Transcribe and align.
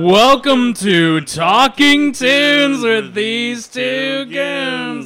Welcome 0.00 0.74
to 0.74 1.20
Talking 1.22 2.12
Tunes 2.12 2.82
with 2.82 3.14
these 3.14 3.68
two 3.68 4.26
goons. 4.26 5.05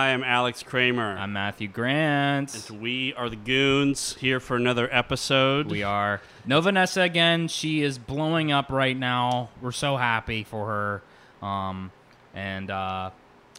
I 0.00 0.08
am 0.12 0.24
Alex 0.24 0.62
Kramer. 0.62 1.14
I'm 1.18 1.34
Matthew 1.34 1.68
Grant. 1.68 2.54
and 2.70 2.80
we 2.80 3.12
are 3.12 3.28
the 3.28 3.36
Goons 3.36 4.16
here 4.18 4.40
for 4.40 4.56
another 4.56 4.88
episode. 4.90 5.66
We 5.66 5.82
are 5.82 6.22
no 6.46 6.62
Vanessa 6.62 7.02
again. 7.02 7.48
She 7.48 7.82
is 7.82 7.98
blowing 7.98 8.50
up 8.50 8.70
right 8.70 8.96
now. 8.96 9.50
We're 9.60 9.72
so 9.72 9.98
happy 9.98 10.42
for 10.42 11.02
her. 11.42 11.46
Um, 11.46 11.90
and 12.34 12.70
uh, 12.70 13.10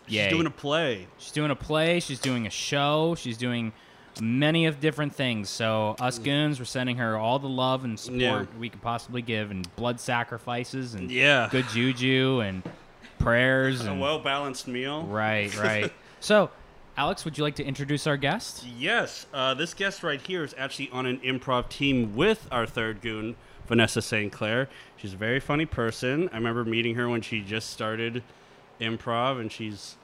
She's 0.07 0.29
doing 0.29 0.47
a 0.47 0.49
play. 0.51 1.05
She's 1.19 1.31
doing 1.31 1.51
a 1.51 1.55
play. 1.55 1.99
She's 1.99 2.19
doing 2.19 2.47
a 2.47 2.49
show. 2.49 3.13
She's 3.13 3.37
doing 3.37 3.71
many 4.19 4.65
of 4.65 4.79
different 4.79 5.13
things. 5.13 5.47
So 5.47 5.95
us 5.99 6.17
goons, 6.17 6.57
we're 6.57 6.65
sending 6.65 6.97
her 6.97 7.17
all 7.17 7.37
the 7.37 7.47
love 7.49 7.83
and 7.83 7.99
support 7.99 8.19
Yeah. 8.19 8.45
we 8.59 8.69
could 8.69 8.81
possibly 8.81 9.21
give, 9.21 9.51
and 9.51 9.73
blood 9.75 9.99
sacrifices, 9.99 10.95
and 10.95 11.11
Yeah. 11.11 11.49
good 11.51 11.67
juju, 11.69 12.39
and 12.43 12.63
prayers, 13.19 13.81
and 13.85 13.99
A 13.99 14.01
well 14.01 14.17
balanced 14.17 14.67
meal. 14.67 15.03
right, 15.03 15.55
right. 15.55 15.93
so, 16.21 16.49
Alex, 16.95 17.25
would 17.25 17.37
you 17.37 17.43
like 17.43 17.55
to 17.55 17.63
introduce 17.63 18.07
our 18.07 18.15
guest? 18.15 18.65
Yes, 18.65 19.25
uh, 19.33 19.53
this 19.53 19.73
guest 19.73 20.03
right 20.03 20.21
here 20.21 20.43
is 20.43 20.55
actually 20.57 20.89
on 20.91 21.05
an 21.05 21.19
improv 21.19 21.67
team 21.67 22.15
with 22.15 22.47
our 22.51 22.65
third 22.65 23.01
goon, 23.01 23.35
Vanessa 23.67 24.01
St. 24.01 24.31
Clair. 24.31 24.69
She's 24.97 25.13
a 25.13 25.17
very 25.17 25.39
funny 25.39 25.65
person. 25.65 26.29
I 26.31 26.35
remember 26.35 26.63
meeting 26.63 26.95
her 26.95 27.09
when 27.09 27.21
she 27.21 27.41
just 27.41 27.69
started 27.71 28.23
improv, 28.79 29.41
and 29.41 29.51
she's 29.51 29.97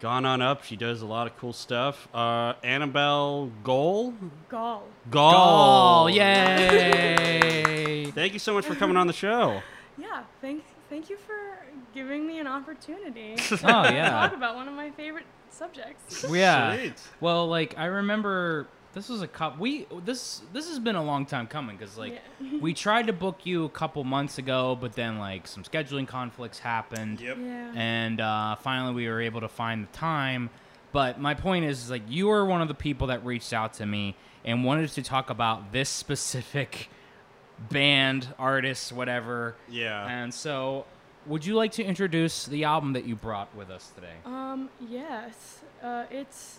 gone 0.00 0.24
on 0.24 0.40
up. 0.42 0.62
She 0.62 0.76
does 0.76 1.02
a 1.02 1.06
lot 1.06 1.26
of 1.26 1.36
cool 1.38 1.52
stuff. 1.52 2.08
Uh, 2.14 2.54
Annabelle 2.62 3.50
Goal? 3.64 4.14
Gall. 4.48 4.84
Gall. 5.10 6.10
Yay! 6.10 8.06
Thank 8.14 8.32
you 8.32 8.38
so 8.38 8.54
much 8.54 8.66
for 8.66 8.74
coming 8.74 8.96
on 8.96 9.06
the 9.06 9.12
show. 9.12 9.60
Yeah, 9.98 10.22
thank 10.40 10.62
thank 10.90 11.10
you 11.10 11.16
for 11.16 11.64
giving 11.94 12.26
me 12.26 12.38
an 12.38 12.46
opportunity 12.46 13.32
oh 13.32 13.42
to 13.48 13.56
talk 13.56 14.34
about 14.34 14.54
one 14.54 14.68
of 14.68 14.74
my 14.74 14.90
favorite 14.90 15.24
subjects. 15.56 16.24
Yeah. 16.30 16.76
Sweet. 16.76 16.94
Well, 17.20 17.48
like 17.48 17.76
I 17.78 17.86
remember 17.86 18.66
this 18.94 19.08
was 19.08 19.20
a 19.22 19.28
cup. 19.28 19.58
We 19.58 19.86
this 20.04 20.42
this 20.52 20.68
has 20.68 20.78
been 20.78 20.96
a 20.96 21.02
long 21.04 21.26
time 21.26 21.46
coming 21.46 21.76
because 21.76 21.96
like 21.98 22.20
Yeah. 22.40 22.58
we 22.60 22.72
tried 22.74 23.06
to 23.08 23.12
book 23.12 23.40
you 23.44 23.64
a 23.64 23.68
couple 23.68 24.02
months 24.04 24.38
ago, 24.38 24.76
but 24.80 24.92
then 24.94 25.18
like 25.18 25.46
some 25.46 25.62
scheduling 25.64 26.06
conflicts 26.08 26.58
happened, 26.58 27.20
Yep. 27.20 27.36
Yeah. 27.40 27.72
and 27.74 28.20
uh, 28.20 28.56
finally 28.56 28.94
we 28.94 29.08
were 29.08 29.20
able 29.20 29.40
to 29.40 29.48
find 29.48 29.86
the 29.86 29.92
time. 29.92 30.50
But 30.92 31.20
my 31.20 31.34
point 31.34 31.66
is, 31.66 31.84
is 31.84 31.90
like 31.90 32.02
you 32.08 32.28
were 32.28 32.46
one 32.46 32.62
of 32.62 32.68
the 32.68 32.74
people 32.74 33.08
that 33.08 33.22
reached 33.24 33.52
out 33.52 33.74
to 33.74 33.86
me 33.86 34.16
and 34.46 34.64
wanted 34.64 34.88
to 34.90 35.02
talk 35.02 35.28
about 35.28 35.72
this 35.72 35.90
specific 35.90 36.88
band, 37.70 38.28
artist, 38.38 38.92
whatever. 38.92 39.56
Yeah. 39.68 40.06
And 40.06 40.32
so, 40.32 40.86
would 41.26 41.44
you 41.44 41.54
like 41.54 41.72
to 41.72 41.84
introduce 41.84 42.46
the 42.46 42.64
album 42.64 42.92
that 42.94 43.04
you 43.04 43.16
brought 43.16 43.54
with 43.56 43.70
us 43.70 43.90
today? 43.94 44.14
Um, 44.24 44.68
yes. 44.88 45.60
Uh, 45.82 46.04
it's 46.10 46.58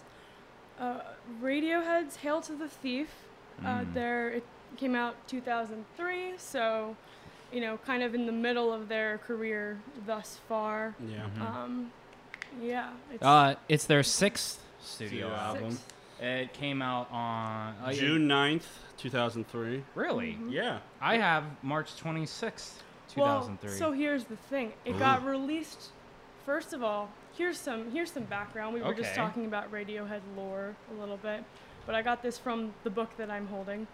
uh, 0.79 0.99
Radiohead's 1.41 2.17
"Hail 2.17 2.41
to 2.41 2.53
the 2.53 2.67
Thief." 2.67 3.09
Uh, 3.63 3.79
Mm. 3.79 3.93
there, 3.93 4.29
it 4.29 4.43
came 4.77 4.93
out 4.93 5.15
2003, 5.27 6.33
so 6.37 6.95
you 7.51 7.61
know, 7.61 7.77
kind 7.85 8.03
of 8.03 8.13
in 8.13 8.25
the 8.25 8.31
middle 8.31 8.71
of 8.73 8.87
their 8.89 9.17
career 9.19 9.79
thus 10.05 10.37
far. 10.49 10.93
Yeah. 11.09 11.25
Um, 11.41 11.91
yeah. 12.61 12.89
It's 13.11 13.23
Uh, 13.23 13.55
it's 13.69 13.85
their 13.85 14.03
sixth 14.03 14.61
studio 14.81 15.27
Studio 15.29 15.35
album. 15.35 15.79
It 16.19 16.51
came 16.53 16.81
out 16.81 17.09
on 17.11 17.75
uh, 17.83 17.93
June 17.93 18.27
9th, 18.27 18.65
2003. 18.97 19.83
Really? 19.95 20.33
Mhm. 20.39 20.51
Yeah. 20.51 20.79
I 20.99 21.17
have 21.17 21.43
March 21.63 21.95
twenty 21.97 22.25
sixth, 23.17 23.61
two 23.61 23.67
Well, 23.67 23.77
so 23.77 23.91
here's 23.91 24.25
the 24.25 24.35
thing. 24.35 24.73
It 24.85 24.97
got 24.99 25.25
released. 25.25 25.89
First 26.45 26.73
of 26.73 26.83
all, 26.83 27.09
here's 27.37 27.57
some 27.59 27.91
here's 27.91 28.11
some 28.11 28.23
background. 28.23 28.73
We 28.73 28.81
were 28.81 28.93
just 28.93 29.15
talking 29.15 29.45
about 29.45 29.71
Radiohead 29.71 30.21
lore 30.35 30.75
a 30.91 30.99
little 30.99 31.17
bit, 31.17 31.43
but 31.85 31.95
I 31.95 32.01
got 32.01 32.21
this 32.21 32.37
from 32.37 32.73
the 32.83 32.89
book 32.89 33.15
that 33.17 33.29
I'm 33.29 33.47
holding. 33.47 33.87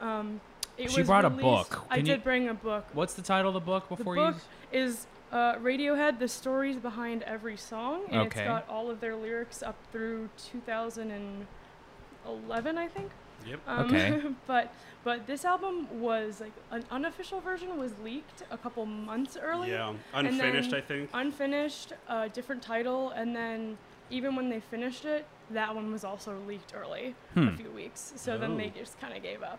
Um, 0.00 0.40
it 0.78 0.90
She 0.90 1.00
was 1.00 1.06
brought 1.06 1.24
a 1.24 1.28
released- 1.28 1.70
book. 1.70 1.84
I 1.90 1.96
you- 1.96 2.02
did 2.02 2.24
bring 2.24 2.48
a 2.48 2.54
book. 2.54 2.86
What's 2.94 3.14
the 3.14 3.22
title 3.22 3.48
of 3.48 3.54
the 3.54 3.60
book 3.60 3.88
Before 3.88 4.14
The 4.14 4.20
book 4.20 4.36
you? 4.72 4.80
is 4.80 5.06
uh, 5.30 5.56
Radiohead: 5.56 6.18
The 6.18 6.28
Stories 6.28 6.76
Behind 6.76 7.22
Every 7.24 7.56
Song, 7.56 8.02
and 8.08 8.22
Okay. 8.28 8.40
it's 8.40 8.48
got 8.48 8.68
all 8.68 8.90
of 8.90 9.00
their 9.00 9.14
lyrics 9.14 9.62
up 9.62 9.76
through 9.92 10.30
2011, 10.38 12.78
I 12.78 12.88
think. 12.88 13.10
Yep. 13.46 13.60
Um, 13.66 13.86
Okay. 13.86 14.20
but 14.46 14.72
but 15.04 15.26
this 15.26 15.44
album 15.44 15.88
was 16.00 16.40
like 16.40 16.52
an 16.70 16.84
unofficial 16.90 17.40
version 17.40 17.78
was 17.78 17.92
leaked 18.04 18.42
a 18.50 18.58
couple 18.58 18.84
months 18.86 19.36
early. 19.40 19.70
Yeah. 19.70 19.94
Unfinished, 20.14 20.74
I 20.74 20.80
think. 20.82 21.08
Unfinished, 21.14 21.92
uh, 22.08 22.28
different 22.28 22.62
title, 22.62 23.10
and 23.10 23.34
then 23.34 23.78
even 24.10 24.34
when 24.36 24.48
they 24.50 24.60
finished 24.60 25.04
it, 25.04 25.24
that 25.50 25.74
one 25.74 25.90
was 25.92 26.04
also 26.04 26.36
leaked 26.46 26.74
early, 26.74 27.14
a 27.36 27.40
Hmm. 27.40 27.56
few 27.56 27.70
weeks. 27.70 28.12
So 28.16 28.36
then 28.36 28.56
they 28.56 28.66
Oh. 28.74 28.78
just 28.78 29.00
kind 29.00 29.16
of 29.16 29.22
gave 29.22 29.42
up. 29.42 29.58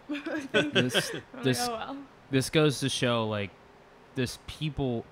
This 0.74 1.12
I'm 1.34 1.44
this 1.44 1.60
like, 1.60 1.70
oh 1.70 1.74
well. 1.74 1.98
this 2.30 2.50
goes 2.50 2.80
to 2.82 2.90
show 2.90 3.28
like 3.28 3.50
this 4.16 4.38
people. 4.48 5.06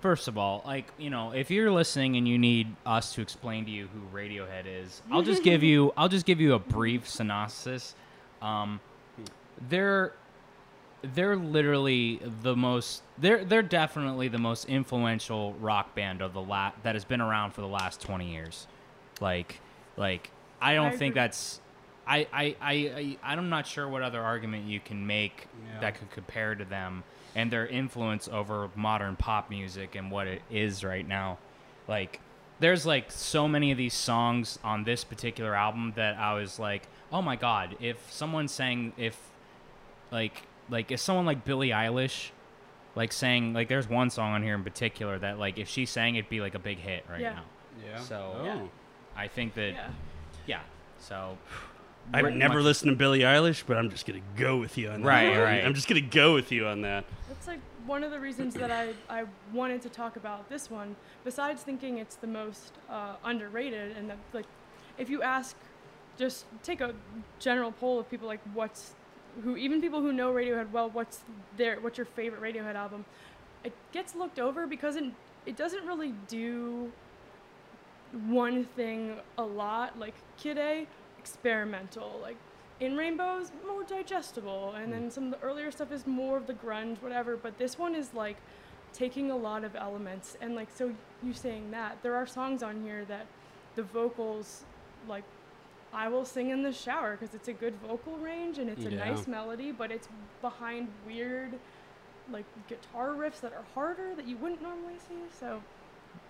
First 0.00 0.28
of 0.28 0.38
all, 0.38 0.62
like 0.66 0.86
you 0.98 1.10
know, 1.10 1.32
if 1.32 1.50
you're 1.50 1.70
listening 1.70 2.16
and 2.16 2.26
you 2.26 2.38
need 2.38 2.74
us 2.86 3.14
to 3.14 3.20
explain 3.20 3.64
to 3.66 3.70
you 3.70 3.88
who 3.88 4.16
Radiohead 4.16 4.64
is, 4.66 5.02
I'll 5.10 5.22
just 5.22 5.42
give 5.42 5.62
you 5.62 5.92
I'll 5.96 6.08
just 6.08 6.24
give 6.26 6.40
you 6.40 6.54
a 6.54 6.58
brief 6.58 7.08
synopsis. 7.08 7.94
Um, 8.40 8.80
they're 9.68 10.14
they're 11.02 11.36
literally 11.36 12.20
the 12.42 12.54
most 12.56 13.02
they're 13.18 13.44
they're 13.44 13.62
definitely 13.62 14.28
the 14.28 14.38
most 14.38 14.66
influential 14.66 15.54
rock 15.54 15.94
band 15.94 16.20
of 16.22 16.32
the 16.34 16.40
la- 16.42 16.72
that 16.82 16.94
has 16.94 17.04
been 17.04 17.20
around 17.20 17.52
for 17.52 17.62
the 17.62 17.66
last 17.66 18.02
20 18.02 18.30
years 18.30 18.66
like 19.18 19.60
like 19.96 20.30
i 20.60 20.74
don't 20.74 20.88
I 20.92 20.96
think 20.96 21.12
agree. 21.14 21.20
that's 21.22 21.60
I, 22.06 22.26
I, 22.32 22.56
I, 22.60 22.72
I, 22.72 23.18
I'm 23.34 23.48
not 23.48 23.66
sure 23.66 23.88
what 23.88 24.02
other 24.02 24.20
argument 24.20 24.66
you 24.66 24.78
can 24.80 25.06
make 25.06 25.46
Yeah. 25.72 25.80
that 25.80 25.98
could 25.98 26.10
compare 26.10 26.54
to 26.54 26.64
them 26.66 27.02
and 27.34 27.50
their 27.50 27.66
influence 27.66 28.28
over 28.28 28.70
modern 28.74 29.16
pop 29.16 29.50
music 29.50 29.94
and 29.94 30.10
what 30.10 30.26
it 30.26 30.42
is 30.50 30.82
right 30.84 31.06
now. 31.06 31.38
Like, 31.88 32.20
there's 32.58 32.84
like 32.84 33.10
so 33.10 33.48
many 33.48 33.70
of 33.72 33.78
these 33.78 33.94
songs 33.94 34.58
on 34.64 34.84
this 34.84 35.04
particular 35.04 35.54
album 35.54 35.92
that 35.96 36.16
I 36.16 36.34
was 36.34 36.58
like, 36.58 36.82
oh 37.12 37.22
my 37.22 37.36
god, 37.36 37.76
if 37.80 38.12
someone 38.12 38.48
sang, 38.48 38.92
if 38.96 39.16
like, 40.10 40.42
like 40.68 40.90
if 40.90 41.00
someone 41.00 41.26
like 41.26 41.44
Billie 41.44 41.70
Eilish, 41.70 42.30
like 42.94 43.12
sang, 43.12 43.52
like 43.54 43.68
there's 43.68 43.88
one 43.88 44.10
song 44.10 44.32
on 44.32 44.42
here 44.42 44.54
in 44.54 44.64
particular 44.64 45.18
that 45.18 45.38
like 45.38 45.58
if 45.58 45.68
she 45.68 45.86
sang, 45.86 46.16
it'd 46.16 46.28
be 46.28 46.40
like 46.40 46.54
a 46.54 46.58
big 46.58 46.78
hit 46.78 47.04
right 47.08 47.20
Yeah. 47.20 47.32
now. 47.34 47.42
Yeah. 47.86 47.98
So- 48.00 48.36
Oh. 48.40 48.44
Yeah. 48.44 48.62
I 49.16 49.28
think 49.28 49.54
that, 49.54 49.72
Yeah. 49.74 49.88
yeah. 50.46 50.60
So 50.98 51.36
I've 52.12 52.22
Pretty 52.22 52.38
never 52.38 52.54
much- 52.56 52.64
listened 52.64 52.90
to 52.90 52.96
Billie 52.96 53.20
Eilish, 53.20 53.62
but 53.66 53.76
I'm 53.76 53.90
just 53.90 54.06
gonna 54.06 54.20
go 54.36 54.56
with 54.56 54.76
you 54.76 54.90
on 54.90 55.02
that. 55.02 55.06
Right, 55.06 55.38
right. 55.38 55.64
I'm 55.64 55.74
just 55.74 55.88
gonna 55.88 56.00
go 56.00 56.34
with 56.34 56.50
you 56.50 56.66
on 56.66 56.82
that. 56.82 57.04
That's 57.28 57.46
like 57.46 57.60
one 57.86 58.02
of 58.02 58.10
the 58.10 58.18
reasons 58.20 58.54
that 58.54 58.70
I, 58.70 58.94
I 59.08 59.24
wanted 59.52 59.80
to 59.82 59.88
talk 59.88 60.16
about 60.16 60.48
this 60.48 60.70
one. 60.70 60.96
Besides 61.24 61.62
thinking 61.62 61.98
it's 61.98 62.16
the 62.16 62.26
most 62.26 62.72
uh, 62.88 63.14
underrated, 63.24 63.96
and 63.96 64.10
that 64.10 64.18
like, 64.32 64.46
if 64.98 65.08
you 65.08 65.22
ask, 65.22 65.56
just 66.18 66.44
take 66.62 66.80
a 66.80 66.94
general 67.38 67.72
poll 67.72 67.98
of 68.00 68.10
people 68.10 68.26
like 68.26 68.40
what's, 68.54 68.94
who 69.44 69.56
even 69.56 69.80
people 69.80 70.00
who 70.00 70.12
know 70.12 70.32
Radiohead 70.32 70.70
well, 70.72 70.90
what's 70.90 71.20
their 71.56 71.80
what's 71.80 71.96
your 71.96 72.06
favorite 72.06 72.42
Radiohead 72.42 72.74
album? 72.74 73.04
It 73.62 73.72
gets 73.92 74.14
looked 74.16 74.38
over 74.40 74.66
because 74.66 74.96
it 74.96 75.04
it 75.46 75.56
doesn't 75.56 75.86
really 75.86 76.12
do 76.28 76.90
one 78.26 78.64
thing 78.64 79.14
a 79.38 79.42
lot. 79.44 79.98
Like 79.98 80.14
Kid 80.36 80.58
A, 80.58 80.86
experimental. 81.20 82.18
Like 82.22 82.36
in 82.80 82.96
Rainbows, 82.96 83.52
more 83.66 83.84
digestible, 83.84 84.72
and 84.72 84.92
then 84.92 85.02
hmm. 85.02 85.10
some 85.10 85.24
of 85.26 85.30
the 85.32 85.46
earlier 85.46 85.70
stuff 85.70 85.92
is 85.92 86.06
more 86.06 86.36
of 86.36 86.46
the 86.46 86.54
grunge, 86.54 87.02
whatever. 87.02 87.36
But 87.36 87.58
this 87.58 87.78
one 87.78 87.94
is 87.94 88.14
like 88.14 88.38
taking 88.92 89.30
a 89.30 89.36
lot 89.36 89.62
of 89.64 89.76
elements, 89.76 90.36
and 90.40 90.54
like 90.54 90.68
so 90.74 90.92
you 91.22 91.32
saying 91.32 91.70
that 91.72 91.98
there 92.02 92.14
are 92.16 92.26
songs 92.26 92.62
on 92.62 92.82
here 92.82 93.04
that 93.06 93.26
the 93.76 93.82
vocals, 93.82 94.64
like 95.08 95.24
I 95.92 96.08
will 96.08 96.24
sing 96.24 96.50
in 96.50 96.62
the 96.62 96.72
shower 96.72 97.16
because 97.16 97.34
it's 97.34 97.48
a 97.48 97.52
good 97.52 97.74
vocal 97.86 98.16
range 98.16 98.58
and 98.58 98.70
it's 98.70 98.84
a 98.84 98.90
nice 98.90 99.26
melody, 99.26 99.72
but 99.72 99.90
it's 99.90 100.08
behind 100.40 100.88
weird 101.06 101.52
like 102.32 102.44
guitar 102.68 103.08
riffs 103.08 103.40
that 103.40 103.52
are 103.52 103.64
harder 103.74 104.14
that 104.14 104.26
you 104.26 104.36
wouldn't 104.36 104.62
normally 104.62 104.98
see. 105.08 105.16
So 105.38 105.60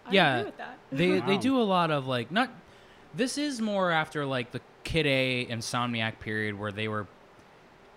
I 0.06 0.12
Yeah, 0.12 0.36
agree 0.36 0.46
with 0.46 0.58
that. 0.58 0.78
they 0.90 1.20
they 1.20 1.38
do 1.38 1.60
a 1.60 1.66
lot 1.76 1.90
of 1.90 2.06
like 2.06 2.30
not 2.30 2.50
this 3.14 3.38
is 3.38 3.60
more 3.60 3.90
after 3.90 4.24
like 4.26 4.50
the 4.52 4.60
Kid 4.84 5.06
A 5.06 5.46
Amnesiac 5.46 6.18
period 6.20 6.58
where 6.58 6.72
they 6.72 6.88
were 6.88 7.06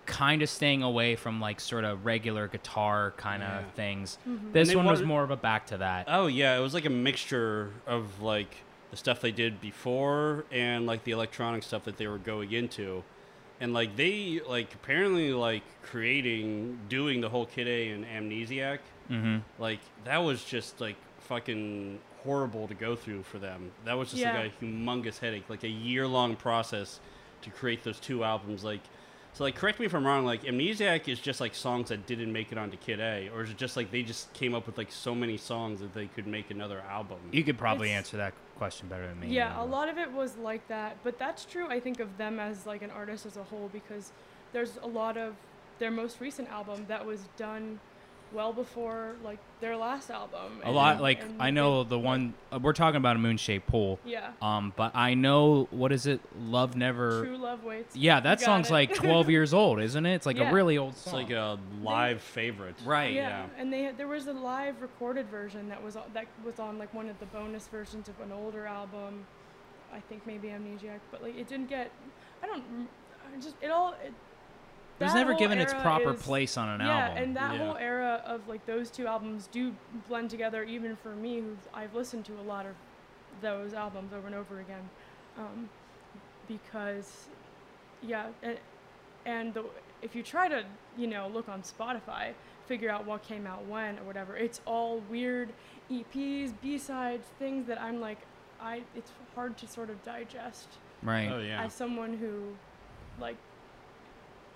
kind 0.06 0.42
of 0.42 0.50
staying 0.50 0.82
away 0.82 1.16
from 1.16 1.40
like 1.40 1.58
sort 1.60 1.84
of 1.84 2.04
regular 2.04 2.46
guitar 2.46 3.14
kind 3.16 3.42
of 3.42 3.48
Yeah. 3.62 3.70
things. 3.74 4.18
Mm-hmm. 4.28 4.52
This 4.52 4.74
one 4.74 4.84
was 4.84 4.98
wanted- 5.00 5.08
more 5.08 5.22
of 5.24 5.30
a 5.30 5.36
back 5.36 5.66
to 5.68 5.78
that. 5.78 6.06
Oh 6.08 6.26
yeah, 6.26 6.56
it 6.56 6.60
was 6.60 6.74
like 6.74 6.84
a 6.84 6.90
mixture 6.90 7.70
of 7.86 8.20
like 8.20 8.54
the 8.90 8.96
stuff 8.98 9.20
they 9.20 9.32
did 9.32 9.60
before 9.60 10.44
and 10.52 10.86
like 10.86 11.04
the 11.04 11.12
electronic 11.12 11.62
stuff 11.62 11.84
that 11.84 11.96
they 11.96 12.06
were 12.06 12.18
going 12.18 12.52
into. 12.52 13.02
And 13.60 13.72
like 13.72 13.96
they 13.96 14.40
like 14.46 14.74
apparently 14.74 15.32
like 15.32 15.62
creating 15.82 16.80
doing 16.90 17.20
the 17.22 17.28
whole 17.30 17.46
Kid 17.46 17.66
A 17.66 17.90
and 17.90 18.04
Amnesiac, 18.04 18.80
hmm 19.08 19.38
like 19.58 19.80
that 20.04 20.18
was 20.18 20.44
just 20.44 20.80
like 20.82 20.96
fucking 21.20 21.98
horrible 22.24 22.66
to 22.68 22.74
go 22.74 22.96
through 22.96 23.22
for 23.22 23.38
them. 23.38 23.70
That 23.84 23.94
was 23.98 24.10
just 24.10 24.22
Yeah. 24.22 24.38
like 24.38 24.52
a 24.60 24.64
humongous 24.64 25.18
headache, 25.18 25.44
like 25.48 25.62
a 25.64 25.68
year 25.68 26.06
long 26.06 26.36
process 26.36 27.00
to 27.42 27.50
create 27.50 27.84
those 27.84 28.00
two 28.00 28.24
albums. 28.24 28.64
Like 28.64 28.80
so 29.34 29.42
like 29.44 29.56
correct 29.56 29.80
me 29.80 29.86
if 29.86 29.94
I'm 29.94 30.06
wrong, 30.06 30.24
like 30.24 30.44
Amnesiac 30.44 31.08
is 31.08 31.18
just 31.20 31.40
like 31.40 31.54
songs 31.54 31.88
that 31.88 32.06
didn't 32.06 32.32
make 32.32 32.52
it 32.52 32.58
onto 32.58 32.76
Kid 32.76 33.00
A, 33.00 33.28
or 33.34 33.42
is 33.42 33.50
it 33.50 33.56
just 33.56 33.76
like 33.76 33.90
they 33.90 34.02
just 34.02 34.32
came 34.32 34.54
up 34.54 34.66
with 34.66 34.78
like 34.78 34.90
so 34.92 35.14
many 35.14 35.36
songs 35.36 35.80
that 35.80 35.92
they 35.92 36.06
could 36.06 36.26
make 36.26 36.50
another 36.50 36.80
album? 36.88 37.18
You 37.32 37.42
could 37.44 37.58
probably 37.58 37.88
It's- 37.88 37.98
answer 37.98 38.16
that 38.18 38.32
question 38.56 38.88
better 38.88 39.06
than 39.06 39.18
me. 39.20 39.28
Yeah, 39.28 39.60
a 39.60 39.64
lot 39.64 39.88
of 39.88 39.98
it 39.98 40.12
was 40.12 40.36
like 40.36 40.66
that, 40.68 40.96
but 41.02 41.18
that's 41.18 41.44
true. 41.44 41.66
I 41.68 41.80
think 41.80 41.98
of 42.00 42.16
them 42.16 42.38
as 42.38 42.64
like 42.66 42.82
an 42.82 42.90
artist 42.92 43.26
as 43.26 43.36
a 43.36 43.42
whole 43.42 43.68
because 43.72 44.12
there's 44.52 44.78
a 44.82 44.86
lot 44.86 45.16
of 45.16 45.34
their 45.80 45.90
most 45.90 46.20
recent 46.20 46.48
album 46.48 46.84
that 46.86 47.04
was 47.04 47.24
done 47.36 47.80
well 48.34 48.52
before 48.52 49.14
like 49.24 49.38
their 49.60 49.76
last 49.76 50.10
album. 50.10 50.60
A 50.64 50.70
lot 50.70 51.00
like 51.00 51.22
and 51.22 51.40
I 51.40 51.46
they- 51.46 51.50
know 51.52 51.84
the 51.84 51.98
one 51.98 52.34
uh, 52.52 52.58
we're 52.60 52.72
talking 52.72 52.96
about 52.96 53.16
a 53.16 53.18
moon 53.18 53.36
shaped 53.36 53.66
pool. 53.66 53.98
Yeah, 54.04 54.32
Um, 54.42 54.72
but 54.76 54.94
I 54.94 55.14
know 55.14 55.68
what 55.70 55.92
is 55.92 56.06
it? 56.06 56.20
Love 56.38 56.76
never. 56.76 57.24
True 57.24 57.36
Love 57.38 57.64
Waits. 57.64 57.96
Yeah, 57.96 58.20
that 58.20 58.40
You 58.40 58.44
song's 58.44 58.68
it. 58.70 58.72
like 58.74 58.94
12 58.94 59.30
years 59.30 59.54
old, 59.54 59.80
isn't 59.80 60.04
it? 60.04 60.14
It's 60.14 60.26
like 60.26 60.36
Yeah. 60.36 60.50
a 60.50 60.52
really 60.52 60.76
old 60.76 60.92
It's 60.92 61.02
song. 61.02 61.14
like 61.14 61.30
a 61.30 61.58
live 61.82 62.20
favorite. 62.20 62.74
right. 62.84 63.12
yeah, 63.14 63.28
yeah. 63.28 63.46
and 63.60 63.72
they 63.72 63.84
had, 63.84 63.96
there 63.96 64.08
was 64.08 64.26
a 64.26 64.32
live 64.32 64.82
recorded 64.82 65.28
version 65.28 65.68
that 65.68 65.82
was 65.82 65.96
on, 65.96 66.02
that 66.14 66.26
was 66.44 66.58
on 66.58 66.78
like 66.78 66.92
one 66.92 67.08
of 67.08 67.18
the 67.20 67.26
bonus 67.26 67.68
versions 67.68 68.08
of 68.08 68.20
an 68.20 68.32
older 68.32 68.66
album. 68.66 69.24
I 69.92 70.00
think 70.00 70.26
maybe 70.26 70.48
Amnesiac, 70.48 70.98
but 71.12 71.22
like 71.22 71.38
it 71.38 71.46
didn't 71.48 71.68
get. 71.68 71.90
I 72.42 72.46
don't. 72.46 72.64
I 73.32 73.40
just 73.40 73.54
it 73.62 73.70
all. 73.70 73.94
It, 74.04 74.12
It 75.00 75.04
was 75.04 75.14
never 75.14 75.34
given 75.34 75.58
its 75.58 75.74
proper 75.74 76.14
is- 76.14 76.22
place 76.22 76.56
on 76.56 76.68
an 76.68 76.80
yeah, 76.80 76.98
album. 76.98 77.16
Yeah, 77.16 77.22
and 77.22 77.36
that 77.36 77.52
Yeah. 77.54 77.58
whole 77.66 77.76
era 77.76 78.22
of 78.24 78.46
like 78.48 78.64
those 78.66 78.90
two 78.90 79.06
albums 79.06 79.48
do 79.50 79.74
blend 80.08 80.30
together. 80.30 80.62
Even 80.62 80.96
for 80.96 81.10
me, 81.16 81.40
who 81.40 81.56
I've 81.72 81.94
listened 81.94 82.24
to 82.26 82.32
a 82.38 82.42
lot 82.42 82.64
of 82.66 82.74
those 83.40 83.74
albums 83.74 84.12
over 84.12 84.26
and 84.26 84.36
over 84.36 84.60
again, 84.60 84.88
um, 85.36 85.68
because 86.48 87.28
yeah, 88.02 88.28
and, 88.42 88.58
and 89.26 89.54
the, 89.54 89.64
if 90.02 90.14
you 90.14 90.22
try 90.22 90.48
to 90.48 90.64
you 90.96 91.06
know 91.06 91.28
look 91.28 91.48
on 91.48 91.62
Spotify, 91.62 92.32
figure 92.66 92.90
out 92.90 93.04
what 93.04 93.22
came 93.22 93.46
out 93.46 93.64
when 93.66 93.98
or 93.98 94.04
whatever, 94.04 94.36
it's 94.36 94.60
all 94.64 95.00
weird 95.10 95.52
EPs, 95.90 96.52
B 96.62 96.78
sides, 96.78 97.26
things 97.38 97.66
that 97.66 97.80
I'm 97.80 98.00
like, 98.00 98.18
I 98.60 98.82
it's 98.94 99.10
hard 99.34 99.56
to 99.58 99.66
sort 99.66 99.90
of 99.90 100.02
digest 100.04 100.68
right. 101.02 101.28
Oh 101.30 101.40
yeah. 101.40 101.64
as 101.64 101.72
someone 101.72 102.16
who 102.16 102.54
like 103.20 103.36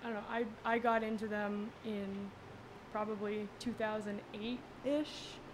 I 0.03 0.06
don't 0.06 0.15
know, 0.15 0.21
I 0.29 0.45
I 0.65 0.79
got 0.79 1.03
into 1.03 1.27
them 1.27 1.71
in 1.85 2.31
probably 2.93 3.49
2008 3.61 4.59
ish. 4.85 5.06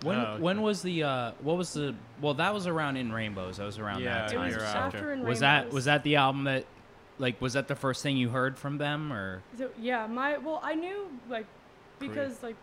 When 0.04 0.18
Oh, 0.18 0.36
when 0.38 0.62
was 0.62 0.82
the 0.82 1.02
uh 1.02 1.32
what 1.42 1.56
was 1.56 1.72
the 1.72 1.94
well 2.20 2.34
that 2.34 2.52
was 2.52 2.66
around 2.66 2.96
in 2.96 3.12
rainbows 3.12 3.56
that 3.56 3.64
was 3.64 3.78
around 3.78 4.02
Yeah, 4.02 4.26
that 4.26 4.34
It 4.34 4.38
was 4.38 4.52
you're 4.54 4.62
after, 4.62 4.98
after. 4.98 5.12
in 5.12 5.24
was 5.24 5.40
that 5.40 5.72
was 5.72 5.86
that 5.86 6.02
the 6.04 6.16
album 6.16 6.44
that 6.44 6.64
like 7.18 7.40
was 7.40 7.54
that 7.54 7.68
the 7.68 7.74
first 7.76 8.02
thing 8.02 8.16
you 8.16 8.28
heard 8.28 8.58
from 8.58 8.78
them 8.78 9.12
or 9.12 9.42
So 9.56 9.70
yeah, 9.80 10.06
my 10.06 10.36
well 10.38 10.60
I 10.62 10.74
knew 10.74 11.06
like 11.28 11.46
Great. 11.98 12.10
because 12.12 12.42
like 12.42 12.56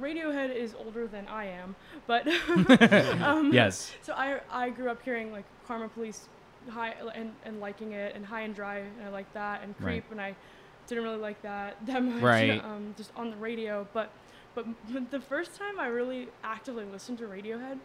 Radiohead 0.00 0.54
is 0.54 0.74
older 0.74 1.06
than 1.06 1.26
I 1.28 1.46
am, 1.46 1.74
but 2.06 2.26
um, 3.22 3.50
yes 3.52 3.92
So 4.02 4.12
I 4.14 4.40
I 4.50 4.70
grew 4.70 4.90
up 4.90 5.02
hearing 5.02 5.30
like 5.32 5.44
Karma 5.66 5.88
Police 5.88 6.26
high 6.68 6.94
and, 7.14 7.32
and 7.44 7.60
liking 7.60 7.92
it 7.92 8.14
and 8.14 8.24
High 8.24 8.42
and 8.42 8.54
Dry 8.54 8.78
and 8.78 9.04
I 9.04 9.08
like 9.08 9.32
that 9.34 9.62
and 9.62 9.74
Right. 9.80 10.02
Creep 10.02 10.10
and 10.10 10.20
I 10.20 10.34
didn't 10.90 11.04
really 11.04 11.16
like 11.18 11.40
that 11.42 11.76
that 11.86 12.02
much 12.04 12.22
Right. 12.22 12.62
um, 12.64 12.94
just 12.98 13.10
on 13.16 13.30
the 13.30 13.36
radio 13.36 13.86
but 13.94 14.10
but 14.54 14.66
the 15.10 15.20
first 15.20 15.54
time 15.56 15.78
I 15.80 15.86
really 15.86 16.28
actively 16.44 16.84
listened 16.84 17.18
to 17.18 17.24
Radiohead 17.24 17.78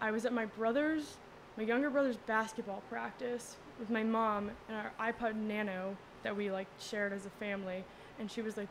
I 0.00 0.10
was 0.10 0.24
at 0.24 0.32
my 0.32 0.44
brother's 0.46 1.16
my 1.56 1.64
younger 1.64 1.90
brother's 1.90 2.16
basketball 2.18 2.82
practice 2.88 3.56
with 3.80 3.90
my 3.90 4.02
mom 4.04 4.50
and 4.68 4.76
our 4.76 4.92
iPod 5.12 5.34
Nano 5.34 5.96
that 6.22 6.36
we 6.36 6.50
like 6.50 6.68
shared 6.78 7.12
as 7.12 7.26
a 7.26 7.30
family 7.30 7.84
and 8.20 8.30
she 8.30 8.42
was 8.42 8.56
like 8.56 8.68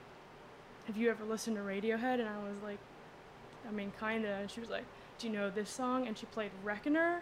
have 0.87 0.95
you 0.97 1.09
ever 1.09 1.23
listened 1.25 1.55
to 1.57 1.61
Radiohead 1.63 2.19
and 2.19 2.29
I 2.29 2.37
was 2.37 2.57
like 2.63 2.79
I 3.67 3.71
mean 3.71 3.91
kinda 3.99 4.29
and 4.41 4.49
she 4.51 4.59
was 4.61 4.69
like 4.69 4.85
do 5.17 5.27
you 5.27 5.33
know 5.33 5.49
this 5.49 5.69
song 5.69 6.07
and 6.07 6.17
she 6.17 6.25
played 6.27 6.51
Reckoner 6.63 7.21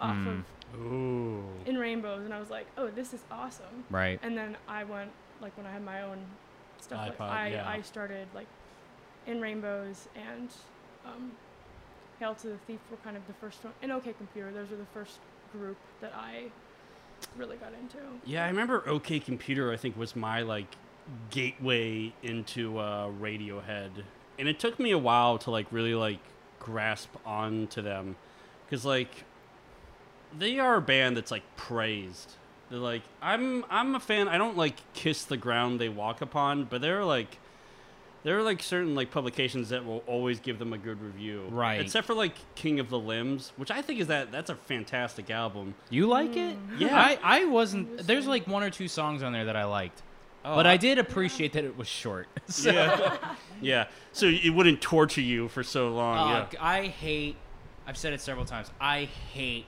off 0.00 0.16
Mm. 0.16 0.42
of 0.74 0.80
Ooh. 0.80 1.44
in 1.66 1.76
rainbows 1.76 2.24
and 2.24 2.32
i 2.32 2.38
was 2.38 2.48
like 2.48 2.66
oh 2.78 2.88
this 2.88 3.12
is 3.12 3.22
awesome 3.30 3.84
right 3.90 4.18
and 4.22 4.38
then 4.38 4.56
i 4.68 4.82
went 4.84 5.10
like 5.40 5.56
when 5.56 5.66
i 5.66 5.72
had 5.72 5.84
my 5.84 6.02
own 6.02 6.18
stuff 6.80 7.18
like 7.18 7.20
I, 7.20 7.48
yeah. 7.48 7.68
I 7.68 7.82
started 7.82 8.26
like 8.34 8.46
in 9.26 9.40
rainbows 9.40 10.08
and 10.14 10.48
um, 11.04 11.32
hail 12.18 12.34
to 12.36 12.48
the 12.48 12.58
thief 12.66 12.80
were 12.90 12.96
kind 12.98 13.16
of 13.16 13.26
the 13.26 13.34
first 13.34 13.62
one 13.64 13.72
and 13.82 13.92
okay 13.92 14.14
computer 14.14 14.50
those 14.50 14.70
were 14.70 14.76
the 14.76 14.86
first 14.94 15.18
group 15.52 15.76
that 16.00 16.14
i 16.16 16.44
really 17.36 17.56
got 17.56 17.72
into 17.74 17.98
Yeah, 18.24 18.44
I 18.44 18.48
remember 18.48 18.82
OK 18.86 19.20
Computer. 19.20 19.72
I 19.72 19.76
think 19.76 19.96
was 19.96 20.16
my 20.16 20.42
like 20.42 20.66
gateway 21.30 22.12
into 22.22 22.78
uh, 22.78 23.08
Radiohead, 23.08 23.90
and 24.38 24.48
it 24.48 24.58
took 24.58 24.78
me 24.78 24.90
a 24.90 24.98
while 24.98 25.38
to 25.38 25.50
like 25.50 25.66
really 25.70 25.94
like 25.94 26.20
grasp 26.58 27.10
onto 27.24 27.82
them, 27.82 28.16
because 28.64 28.84
like 28.84 29.24
they 30.38 30.58
are 30.58 30.76
a 30.76 30.80
band 30.80 31.16
that's 31.16 31.30
like 31.30 31.44
praised. 31.56 32.36
They're 32.70 32.78
like 32.78 33.02
I'm 33.20 33.64
I'm 33.68 33.94
a 33.94 34.00
fan. 34.00 34.28
I 34.28 34.38
don't 34.38 34.56
like 34.56 34.76
kiss 34.94 35.24
the 35.24 35.36
ground 35.36 35.80
they 35.80 35.88
walk 35.88 36.20
upon, 36.20 36.64
but 36.64 36.80
they're 36.80 37.04
like 37.04 37.38
there 38.22 38.38
are 38.38 38.42
like 38.42 38.62
certain 38.62 38.94
like 38.94 39.10
publications 39.10 39.70
that 39.70 39.84
will 39.84 40.04
always 40.06 40.40
give 40.40 40.58
them 40.58 40.72
a 40.72 40.78
good 40.78 41.00
review. 41.02 41.46
Right. 41.50 41.80
Except 41.80 42.06
for 42.06 42.14
like 42.14 42.34
King 42.54 42.78
of 42.78 42.90
the 42.90 42.98
Limbs, 42.98 43.52
which 43.56 43.70
I 43.70 43.80
think 43.82 43.98
is 44.00 44.06
that 44.08 44.30
that's 44.30 44.50
a 44.50 44.54
fantastic 44.54 45.30
album. 45.30 45.74
you 45.88 46.06
like 46.06 46.36
it 46.36 46.56
Yeah. 46.78 46.96
I 47.00 47.18
I 47.22 47.44
wasn't 47.46 48.06
there's 48.06 48.26
like 48.26 48.46
one 48.46 48.62
or 48.62 48.70
two 48.70 48.88
songs 48.88 49.22
on 49.22 49.32
there 49.32 49.46
that 49.46 49.56
I 49.56 49.64
liked 49.64 50.02
Oh, 50.42 50.54
but 50.54 50.66
I 50.66 50.78
did 50.78 50.98
appreciate 50.98 51.52
that 51.52 51.64
it 51.64 51.76
was 51.76 51.88
short 51.88 52.26
So- 52.48 52.70
Yeah. 52.72 53.18
yeah. 53.60 53.86
So 54.12 54.26
it 54.26 54.50
wouldn't 54.50 54.80
torture 54.80 55.20
you 55.20 55.48
for 55.48 55.62
so 55.62 55.90
long. 55.90 56.32
Uh, 56.32 56.46
yeah. 56.52 56.58
I 56.64 56.86
hate. 56.86 57.36
I've 57.86 57.96
said 57.98 58.12
it 58.12 58.20
several 58.20 58.44
times. 58.46 58.70
I 58.80 59.04
hate 59.34 59.66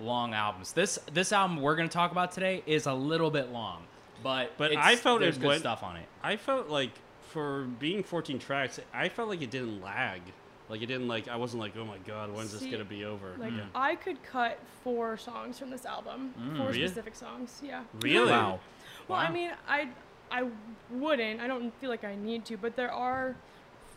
long 0.00 0.34
albums. 0.34 0.72
This 0.72 0.98
this 1.12 1.32
album 1.32 1.60
we're 1.60 1.76
gonna 1.76 1.88
talk 1.88 2.12
about 2.12 2.32
today 2.32 2.62
is 2.66 2.86
a 2.86 2.94
little 2.94 3.30
bit 3.30 3.50
long, 3.52 3.82
but 4.22 4.52
But 4.58 4.72
it's- 4.72 4.86
I 4.86 4.96
felt 4.96 5.20
there's 5.20 5.36
it 5.36 5.40
good 5.40 5.46
went- 5.48 5.60
stuff 5.60 5.82
on 5.82 5.96
it. 5.96 6.06
I 6.22 6.36
felt 6.36 6.68
like 6.68 6.90
for 7.30 7.64
being 7.78 8.02
14 8.02 8.38
tracks, 8.38 8.78
I 8.92 9.08
felt 9.08 9.28
like 9.28 9.42
it 9.42 9.50
didn't 9.50 9.82
lag. 9.82 10.20
Like 10.68 10.80
it 10.82 10.86
didn't 10.86 11.08
like 11.08 11.28
I 11.28 11.36
wasn't 11.36 11.60
like, 11.62 11.76
oh 11.76 11.84
my 11.84 11.98
god, 11.98 12.32
when's 12.34 12.52
this 12.52 12.62
gonna 12.70 12.84
be 12.84 13.04
over? 13.04 13.34
like 13.38 13.52
yeah. 13.52 13.64
i 13.74 13.94
could 13.94 14.22
cut 14.22 14.58
four 14.82 15.16
songs 15.18 15.58
from 15.58 15.70
this 15.70 15.84
album 15.84 16.32
Mm, 16.40 16.56
four 16.56 16.66
really? 16.68 16.86
specific 16.88 17.14
songs 17.14 17.60
yeah 17.62 17.82
Really? 18.00 18.30
Wow. 18.30 18.60
Well, 19.08 19.18
I 19.18 19.30
mean, 19.30 19.50
I 19.68 19.88
I 20.30 20.48
wouldn't. 20.90 21.40
I 21.40 21.46
don't 21.46 21.70
feel 21.80 21.90
like 21.90 22.02
I 22.04 22.14
need 22.16 22.44
to, 22.46 22.56
but 22.56 22.74
there 22.76 22.90
are 22.90 23.36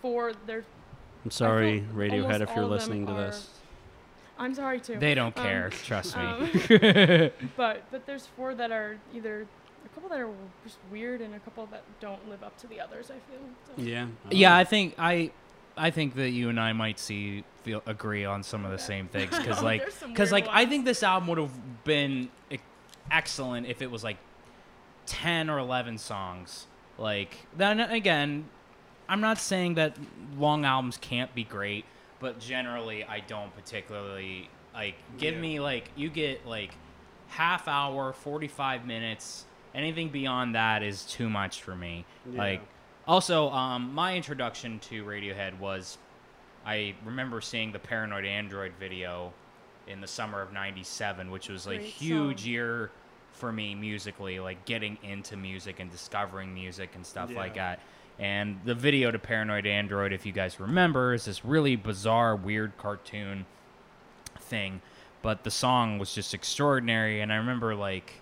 four. 0.02 0.34
There. 0.46 0.66
I'm 1.24 1.32
sorry, 1.32 1.84
Radiohead, 1.94 2.42
if 2.42 2.54
you're 2.56 2.66
listening 2.66 3.08
to 3.08 3.14
this. 3.14 3.50
I'm 4.40 4.54
sorry 4.54 4.80
too. 4.80 4.98
They 5.00 5.16
don't 5.16 5.38
Um, 5.38 5.44
care. 5.44 5.70
trust 5.70 6.16
me. 6.18 6.24
um, 6.24 6.50
but 7.58 7.84
but 7.92 8.06
there's 8.06 8.28
four 8.36 8.54
that 8.56 8.72
are 8.72 8.98
either 9.14 9.48
a 9.86 9.90
couple 9.96 10.10
that 10.10 10.20
are 10.20 10.30
just 10.64 10.78
weird 10.92 11.22
and 11.22 11.34
a 11.36 11.40
couple 11.40 11.66
that 11.68 11.84
don't 12.00 12.28
live 12.30 12.44
up 12.44 12.58
to 12.60 12.68
the 12.68 12.80
others. 12.80 13.10
I 13.10 13.16
feel. 13.32 13.40
So. 13.76 13.82
Yeah. 13.82 14.08
yeah, 14.32 14.56
I 14.56 14.64
think 14.64 14.96
I. 14.98 15.32
I 15.80 15.92
think 15.92 16.16
that 16.16 16.32
you 16.32 16.50
and 16.50 16.60
I 16.60 16.74
might 16.74 16.98
see 16.98 17.44
feel 17.64 17.84
agree 17.86 18.26
on 18.26 18.42
some 18.42 18.66
of 18.66 18.72
the 18.72 18.76
Okay. 18.78 18.84
same 18.86 19.08
things 19.10 19.30
because 19.38 19.62
like 19.62 19.86
because 20.08 20.32
weird 20.32 20.32
like 20.32 20.48
I 20.50 20.66
think 20.66 20.86
this 20.86 21.04
album 21.04 21.30
would 21.30 21.38
have 21.38 21.84
been 21.84 22.30
e- 22.50 22.58
excellent 23.12 23.68
if 23.68 23.84
it 23.84 23.92
was 23.92 24.04
like 24.04 24.18
ten 25.06 25.50
or 25.52 25.60
eleven 25.60 25.98
songs. 26.00 26.66
Like 26.98 27.38
then 27.56 27.80
again, 27.80 28.46
I'm 29.08 29.22
not 29.22 29.38
saying 29.38 29.76
that 29.76 29.96
long 30.36 30.66
albums 30.66 30.98
can't 30.98 31.34
be 31.36 31.44
great, 31.44 31.86
but 32.20 32.40
generally 32.40 33.04
I 33.04 33.20
don't 33.22 33.54
particularly 33.56 34.50
like. 34.74 34.96
Give 35.18 35.36
Yeah. 35.36 35.42
me 35.42 35.60
like 35.60 35.90
you 35.96 36.10
get 36.10 36.46
like 36.46 36.72
half 37.28 37.68
hour, 37.68 38.14
forty 38.14 38.48
five 38.48 38.86
minutes. 38.86 39.46
Anything 39.76 40.10
beyond 40.10 40.56
that 40.56 40.82
is 40.84 41.04
too 41.06 41.30
much 41.30 41.62
for 41.62 41.76
me. 41.76 42.06
Yeah. 42.32 42.38
Like 42.38 42.62
also, 43.08 43.50
um, 43.52 43.94
my 43.94 44.16
introduction 44.16 44.80
to 44.80 45.04
Radiohead 45.04 45.58
was 45.60 45.98
I 46.66 46.96
remember 47.06 47.40
seeing 47.42 47.72
the 47.72 47.80
Paranoid 47.80 48.26
Android 48.26 48.74
video 48.80 49.32
in 49.88 50.02
the 50.02 50.08
summer 50.08 50.42
of 50.42 50.52
97 50.52 51.32
which 51.32 51.48
was 51.48 51.66
a 51.66 51.70
Great 51.78 51.82
huge 51.84 52.42
song. 52.42 52.50
year 52.50 52.92
for 53.32 53.54
me 53.54 53.74
musically 53.74 54.38
like 54.38 54.66
getting 54.66 54.98
into 55.02 55.38
music 55.38 55.80
and 55.80 55.90
discovering 55.90 56.54
music 56.54 56.90
and 56.96 57.06
stuff 57.06 57.32
like 57.34 57.54
that 57.56 57.80
and 58.20 58.60
the 58.66 58.74
video 58.74 59.12
to 59.12 59.20
paranoid 59.20 59.66
android 59.66 60.12
if 60.12 60.26
you 60.26 60.32
guys 60.32 60.60
remember 60.60 61.14
is 61.14 61.26
this 61.26 61.46
really 61.46 61.76
bizarre 61.76 62.36
weird 62.36 62.76
cartoon 62.78 63.46
thing 64.40 64.82
but 65.22 65.44
the 65.44 65.52
song 65.52 66.00
was 66.00 66.14
just 66.14 66.34
extraordinary 66.34 67.22
and 67.22 67.32
i 67.32 67.36
remember 67.36 67.76
like 67.76 68.22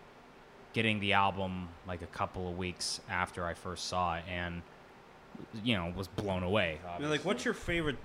getting 0.73 0.99
the 0.99 1.13
album 1.13 1.69
like 1.87 2.01
a 2.01 2.07
couple 2.07 2.49
of 2.49 2.57
weeks 2.57 2.99
after 3.09 3.45
i 3.45 3.53
first 3.53 3.85
saw 3.85 4.17
it 4.17 4.23
and 4.29 4.61
you 5.63 5.75
know 5.75 5.93
was 5.95 6.07
blown 6.07 6.43
away 6.43 6.79
I 6.87 6.99
mean, 6.99 7.09
like, 7.09 7.25
what's 7.25 7.43
your 7.45 7.53
favorite? 7.53 7.97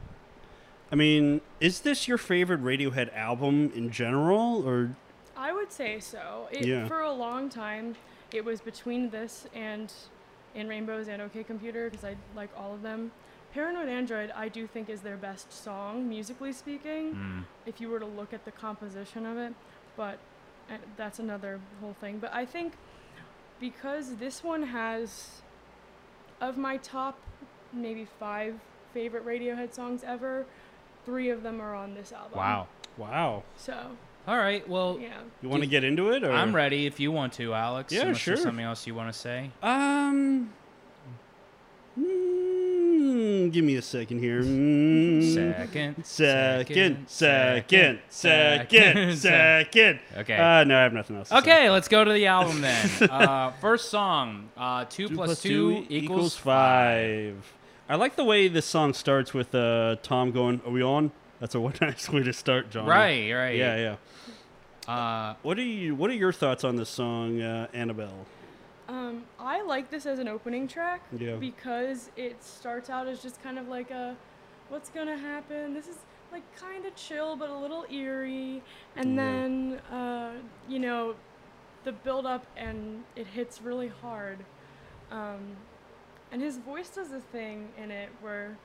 I 0.92 0.96
mean, 0.96 1.40
is 1.60 1.80
this 1.80 2.08
your 2.08 2.18
favorite 2.18 2.62
Radiohead 2.62 3.14
album 3.14 3.70
in 3.74 3.90
general, 3.90 4.66
or 4.66 4.96
I 5.36 5.52
would 5.52 5.70
say 5.70 6.00
so. 6.00 6.48
It, 6.50 6.66
Yeah. 6.66 6.88
For 6.88 7.00
a 7.00 7.12
long 7.12 7.48
time, 7.48 7.94
it 8.32 8.44
was 8.44 8.60
between 8.60 9.10
this 9.10 9.46
and 9.54 9.92
In 10.54 10.68
Rainbows 10.68 11.08
and 11.08 11.22
OK 11.22 11.44
Computer 11.44 11.88
because 11.90 12.04
I 12.04 12.16
like 12.34 12.50
all 12.56 12.74
of 12.74 12.82
them. 12.82 13.12
Paranoid 13.52 13.88
Android, 13.88 14.30
I 14.34 14.48
do 14.48 14.66
think, 14.66 14.88
is 14.88 15.00
their 15.00 15.16
best 15.16 15.52
song, 15.52 16.08
musically 16.08 16.52
speaking, 16.52 17.14
Mm. 17.14 17.44
if 17.66 17.80
you 17.80 17.88
were 17.88 17.98
to 17.98 18.06
look 18.06 18.32
at 18.32 18.44
the 18.44 18.52
composition 18.52 19.26
of 19.26 19.36
it. 19.38 19.54
But 19.96 20.18
uh, 20.70 20.74
that's 20.96 21.18
another 21.18 21.60
whole 21.80 21.94
thing. 22.00 22.18
But 22.18 22.32
I 22.32 22.44
think 22.46 22.74
because 23.58 24.16
this 24.16 24.42
one 24.44 24.62
has, 24.62 25.42
of 26.40 26.56
my 26.56 26.76
top 26.78 27.18
maybe 27.72 28.06
five 28.18 28.54
favorite 28.94 29.24
Radiohead 29.26 29.72
songs 29.74 30.02
ever, 30.04 30.46
three 31.04 31.28
of 31.30 31.42
them 31.42 31.60
are 31.60 31.74
on 31.74 31.94
this 31.94 32.12
album. 32.12 32.36
wow 32.38 32.66
wow? 32.96 33.42
So, 33.56 33.96
all 34.28 34.36
right 34.36 34.68
well 34.68 34.98
yeah. 35.00 35.08
You 35.42 35.48
want 35.48 35.62
to 35.62 35.68
get 35.68 35.82
into 35.84 36.10
it, 36.10 36.22
or 36.24 36.30
i'm 36.32 36.54
ready 36.54 36.86
if 36.86 37.00
you 37.00 37.10
want 37.12 37.32
to 37.34 37.54
alex 37.54 37.92
Yeah, 37.92 38.02
unless 38.02 38.24
there's 38.24 38.38
sure. 38.38 38.44
something 38.46 38.64
else 38.64 38.86
you 38.86 38.94
want 38.94 39.12
to 39.12 39.18
say 39.18 39.50
Um. 39.62 40.50
mm, 41.98 43.50
give 43.52 43.64
me 43.64 43.76
a 43.76 43.82
second 43.82 44.18
here. 44.20 44.42
Mm, 44.42 45.34
second 45.34 46.04
Second, 46.04 47.08
second, 47.08 47.98
second, 48.08 49.16
second. 49.16 50.00
okay 50.18 50.36
Uh, 50.36 50.64
no, 50.64 50.78
I 50.78 50.82
have 50.82 50.92
nothing 50.92 51.16
else. 51.16 51.28
to 51.28 51.34
say. 51.34 51.38
Okay, 51.40 51.70
let's 51.70 51.88
go 51.88 52.04
to 52.04 52.12
the 52.12 52.26
album 52.26 52.60
then. 52.60 52.88
uh, 53.10 53.50
first 53.60 53.90
song, 53.90 54.50
uh, 54.56 54.84
two, 54.88 55.08
Two 55.08 55.14
plus 55.14 55.42
two 55.42 55.84
equals 55.88 56.36
five. 56.36 57.52
I 57.88 57.96
like 57.96 58.14
the 58.16 58.24
way 58.24 58.46
this 58.48 58.66
song 58.66 58.94
starts 58.94 59.34
with 59.34 59.52
uh, 59.54 59.96
Thom 60.02 60.30
going, 60.30 60.60
"Are 60.64 60.70
we 60.70 60.82
on?" 60.82 61.10
That's 61.40 61.54
a 61.54 61.60
one 61.60 61.74
nice 61.80 62.08
way 62.08 62.22
to 62.22 62.32
start, 62.32 62.70
John. 62.70 62.86
Right, 62.86 63.32
right. 63.32 63.56
Yeah, 63.56 63.96
yeah. 64.86 64.92
Uh, 64.92 65.34
What 65.42 65.58
are 65.58 65.62
you? 65.62 65.94
What 65.94 66.10
are 66.10 66.14
your 66.14 66.32
thoughts 66.32 66.64
on 66.64 66.76
this 66.76 66.88
song, 66.88 67.40
uh, 67.40 67.68
Annabelle? 67.72 68.26
Um, 68.88 69.24
I 69.38 69.62
like 69.62 69.90
this 69.90 70.04
as 70.04 70.18
an 70.18 70.26
opening 70.28 70.66
track 70.66 71.02
Yeah. 71.16 71.36
because 71.36 72.10
it 72.16 72.42
starts 72.42 72.90
out 72.90 73.06
as 73.06 73.22
just 73.22 73.40
kind 73.42 73.56
of 73.58 73.68
like 73.68 73.90
a, 73.92 74.16
what's 74.68 74.90
gonna 74.90 75.16
happen? 75.16 75.74
This 75.74 75.86
is 75.86 75.96
like 76.32 76.42
kind 76.56 76.84
of 76.84 76.94
chill 76.96 77.36
but 77.36 77.50
a 77.50 77.56
little 77.56 77.84
eerie, 77.90 78.62
and 78.96 79.14
Yeah. 79.14 79.22
then 79.22 79.80
uh, 79.92 80.32
you 80.68 80.78
know, 80.80 81.14
the 81.84 81.92
build 81.92 82.26
up 82.26 82.44
and 82.56 83.04
it 83.16 83.28
hits 83.28 83.62
really 83.62 83.88
hard, 84.02 84.38
um, 85.12 85.56
and 86.32 86.42
his 86.42 86.58
voice 86.58 86.88
does 86.90 87.12
a 87.12 87.20
thing 87.20 87.68
in 87.78 87.90
it 87.92 88.08
where, 88.20 88.56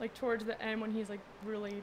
like 0.00 0.14
towards 0.14 0.44
the 0.46 0.60
end 0.62 0.80
when 0.80 0.92
he's 0.92 1.10
like 1.10 1.20
really 1.44 1.82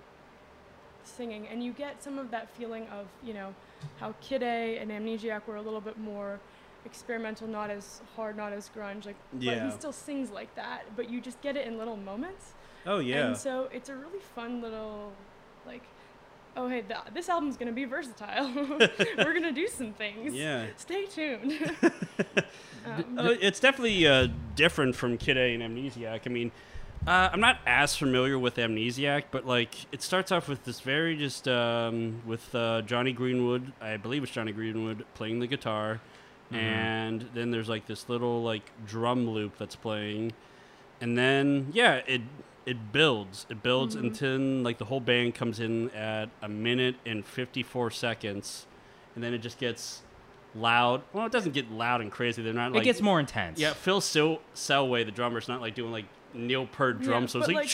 singing, 1.08 1.48
and 1.48 1.64
you 1.64 1.72
get 1.72 2.04
some 2.04 2.18
of 2.20 2.32
that 2.32 2.50
feeling 2.56 2.88
of 2.88 3.08
you 3.24 3.34
know, 3.34 3.54
how 4.00 4.14
Kid 4.22 4.44
A 4.44 4.78
and 4.78 4.92
Amnesiac 4.92 5.46
were 5.48 5.56
a 5.58 5.62
little 5.62 5.82
bit 5.82 5.98
more 5.98 6.40
experimental, 6.86 7.48
not 7.48 7.70
as 7.70 8.02
hard, 8.16 8.36
not 8.38 8.54
as 8.54 8.70
grunge. 8.76 9.06
Like, 9.06 9.16
but 9.34 9.62
he 9.66 9.72
still 9.72 9.92
sings 9.94 10.32
like 10.32 10.54
that, 10.56 10.84
but 10.96 11.10
you 11.10 11.22
just 11.22 11.42
get 11.42 11.56
it 11.56 11.68
in 11.68 11.78
little 11.78 11.98
moments. 11.98 12.54
Oh 12.86 13.00
yeah. 13.00 13.28
And 13.28 13.38
so 13.38 13.70
it's 13.72 13.90
a 13.90 13.96
really 13.96 14.20
fun 14.36 14.62
little, 14.62 15.12
like, 15.66 15.84
oh 16.58 16.68
hey, 16.68 16.82
th- 16.82 17.00
this 17.14 17.30
album's 17.30 17.58
gonna 17.58 17.72
be 17.72 17.86
versatile. 17.86 18.52
We're 19.18 19.34
gonna 19.34 19.52
do 19.52 19.68
some 19.68 19.94
things. 19.94 20.34
Yeah. 20.34 20.66
Stay 20.78 21.06
tuned. 21.06 21.54
um, 22.86 23.18
Uh, 23.18 23.36
it's 23.40 23.60
definitely 23.60 24.08
uh, 24.08 24.28
different 24.56 24.96
from 24.96 25.18
Kid 25.18 25.38
A 25.38 25.54
and 25.54 25.62
Amnesiac. 25.64 26.22
I 26.26 26.30
mean, 26.30 26.52
uh, 27.08 27.30
I'm 27.34 27.40
not 27.40 27.58
as 27.66 27.96
familiar 27.96 28.38
with 28.38 28.56
Amnesiac, 28.58 29.26
but 29.32 29.46
like 29.46 29.74
it 29.92 30.02
starts 30.02 30.32
off 30.32 30.48
with 30.48 30.64
this 30.66 30.82
very 30.82 31.16
just 31.18 31.48
um, 31.48 32.22
with 32.26 32.54
uh, 32.54 32.82
Jonny 32.84 33.12
Greenwood. 33.12 33.74
I 33.82 33.98
believe 33.98 34.24
it's 34.24 34.32
Jonny 34.32 34.52
Greenwood 34.52 35.06
playing 35.16 35.40
the 35.40 35.48
guitar, 35.48 36.00
and 36.52 37.28
then 37.34 37.52
there's 37.52 37.70
like 37.70 37.88
this 37.88 38.08
little 38.10 38.44
like 38.44 38.64
drum 38.86 39.28
loop 39.30 39.58
that's 39.58 39.76
playing, 39.76 40.34
and 41.00 41.18
then 41.18 41.70
yeah, 41.74 42.02
it 42.06 42.22
it 42.66 42.92
builds. 42.92 43.48
It 43.50 43.64
builds 43.64 43.96
until 43.96 44.40
like 44.40 44.78
the 44.78 44.86
whole 44.86 45.00
band 45.00 45.34
comes 45.34 45.60
in 45.60 45.90
at 45.92 46.30
a 46.42 46.50
minute 46.50 46.96
and 47.06 47.26
54 47.26 47.90
seconds, 47.92 48.68
and 49.16 49.24
then 49.24 49.34
it 49.34 49.40
just 49.40 49.58
gets 49.58 50.04
loud. 50.54 51.02
Well, 51.14 51.26
it 51.26 51.32
doesn't 51.32 51.54
get 51.54 51.72
loud 51.72 52.02
and 52.02 52.12
crazy. 52.12 52.44
They're 52.44 52.54
not 52.54 52.76
it 52.76 52.84
gets 52.84 53.02
more 53.02 53.20
intense. 53.20 53.60
yeah, 53.60 53.74
Phil 53.74 54.02
Sil- 54.06 54.42
Selway, 54.54 55.04
the 55.04 55.12
drummer, 55.12 55.40
is 55.40 55.48
not 55.48 55.62
like 55.62 55.74
doing 55.74 55.92
like 55.92 56.06
Neil 56.34 56.66
Peart 56.68 57.02
drum, 57.02 57.24
Yeah, 57.24 57.28
so 57.28 57.40
it's 57.40 57.48
but, 57.48 57.56
like, 57.56 57.70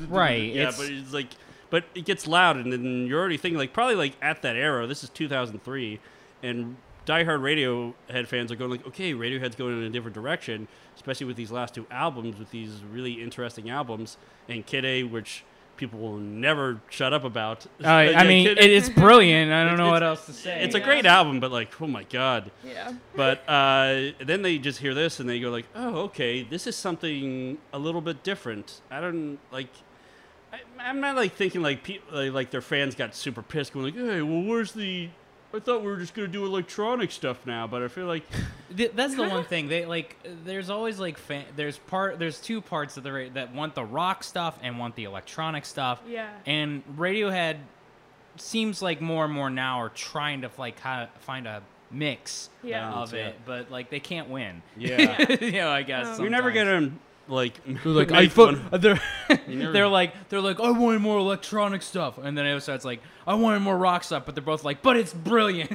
Right, 0.10 0.52
Yeah, 0.54 0.62
it's- 0.62 0.78
but 0.78 0.90
it's 0.90 1.12
like, 1.12 1.28
but 1.70 1.84
it 1.94 2.04
gets 2.04 2.26
loud, 2.26 2.56
and 2.56 2.72
then 2.72 3.06
you're 3.06 3.18
already 3.18 3.36
thinking 3.36 3.58
like 3.58 3.72
probably 3.72 3.96
like 3.96 4.14
at 4.22 4.42
that 4.42 4.56
era. 4.56 4.86
This 4.86 5.02
is 5.02 5.10
2003, 5.10 5.98
and 6.42 6.76
diehard 7.06 7.40
Radiohead 7.40 8.26
fans 8.26 8.52
are 8.52 8.56
going 8.56 8.70
like, 8.70 8.86
okay, 8.86 9.12
Radiohead's 9.12 9.56
going 9.56 9.76
in 9.78 9.84
a 9.84 9.90
different 9.90 10.14
direction, 10.14 10.68
especially 10.96 11.26
with 11.26 11.36
these 11.36 11.50
last 11.50 11.74
two 11.74 11.86
albums, 11.90 12.38
with 12.38 12.50
these 12.50 12.82
really 12.90 13.22
interesting 13.22 13.68
albums, 13.70 14.16
and 14.48 14.64
Kid 14.64 14.84
A, 14.84 15.02
which 15.02 15.44
people 15.76 15.98
will 15.98 16.16
never 16.18 16.80
shut 16.90 17.12
up 17.12 17.24
about. 17.24 17.66
Uh, 17.82 17.88
I 17.88 18.04
Yeah, 18.10 18.24
mean, 18.24 18.46
Kid 18.46 18.58
it 18.58 18.88
A- 18.88 18.92
brilliant. 18.92 19.52
I 19.52 19.64
don't 19.64 19.76
know 19.76 19.90
what 19.90 20.02
else 20.02 20.26
to 20.26 20.32
say. 20.32 20.62
It's 20.62 20.74
a 20.74 20.80
great 20.80 21.06
album, 21.06 21.40
but 21.40 21.50
like, 21.52 21.80
oh 21.80 21.86
my 21.86 22.04
god. 22.04 22.50
yeah. 22.64 22.92
But 23.16 23.48
uh, 23.48 24.12
then 24.24 24.42
they 24.42 24.58
just 24.58 24.78
hear 24.78 24.94
this 24.94 25.20
and 25.20 25.28
they 25.28 25.40
go 25.40 25.50
like, 25.50 25.66
"Oh, 25.74 25.96
okay, 26.02 26.42
this 26.42 26.66
is 26.66 26.76
something 26.76 27.58
a 27.72 27.78
little 27.78 28.00
bit 28.00 28.22
different." 28.22 28.80
I 28.90 29.00
don't 29.00 29.38
like. 29.52 29.68
I, 30.52 30.60
I'm 30.78 31.00
not 31.00 31.16
like 31.16 31.34
thinking 31.34 31.62
like 31.62 31.82
people 31.82 32.16
like, 32.16 32.32
like 32.32 32.50
their 32.50 32.60
fans 32.62 32.94
got 32.94 33.14
super 33.14 33.42
pissed, 33.42 33.72
going 33.72 33.86
like, 33.86 33.94
"Hey, 33.94 34.22
well, 34.22 34.42
where's 34.42 34.72
the? 34.72 35.08
I 35.54 35.60
thought 35.60 35.82
we 35.82 35.86
were 35.88 35.96
just 35.98 36.14
gonna 36.14 36.28
do 36.28 36.44
electronic 36.44 37.10
stuff 37.12 37.46
now." 37.46 37.66
But 37.66 37.82
I 37.82 37.88
feel 37.88 38.06
like, 38.06 38.24
that's 38.70 39.14
the 39.14 39.28
one 39.28 39.44
thing 39.44 39.68
they 39.68 39.86
like. 39.86 40.16
There's 40.44 40.68
always 40.70 40.98
like 40.98 41.16
fan, 41.18 41.44
there's 41.56 41.78
part 41.78 42.18
there's 42.18 42.40
two 42.40 42.60
parts 42.60 42.96
of 42.96 43.02
the 43.04 43.12
ra- 43.12 43.28
that 43.34 43.54
want 43.54 43.74
the 43.74 43.84
rock 43.84 44.24
stuff 44.24 44.58
and 44.62 44.78
want 44.78 44.96
the 44.96 45.04
electronic 45.04 45.64
stuff. 45.64 46.00
Yeah. 46.08 46.30
And 46.46 46.82
Radiohead 46.96 47.58
seems 48.36 48.82
like 48.82 49.00
more 49.00 49.24
and 49.24 49.32
more 49.32 49.48
now 49.50 49.80
are 49.80 49.90
trying 49.90 50.40
to 50.42 50.50
like 50.58 50.76
kind 50.80 51.02
of 51.04 51.22
find 51.22 51.46
a 51.46 51.62
mix 51.90 52.50
Yeah. 52.64 52.90
of 52.92 53.14
it, 53.14 53.36
but 53.46 53.70
like 53.70 53.90
they 53.90 54.00
can't 54.00 54.28
win. 54.28 54.62
yeah, 54.76 55.30
you 55.40 55.52
know, 55.52 55.70
I 55.70 55.82
guess 55.82 56.16
Um, 56.18 56.22
you're 56.22 56.30
never 56.30 56.50
gonna 56.50 56.90
like. 57.28 57.60
They're 57.84 57.92
like, 57.92 58.12
I 58.12 58.20
make 58.22 58.32
fu- 58.32 58.56
they're, 58.78 59.00
they're 59.48 59.88
like, 59.88 60.28
they're 60.28 60.40
like, 60.40 60.60
I 60.60 60.70
wanted 60.70 61.00
more 61.00 61.18
electronic 61.18 61.82
stuff, 61.82 62.18
and 62.18 62.36
then 62.36 62.46
it 62.46 62.60
starts 62.60 62.84
like, 62.84 63.00
I 63.26 63.34
wanted 63.34 63.60
more 63.60 63.76
rock 63.76 64.04
stuff, 64.04 64.24
but 64.26 64.34
they're 64.34 64.44
both 64.44 64.64
like, 64.64 64.82
but 64.82 64.96
it's 64.96 65.12
brilliant. 65.14 65.70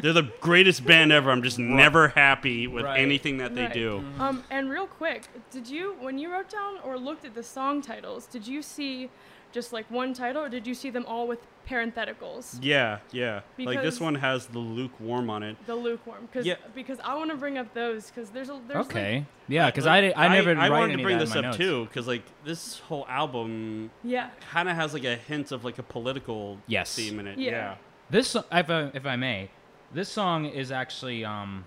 They're 0.00 0.12
the 0.12 0.30
greatest 0.40 0.84
band 0.84 1.12
ever. 1.12 1.30
I'm 1.30 1.42
just 1.42 1.58
never 1.58 2.08
happy 2.08 2.66
with 2.66 2.84
Right. 2.84 3.00
anything 3.00 3.38
that 3.38 3.54
they 3.54 3.64
Right. 3.64 3.72
do. 3.72 4.04
Um, 4.18 4.44
and 4.50 4.70
real 4.70 4.86
quick, 4.86 5.24
did 5.50 5.68
you 5.68 5.96
when 6.00 6.18
you 6.18 6.30
wrote 6.32 6.48
down 6.50 6.78
or 6.84 6.96
looked 6.98 7.24
at 7.24 7.34
the 7.34 7.42
song 7.42 7.82
titles, 7.82 8.26
did 8.26 8.46
you 8.46 8.62
see 8.62 9.10
just 9.52 9.72
like 9.72 9.90
one 9.90 10.12
title, 10.14 10.42
or 10.44 10.48
did 10.48 10.66
you 10.66 10.74
see 10.74 10.90
them 10.90 11.04
all 11.06 11.26
with 11.26 11.40
parentheticals? 11.68 12.58
Yeah, 12.62 12.98
yeah. 13.12 13.40
like 13.58 13.82
this 13.82 14.00
one 14.00 14.14
has 14.16 14.46
the 14.46 14.58
lukewarm 14.58 15.30
on 15.30 15.42
it. 15.42 15.56
The 15.66 15.74
lukewarm, 15.74 16.26
because 16.26 16.46
Yeah. 16.46 16.54
because 16.74 16.98
I 17.04 17.14
want 17.16 17.30
to 17.30 17.36
bring 17.36 17.58
up 17.58 17.72
those 17.74 18.06
because 18.10 18.30
there's 18.30 18.48
a 18.48 18.60
there's 18.66 18.86
okay, 18.86 19.18
like, 19.18 19.24
yeah, 19.48 19.66
because 19.66 19.86
I, 19.86 20.00
di- 20.00 20.14
I 20.14 20.28
never 20.28 20.50
I 20.50 20.68
write 20.68 20.70
wanted 20.70 20.96
to 20.96 21.02
bring 21.02 21.18
this 21.18 21.34
up 21.34 21.42
notes. 21.42 21.56
too 21.56 21.84
because 21.84 22.06
like 22.06 22.22
this 22.44 22.78
whole 22.80 23.06
album 23.08 23.90
yeah 24.04 24.30
kind 24.50 24.68
of 24.68 24.76
has 24.76 24.94
like 24.94 25.04
a 25.04 25.16
hint 25.16 25.52
of 25.52 25.64
like 25.64 25.78
a 25.78 25.82
political 25.82 26.58
Yes. 26.66 26.94
theme 26.94 27.20
in 27.20 27.26
it. 27.26 27.38
Yeah. 27.38 27.50
Yeah. 27.50 27.74
This, 28.10 28.34
if 28.34 28.70
I, 28.70 28.90
if 28.94 29.04
I 29.04 29.16
may, 29.16 29.50
this 29.92 30.08
song 30.08 30.46
is 30.46 30.72
actually 30.72 31.24
um, 31.24 31.66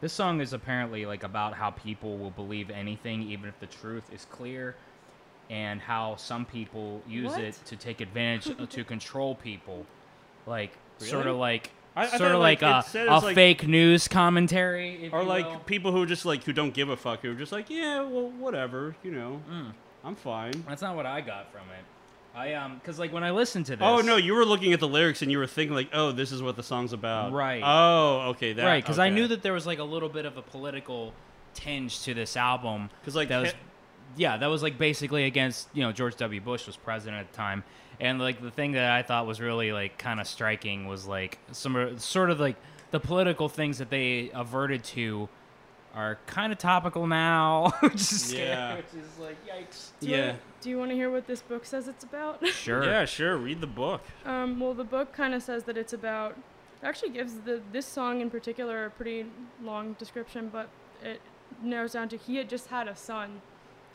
this 0.00 0.12
song 0.12 0.40
is 0.40 0.52
apparently 0.52 1.04
like 1.06 1.24
about 1.24 1.54
how 1.54 1.70
people 1.70 2.16
will 2.18 2.30
believe 2.30 2.70
anything 2.70 3.22
even 3.22 3.48
if 3.48 3.58
the 3.60 3.66
truth 3.66 4.04
is 4.12 4.26
clear, 4.30 4.76
and 5.50 5.80
how 5.80 6.16
some 6.16 6.46
people 6.46 7.02
use 7.06 7.32
What? 7.32 7.40
it 7.40 7.58
to 7.66 7.76
take 7.76 8.00
advantage 8.00 8.54
uh, 8.58 8.64
to 8.66 8.84
control 8.94 9.34
people, 9.34 9.84
like 10.46 10.72
sort 10.98 11.26
of 11.26 11.36
like 11.36 11.70
I- 11.96 12.04
I 12.04 12.16
sort 12.18 12.30
of 12.32 12.40
like, 12.40 12.62
like, 12.62 12.94
a, 12.94 13.06
a 13.08 13.18
like- 13.20 13.34
fake 13.34 13.66
news 13.66 14.06
commentary, 14.08 15.04
if 15.06 15.12
Or 15.12 15.22
you 15.22 15.28
like 15.28 15.44
will. 15.46 15.58
people 15.60 15.90
who 15.92 16.06
just 16.06 16.24
like 16.24 16.44
who 16.44 16.52
don't 16.52 16.72
give 16.72 16.88
a 16.88 16.96
fuck 16.96 17.20
who 17.22 17.32
are 17.32 17.34
just 17.34 17.52
like 17.52 17.68
yeah 17.68 18.00
well 18.00 18.30
whatever 18.30 18.94
you 19.02 19.10
know 19.10 19.42
Mm. 19.50 19.72
I'm 20.04 20.14
fine. 20.16 20.52
That's 20.66 20.80
not 20.80 20.96
what 20.96 21.04
I 21.04 21.20
got 21.20 21.52
from 21.52 21.62
it. 21.78 21.84
I 22.34 22.54
um, 22.54 22.80
cause 22.84 22.98
like 22.98 23.12
when 23.12 23.24
I 23.24 23.32
listened 23.32 23.66
to 23.66 23.72
this. 23.72 23.82
Oh 23.82 23.98
no, 24.00 24.16
you 24.16 24.34
were 24.34 24.44
looking 24.46 24.72
at 24.72 24.78
the 24.80 24.86
lyrics 24.88 25.20
and 25.20 25.30
you 25.32 25.36
were 25.38 25.48
thinking 25.48 25.74
like, 25.74 25.90
oh, 25.92 26.12
this 26.12 26.30
is 26.32 26.40
what 26.40 26.54
the 26.56 26.62
song's 26.62 26.92
about. 26.92 27.32
Right. 27.32 27.60
Oh, 27.62 28.30
okay. 28.30 28.52
That, 28.52 28.64
right, 28.64 28.82
because 28.82 29.00
I 29.00 29.08
knew 29.10 29.26
that 29.26 29.42
there 29.42 29.52
was 29.52 29.66
like 29.66 29.80
a 29.80 29.84
little 29.84 30.08
bit 30.08 30.24
of 30.26 30.36
a 30.38 30.42
political 30.42 31.12
tinge 31.54 32.02
to 32.04 32.14
this 32.14 32.36
album. 32.36 32.88
Because 33.00 33.16
like, 33.16 33.28
that 33.28 33.40
was, 33.40 33.50
he- 33.50 33.56
yeah, 34.16 34.36
that 34.36 34.46
was 34.46 34.62
like 34.62 34.78
basically 34.78 35.24
against 35.24 35.68
you 35.72 35.82
know 35.82 35.92
George 35.92 36.16
W. 36.16 36.40
Bush 36.40 36.66
was 36.66 36.76
president 36.76 37.20
at 37.20 37.30
the 37.30 37.36
time, 37.36 37.64
and 38.00 38.18
like 38.20 38.40
the 38.42 38.50
thing 38.50 38.72
that 38.72 38.90
I 38.90 39.02
thought 39.02 39.26
was 39.26 39.40
really 39.40 39.72
like 39.72 39.98
kind 39.98 40.20
of 40.20 40.26
striking 40.26 40.86
was 40.86 41.06
like 41.06 41.38
some 41.52 41.98
sort 41.98 42.30
of 42.30 42.40
like 42.40 42.56
the 42.90 43.00
political 43.00 43.48
things 43.48 43.78
that 43.78 43.90
they 43.90 44.30
averted 44.34 44.82
to 44.84 45.28
are 45.94 46.18
kind 46.26 46.52
of 46.52 46.58
topical 46.58 47.06
now, 47.06 47.72
which 47.80 47.94
is 47.94 48.24
scary, 48.30 48.48
Yeah. 48.48 48.76
which 48.76 48.84
is 48.94 49.18
like 49.18 49.36
yikes. 49.46 49.90
Do 50.00 50.06
you 50.08 50.16
Yeah. 50.16 50.26
wanna- 50.26 50.38
do 50.60 50.68
you 50.70 50.78
want 50.78 50.90
to 50.90 50.94
hear 50.94 51.10
what 51.10 51.26
this 51.26 51.40
book 51.40 51.64
says 51.64 51.88
it's 51.88 52.04
about? 52.04 52.46
Sure. 52.52 52.84
Yeah, 52.84 53.06
sure. 53.06 53.36
Read 53.38 53.60
the 53.62 53.66
book. 53.66 54.02
Um, 54.26 54.60
well, 54.60 54.74
the 54.74 54.84
book 54.84 55.12
kind 55.12 55.32
of 55.34 55.42
says 55.42 55.64
that 55.64 55.76
it's 55.78 55.92
about. 55.94 56.32
It 56.82 56.86
actually 56.86 57.10
gives 57.10 57.34
the 57.40 57.60
this 57.72 57.86
song 57.86 58.20
in 58.20 58.28
particular 58.30 58.84
a 58.86 58.90
pretty 58.90 59.26
long 59.62 59.94
description, 59.94 60.48
but 60.52 60.68
it 61.02 61.20
narrows 61.62 61.92
down 61.92 62.08
to 62.10 62.16
he 62.16 62.36
had 62.36 62.48
just 62.48 62.66
had 62.68 62.88
a 62.88 62.94
son, 62.94 63.40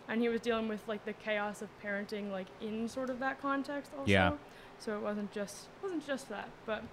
and 0.08 0.22
he 0.22 0.30
was 0.30 0.42
dealing 0.42 0.68
with 0.68 0.82
like 0.88 1.04
the 1.06 1.14
chaos 1.14 1.62
of 1.62 1.70
parenting, 1.84 2.32
like 2.32 2.48
in 2.62 2.88
sort 2.88 3.10
of 3.10 3.20
that 3.20 3.42
context 3.42 3.92
also. 3.98 4.12
Yeah. 4.12 4.32
So 4.80 4.98
it 4.98 5.02
wasn't 5.02 5.32
just 5.32 5.68
wasn't 5.82 6.06
just 6.06 6.30
that, 6.30 6.50
but 6.66 6.84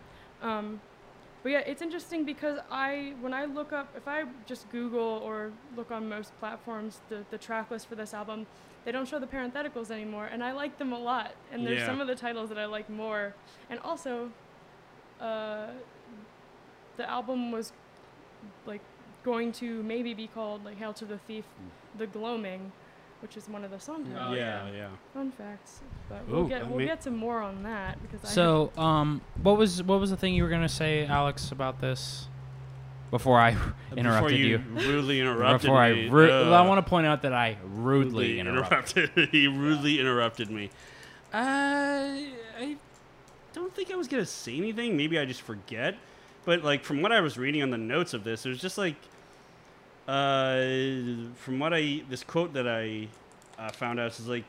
um, 0.42 0.80
but 1.42 1.50
yeah, 1.50 1.58
it's 1.60 1.82
interesting 1.82 2.24
because 2.24 2.58
I 2.70 3.14
when 3.20 3.34
I 3.34 3.44
look 3.44 3.72
up 3.72 3.88
if 3.96 4.06
I 4.06 4.24
just 4.46 4.70
Google 4.70 5.20
or 5.24 5.50
look 5.76 5.90
on 5.90 6.08
most 6.08 6.38
platforms 6.38 7.00
the 7.08 7.24
the 7.30 7.38
track 7.38 7.70
list 7.70 7.88
for 7.88 7.96
this 7.96 8.14
album, 8.14 8.46
they 8.84 8.92
don't 8.92 9.08
show 9.08 9.18
the 9.18 9.26
parentheticals 9.26 9.90
anymore, 9.90 10.26
and 10.26 10.42
I 10.44 10.52
like 10.52 10.78
them 10.78 10.92
a 10.92 10.98
lot. 10.98 11.32
And 11.52 11.66
there's 11.66 11.80
Yeah. 11.80 11.86
some 11.86 12.00
of 12.00 12.06
the 12.06 12.14
titles 12.14 12.48
that 12.50 12.58
I 12.58 12.66
like 12.66 12.88
more, 12.88 13.34
and 13.68 13.80
also, 13.80 14.30
uh, 15.20 15.68
the 16.96 17.08
album 17.10 17.50
was 17.50 17.72
like 18.66 18.80
going 19.24 19.52
to 19.52 19.82
maybe 19.82 20.14
be 20.14 20.28
called 20.28 20.64
like 20.64 20.78
"Hail 20.78 20.92
to 20.94 21.04
the 21.04 21.18
Thief," 21.18 21.44
"The 21.98 22.06
Gloaming," 22.06 22.70
which 23.22 23.36
is 23.36 23.48
one 23.48 23.64
of 23.64 23.70
the 23.70 23.78
song 23.78 24.04
Oh, 24.10 24.18
titles. 24.18 24.36
yeah, 24.36 24.68
yeah. 24.72 24.88
Fun 25.14 25.30
facts, 25.32 25.80
but 26.08 26.26
we'll 26.28 26.40
Ooh, 26.44 26.48
get 26.48 26.62
I 26.62 26.64
we'll 26.64 26.78
mean- 26.78 26.88
get 26.88 27.00
to 27.02 27.10
more 27.10 27.40
on 27.40 27.62
that 27.62 28.02
because 28.02 28.24
I 28.24 28.28
So, 28.28 28.72
um, 28.76 29.20
what 29.42 29.56
was 29.56 29.82
what 29.82 30.00
was 30.00 30.10
the 30.10 30.16
thing 30.16 30.34
you 30.34 30.42
were 30.42 30.48
gonna 30.50 30.68
say, 30.68 31.06
Alex, 31.06 31.52
about 31.52 31.80
this? 31.80 32.26
Before 33.10 33.38
I 33.38 33.50
interrupted 33.96 34.28
Before 34.28 34.30
you, 34.30 34.46
you. 34.46 34.58
rudely 34.88 35.20
interrupted 35.20 35.68
Before 35.68 35.78
I, 35.78 35.88
ru- 36.08 36.24
uh, 36.32 36.44
well, 36.50 36.54
I 36.54 36.66
want 36.66 36.84
to 36.84 36.88
point 36.88 37.06
out 37.06 37.20
that 37.22 37.34
I 37.34 37.58
rudely 37.62 38.40
interrupted. 38.40 39.10
he 39.30 39.46
rudely 39.48 40.00
interrupted 40.00 40.50
me. 40.50 40.70
Uh, 41.32 41.36
I 41.38 42.76
don't 43.52 43.74
think 43.74 43.90
I 43.92 43.96
was 43.96 44.08
gonna 44.08 44.24
say 44.26 44.56
anything. 44.56 44.96
Maybe 44.96 45.18
I 45.18 45.24
just 45.26 45.42
forget. 45.42 45.94
But 46.44 46.64
like 46.64 46.84
from 46.84 47.02
what 47.02 47.12
I 47.12 47.20
was 47.20 47.36
reading 47.38 47.62
on 47.62 47.68
the 47.70 47.76
notes 47.78 48.14
of 48.14 48.24
this, 48.24 48.46
it 48.46 48.48
was 48.48 48.60
just 48.60 48.78
like, 48.78 48.96
uh, 50.08 50.56
from 51.36 51.58
what 51.58 51.72
I 51.72 52.02
this 52.08 52.24
quote 52.24 52.52
that 52.54 52.66
I 52.68 53.08
uh, 53.58 53.70
found 53.70 54.00
out 54.00 54.18
is 54.18 54.26
like, 54.26 54.44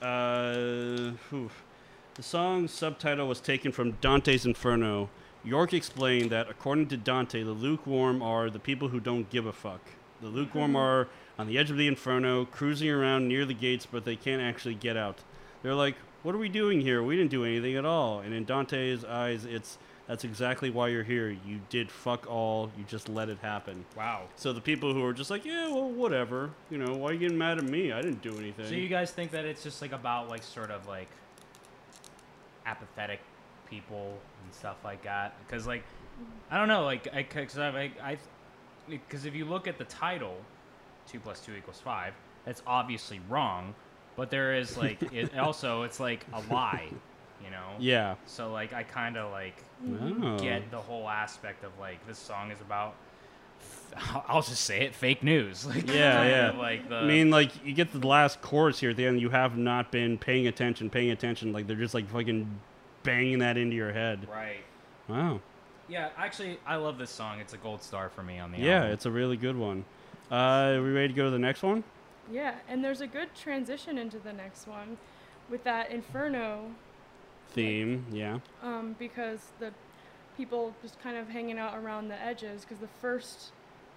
uh, 0.00 1.12
whew. 1.30 1.50
the 2.14 2.22
song's 2.22 2.72
subtitle 2.72 3.28
was 3.28 3.40
taken 3.40 3.72
from 3.72 3.92
Dante's 4.00 4.46
Inferno. 4.46 5.10
Yorke 5.44 5.74
explained 5.74 6.30
that 6.30 6.48
according 6.50 6.88
to 6.88 6.96
Dante, 6.96 7.42
the 7.42 7.52
lukewarm 7.52 8.22
are 8.22 8.50
the 8.50 8.58
people 8.58 8.88
who 8.88 9.00
don't 9.00 9.30
give 9.30 9.46
a 9.46 9.52
fuck. 9.52 9.80
The 10.20 10.28
lukewarm 10.28 10.74
are 10.74 11.08
on 11.38 11.46
the 11.46 11.56
edge 11.56 11.70
of 11.70 11.76
the 11.76 11.86
inferno, 11.86 12.44
cruising 12.44 12.90
around 12.90 13.28
near 13.28 13.44
the 13.44 13.54
gates, 13.54 13.86
but 13.86 14.04
they 14.04 14.16
can't 14.16 14.42
actually 14.42 14.74
get 14.74 14.96
out. 14.96 15.18
They're 15.62 15.74
like, 15.74 15.94
"What 16.22 16.34
are 16.34 16.38
we 16.38 16.48
doing 16.48 16.80
here? 16.80 17.02
We 17.02 17.16
didn't 17.16 17.30
do 17.30 17.44
anything 17.44 17.76
at 17.76 17.84
all." 17.84 18.20
And 18.20 18.34
in 18.34 18.44
Dante's 18.44 19.04
eyes, 19.04 19.44
it's 19.44 19.78
that's 20.08 20.24
exactly 20.24 20.70
why 20.70 20.88
you're 20.88 21.04
here. 21.04 21.28
You 21.28 21.60
did 21.68 21.90
fuck 21.90 22.26
all. 22.28 22.70
You 22.78 22.84
just 22.84 23.08
let 23.08 23.28
it 23.28 23.38
happen. 23.40 23.84
Wow. 23.96 24.22
So 24.36 24.52
the 24.52 24.60
people 24.60 24.94
who 24.94 25.04
are 25.04 25.12
just 25.12 25.30
like, 25.30 25.44
"Yeah, 25.44 25.68
well, 25.68 25.90
whatever. 25.90 26.50
You 26.70 26.78
know, 26.78 26.94
why 26.96 27.10
are 27.10 27.12
you 27.12 27.18
getting 27.18 27.38
mad 27.38 27.58
at 27.58 27.64
me? 27.64 27.92
I 27.92 28.00
didn't 28.00 28.22
do 28.22 28.36
anything." 28.38 28.66
So 28.66 28.74
you 28.74 28.88
guys 28.88 29.10
think 29.10 29.30
that 29.32 29.44
it's 29.44 29.62
just 29.62 29.82
like 29.82 29.92
about 29.92 30.28
like 30.28 30.42
sort 30.42 30.70
of 30.70 30.88
like 30.88 31.08
apathetic 32.66 33.20
people 33.68 34.18
and 34.44 34.54
stuff 34.54 34.76
like 34.84 35.02
that? 35.02 35.34
Because 35.46 35.66
like 35.66 35.84
I 36.50 36.58
don't 36.58 36.68
know, 36.68 36.84
like 36.84 37.06
I 37.12 37.22
because 37.22 37.58
I 37.58 37.90
I 38.02 38.18
because 38.88 39.24
if 39.26 39.34
you 39.34 39.44
look 39.44 39.68
at 39.68 39.78
the 39.78 39.84
title, 39.84 40.36
two 41.06 41.20
plus 41.20 41.40
two 41.40 41.54
equals 41.54 41.80
five, 41.80 42.14
that's 42.44 42.62
obviously 42.66 43.20
wrong. 43.28 43.74
But 44.16 44.30
there 44.30 44.54
is 44.54 44.76
like 44.76 45.02
it 45.12 45.38
also 45.38 45.82
it's 45.82 46.00
like 46.00 46.24
a 46.32 46.42
lie, 46.52 46.88
you 47.44 47.50
know. 47.50 47.68
yeah. 47.78 48.14
So 48.26 48.52
like 48.52 48.72
I 48.72 48.82
kind 48.82 49.16
of 49.16 49.30
like 49.32 49.56
Oh. 49.86 50.38
get 50.38 50.70
the 50.70 50.78
whole 50.80 51.08
aspect 51.08 51.64
of 51.64 51.70
like 51.78 52.04
this 52.06 52.18
song 52.18 52.50
is 52.50 52.60
about. 52.60 52.94
I'll 54.28 54.42
just 54.42 54.64
say 54.64 54.82
it, 54.82 54.94
fake 54.94 55.22
news. 55.22 55.64
Like 55.74 55.88
Yeah, 55.88 56.24
yeah. 56.26 56.50
Like 56.58 56.88
the 56.88 56.96
I 56.96 57.04
mean, 57.06 57.30
like 57.30 57.64
you 57.64 57.72
get 57.74 57.92
the 57.92 58.06
last 58.06 58.40
chorus 58.42 58.78
here 58.80 58.90
at 58.90 58.96
the 58.96 59.06
end. 59.06 59.20
You 59.20 59.30
have 59.30 59.56
not 59.56 59.90
been 59.90 60.18
paying 60.18 60.46
attention, 60.46 60.90
paying 60.90 61.10
attention. 61.10 61.52
Like 61.52 61.66
they're 61.66 61.76
just 61.76 61.94
like 61.94 62.08
fucking 62.08 62.48
banging 63.02 63.38
that 63.40 63.56
into 63.56 63.76
your 63.76 63.92
head. 63.92 64.28
right. 64.30 64.64
Wow. 65.08 65.40
Yeah, 65.88 66.10
actually, 66.18 66.58
I 66.66 66.76
love 66.76 66.98
this 66.98 67.10
song. 67.10 67.40
It's 67.40 67.54
a 67.54 67.56
gold 67.56 67.82
star 67.82 68.10
for 68.10 68.22
me 68.22 68.38
on 68.38 68.52
the 68.52 68.58
Yeah, 68.58 68.74
album. 68.80 68.92
it's 68.92 69.06
a 69.06 69.10
really 69.10 69.38
good 69.38 69.56
one. 69.56 69.86
Uh, 70.30 70.74
are 70.76 70.82
we 70.82 70.90
ready 70.90 71.08
to 71.08 71.14
go 71.14 71.24
to 71.24 71.30
the 71.30 71.38
next 71.38 71.62
one? 71.62 71.82
Yeah, 72.30 72.56
and 72.68 72.84
there's 72.84 73.00
a 73.00 73.06
good 73.06 73.30
transition 73.34 73.96
into 73.96 74.18
the 74.18 74.34
next 74.34 74.68
one 74.68 74.98
with 75.48 75.64
that 75.64 75.90
Inferno 75.90 76.66
Theme, 77.50 78.04
yeah. 78.12 78.38
um, 78.62 78.94
because 78.98 79.40
the 79.58 79.72
people 80.36 80.74
just 80.82 81.00
kind 81.02 81.16
of 81.16 81.28
hanging 81.28 81.58
out 81.58 81.76
around 81.76 82.08
the 82.08 82.20
edges. 82.22 82.62
Because 82.62 82.78
the 82.78 82.88
first 83.00 83.52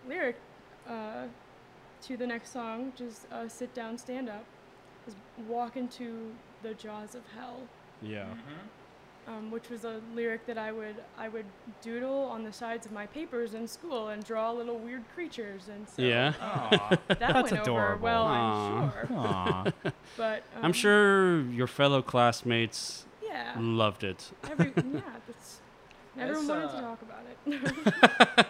lyric 0.08 0.38
uh, 0.90 1.26
to 2.04 2.18
the 2.18 2.26
next 2.28 2.52
song, 2.54 2.88
which 2.88 3.02
is 3.02 3.28
uh, 3.32 3.48
"Sit 3.48 3.74
down, 3.74 3.98
stand 3.98 4.30
up," 4.30 4.46
is 5.08 5.16
"Walk 5.48 5.78
into 5.78 6.32
the 6.64 6.74
jaws 6.74 7.14
of 7.16 7.22
hell," 7.38 7.60
Yeah. 8.02 8.26
um, 9.28 9.52
which 9.52 9.70
was 9.70 9.84
a 9.86 10.02
lyric 10.16 10.46
that 10.48 10.58
I 10.58 10.72
would 10.72 10.96
I 11.18 11.30
would 11.30 11.46
doodle 11.82 12.24
on 12.24 12.44
the 12.44 12.54
sides 12.54 12.86
of 12.88 12.92
my 12.92 13.06
papers 13.06 13.54
in 13.54 13.68
school 13.68 14.08
and 14.08 14.24
draw 14.24 14.52
little 14.52 14.78
weird 14.80 15.04
creatures, 15.14 15.68
and 15.70 15.88
so 15.88 16.02
Yeah. 16.02 16.34
That 17.08 17.20
That's 17.20 17.52
went 17.52 17.68
over 17.68 17.94
adorable. 17.94 18.04
well, 18.04 18.24
Aw. 18.24 18.82
I'm 18.82 18.92
sure. 18.92 19.18
Aw. 19.18 19.64
But 20.18 20.44
um, 20.56 20.66
I'm 20.66 20.74
sure 20.74 21.42
your 21.44 21.68
fellow 21.68 22.02
classmates 22.02 23.06
Yeah. 23.32 23.54
loved 23.58 24.04
it. 24.04 24.30
Every, 24.50 24.66
yeah, 24.76 25.00
that's, 25.28 25.60
everyone 26.18 26.42
It's, 26.42 26.50
wanted 26.50 26.66
uh, 26.66 26.76
to 26.76 26.82
talk 26.82 27.02
about 27.02 27.24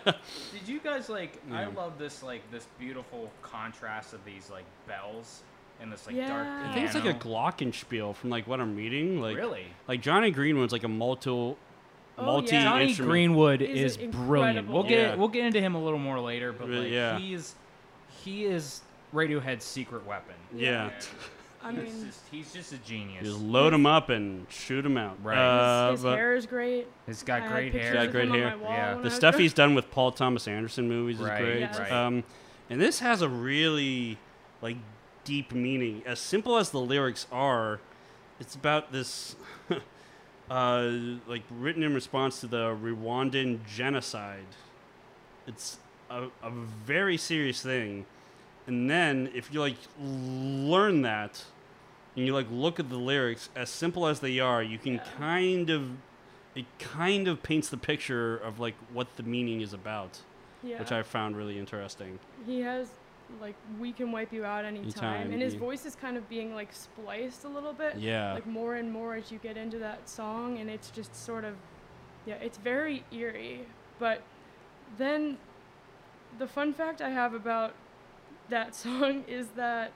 it. 0.06 0.16
Did 0.54 0.68
you 0.68 0.80
guys 0.80 1.08
like? 1.10 1.40
I 1.52 1.66
love 1.66 1.98
this 2.00 2.24
like 2.24 2.50
this 2.52 2.66
beautiful 2.80 3.32
contrast 3.42 4.14
of 4.14 4.24
these 4.26 4.50
like 4.50 4.66
bells 4.88 5.44
and 5.82 5.92
this 5.92 6.06
like 6.08 6.16
dark. 6.16 6.46
Yeah. 6.46 6.70
I 6.70 6.74
think 6.74 6.86
it's 6.86 6.96
like 6.96 7.06
a 7.06 7.14
glockenspiel 7.18 8.16
from 8.16 8.30
like 8.30 8.48
what 8.48 8.60
I'm 8.60 8.76
reading. 8.76 9.22
Like 9.22 9.38
really. 9.38 9.66
like 9.88 10.02
Jonny 10.02 10.32
Greenwood's 10.32 10.74
like 10.74 10.84
a 10.84 10.88
multi 10.90 11.56
Oh, 12.18 12.26
multi 12.26 12.56
yeah. 12.56 12.64
Jonny 12.64 12.86
instrument. 12.88 13.10
Greenwood 13.12 13.62
Is 13.62 13.96
is, 13.96 13.98
brilliant. 13.98 14.58
incredible. 14.58 14.74
We'll 14.74 14.84
get 14.84 15.00
Yeah. 15.10 15.16
we'll 15.16 15.28
get 15.30 15.46
into 15.46 15.62
him 15.62 15.76
a 15.76 15.84
little 15.84 15.98
more 16.00 16.20
later, 16.20 16.52
but 16.52 16.68
Really, 16.68 16.84
like 16.86 16.92
yeah. 16.92 17.18
he's 17.20 17.56
he 18.24 18.46
is 18.46 18.82
Radiohead's 19.14 19.64
secret 19.64 20.06
weapon. 20.06 20.36
Yeah. 20.54 20.90
And 21.64 21.78
I 21.78 21.84
he's 21.84 21.94
mean, 21.94 22.06
just, 22.06 22.20
he's 22.32 22.54
just 22.54 22.74
a 22.74 22.78
genius. 22.78 23.24
Just 23.24 23.40
load 23.40 23.74
him 23.74 23.86
up 23.86 24.10
and 24.10 24.46
shoot 24.50 24.86
him 24.86 24.98
out. 24.98 25.18
Right. 25.24 25.38
Uh, 25.38 25.92
his, 25.92 26.02
his 26.02 26.14
hair 26.14 26.36
is 26.36 26.46
great. 26.46 26.88
He's 27.06 27.24
got 27.24 27.44
had 27.44 27.52
great 27.52 27.72
pictures 27.72 27.90
hair. 27.90 27.96
Yeah, 27.96 28.04
of 28.04 28.12
great 28.12 28.30
hair. 28.30 28.58
Yeah. 28.62 28.96
the 28.96 29.12
stuff 29.12 29.38
he's 29.38 29.54
done 29.54 29.76
with 29.76 29.92
Paul 29.92 30.12
Thomas 30.12 30.48
Anderson 30.48 30.88
movies 30.88 31.20
is 31.20 31.28
great. 31.28 31.60
Yes. 31.60 31.80
right. 31.80 31.92
Um, 31.92 32.24
and 32.70 32.82
this 32.82 33.00
has 33.00 33.22
a 33.22 33.30
really 33.30 34.18
like 34.62 34.78
deep 35.24 35.54
meaning. 35.54 36.02
As 36.06 36.20
simple 36.20 36.58
as 36.58 36.72
the 36.72 36.80
lyrics 36.80 37.28
are, 37.32 37.80
it's 38.40 38.56
about 38.56 38.92
this, 38.92 39.36
uh, 40.50 40.90
like 41.28 41.44
written 41.52 41.84
in 41.84 41.94
response 41.94 42.40
to 42.42 42.48
the 42.48 42.76
Rwandan 42.82 43.60
genocide. 43.68 44.48
It's 45.48 45.78
a, 46.10 46.24
a 46.42 46.50
very 46.50 47.18
serious 47.18 47.62
thing. 47.62 48.06
And 48.68 48.90
then 48.90 49.30
if 49.34 49.54
you 49.54 49.60
like 49.60 49.78
learn 50.00 51.02
that, 51.02 51.44
and 52.16 52.26
you 52.26 52.34
like 52.34 52.48
look 52.52 52.80
at 52.80 52.90
the 52.90 52.98
lyrics, 52.98 53.50
as 53.56 53.70
simple 53.70 54.08
as 54.08 54.20
they 54.20 54.40
are, 54.40 54.62
you 54.64 54.78
can 54.78 54.96
Yeah. 54.96 55.04
kind 55.18 55.70
of, 55.70 55.92
it 56.56 56.66
kind 56.80 57.28
of 57.28 57.42
paints 57.44 57.70
the 57.70 57.78
picture 57.78 58.38
of 58.38 58.60
like 58.60 58.76
what 58.92 59.16
the 59.18 59.24
meaning 59.24 59.62
is 59.62 59.74
about 59.74 60.20
yeah. 60.64 60.78
which 60.80 60.92
I 60.92 61.02
found 61.04 61.36
really 61.38 61.58
interesting. 61.58 62.20
He 62.46 62.60
has 62.62 62.90
like 63.40 63.56
we 63.80 63.94
can 63.94 64.12
wipe 64.12 64.34
you 64.34 64.44
out 64.44 64.66
anytime, 64.66 64.84
Anytime, 64.84 65.32
and 65.32 65.42
his 65.42 65.54
voice 65.56 65.86
is 65.86 65.96
kind 65.96 66.18
of 66.18 66.28
being 66.28 66.54
like 66.54 66.74
spliced 66.74 67.46
a 67.46 67.48
little 67.48 67.72
bit, 67.72 67.96
Yeah. 67.98 68.34
like 68.34 68.46
more 68.46 68.76
and 68.76 68.92
more 68.92 69.16
as 69.16 69.32
you 69.32 69.38
get 69.40 69.56
into 69.56 69.80
that 69.80 70.10
song, 70.10 70.58
and 70.60 70.70
it's 70.70 70.92
just 70.92 71.16
sort 71.16 71.46
of, 71.46 71.56
yeah, 72.26 72.36
it's 72.36 72.58
very 72.58 73.06
eerie. 73.12 73.62
But 74.00 74.22
then, 74.98 75.38
the 76.40 76.48
fun 76.48 76.74
fact 76.74 77.02
I 77.02 77.10
have 77.10 77.34
about 77.34 77.74
that 78.50 78.76
song 78.84 79.24
is 79.30 79.48
that, 79.56 79.94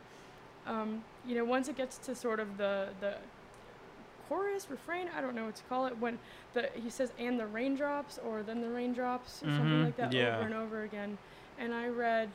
um, 0.65 1.04
you 1.28 1.36
know, 1.36 1.46
once 1.46 1.68
it 1.68 1.76
gets 1.78 1.98
to 2.00 2.16
sort 2.16 2.40
of 2.40 2.58
the 2.58 2.90
the 3.00 3.16
chorus, 4.30 4.68
refrain. 4.70 5.08
I 5.16 5.22
don't 5.22 5.36
know 5.36 5.46
what 5.46 5.56
to 5.58 5.64
call 5.64 5.86
it. 5.88 5.98
When 6.00 6.18
the 6.54 6.70
he 6.82 6.90
says 6.90 7.12
and 7.20 7.40
the 7.40 7.46
raindrops 7.48 8.18
or 8.26 8.42
then 8.44 8.62
the 8.62 8.70
raindrops 8.70 9.44
or 9.44 9.52
something 9.52 9.80
Mhm. 9.82 9.86
like 9.86 9.98
that 9.98 10.14
Yeah. 10.14 10.38
over 10.38 10.46
and 10.46 10.54
over 10.56 10.82
again. 10.84 11.18
And 11.60 11.74
I 11.74 11.88
read 11.88 12.30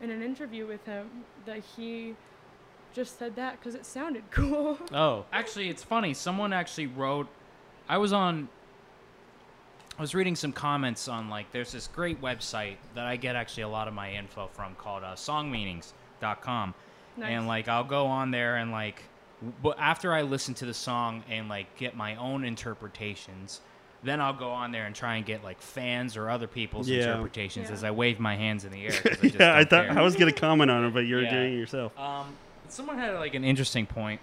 in 0.00 0.10
an 0.10 0.22
interview 0.22 0.66
with 0.66 0.84
him 0.86 1.24
that 1.44 1.62
he 1.76 2.16
just 2.94 3.18
said 3.18 3.36
that 3.36 3.58
because 3.58 3.74
it 3.74 3.84
sounded 3.84 4.24
cool. 4.30 4.78
Oh, 4.92 5.26
actually, 5.32 5.68
it's 5.68 5.82
funny. 5.82 6.14
Someone 6.14 6.52
actually 6.52 6.86
wrote. 6.86 7.28
I 7.88 7.98
was 7.98 8.12
on. 8.12 8.48
I 9.98 10.00
was 10.02 10.14
reading 10.14 10.36
some 10.36 10.52
comments 10.52 11.08
on 11.08 11.28
like 11.30 11.52
there's 11.52 11.72
this 11.72 11.86
great 11.86 12.20
website 12.20 12.76
that 12.94 13.06
I 13.06 13.16
get 13.16 13.34
actually 13.36 13.62
a 13.62 13.68
lot 13.68 13.88
of 13.88 13.94
my 13.94 14.10
info 14.12 14.48
from 14.52 14.74
called 14.74 15.02
uh, 15.04 15.14
songmeanings.com. 15.14 16.74
nice. 17.16 17.30
And 17.30 17.46
like 17.46 17.68
I'll 17.68 17.84
go 17.84 18.06
on 18.06 18.30
there 18.30 18.56
and 18.56 18.70
like 18.72 19.02
but 19.62 19.78
after 19.78 20.14
I 20.14 20.22
listen 20.22 20.54
to 20.54 20.66
the 20.66 20.72
song 20.74 21.22
and 21.30 21.48
like 21.48 21.76
get 21.76 21.94
my 21.96 22.16
own 22.16 22.44
interpretations, 22.44 23.60
then 24.02 24.20
I'll 24.20 24.32
go 24.32 24.50
on 24.50 24.72
there 24.72 24.86
and 24.86 24.94
try 24.94 25.16
and 25.16 25.26
get 25.26 25.44
like 25.44 25.60
fans 25.60 26.16
or 26.16 26.30
other 26.30 26.46
people's 26.46 26.88
Yeah. 26.88 27.02
interpretations 27.04 27.68
Yeah. 27.68 27.74
as 27.74 27.84
I 27.84 27.90
wave 27.90 28.18
my 28.18 28.34
hands 28.36 28.64
in 28.64 28.72
the 28.72 28.86
air. 28.86 28.92
I 29.04 29.14
just 29.22 29.34
yeah, 29.36 29.56
I 29.56 29.64
thought 29.64 29.88
care. 29.88 29.98
I 29.98 30.02
was 30.02 30.16
gonna 30.16 30.32
comment 30.32 30.70
on 30.70 30.84
it, 30.84 30.94
but 30.94 31.00
you're 31.06 31.22
Yeah. 31.22 31.30
doing 31.34 31.54
it 31.54 31.56
yourself. 31.58 31.98
Um, 31.98 32.34
someone 32.68 32.98
had 32.98 33.14
like 33.14 33.34
an 33.34 33.44
interesting 33.44 33.86
point. 33.86 34.20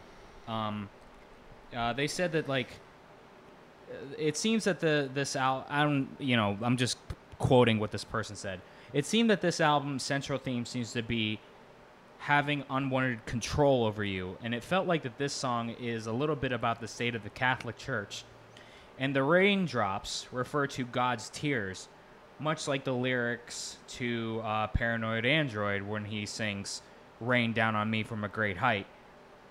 Um, 0.47 0.89
uh, 1.75 1.93
they 1.93 2.07
said 2.07 2.31
that 2.33 2.47
like 2.49 2.67
uh, 3.91 3.95
it 4.17 4.37
seems 4.37 4.63
that 4.63 4.79
the 4.79 5.09
this 5.13 5.35
al 5.35 5.65
I 5.69 5.83
don't 5.83 6.07
you 6.19 6.35
know 6.37 6.57
I'm 6.61 6.77
just 6.77 6.97
quoting 7.39 7.79
what 7.79 7.91
this 7.91 8.03
person 8.03 8.35
said. 8.35 8.61
It 8.93 9.05
seemed 9.05 9.29
that 9.29 9.41
this 9.41 9.59
album's 9.59 10.03
central 10.03 10.37
theme 10.39 10.65
seems 10.65 10.93
to 10.93 11.01
be 11.01 11.39
having 12.23 12.63
unwanted 12.69 13.25
control 13.25 13.85
over 13.85 14.01
you, 14.01 14.37
and 14.41 14.55
it 14.55 14.63
felt 14.63 14.87
like 14.87 15.03
that 15.03 15.17
this 15.17 15.33
song 15.33 15.71
is 15.71 16.07
a 16.07 16.11
little 16.13 16.37
bit 16.37 16.53
about 16.53 16.79
the 16.79 16.87
state 16.87 17.15
of 17.15 17.23
the 17.23 17.29
Catholic 17.29 17.77
Church. 17.77 18.23
And 18.97 19.13
the 19.13 19.23
raindrops 19.23 20.27
refer 20.31 20.67
to 20.67 20.85
God's 20.85 21.29
tears, 21.31 21.89
much 22.39 22.65
like 22.65 22.85
the 22.85 22.93
lyrics 22.93 23.75
to 23.89 24.39
uh, 24.41 24.67
Paranoid 24.67 25.25
Android 25.25 25.81
when 25.81 26.05
he 26.05 26.25
sings 26.25 26.81
"Rain 27.19 27.51
down 27.51 27.75
on 27.75 27.89
me 27.89 28.03
from 28.03 28.23
a 28.23 28.29
great 28.29 28.55
height," 28.55 28.87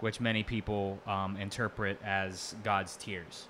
which 0.01 0.19
many 0.19 0.43
people 0.43 0.99
um, 1.07 1.37
interpret 1.37 2.01
as 2.03 2.55
God's 2.65 2.97
tears. 2.97 3.49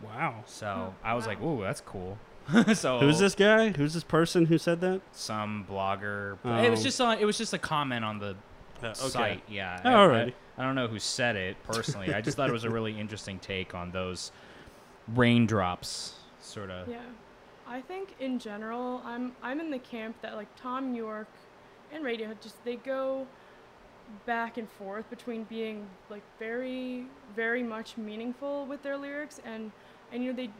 Wow. 0.00 0.44
So 0.46 0.94
I 1.02 1.14
was 1.14 1.26
like, 1.26 1.40
wow. 1.40 1.54
"Ooh, 1.54 1.62
that's 1.62 1.80
cool." 1.80 2.18
so 2.74 3.00
Who's 3.00 3.18
this 3.18 3.34
guy? 3.34 3.70
Who's 3.70 3.94
this 3.94 4.04
person 4.04 4.46
who 4.46 4.58
said 4.58 4.80
that? 4.80 5.00
Some 5.10 5.66
blogger. 5.68 6.38
Oh. 6.44 6.62
It 6.62 6.70
was 6.70 6.84
just 6.84 7.00
on, 7.00 7.18
it 7.18 7.24
was 7.24 7.36
just 7.36 7.52
a 7.52 7.58
comment 7.58 8.04
on 8.04 8.20
the 8.20 8.36
Uh, 8.82 8.94
site. 8.94 9.42
Yeah. 9.48 9.80
Oh, 9.84 9.90
I- 9.90 9.94
alrighty. 9.94 10.32
I, 10.58 10.62
I 10.62 10.64
don't 10.66 10.74
know 10.74 10.88
who 10.88 10.98
said 10.98 11.36
it 11.36 11.56
personally. 11.64 12.12
I 12.14 12.20
just 12.20 12.36
thought 12.36 12.48
it 12.48 12.52
was 12.52 12.64
a 12.64 12.70
really 12.70 12.98
interesting 12.98 13.38
take 13.38 13.74
on 13.74 13.90
those 13.92 14.30
raindrops, 15.14 16.14
sort 16.40 16.70
of. 16.70 16.88
Yeah, 16.88 16.98
I 17.66 17.80
think 17.80 18.14
in 18.20 18.38
general, 18.38 19.02
I'm 19.04 19.32
I'm 19.42 19.60
in 19.60 19.70
the 19.70 19.78
camp 19.78 20.16
that 20.22 20.34
like 20.36 20.54
Thom 20.56 20.94
Yorke 20.94 21.28
and 21.92 22.04
Radiohead 22.04 22.40
just 22.40 22.62
they 22.64 22.76
go 22.76 23.26
back 24.26 24.56
and 24.58 24.68
forth 24.68 25.08
between 25.08 25.44
being 25.44 25.86
like 26.10 26.22
very 26.38 27.06
very 27.36 27.62
much 27.62 27.96
meaningful 27.96 28.66
with 28.66 28.82
their 28.82 28.96
lyrics 28.96 29.40
and 29.44 29.70
and 30.12 30.24
you 30.24 30.32
know 30.32 30.36
they 30.36 30.50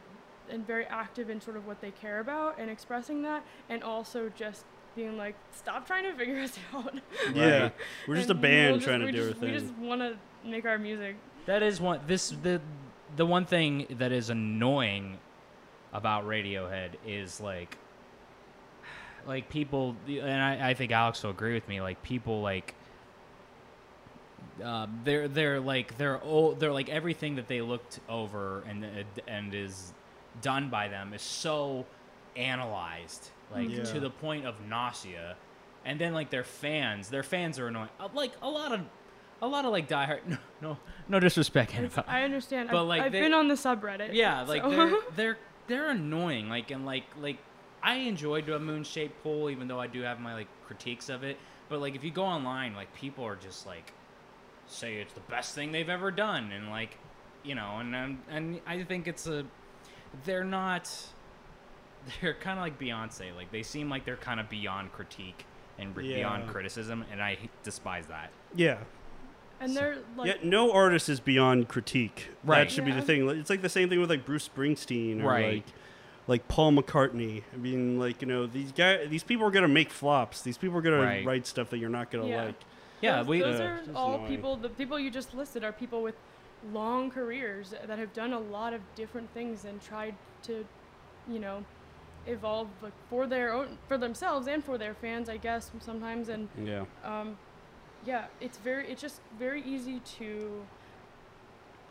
and 0.49 0.65
very 0.65 0.85
active 0.85 1.29
in 1.29 1.39
sort 1.41 1.57
of 1.57 1.67
what 1.67 1.81
they 1.81 1.91
care 1.91 2.19
about 2.21 2.57
and 2.57 2.69
expressing 2.71 3.21
that 3.23 3.43
and 3.69 3.83
also 3.83 4.31
just 4.37 4.63
being 4.95 5.17
like 5.17 5.35
stop 5.55 5.85
trying 5.87 6.03
to 6.03 6.13
figure 6.13 6.39
us 6.41 6.57
out 6.73 6.93
Yeah, 7.33 7.61
Right. 7.63 7.73
we're 8.07 8.15
just 8.15 8.29
a 8.29 8.33
band 8.33 8.71
we'll 8.71 8.75
just- 8.79 8.87
trying 8.87 8.99
to 9.01 9.11
do 9.11 9.29
just, 9.29 9.41
our 9.41 9.47
we 9.47 9.53
just 9.57 9.73
want 9.75 10.01
to 10.01 10.17
make 10.47 10.65
our 10.65 10.77
music 10.77 11.15
That 11.45 11.63
is 11.63 11.79
one. 11.81 11.99
This 12.07 12.29
the 12.43 12.61
the 13.15 13.25
one 13.25 13.45
thing 13.45 13.87
that 13.99 14.11
is 14.11 14.29
annoying 14.29 15.17
about 15.93 16.25
Radiohead 16.25 16.91
is 17.05 17.39
like 17.41 17.77
like 19.27 19.49
people 19.49 19.95
and 20.07 20.41
I, 20.41 20.69
I 20.69 20.73
think 20.73 20.91
Alex 20.91 21.21
will 21.23 21.31
agree 21.31 21.53
with 21.53 21.67
me 21.67 21.79
like 21.81 22.01
people 22.03 22.41
like 22.41 22.73
uh, 24.63 24.87
they're 25.03 25.27
they're 25.27 25.59
like 25.59 25.97
they're 25.97 26.21
old 26.23 26.59
they're 26.59 26.71
like 26.73 26.89
everything 26.89 27.35
that 27.35 27.47
they 27.47 27.61
looked 27.61 27.99
over 28.09 28.63
and 28.67 28.85
and 29.27 29.53
is 29.53 29.93
done 30.41 30.69
by 30.69 30.87
them 30.87 31.13
is 31.13 31.21
so 31.21 31.85
analyzed 32.35 33.29
like 33.51 33.69
Yeah. 33.69 33.83
to 33.83 33.99
the 33.99 34.09
point 34.09 34.45
of 34.45 34.55
nausea 34.67 35.35
and 35.85 35.99
then 35.99 36.13
like 36.13 36.29
their 36.29 36.43
fans 36.43 37.09
their 37.09 37.23
fans 37.23 37.59
are 37.59 37.67
annoying 37.67 37.89
Uh, 37.99 38.07
like 38.13 38.31
a 38.41 38.49
lot 38.49 38.71
of 38.71 38.81
a 39.41 39.47
lot 39.47 39.65
of 39.65 39.71
like 39.71 39.87
diehard 39.89 40.19
no 40.27 40.37
no, 40.61 40.77
no 41.07 41.19
disrespect 41.19 41.73
It's- 41.73 41.93
NFL. 41.95 42.05
I 42.07 42.23
understand. 42.23 42.69
But, 42.71 42.81
I've, 42.81 42.87
like, 42.87 43.01
I've 43.01 43.11
they- 43.11 43.21
been 43.21 43.33
on 43.33 43.47
the 43.47 43.55
subreddit. 43.55 44.13
Yeah, 44.13 44.41
like 44.43 44.61
so- 44.61 44.69
they're 44.69 44.91
they're 45.15 45.37
they're 45.67 45.89
annoying. 45.89 46.49
Like 46.49 46.69
and 46.71 46.85
like 46.85 47.05
like 47.19 47.37
I 47.81 47.95
enjoyed 47.95 48.47
a 48.49 48.59
moon 48.59 48.83
shaped 48.83 49.23
pool, 49.23 49.49
even 49.49 49.67
though 49.67 49.79
I 49.79 49.87
do 49.87 50.01
have 50.01 50.19
my 50.19 50.35
like 50.35 50.47
critiques 50.67 51.09
of 51.09 51.23
it. 51.23 51.37
But 51.69 51.79
like 51.81 51.95
if 51.95 52.03
you 52.03 52.11
go 52.11 52.23
online, 52.23 52.75
like 52.75 52.93
people 52.93 53.25
are 53.25 53.35
just 53.35 53.65
like 53.65 53.91
say 54.67 54.97
it's 54.97 55.13
the 55.13 55.19
best 55.21 55.55
thing 55.55 55.71
they've 55.71 55.89
ever 55.89 56.11
done, 56.11 56.51
and 56.51 56.69
like 56.69 56.97
you 57.43 57.55
know, 57.55 57.77
and 57.79 57.95
and, 57.95 58.19
and 58.29 58.61
I 58.67 58.83
think 58.83 59.07
it's 59.07 59.25
a 59.25 59.43
they're 60.25 60.43
not 60.43 60.93
they're 62.21 62.33
kind 62.33 62.57
of 62.59 62.63
like 62.63 62.79
Beyonce. 62.79 63.35
Like 63.35 63.51
they 63.51 63.63
seem 63.63 63.89
like 63.89 64.05
they're 64.05 64.15
kind 64.17 64.39
of 64.39 64.49
beyond 64.49 64.91
critique 64.91 65.45
and 65.79 65.95
re- 65.95 66.13
beyond 66.15 66.47
criticism, 66.47 67.05
and 67.11 67.21
I 67.21 67.37
despise 67.63 68.07
that. 68.07 68.31
Yeah. 68.55 68.77
and 69.59 69.75
they're 69.75 69.97
like 70.17 70.27
yeah, 70.27 70.33
no 70.43 70.71
artist 70.71 71.07
is 71.09 71.19
beyond 71.19 71.67
critique. 71.69 72.29
Right. 72.43 72.59
That 72.59 72.71
should 72.71 72.85
be 72.85 72.91
the 72.91 73.01
thing. 73.01 73.27
It's 73.29 73.49
like 73.49 73.61
the 73.61 73.69
same 73.69 73.89
thing 73.89 73.99
with 74.01 74.09
like 74.09 74.25
Bruce 74.25 74.49
Springsteen 74.49 75.21
or 75.23 75.27
Right. 75.27 75.53
like 75.55 75.65
like 76.27 76.47
Paul 76.47 76.71
McCartney. 76.73 77.43
I 77.53 77.57
mean, 77.57 77.99
like 77.99 78.21
you 78.21 78.27
know, 78.27 78.45
these 78.47 78.71
guys, 78.71 79.07
these 79.09 79.23
people 79.23 79.45
are 79.45 79.51
gonna 79.51 79.67
make 79.67 79.89
flops. 79.91 80.41
These 80.41 80.57
people 80.57 80.77
are 80.77 80.81
gonna 80.81 81.01
Right. 81.01 81.25
write 81.25 81.45
stuff 81.47 81.69
that 81.71 81.77
you're 81.77 81.89
not 81.89 82.09
gonna 82.11 82.27
Yeah. 82.27 82.43
like. 82.45 82.55
Yeah, 83.01 83.17
those, 83.17 83.27
we 83.27 83.39
those 83.39 83.59
Uh, 83.59 83.63
are 83.63 83.81
all 83.95 84.13
annoying. 84.15 84.27
people. 84.29 84.55
The 84.57 84.69
people 84.69 84.99
you 84.99 85.09
just 85.11 85.33
listed 85.33 85.63
are 85.63 85.71
people 85.71 86.01
with 86.03 86.15
long 86.71 87.09
careers 87.09 87.73
that 87.85 87.97
have 87.97 88.13
done 88.13 88.33
a 88.33 88.39
lot 88.39 88.73
of 88.73 88.81
different 88.93 89.31
things 89.33 89.65
and 89.65 89.81
tried 89.81 90.13
to, 90.43 90.63
you 91.27 91.39
know, 91.39 91.63
evolve 92.27 92.67
like 92.81 92.93
for 93.09 93.27
their 93.27 93.53
own, 93.53 93.77
for 93.87 93.97
themselves 93.97 94.47
and 94.47 94.63
for 94.63 94.77
their 94.77 94.93
fans, 94.93 95.29
I 95.29 95.37
guess 95.37 95.71
sometimes. 95.79 96.29
And 96.29 96.47
Yeah. 96.63 96.85
um, 97.03 97.37
yeah, 98.05 98.25
it's 98.39 98.57
very, 98.57 98.87
it's 98.89 99.01
just 99.01 99.21
very 99.37 99.61
easy 99.63 99.99
to 100.19 100.63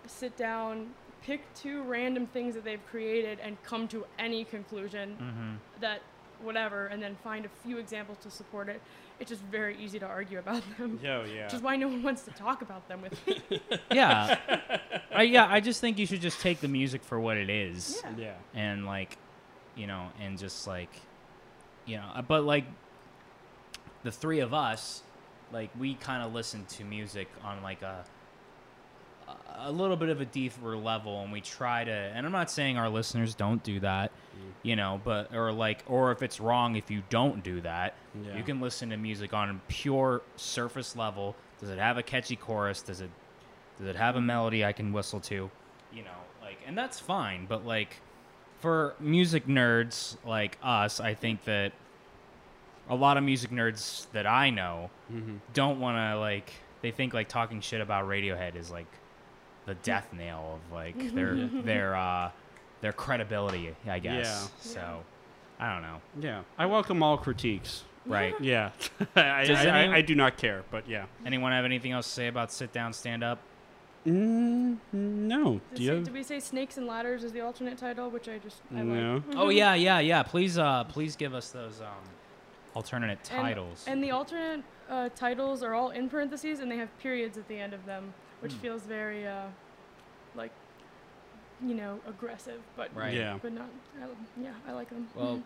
sit 0.07 0.37
down, 0.37 0.91
pick 1.23 1.43
two 1.55 1.83
random 1.83 2.27
things 2.27 2.55
that 2.55 2.65
they've 2.65 2.85
created, 2.91 3.39
and 3.43 3.63
come 3.63 3.87
to 3.89 4.05
any 4.19 4.45
conclusion 4.45 5.17
mm-hmm. 5.21 5.55
that 5.81 6.01
whatever, 6.43 6.87
and 6.87 7.03
then 7.03 7.17
find 7.23 7.45
a 7.45 7.51
few 7.63 7.79
examples 7.79 8.19
to 8.23 8.31
support 8.31 8.69
it. 8.69 8.81
It's 9.19 9.29
just 9.29 9.43
very 9.43 9.77
easy 9.77 9.99
to 9.99 10.07
argue 10.07 10.39
about 10.39 10.63
them. 10.79 10.99
Yeah. 11.03 11.25
Yeah. 11.27 11.45
Which 11.45 11.55
is 11.55 11.61
why 11.63 11.77
no 11.77 11.89
one 11.89 12.03
wants 12.03 12.23
to 12.23 12.31
talk 12.31 12.63
about 12.63 12.89
them 12.89 13.03
with 13.03 13.27
me. 13.27 13.61
yeah 13.93 14.39
I, 15.13 15.23
yeah 15.23 15.47
i 15.51 15.61
just 15.61 15.81
think 15.81 15.99
you 15.99 16.07
should 16.07 16.21
just 16.21 16.41
take 16.41 16.61
the 16.61 16.69
music 16.69 17.03
for 17.03 17.19
what 17.21 17.37
it 17.37 17.51
is 17.51 18.01
Yeah. 18.17 18.35
yeah. 18.55 18.61
and 18.61 18.87
like 18.87 19.19
you 19.81 19.87
know 19.87 20.09
and 20.21 20.39
just 20.39 20.67
like 20.67 20.91
you 21.87 21.97
know 21.97 22.07
uh, 22.15 22.23
but 22.23 22.45
like 22.45 22.65
the 24.03 24.11
three 24.13 24.41
of 24.41 24.53
us 24.53 25.03
like 25.53 25.71
we 25.79 25.95
kind 25.95 26.23
of 26.23 26.33
listen 26.35 26.65
to 26.67 26.85
music 26.85 27.29
on 27.45 27.63
like 27.63 27.83
a 27.83 28.05
a 29.63 29.71
little 29.71 29.97
bit 29.97 30.09
of 30.09 30.21
a 30.21 30.25
deeper 30.25 30.77
level 30.77 31.23
and 31.23 31.31
we 31.33 31.41
try 31.41 31.85
to 31.85 31.91
and 31.91 32.25
i'm 32.27 32.33
not 32.33 32.51
saying 32.51 32.77
our 32.77 32.89
listeners 32.89 33.35
don't 33.35 33.63
do 33.63 33.79
that 33.81 34.11
you 34.63 34.75
know 34.75 35.01
but 35.05 35.35
or 35.35 35.53
like 35.53 35.85
or 35.87 36.11
if 36.13 36.23
it's 36.23 36.41
wrong 36.41 36.77
if 36.77 36.91
you 36.91 37.03
don't 37.11 37.43
do 37.45 37.61
that 37.61 37.95
Yeah. 38.27 38.37
you 38.37 38.43
can 38.43 38.61
listen 38.61 38.91
to 38.91 38.97
music 38.97 39.33
on 39.35 39.61
pure 39.69 40.23
surface 40.37 40.97
level. 40.97 41.37
Does 41.61 41.69
it 41.71 41.79
have 41.79 41.99
a 41.99 42.03
catchy 42.03 42.37
chorus? 42.37 42.81
Does 42.83 43.01
it 43.01 43.11
does 43.79 43.87
it 43.89 43.97
have 43.97 44.17
a 44.17 44.21
melody 44.21 44.65
i 44.65 44.73
can 44.73 44.93
whistle 44.93 45.21
to? 45.21 45.51
You 45.93 46.03
know 46.03 46.21
like 46.43 46.59
and 46.67 46.77
that's 46.77 46.99
fine 46.99 47.47
but 47.47 47.65
like 47.67 47.97
for 48.61 48.95
music 49.01 49.47
nerds 49.47 50.17
like 50.25 50.59
us 50.63 51.01
i 51.01 51.15
think 51.15 51.45
that 51.45 51.73
a 52.89 52.95
lot 52.95 53.17
of 53.17 53.25
music 53.25 53.51
nerds 53.51 54.07
that 54.13 54.27
i 54.27 54.51
know 54.51 54.91
Mm-hmm. 55.13 55.37
don't 55.55 55.81
want 55.81 55.97
to 55.97 56.19
like 56.21 56.53
they 56.83 56.93
think 56.93 57.13
like 57.13 57.29
talking 57.29 57.61
shit 57.61 57.81
about 57.81 58.07
radiohead 58.07 58.55
is 58.55 58.71
like 58.71 58.87
the 59.67 59.75
death 59.75 60.07
nail 60.13 60.61
of 60.65 60.73
like 60.73 61.15
their 61.15 61.35
their 61.35 61.97
uh 61.97 62.31
their 62.81 62.93
credibility 62.93 63.75
i 63.89 63.99
guess 63.99 64.27
Yeah. 64.27 64.73
so 64.73 65.03
i 65.59 65.73
don't 65.73 65.83
know 65.83 66.01
Yeah. 66.21 66.43
I 66.57 66.67
welcome 66.67 67.03
all 67.03 67.19
critiques. 67.19 67.83
right 68.07 68.35
Yeah. 68.41 68.71
I, 69.17 69.45
Does 69.45 69.59
I, 69.59 69.85
I, 69.87 69.95
I 69.97 70.01
do 70.01 70.15
not 70.15 70.37
care, 70.39 70.63
but 70.71 70.89
yeah. 70.89 71.07
anyone 71.27 71.51
have 71.53 71.65
anything 71.65 71.91
else 71.93 72.07
to 72.07 72.13
say 72.13 72.29
about 72.29 72.53
sit 72.53 72.73
down 72.73 72.93
stand 72.93 73.25
up 73.25 73.41
Mm, 74.07 74.79
no. 74.93 75.61
Did, 75.71 75.75
Do 75.77 75.83
you? 75.83 75.89
say- 75.89 75.95
have- 75.97 76.05
did 76.05 76.15
we 76.15 76.23
say 76.23 76.41
Snakes 76.41 76.77
and 76.79 76.87
Ladders 76.87 77.23
is 77.23 77.33
the 77.33 77.41
alternate 77.43 77.77
title, 77.79 78.09
which 78.11 78.29
I 78.29 78.39
just 78.39 78.63
I 78.75 78.83
No. 78.83 79.23
like. 79.29 79.37
oh 79.37 79.49
yeah 79.51 79.75
yeah 79.75 79.99
yeah 80.01 80.23
please 80.23 80.57
uh 80.59 80.85
please 80.85 81.17
give 81.17 81.35
us 81.35 81.51
those 81.51 81.81
um 81.83 81.89
alternate 82.75 83.23
titles 83.25 83.85
And 83.87 84.03
the 84.03 84.11
alternate 84.13 84.63
uh, 84.89 85.09
titles 85.15 85.63
are 85.63 85.75
all 85.75 85.91
in 85.91 86.09
parentheses, 86.09 86.59
and 86.61 86.71
they 86.71 86.77
have 86.79 86.89
periods 86.99 87.37
at 87.39 87.47
the 87.47 87.59
end 87.59 87.73
of 87.75 87.85
them, 87.87 88.13
which 88.41 88.53
Hmm. 88.55 88.59
feels 88.59 88.83
very 88.83 89.27
uh, 89.27 89.47
like 90.35 90.51
you 91.63 91.75
know, 91.75 92.01
aggressive, 92.09 92.61
but 92.77 92.89
Right. 92.97 93.13
Yeah. 93.13 93.39
but 93.43 93.53
not. 93.53 93.69
I, 94.01 94.07
yeah, 94.43 94.53
I 94.67 94.73
like 94.73 94.89
them. 94.89 95.07
Well, 95.15 95.43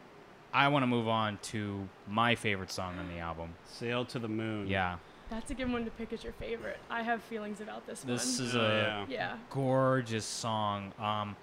I 0.52 0.68
want 0.68 0.84
to 0.84 0.86
move 0.86 1.08
on 1.08 1.38
to 1.50 1.88
my 2.08 2.36
favorite 2.36 2.70
song 2.70 2.96
on 3.00 3.08
the 3.08 3.18
album. 3.18 3.54
Sail 3.64 4.04
to 4.04 4.20
the 4.20 4.28
moon. 4.28 4.68
Yeah, 4.68 4.98
that's 5.30 5.50
a 5.50 5.54
good 5.54 5.70
one 5.72 5.84
to 5.84 5.90
pick 5.90 6.12
as 6.12 6.22
your 6.22 6.32
favorite. 6.34 6.78
I 6.90 7.02
have 7.02 7.22
feelings 7.22 7.60
about 7.60 7.86
this, 7.86 8.00
this 8.00 8.08
one. 8.08 8.16
This 8.16 8.40
is 8.40 8.56
Oh, 8.56 8.60
a 8.60 8.68
yeah. 8.68 9.06
yeah. 9.08 9.36
gorgeous 9.50 10.24
song. 10.24 10.92
Um, 10.98 11.36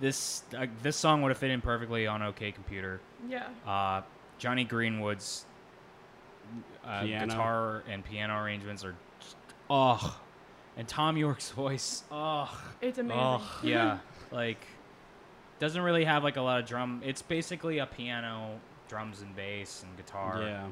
this 0.00 0.42
uh, 0.56 0.66
this 0.82 0.96
song 0.96 1.22
would 1.22 1.28
have 1.30 1.38
fit 1.38 1.50
in 1.50 1.60
perfectly 1.60 2.06
on 2.06 2.22
OK 2.22 2.52
Computer. 2.52 3.00
Yeah. 3.28 3.48
Uh, 3.66 4.02
Jonny 4.38 4.64
Greenwood's 4.64 5.46
uh, 6.84 7.04
guitar 7.04 7.82
and 7.88 8.04
piano 8.04 8.36
arrangements 8.42 8.84
are 8.84 8.94
just, 9.20 9.36
oh, 9.70 10.20
and 10.76 10.86
Thom 10.88 11.16
Yorke's 11.16 11.50
voice, 11.52 12.02
oh, 12.10 12.50
It's 12.80 12.98
amazing. 12.98 13.20
Oh. 13.22 13.50
yeah, 13.62 13.98
like 14.30 14.64
doesn't 15.60 15.82
really 15.82 16.04
have 16.04 16.24
like 16.24 16.36
a 16.36 16.42
lot 16.42 16.60
of 16.60 16.66
drum. 16.66 17.00
It's 17.04 17.22
basically 17.22 17.78
a 17.78 17.86
piano, 17.86 18.58
drums 18.88 19.22
and 19.22 19.34
bass 19.36 19.84
and 19.86 19.96
guitar. 19.96 20.42
Yeah. 20.42 20.66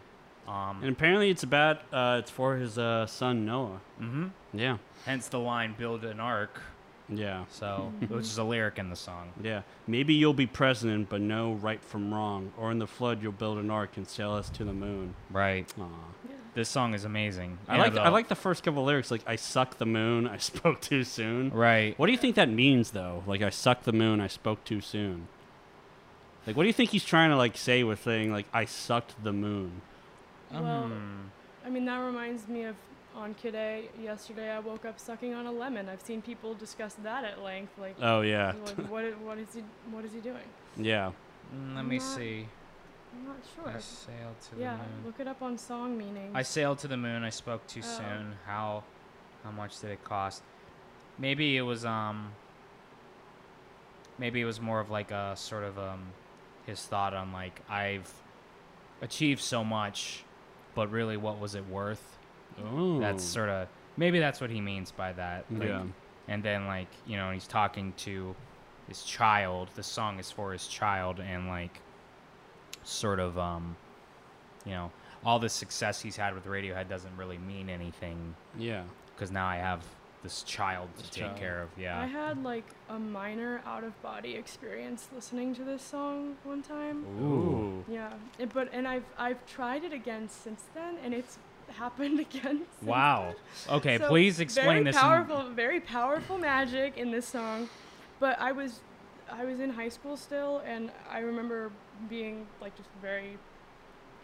Um. 0.49 0.81
And 0.83 0.91
apparently 0.93 1.31
it's 1.31 1.43
about 1.43 1.81
uh, 1.93 2.17
it's 2.21 2.31
for 2.31 2.57
his 2.57 2.77
uh, 2.79 3.07
son 3.07 3.45
Noah. 3.47 3.81
hmm 3.99 4.27
Yeah. 4.53 4.79
Hence 5.07 5.29
the 5.29 5.39
line 5.39 5.75
"Build 5.79 6.05
an 6.05 6.21
ark." 6.21 6.61
Yeah. 7.09 7.45
So, 7.51 7.93
which 8.09 8.23
is 8.25 8.39
a 8.39 8.45
lyric 8.45 8.79
in 8.79 8.89
the 8.89 8.97
song. 8.97 9.33
Yeah. 9.43 9.63
Maybe 9.87 10.15
you'll 10.15 10.33
be 10.35 10.47
president, 10.47 11.09
but 11.11 11.21
know 11.21 11.53
right 11.55 11.83
from 11.83 12.13
wrong. 12.15 12.53
Or 12.57 12.71
in 12.71 12.79
the 12.79 12.87
flood, 12.87 13.23
you'll 13.23 13.33
build 13.33 13.59
an 13.59 13.71
ark 13.71 13.97
and 13.97 14.07
sail 14.09 14.33
us 14.33 14.49
to 14.51 14.65
the 14.65 14.73
moon. 14.73 15.15
Right. 15.31 15.71
Aw. 15.79 15.83
Yeah. 16.29 16.35
This 16.55 16.69
song 16.69 16.95
is 16.95 17.05
amazing. 17.05 17.59
I 17.69 17.73
And 17.75 17.83
like 17.83 17.95
the- 17.95 18.01
I 18.03 18.09
like 18.09 18.29
the 18.29 18.35
first 18.35 18.63
couple 18.63 18.85
lyrics. 18.85 19.11
Like 19.11 19.23
I 19.27 19.37
sucked 19.37 19.79
the 19.79 19.87
moon. 19.87 20.27
I 20.27 20.37
spoke 20.51 20.81
too 20.81 21.05
soon. 21.05 21.51
Right. 21.51 21.99
What 21.99 22.07
do 22.07 22.13
you 22.13 22.19
think 22.19 22.37
that 22.37 22.49
means 22.49 22.93
though? 22.93 23.23
Like 23.27 23.43
I 23.43 23.51
sucked 23.51 23.85
the 23.85 23.93
moon. 23.93 24.21
I 24.21 24.27
spoke 24.29 24.65
too 24.65 24.81
soon. 24.81 25.29
Like 26.47 26.57
what 26.57 26.63
do 26.65 26.67
you 26.69 26.73
think 26.73 26.91
he's 26.91 27.05
trying 27.05 27.31
to 27.31 27.37
like 27.37 27.57
say 27.57 27.85
with 27.85 28.03
saying 28.03 28.33
like 28.33 28.47
I 28.53 28.65
sucked 28.65 29.23
the 29.23 29.33
moon? 29.33 29.83
Well, 30.53 30.89
Hmm. 30.89 31.21
I 31.65 31.71
mean, 31.71 31.85
that 31.87 31.99
reminds 31.99 32.49
me 32.49 32.65
of 32.65 32.77
on 33.15 33.35
Kid 33.35 33.55
A. 33.55 33.89
Yesterday, 34.03 34.51
I 34.51 34.59
woke 34.59 34.85
up 34.85 34.99
sucking 34.99 35.35
on 35.35 35.47
a 35.47 35.53
lemon. 35.53 35.89
I've 35.89 36.01
seen 36.03 36.23
people 36.23 36.55
discuss 36.55 36.95
that 37.03 37.25
at 37.25 37.43
length. 37.43 37.73
Like, 37.79 37.97
Oh 38.01 38.21
yeah. 38.23 38.53
like 38.65 38.77
what, 38.91 39.05
what 39.21 39.39
is 39.39 39.55
he? 39.55 39.63
What 39.91 40.05
is 40.05 40.13
he 40.13 40.21
doing? 40.21 40.49
Yeah. 40.77 41.13
Mm, 41.55 41.77
Let 41.77 41.85
me 41.85 41.99
not 41.99 42.05
see. 42.05 42.49
I'm 43.15 43.27
not 43.27 43.37
I 43.67 43.71
sure. 43.73 43.81
sailed 43.81 44.41
to 44.51 44.57
Yeah, 44.59 44.73
the 44.73 44.79
moon. 44.79 44.89
Yeah, 45.01 45.07
look 45.07 45.21
it 45.21 45.29
up 45.29 45.43
on 45.43 45.59
song 45.59 45.99
meanings. 45.99 46.33
I 46.35 46.43
sailed 46.43 46.79
to 46.81 46.89
the 46.89 46.97
moon. 46.97 47.23
I 47.25 47.31
spoke 47.31 47.67
too 47.67 47.83
Oh. 47.85 47.99
soon. 47.99 48.37
How 48.47 48.85
how 49.45 49.51
much 49.51 49.79
did 49.81 49.91
it 49.91 50.03
cost? 50.05 50.43
Maybe 51.19 51.57
it 51.59 51.63
was 51.63 51.85
um 51.85 52.33
maybe 54.19 54.41
it 54.41 54.45
was 54.45 54.61
more 54.61 54.81
of 54.81 54.91
like 54.91 55.11
a 55.11 55.35
sort 55.37 55.65
of 55.65 55.79
um 55.79 56.13
his 56.67 56.83
thought 56.85 57.13
on 57.13 57.33
like 57.33 57.61
I've 57.69 58.11
achieved 59.03 59.41
so 59.43 59.63
much, 59.65 60.25
but 60.75 60.91
really 60.91 61.17
what 61.17 61.39
was 61.39 61.55
it 61.55 61.67
worth? 61.69 62.19
Oh. 62.65 62.99
That's 63.01 63.23
sort 63.25 63.49
of 63.49 63.69
maybe 63.97 64.19
that's 64.19 64.41
what 64.41 64.51
he 64.51 64.61
means 64.61 64.91
by 64.91 65.13
that. 65.13 65.45
Like, 65.51 65.69
yeah. 65.69 65.83
and 66.29 66.43
then 66.43 66.67
like 66.67 66.89
you 67.07 67.17
know 67.17 67.31
he's 67.31 67.47
talking 67.47 67.93
to 67.99 68.35
his 68.89 69.03
child 69.05 69.69
the 69.77 69.83
song 69.83 70.19
is 70.19 70.31
for 70.31 70.53
his 70.53 70.67
child 70.67 71.21
and 71.21 71.47
like 71.49 71.81
sort 72.83 73.21
of 73.21 73.39
um 73.39 73.77
you 74.65 74.73
know 74.73 74.91
all 75.25 75.39
the 75.39 75.49
success 75.49 76.01
he's 76.01 76.17
had 76.17 76.35
with 76.35 76.45
radiohead 76.47 76.89
doesn't 76.89 77.17
really 77.17 77.39
mean 77.39 77.71
anything 77.71 78.35
Yeah. 78.59 78.83
because 79.15 79.31
now 79.31 79.47
i 79.47 79.57
have 79.57 79.85
this 80.23 80.43
child 80.45 80.89
to 80.97 81.03
This 81.03 81.11
take 81.11 81.37
care 81.37 81.63
of 81.63 81.69
yeah 81.77 82.01
I 82.01 82.07
had 82.07 82.43
like 82.45 82.65
a 82.89 82.99
minor 82.99 83.61
out 83.67 83.85
of 83.85 84.01
body 84.03 84.35
experience 84.35 85.09
listening 85.15 85.55
to 85.57 85.65
this 85.65 85.83
song 85.83 86.37
one 86.45 86.63
time. 86.63 87.05
Ooh. 87.21 87.85
Yeah, 87.93 88.13
it, 88.39 88.53
but 88.55 88.69
and 88.73 88.87
I've 88.87 89.05
I've 89.19 89.45
tried 89.47 89.83
it 89.85 89.93
again 89.93 90.29
since 90.29 90.63
then, 90.75 90.97
and 91.05 91.13
it's 91.13 91.39
happened 91.77 92.21
again. 92.29 92.63
since 92.79 92.83
wow 92.89 93.35
okay 93.69 93.99
So, 93.99 94.09
please 94.09 94.39
explain 94.41 94.67
very 94.69 94.85
this 94.85 94.97
in- 94.97 95.01
powerful 95.03 95.51
very 95.51 95.81
powerful 95.81 96.39
magic 96.39 96.97
in 96.99 97.11
this 97.11 97.27
song 97.27 97.69
but 98.21 98.39
i 98.41 98.53
was 98.53 98.81
i 99.31 99.45
was 99.45 99.59
in 99.59 99.71
high 99.71 99.89
school 99.89 100.17
still 100.19 100.61
and 100.67 100.91
i 101.11 101.21
remember 101.21 101.71
being 102.11 102.47
like 102.61 102.77
just 102.77 102.91
very 103.01 103.39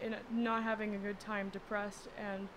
in 0.02 0.12
a, 0.12 0.18
not 0.30 0.62
having 0.62 0.94
a 0.94 0.98
good 0.98 1.18
time 1.20 1.48
depressed 1.48 2.08
and 2.18 2.48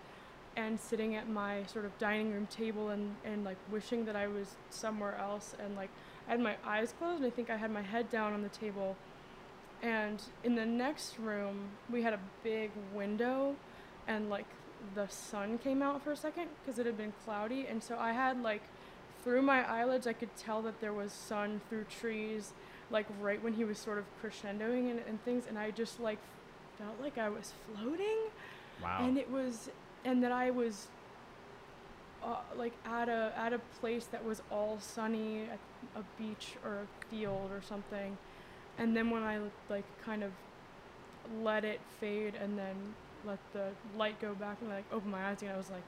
and 0.57 0.79
sitting 0.79 1.15
at 1.15 1.29
my 1.29 1.63
sort 1.63 1.85
of 1.85 1.97
dining 1.97 2.31
room 2.31 2.47
table 2.47 2.89
and 2.89 3.15
and 3.23 3.45
like 3.45 3.57
wishing 3.71 4.05
that 4.05 4.15
i 4.15 4.27
was 4.27 4.55
somewhere 4.69 5.15
else 5.17 5.55
and 5.63 5.75
like 5.75 5.89
i 6.27 6.31
had 6.31 6.39
my 6.39 6.55
eyes 6.65 6.93
closed 6.97 7.23
and 7.23 7.25
i 7.25 7.29
think 7.33 7.49
i 7.49 7.55
had 7.57 7.71
my 7.71 7.81
head 7.81 8.09
down 8.09 8.33
on 8.33 8.41
the 8.41 8.49
table. 8.49 8.95
And 9.83 10.21
in 10.43 10.53
the 10.53 10.65
next 10.65 11.17
room 11.17 11.69
we 11.89 12.03
had 12.03 12.13
a 12.13 12.19
big 12.43 12.69
window 12.93 13.55
and 14.07 14.29
like 14.29 14.45
the 14.93 15.07
sun 15.07 15.57
came 15.57 15.81
out 15.81 16.03
for 16.03 16.11
a 16.11 16.15
second 16.15 16.49
because 16.61 16.77
it 16.77 16.85
had 16.85 16.97
been 16.97 17.13
cloudy. 17.25 17.65
And 17.67 17.81
so 17.83 17.97
i 17.97 18.11
had 18.11 18.43
like 18.43 18.61
through 19.23 19.41
my 19.41 19.67
eyelids 19.67 20.05
i 20.05 20.13
could 20.13 20.35
tell 20.35 20.61
that 20.63 20.79
there 20.81 20.93
was 20.93 21.11
sun 21.11 21.61
through 21.69 21.85
trees 21.85 22.53
like 22.89 23.05
right 23.19 23.41
when 23.43 23.53
he 23.53 23.63
was 23.63 23.77
sort 23.77 23.97
of 23.97 24.05
crescendoing 24.21 24.91
and, 24.91 24.99
and 25.07 25.23
things. 25.25 25.45
And 25.47 25.57
i 25.57 25.71
just 25.71 25.99
like 25.99 26.19
felt 26.77 27.01
like 27.01 27.17
i 27.17 27.29
was 27.29 27.53
floating. 27.65 28.19
Wow. 28.83 28.99
And 29.01 29.17
it 29.17 29.29
was 29.31 29.69
and 30.03 30.23
that 30.23 30.31
i 30.31 30.49
was 30.51 30.89
uh, 32.21 32.41
like 32.55 32.79
at 32.85 33.09
a 33.09 33.33
at 33.35 33.53
a 33.53 33.59
place 33.59 34.07
that 34.07 34.23
was 34.23 34.41
all 34.49 34.79
sunny 34.79 35.49
at 35.49 35.61
a 35.95 36.03
beach 36.17 36.57
or 36.63 36.81
a 36.81 36.87
field 37.09 37.51
or 37.51 37.61
something. 37.61 38.17
And 38.77 38.95
then 38.95 39.09
when 39.09 39.23
i 39.23 39.39
like 39.69 39.85
kind 39.97 40.23
of 40.23 40.33
let 41.27 41.65
it 41.65 41.85
fade 41.99 42.35
and 42.35 42.57
then 42.57 42.95
let 43.23 43.39
the 43.53 43.75
light 43.93 44.19
go 44.19 44.33
back 44.35 44.61
and 44.61 44.69
like 44.69 44.85
open 44.91 45.11
my 45.11 45.29
eyes 45.29 45.41
again 45.41 45.53
i 45.53 45.57
was 45.57 45.69
like 45.69 45.85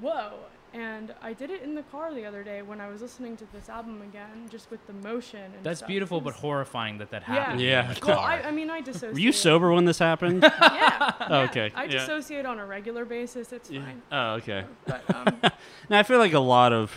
whoa 0.00 0.46
and 0.74 1.14
i 1.22 1.32
did 1.32 1.50
it 1.50 1.62
in 1.62 1.74
the 1.74 1.82
car 1.84 2.12
the 2.12 2.24
other 2.24 2.42
day 2.42 2.60
when 2.62 2.80
i 2.80 2.88
was 2.88 3.00
listening 3.00 3.36
to 3.36 3.44
this 3.52 3.68
album 3.68 4.02
again 4.02 4.46
just 4.50 4.70
with 4.70 4.84
the 4.86 4.92
motion 4.92 5.40
and 5.40 5.64
that's 5.64 5.78
stuff. 5.80 5.88
beautiful 5.88 6.20
but 6.20 6.34
horrifying 6.34 6.98
that 6.98 7.10
that 7.10 7.22
happened 7.22 7.60
Yeah. 7.60 7.88
in 7.88 7.94
the 8.00 8.06
well. 8.06 8.18
I, 8.18 8.40
I 8.42 8.50
mean 8.50 8.68
i 8.70 8.80
dissociate 8.80 9.14
Were 9.14 9.18
you 9.20 9.32
sober 9.32 9.72
when 9.72 9.84
this 9.86 9.98
happened? 9.98 10.42
yeah, 10.62 11.12
Oh, 11.20 11.26
yeah. 11.30 11.36
okay. 11.50 11.72
i 11.74 11.84
Yeah. 11.84 11.90
dissociate 11.90 12.44
on 12.46 12.58
a 12.58 12.66
regular 12.66 13.04
basis 13.04 13.52
it's 13.52 13.70
Yeah. 13.70 13.84
fine 13.84 14.02
Oh, 14.12 14.30
okay. 14.34 14.64
but 14.86 15.02
um 15.14 15.40
Now 15.88 15.98
I 16.00 16.02
feel 16.02 16.18
like 16.18 16.34
a 16.34 16.38
lot 16.38 16.72
of 16.72 16.92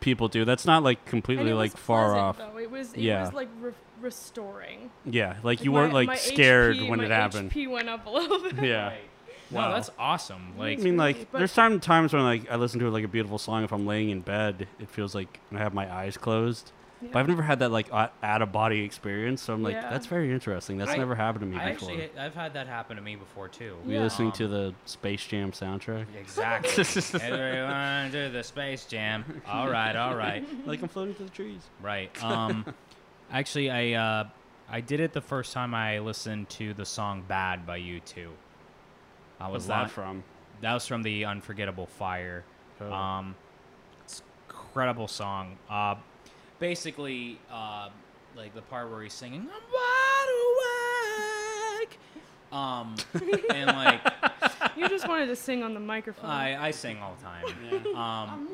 people 0.00 0.26
do. 0.28 0.44
That's 0.44 0.66
not 0.66 0.82
like 0.82 0.98
and 0.98 1.06
completely 1.08 1.50
it 1.52 1.54
like 1.54 1.72
was 1.72 1.80
far 1.80 2.06
pleasant, 2.10 2.22
off. 2.24 2.38
Though. 2.38 2.58
It 2.58 2.70
was 2.70 2.92
it 2.92 3.00
Yeah. 3.00 3.20
was 3.22 3.32
like 3.32 3.48
re- 3.60 3.72
restoring. 4.00 4.90
Yeah, 5.04 5.36
like 5.42 5.64
you 5.64 5.70
my- 5.70 5.78
weren't 5.80 5.92
like 5.94 6.08
my 6.08 6.16
scared 6.16 6.76
HP 6.76 6.88
when 6.88 6.98
my 6.98 7.04
it 7.06 7.10
happened. 7.10 7.50
HP 7.52 7.68
went 7.70 7.88
up 7.88 8.06
a 8.06 8.10
little 8.10 8.40
bit. 8.40 8.54
Yeah. 8.64 8.88
Right. 8.88 9.00
Wow. 9.52 9.68
no 9.68 9.74
that's 9.74 9.90
awesome 9.98 10.56
like 10.58 10.78
I 10.78 10.82
mean, 10.82 10.96
like, 10.96 11.30
but- 11.30 11.38
there's 11.38 11.54
time 11.54 11.78
times 11.80 12.12
when 12.12 12.22
like 12.24 12.50
I 12.50 12.56
listen 12.56 12.80
to 12.80 12.90
like 12.90 13.04
a 13.04 13.08
beautiful 13.08 13.38
song. 13.38 13.64
If 13.64 13.72
I'm 13.72 13.86
laying 13.86 14.10
in 14.10 14.20
bed, 14.20 14.66
it 14.80 14.88
feels 14.90 15.14
like 15.14 15.40
I 15.52 15.58
have 15.58 15.74
my 15.74 15.92
eyes 15.92 16.16
closed. 16.16 16.72
But 17.10 17.18
I've 17.18 17.26
never 17.28 17.42
had 17.42 17.58
that 17.58 17.72
like 17.72 17.92
out 17.92 18.42
of 18.42 18.52
body 18.52 18.82
experience. 18.84 19.42
So 19.42 19.52
I'm 19.52 19.60
like, 19.64 19.74
Yeah. 19.74 19.90
that's 19.90 20.06
very 20.06 20.30
interesting. 20.32 20.78
That's 20.78 20.92
I- 20.92 20.96
never 20.98 21.16
happened 21.16 21.40
to 21.40 21.46
me 21.46 21.56
I 21.60 21.72
before. 21.72 21.90
actually 21.90 22.10
I've 22.16 22.34
had 22.36 22.54
that 22.54 22.68
happen 22.68 22.94
to 22.96 23.02
me 23.02 23.16
before 23.16 23.48
too. 23.48 23.76
Were 23.84 23.90
you 23.90 23.96
Yeah. 23.98 24.04
listening 24.04 24.30
to 24.32 24.44
Um, 24.44 24.50
the 24.52 24.74
Space 24.84 25.26
Jam 25.26 25.50
soundtrack? 25.50 26.06
Exactly. 26.20 27.20
Everyone 27.20 28.10
do 28.12 28.30
the 28.30 28.44
Space 28.44 28.84
Jam. 28.86 29.42
All 29.48 29.68
right, 29.68 29.96
all 29.96 30.14
right, 30.14 30.44
like 30.66 30.80
I'm 30.80 30.88
floating 30.88 31.14
to 31.16 31.24
the 31.24 31.30
trees. 31.30 31.60
right. 31.80 32.10
Um, 32.22 32.64
actually, 33.32 33.68
I 33.70 33.92
uh, 33.94 34.28
I 34.70 34.80
did 34.80 35.00
it 35.00 35.12
the 35.12 35.20
first 35.20 35.52
time 35.52 35.74
I 35.74 35.98
listened 35.98 36.50
to 36.50 36.72
the 36.72 36.84
song 36.86 37.24
"Bad" 37.26 37.66
by 37.66 37.78
U2. 37.80 38.28
I 39.42 39.46
was 39.48 39.52
What's 39.52 39.66
that 39.66 39.90
from? 39.90 40.22
That 40.60 40.74
was 40.74 40.86
from 40.86 41.02
the 41.02 41.24
Unforgettable 41.24 41.86
Fire. 41.86 42.44
Oh. 42.80 42.92
Um, 42.92 43.34
it's 44.04 44.22
incredible 44.48 45.08
song. 45.08 45.56
Uh, 45.68 45.96
basically, 46.60 47.38
uh, 47.50 47.88
like 48.36 48.54
the 48.54 48.62
part 48.62 48.88
where 48.90 49.02
he's 49.02 49.12
singing, 49.12 49.40
"I'm 49.40 49.62
wide 49.72 50.28
awake." 51.80 51.98
Um, 52.52 52.94
and 53.54 53.66
like 53.76 54.00
You 54.76 54.88
just 54.88 55.08
wanted 55.08 55.26
to 55.26 55.36
sing 55.36 55.62
on 55.64 55.74
the 55.74 55.80
microphone. 55.80 56.30
I, 56.30 56.66
I 56.68 56.70
sing 56.70 56.98
all 57.00 57.14
the 57.16 57.22
time. 57.24 57.44
Yeah. 57.70 57.78
Um, 57.90 58.48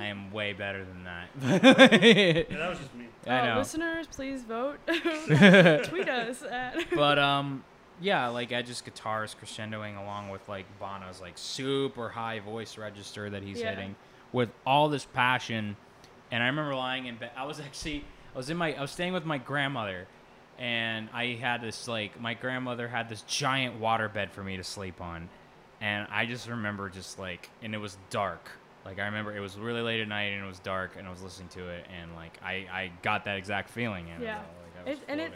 I 0.00 0.04
am 0.06 0.30
way 0.30 0.52
better 0.52 0.84
than 0.84 1.04
that. 1.04 1.28
that 2.50 2.68
was 2.70 2.78
just 2.78 2.94
me. 2.94 3.06
I 3.26 3.40
Uh, 3.40 3.46
know. 3.46 3.58
listeners, 3.58 4.06
please 4.06 4.42
vote. 4.44 4.78
Tweet 4.86 6.08
us 6.08 6.42
at. 6.48 6.76
but 6.94 7.18
um, 7.18 7.64
yeah, 8.00 8.28
like 8.28 8.52
Edge's 8.52 8.80
guitar 8.80 9.24
is 9.24 9.34
crescendoing 9.40 10.00
along 10.00 10.30
with 10.30 10.48
like 10.48 10.66
Bono's 10.78 11.20
like 11.20 11.34
super 11.36 12.08
high 12.08 12.40
voice 12.40 12.78
register 12.78 13.30
that 13.30 13.42
he's 13.42 13.60
Yeah. 13.60 13.70
hitting 13.70 13.96
with 14.32 14.50
all 14.66 14.88
this 14.88 15.04
passion. 15.04 15.76
And 16.30 16.42
I 16.42 16.46
remember 16.46 16.74
lying 16.74 17.06
in 17.06 17.16
bed. 17.16 17.30
I 17.36 17.44
was 17.44 17.58
actually 17.68 18.04
I 18.34 18.38
was 18.38 18.50
in 18.50 18.56
my 18.56 18.74
I 18.74 18.80
was 18.80 18.90
staying 18.90 19.12
with 19.12 19.24
my 19.24 19.38
grandmother, 19.38 20.06
and 20.58 21.08
I 21.12 21.38
had 21.40 21.60
this 21.60 21.88
like 21.88 22.20
my 22.20 22.34
grandmother 22.34 22.88
had 22.88 23.08
this 23.08 23.22
giant 23.22 23.78
water 23.80 24.08
bed 24.08 24.30
for 24.32 24.42
me 24.42 24.56
to 24.56 24.64
sleep 24.64 25.00
on, 25.00 25.28
and 25.80 26.06
I 26.10 26.26
just 26.26 26.48
remember 26.48 26.88
just 26.90 27.18
like 27.18 27.50
and 27.62 27.74
it 27.74 27.78
was 27.78 27.96
dark. 28.10 28.50
Like 28.84 28.98
I 28.98 29.04
remember 29.06 29.36
it 29.36 29.40
was 29.40 29.56
really 29.58 29.82
late 29.82 30.00
at 30.00 30.08
night 30.08 30.32
and 30.32 30.44
it 30.44 30.48
was 30.48 30.60
dark 30.60 30.92
and 30.96 31.06
I 31.06 31.10
was 31.10 31.22
listening 31.22 31.48
to 31.50 31.68
it 31.68 31.84
and 32.00 32.14
like 32.14 32.38
I, 32.42 32.52
I 32.72 32.90
got 33.02 33.24
that 33.26 33.36
exact 33.36 33.68
feeling. 33.70 34.08
And 34.10 34.22
Yeah. 34.22 34.36
Like, 34.38 34.86
I 34.86 34.90
was 34.90 34.98
It, 34.98 35.04
and 35.08 35.20
it. 35.20 35.32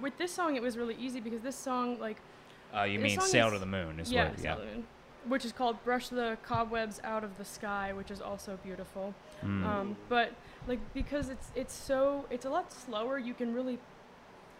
With 0.00 0.16
this 0.18 0.32
song 0.32 0.56
it 0.56 0.62
was 0.62 0.76
really 0.76 0.96
easy 0.98 1.20
because 1.20 1.40
this 1.42 1.56
song 1.56 1.98
like 1.98 2.18
uh, 2.76 2.82
you 2.82 2.98
mean 2.98 3.18
"Sail 3.20 3.46
is- 3.48 3.52
to 3.54 3.58
the 3.58 3.66
Moon"? 3.66 3.98
Is 3.98 4.12
yeah, 4.12 4.28
what? 4.28 4.38
Yeah. 4.38 4.42
Sail 4.42 4.58
the 4.58 4.64
Moon, 4.66 4.86
which 5.26 5.44
is 5.44 5.52
called 5.52 5.82
"Brush 5.84 6.08
the 6.08 6.36
Cobwebs 6.42 7.00
Out 7.02 7.24
of 7.24 7.38
the 7.38 7.44
Sky," 7.44 7.92
which 7.94 8.10
is 8.10 8.20
also 8.20 8.58
beautiful. 8.62 9.14
Mm. 9.42 9.64
Um, 9.64 9.96
but 10.10 10.32
like 10.66 10.80
because 10.92 11.30
it's 11.30 11.50
it's 11.54 11.72
so 11.74 12.26
it's 12.30 12.44
a 12.44 12.50
lot 12.50 12.70
slower, 12.72 13.18
you 13.18 13.32
can 13.32 13.54
really 13.54 13.78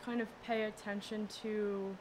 kind 0.05 0.21
of 0.23 0.29
pay 0.43 0.63
attention 0.65 1.27
to 1.43 1.95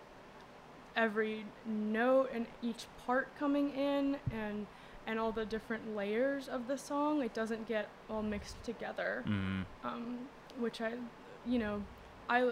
every 0.95 1.45
note 1.65 2.29
and 2.33 2.45
each 2.61 2.85
part 3.05 3.27
coming 3.37 3.71
in 3.71 4.17
and 4.31 4.65
and 5.05 5.19
all 5.19 5.31
the 5.31 5.45
different 5.45 5.95
layers 5.95 6.47
of 6.47 6.67
the 6.67 6.77
song. 6.77 7.21
It 7.21 7.33
doesn't 7.33 7.67
get 7.67 7.87
all 8.09 8.21
mixed 8.23 8.61
together 8.63 9.23
Mm. 9.27 9.65
um, 9.83 10.19
which 10.59 10.81
I, 10.81 10.93
you 11.45 11.59
know, 11.59 11.81
I 12.29 12.51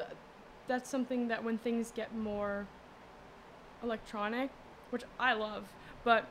that's 0.68 0.90
something 0.90 1.28
that 1.28 1.44
when 1.44 1.58
things 1.58 1.92
get 1.96 2.16
more 2.16 2.66
electronic, 3.84 4.50
which 4.90 5.04
I 5.20 5.34
love, 5.34 5.66
but 6.04 6.26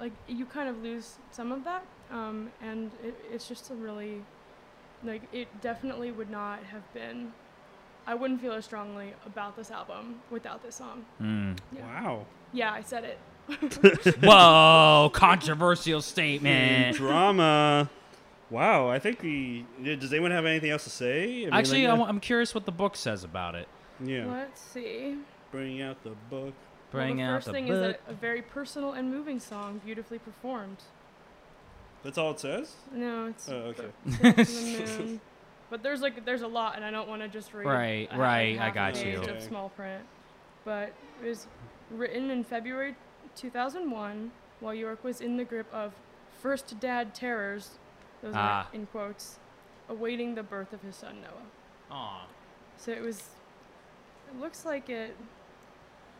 like 0.00 0.12
you 0.28 0.46
kind 0.46 0.68
of 0.68 0.82
lose 0.82 1.16
some 1.32 1.52
of 1.52 1.64
that, 1.64 1.84
um, 2.10 2.50
and 2.62 2.90
it, 3.04 3.14
it's 3.32 3.48
just 3.48 3.70
a 3.70 3.74
really, 3.74 4.22
like 5.04 5.22
it 5.32 5.48
definitely 5.60 6.10
would 6.12 6.30
not 6.30 6.62
have 6.64 6.92
been. 6.94 7.32
I 8.06 8.14
wouldn't 8.14 8.40
feel 8.40 8.52
as 8.52 8.64
strongly 8.64 9.12
about 9.26 9.54
this 9.56 9.70
album 9.70 10.20
without 10.30 10.62
this 10.62 10.76
song. 10.76 11.04
Mm. 11.20 11.58
Yeah, 11.76 11.82
Wow. 12.02 12.26
yeah 12.54 12.72
I 12.72 12.80
said 12.82 13.04
it. 13.04 13.18
Whoa! 14.22 15.10
Controversial 15.12 16.00
statement. 16.00 16.96
Drama. 16.96 17.90
Wow, 18.50 18.88
I 18.88 18.98
think 18.98 19.22
we. 19.22 19.66
Does 19.82 20.12
anyone 20.12 20.30
have 20.30 20.46
anything 20.46 20.70
else 20.70 20.84
to 20.84 20.90
say? 20.90 21.22
I 21.24 21.26
mean, 21.46 21.52
Actually, 21.54 21.86
like, 21.86 21.98
I'm, 22.00 22.02
I'm 22.02 22.20
curious 22.20 22.54
what 22.54 22.64
the 22.64 22.72
book 22.72 22.96
says 22.96 23.22
about 23.24 23.54
it. 23.54 23.68
yeah. 24.02 24.26
Let's 24.26 24.60
see. 24.60 25.16
Bring 25.52 25.82
out 25.82 26.02
the 26.02 26.12
book. 26.30 26.54
Bring 26.90 27.18
well, 27.18 27.26
the 27.26 27.32
out 27.34 27.44
first 27.44 27.50
thing 27.54 27.68
is 27.68 27.78
that 27.80 28.00
a 28.08 28.14
very 28.14 28.40
personal 28.40 28.92
and 28.92 29.10
moving 29.10 29.38
song, 29.38 29.80
beautifully 29.84 30.18
performed. 30.18 30.78
That's 32.02 32.16
all 32.16 32.30
it 32.30 32.40
says. 32.40 32.74
No, 32.92 33.26
it's 33.26 33.48
Oh, 33.50 33.54
okay. 33.74 33.88
the, 34.06 34.32
to 34.32 34.44
the 34.44 34.96
moon. 34.98 35.20
But 35.68 35.82
there's 35.82 36.00
like 36.00 36.24
there's 36.24 36.40
a 36.42 36.46
lot, 36.46 36.76
and 36.76 36.84
I 36.84 36.90
don't 36.90 37.08
want 37.08 37.20
to 37.20 37.28
just 37.28 37.52
read. 37.52 37.66
Right, 37.66 38.08
a 38.10 38.16
right, 38.18 38.56
half 38.56 38.64
I 38.66 38.68
a 38.70 38.74
got 38.74 38.94
page 38.94 39.06
you. 39.06 39.20
Of 39.20 39.28
Okay. 39.28 39.40
small 39.46 39.68
print, 39.70 40.02
but 40.64 40.94
it 41.22 41.28
was 41.28 41.46
written 41.90 42.30
in 42.30 42.44
February 42.44 42.94
2001 43.36 44.30
while 44.60 44.72
Yorke 44.74 45.04
was 45.04 45.20
in 45.20 45.36
the 45.36 45.44
grip 45.44 45.66
of 45.72 45.92
first 46.40 46.80
dad 46.80 47.14
terrors. 47.14 47.72
Those 48.22 48.34
Ah. 48.36 48.66
are 48.68 48.74
in 48.74 48.86
quotes, 48.86 49.38
awaiting 49.88 50.34
the 50.34 50.42
birth 50.42 50.72
of 50.72 50.82
his 50.82 50.96
son 50.96 51.20
Noah. 51.22 51.96
Aw. 51.96 52.26
So 52.76 52.90
it 52.92 53.02
was. 53.02 53.30
It 54.30 54.38
looks 54.40 54.64
like 54.66 54.90
it. 54.90 55.16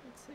Let's 0.07 0.23
see. 0.23 0.33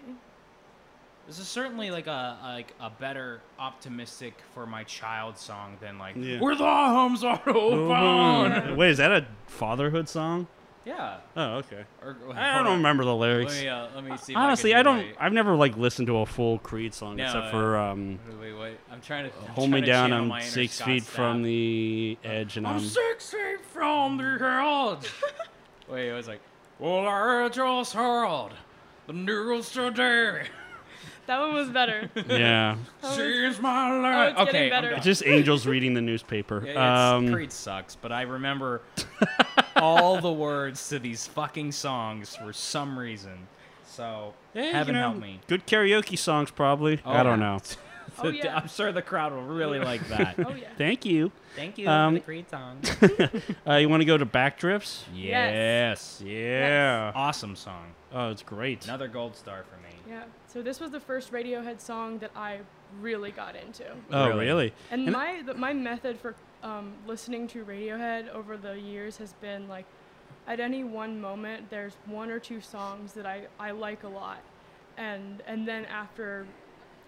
This 1.26 1.40
is 1.40 1.48
certainly 1.48 1.90
like 1.90 2.08
a 2.08 2.38
like 2.44 2.74
a 2.82 2.90
better 2.90 3.42
optimistic 3.58 4.36
for 4.54 4.66
my 4.66 4.84
child 4.84 5.38
song 5.38 5.78
than 5.80 5.98
like 5.98 6.16
Yeah. 6.18 6.40
the 6.40 6.56
homes 6.66 7.24
are 7.24 7.42
open." 7.48 8.76
Wait, 8.78 8.92
is 8.92 8.98
that 8.98 9.12
a 9.12 9.26
fatherhood 9.48 10.10
song? 10.10 10.48
Yeah. 10.86 11.18
Oh, 11.38 11.56
okay. 11.60 11.86
Or, 12.02 12.18
I 12.36 12.62
don't 12.62 12.78
remember 12.78 13.06
the 13.06 13.16
Let 13.16 13.30
lyrics. 13.30 13.62
me, 13.62 13.70
uh, 13.70 13.88
let 13.96 14.04
me 14.04 14.18
see. 14.18 14.36
Honestly, 14.36 14.74
I, 14.74 14.80
I 14.80 14.84
don't. 14.84 15.00
do 15.00 15.06
it. 15.08 15.16
I've 15.20 15.32
never 15.32 15.56
like 15.56 15.78
listened 15.78 16.08
to 16.08 16.18
a 16.18 16.26
full 16.26 16.60
Creed 16.60 16.94
song 16.94 17.16
No, 17.16 17.24
except 17.24 17.52
for 17.52 17.78
um, 17.78 18.20
Wait, 18.42 18.54
wait. 18.54 18.78
I'm 18.92 19.00
trying 19.00 19.30
to 19.30 19.38
I'm 19.38 19.48
"Hold 19.54 19.70
Me 19.70 19.80
trying 19.82 20.10
to 20.10 20.16
Down." 20.18 20.32
I'm 20.32 20.42
six 20.42 20.74
Scott 20.76 20.88
feet 20.88 21.04
Stapp. 21.04 21.08
from 21.08 21.44
the 21.44 22.18
edge, 22.24 22.58
and 22.58 22.68
I'm 22.68 22.76
I'm. 22.76 22.82
six 22.82 23.32
feet 23.32 23.66
from 23.72 24.18
the 24.18 24.24
edge. 24.44 25.10
Wait, 25.90 26.10
it 26.10 26.14
was 26.14 26.28
like, 26.28 26.42
well, 26.80 27.08
I 27.08 27.48
just 27.50 27.94
heard 27.94 28.52
the 29.08 29.14
news 29.14 29.70
today. 29.72 30.48
That 31.28 31.40
one 31.40 31.54
was 31.54 31.70
better. 31.70 32.10
Yeah, 32.16 32.76
That 33.02 33.08
was- 33.08 33.18
Change 33.18 33.60
my 33.60 33.92
Oh, 33.92 34.00
life. 34.02 34.30
it's 34.30 34.38
getting 34.38 34.50
okay, 34.50 34.70
better. 34.70 34.88
I'm 34.88 34.92
done. 34.92 34.98
it's 34.98 35.06
just 35.06 35.26
angels 35.26 35.66
reading 35.66 35.94
the 35.94 36.02
newspaper. 36.02 36.64
Yeah, 36.66 36.72
it's, 36.72 37.14
um, 37.28 37.32
Creed 37.34 37.52
sucks, 37.52 37.96
but 37.96 38.12
I 38.12 38.24
remember 38.24 38.82
all 39.78 40.20
the 40.20 40.32
words 40.32 40.90
to 40.90 41.00
these 41.00 41.26
fucking 41.28 41.72
songs 41.72 42.36
for 42.36 42.52
some 42.54 42.98
reason. 43.00 43.48
So 43.86 44.34
yeah, 44.54 44.64
you 44.68 44.72
heaven 44.74 44.96
know, 44.96 45.02
help 45.12 45.18
me. 45.18 45.40
Good 45.48 45.68
karaoke 45.68 46.18
songs, 46.18 46.50
probably. 46.52 47.00
Oh, 47.06 47.12
I 47.12 47.24
don't 47.24 47.40
yeah. 47.40 47.46
know. 47.58 47.60
Oh, 48.24 48.30
yeah. 48.30 48.56
I'm 48.58 48.68
sure 48.68 48.92
the 48.92 49.02
crowd 49.02 49.34
will 49.34 49.42
really 49.62 49.80
like 49.80 50.08
that. 50.10 50.36
oh 50.46 50.54
yeah. 50.54 50.68
Thank 50.78 51.06
you. 51.06 51.32
Thank 51.56 51.78
you 51.78 51.88
Um, 51.90 52.16
for 52.16 52.20
the 52.20 52.26
Creed 52.26 52.50
song. 52.50 52.80
Uh, 53.68 53.76
you 53.76 53.88
want 53.90 54.02
to 54.02 54.06
go 54.06 54.18
to 54.18 54.26
Backdrifts? 54.26 55.04
yes. 55.14 56.22
Yeah. 56.26 57.12
Awesome 57.16 57.56
song. 57.56 57.94
Oh, 58.14 58.30
it's 58.30 58.44
great. 58.44 58.84
Another 58.86 59.08
gold 59.08 59.36
star 59.36 59.64
for 59.64 59.78
me. 59.82 59.96
Yeah. 60.08 60.24
So 60.48 60.62
this 60.62 60.80
was 60.80 60.92
the 60.92 61.00
first 61.00 61.32
Radiohead 61.32 61.80
song 61.82 62.20
that 62.20 62.32
I 62.36 62.60
really 63.02 63.32
got 63.32 63.56
into. 63.56 63.86
Oh, 64.12 64.28
Really? 64.30 64.46
really? 64.46 64.74
And, 64.92 65.04
And- 65.04 65.12
my 65.14 65.42
the, 65.46 65.54
my 65.56 65.74
method 65.74 66.20
for 66.20 66.36
um, 66.62 66.94
listening 67.08 67.48
to 67.50 67.64
Radiohead 67.66 68.30
over 68.30 68.56
the 68.58 68.80
years 68.80 69.18
has 69.18 69.34
been 69.34 69.68
like, 69.68 69.86
at 70.48 70.60
any 70.60 70.84
one 70.84 71.20
moment, 71.22 71.70
there's 71.70 71.94
one 72.06 72.30
or 72.30 72.40
two 72.40 72.60
songs 72.62 73.14
that 73.14 73.26
I, 73.26 73.48
I 73.60 73.72
like 73.72 74.04
a 74.04 74.08
lot, 74.10 74.40
and 74.98 75.42
and 75.48 75.66
then 75.68 75.86
after 75.86 76.46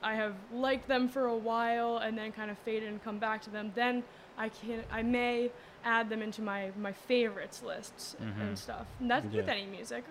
I 0.05 0.13
have 0.13 0.35
liked 0.53 0.87
them 0.87 1.09
for 1.09 1.25
a 1.25 1.35
while 1.35 1.97
and 1.97 2.15
then 2.17 2.31
kind 2.31 2.51
of 2.51 2.57
faded 2.59 2.87
and 2.89 3.03
come 3.03 3.17
back 3.17 3.41
to 3.43 3.49
them, 3.49 3.71
then 3.75 4.03
I 4.37 4.49
can 4.49 4.83
I 4.91 5.01
may 5.01 5.51
add 5.83 6.09
them 6.09 6.21
into 6.21 6.41
my 6.41 6.71
my 6.77 6.91
favorites 6.93 7.63
lists 7.63 8.15
Mhm. 8.21 8.41
and 8.41 8.59
stuff. 8.65 8.85
And 8.99 9.09
that's 9.09 9.25
with 9.25 9.49
any 9.49 9.65
music, 9.65 10.03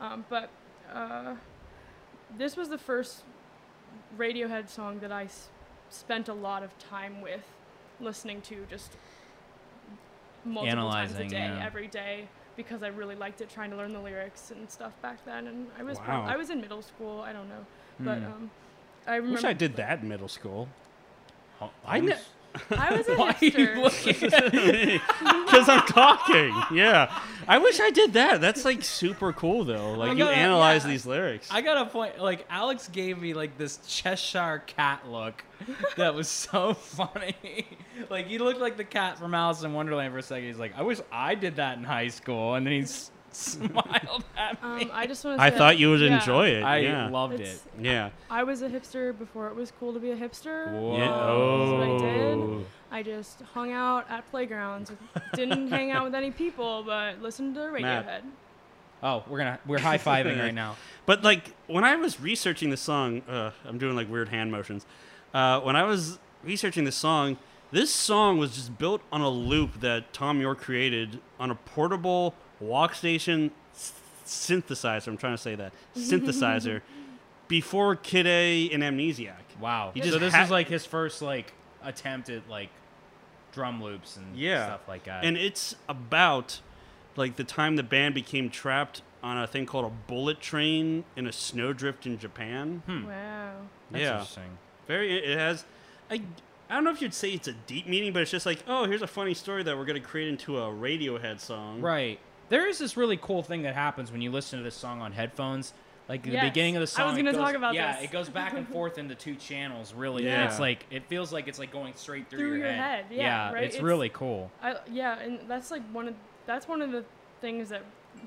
um, 0.00 0.24
but 0.28 0.50
uh, 0.92 1.34
this 2.36 2.56
was 2.56 2.68
the 2.68 2.78
first 2.78 3.22
Radiohead 4.16 4.68
song 4.68 4.98
that 5.00 5.12
I 5.12 5.24
s- 5.24 5.48
spent 5.90 6.28
a 6.28 6.34
lot 6.34 6.62
of 6.62 6.76
time 6.78 7.20
with, 7.20 7.44
listening 8.00 8.40
to 8.42 8.66
just 8.68 8.96
multiple 10.44 10.78
Analyzing, 10.78 11.16
times 11.18 11.32
a 11.32 11.36
day, 11.36 11.46
yeah. 11.58 11.64
every 11.66 11.86
day, 11.88 12.28
because 12.56 12.82
I 12.82 12.88
really 12.88 13.14
liked 13.14 13.40
it, 13.40 13.50
trying 13.50 13.70
to 13.70 13.76
learn 13.76 13.92
the 13.92 14.00
lyrics 14.00 14.50
and 14.50 14.68
stuff 14.70 14.92
back 15.02 15.24
then. 15.24 15.46
And 15.46 15.68
I 15.78 15.82
was 15.82 15.98
Wow. 15.98 16.04
prob- 16.04 16.28
I 16.28 16.36
was 16.36 16.50
in 16.50 16.60
middle 16.60 16.82
school, 16.82 17.20
I 17.20 17.32
don't 17.32 17.48
know, 17.48 17.64
but 18.00 18.18
Hmm. 18.18 18.26
um, 18.32 18.50
I 19.08 19.12
I 19.14 19.16
remember 19.16 19.36
wish 19.36 19.44
I 19.44 19.52
did 19.54 19.76
that 19.76 20.02
in 20.02 20.08
middle 20.08 20.28
school. 20.28 20.68
I 21.86 22.00
kn- 22.00 22.10
Holmes? 22.12 22.22
I 22.70 22.96
was 22.96 23.08
a 23.08 23.14
Why 23.14 23.28
are 23.30 23.36
you 23.44 23.50
hipster. 23.50 23.82
looking 23.82 24.32
at 24.32 24.52
me? 24.54 25.00
Because 25.44 25.68
I'm 25.68 25.82
talking. 25.86 26.54
Yeah. 26.72 27.12
I 27.46 27.58
wish 27.58 27.78
I 27.80 27.90
did 27.90 28.12
that. 28.14 28.40
That's 28.40 28.64
like 28.64 28.82
super 28.82 29.32
cool 29.32 29.64
though. 29.64 29.92
Like 29.94 30.10
I 30.10 30.12
you 30.12 30.18
gotta- 30.18 30.36
analyze 30.36 30.84
yeah. 30.84 30.90
these 30.90 31.06
lyrics. 31.06 31.48
I 31.50 31.60
got 31.62 31.86
a 31.86 31.90
point. 31.90 32.18
Like 32.20 32.46
Alex 32.50 32.88
gave 32.88 33.18
me 33.20 33.34
like 33.34 33.58
this 33.58 33.78
Cheshire 33.86 34.62
cat 34.66 35.08
look 35.08 35.44
that 35.96 36.14
was 36.14 36.28
so 36.28 36.74
funny. 36.74 37.66
like 38.10 38.26
he 38.28 38.38
looked 38.38 38.60
like 38.60 38.76
the 38.76 38.84
cat 38.84 39.18
from 39.18 39.34
Alice 39.34 39.62
in 39.62 39.72
Wonderland 39.74 40.12
for 40.12 40.18
a 40.18 40.22
second. 40.22 40.46
He's 40.48 40.58
like, 40.58 40.72
I 40.76 40.82
wish 40.82 41.00
I 41.10 41.34
did 41.34 41.56
that 41.56 41.76
in 41.78 41.84
high 41.84 42.08
school, 42.08 42.54
and 42.54 42.64
then 42.66 42.72
he 42.72 42.80
s- 42.80 43.10
smiled 43.32 44.24
at 44.36 44.62
me. 44.62 44.84
Um, 44.84 44.90
I 44.92 45.06
just 45.06 45.24
want 45.24 45.38
to. 45.38 45.42
I 45.42 45.50
thought 45.50 45.78
you 45.78 45.90
would 45.90 46.00
yeah, 46.00 46.18
enjoy 46.18 46.48
it. 46.48 46.62
I 46.62 46.78
yeah. 46.78 47.08
loved 47.08 47.34
it's- 47.34 47.64
it. 47.78 47.84
yeah. 47.84 48.10
I 48.30 48.42
was 48.42 48.62
a 48.62 48.68
hipster 48.68 49.16
before 49.16 49.48
it 49.48 49.54
was 49.54 49.72
cool 49.78 49.92
to 49.92 50.00
be 50.00 50.10
a 50.10 50.16
hipster. 50.16 50.72
Whoa. 50.72 50.96
Yeah. 50.96 51.08
That's 51.08 51.70
what 51.72 51.82
I 51.82 52.12
did. 52.12 52.38
Oh. 52.38 52.64
I 52.90 53.02
just 53.02 53.42
hung 53.54 53.72
out 53.72 54.06
at 54.10 54.28
playgrounds. 54.30 54.92
Didn't 55.34 55.68
hang 55.70 55.90
out 55.90 56.04
with 56.04 56.14
any 56.14 56.30
people, 56.30 56.82
but 56.84 57.20
listened 57.20 57.54
to 57.56 57.70
Matt. 57.70 58.06
Radiohead. 58.06 58.22
Oh, 59.02 59.24
we're 59.28 59.38
gonna 59.38 59.58
we're 59.66 59.78
high 59.90 59.98
fiving 59.98 60.38
right 60.38 60.54
now. 60.54 60.76
But 61.06 61.22
like 61.22 61.54
when 61.66 61.84
I 61.84 61.96
was 61.96 62.20
researching 62.20 62.70
the 62.70 62.76
song, 62.76 63.22
uh, 63.28 63.52
I'm 63.64 63.78
doing 63.78 63.94
like 63.94 64.10
weird 64.10 64.28
hand 64.28 64.50
motions. 64.50 64.86
Uh, 65.32 65.60
when 65.60 65.76
I 65.76 65.84
was 65.84 66.18
researching 66.42 66.84
the 66.84 66.92
song, 66.92 67.36
this 67.70 67.92
song 67.92 68.38
was 68.38 68.54
just 68.54 68.78
built 68.78 69.02
on 69.12 69.20
a 69.20 69.28
loop 69.28 69.80
that 69.80 70.12
Thom 70.12 70.40
Yorke 70.40 70.60
created 70.60 71.20
on 71.38 71.50
a 71.50 71.54
portable 71.54 72.34
walk 72.60 72.94
station 72.94 73.50
synthesizer. 74.26 75.08
I'm 75.08 75.16
trying 75.16 75.34
to 75.34 75.42
say 75.42 75.54
that 75.54 75.72
synthesizer 75.96 76.82
before 77.48 77.96
Kid 77.96 78.26
A 78.26 78.70
and 78.70 78.82
Amnesiac. 78.82 79.32
Wow. 79.60 79.92
He 79.94 80.02
so 80.08 80.18
this 80.18 80.34
ha- 80.34 80.42
is 80.44 80.50
like 80.50 80.68
his 80.68 80.84
first 80.86 81.22
like 81.22 81.52
attempt 81.82 82.28
at 82.28 82.48
like 82.48 82.70
drum 83.52 83.82
loops 83.82 84.16
and 84.16 84.36
Yeah. 84.36 84.66
stuff 84.66 84.88
like 84.88 85.04
that. 85.04 85.24
and 85.24 85.36
it's 85.36 85.74
about 85.88 86.60
like 87.16 87.36
the 87.36 87.44
time 87.44 87.76
the 87.76 87.82
band 87.82 88.14
became 88.14 88.50
trapped 88.50 89.02
on 89.22 89.36
a 89.38 89.46
thing 89.46 89.66
called 89.66 89.84
a 89.84 89.90
bullet 90.06 90.40
train 90.40 91.04
in 91.16 91.26
a 91.26 91.32
snowdrift 91.32 92.06
in 92.06 92.18
Japan. 92.18 92.82
hmm. 92.86 93.06
Wow. 93.06 93.52
That's 93.90 94.02
yeah. 94.02 94.10
interesting. 94.12 94.58
Very. 94.86 95.18
It 95.18 95.38
has. 95.38 95.64
I. 96.10 96.22
I 96.70 96.74
don't 96.74 96.84
know 96.84 96.90
if 96.90 97.00
you'd 97.00 97.14
say 97.14 97.30
it's 97.30 97.48
a 97.48 97.54
deep 97.54 97.86
meaning, 97.86 98.12
but 98.12 98.20
it's 98.20 98.30
just 98.30 98.44
like, 98.44 98.62
oh, 98.68 98.84
here's 98.84 99.00
a 99.00 99.06
funny 99.06 99.32
story 99.32 99.62
that 99.62 99.74
we're 99.78 99.86
gonna 99.86 100.00
create 100.00 100.28
into 100.28 100.58
a 100.58 100.66
Radiohead 100.70 101.40
song. 101.40 101.80
Right. 101.80 102.18
There 102.48 102.66
is 102.68 102.78
this 102.78 102.96
really 102.96 103.16
cool 103.16 103.42
thing 103.42 103.62
that 103.62 103.74
happens 103.74 104.10
when 104.10 104.20
you 104.22 104.30
listen 104.30 104.58
to 104.58 104.62
this 104.64 104.74
song 104.74 105.00
on 105.02 105.12
headphones. 105.12 105.72
like 106.08 106.22
the 106.22 106.38
beginning 106.40 106.76
of 106.76 106.80
the 106.80 106.86
song, 106.86 107.04
I 107.04 107.08
was 107.08 107.16
gonna 107.16 107.32
talk 107.34 107.54
about 107.54 107.74
yeah, 107.74 107.96
this. 107.96 108.04
it 108.04 108.10
goes 108.10 108.28
back 108.30 108.54
and 108.54 108.66
forth 108.74 108.96
into 108.98 109.14
two 109.14 109.34
channels, 109.34 109.92
really. 109.92 110.24
Yeah. 110.24 110.46
It's 110.48 110.58
like 110.58 110.86
it 110.90 111.04
feels 111.06 111.32
like 111.32 111.48
it's 111.48 111.58
like 111.58 111.70
going 111.70 111.92
straight 111.96 112.28
through, 112.30 112.38
Through 112.38 112.48
your, 112.48 112.56
your 112.58 112.68
head. 112.72 113.04
head, 113.04 113.06
yeah, 113.10 113.52
right? 113.52 113.64
it's, 113.64 113.74
It's- 113.74 113.84
really 113.84 114.08
cool. 114.08 114.50
I, 114.62 114.76
yeah, 114.90 115.18
and 115.18 115.40
that's 115.48 115.70
like 115.70 115.82
one 115.92 116.08
of 116.08 116.14
that's 116.46 116.66
one 116.66 116.80
of 116.80 116.90
the 116.92 117.04
things 117.42 117.68
that 117.68 117.82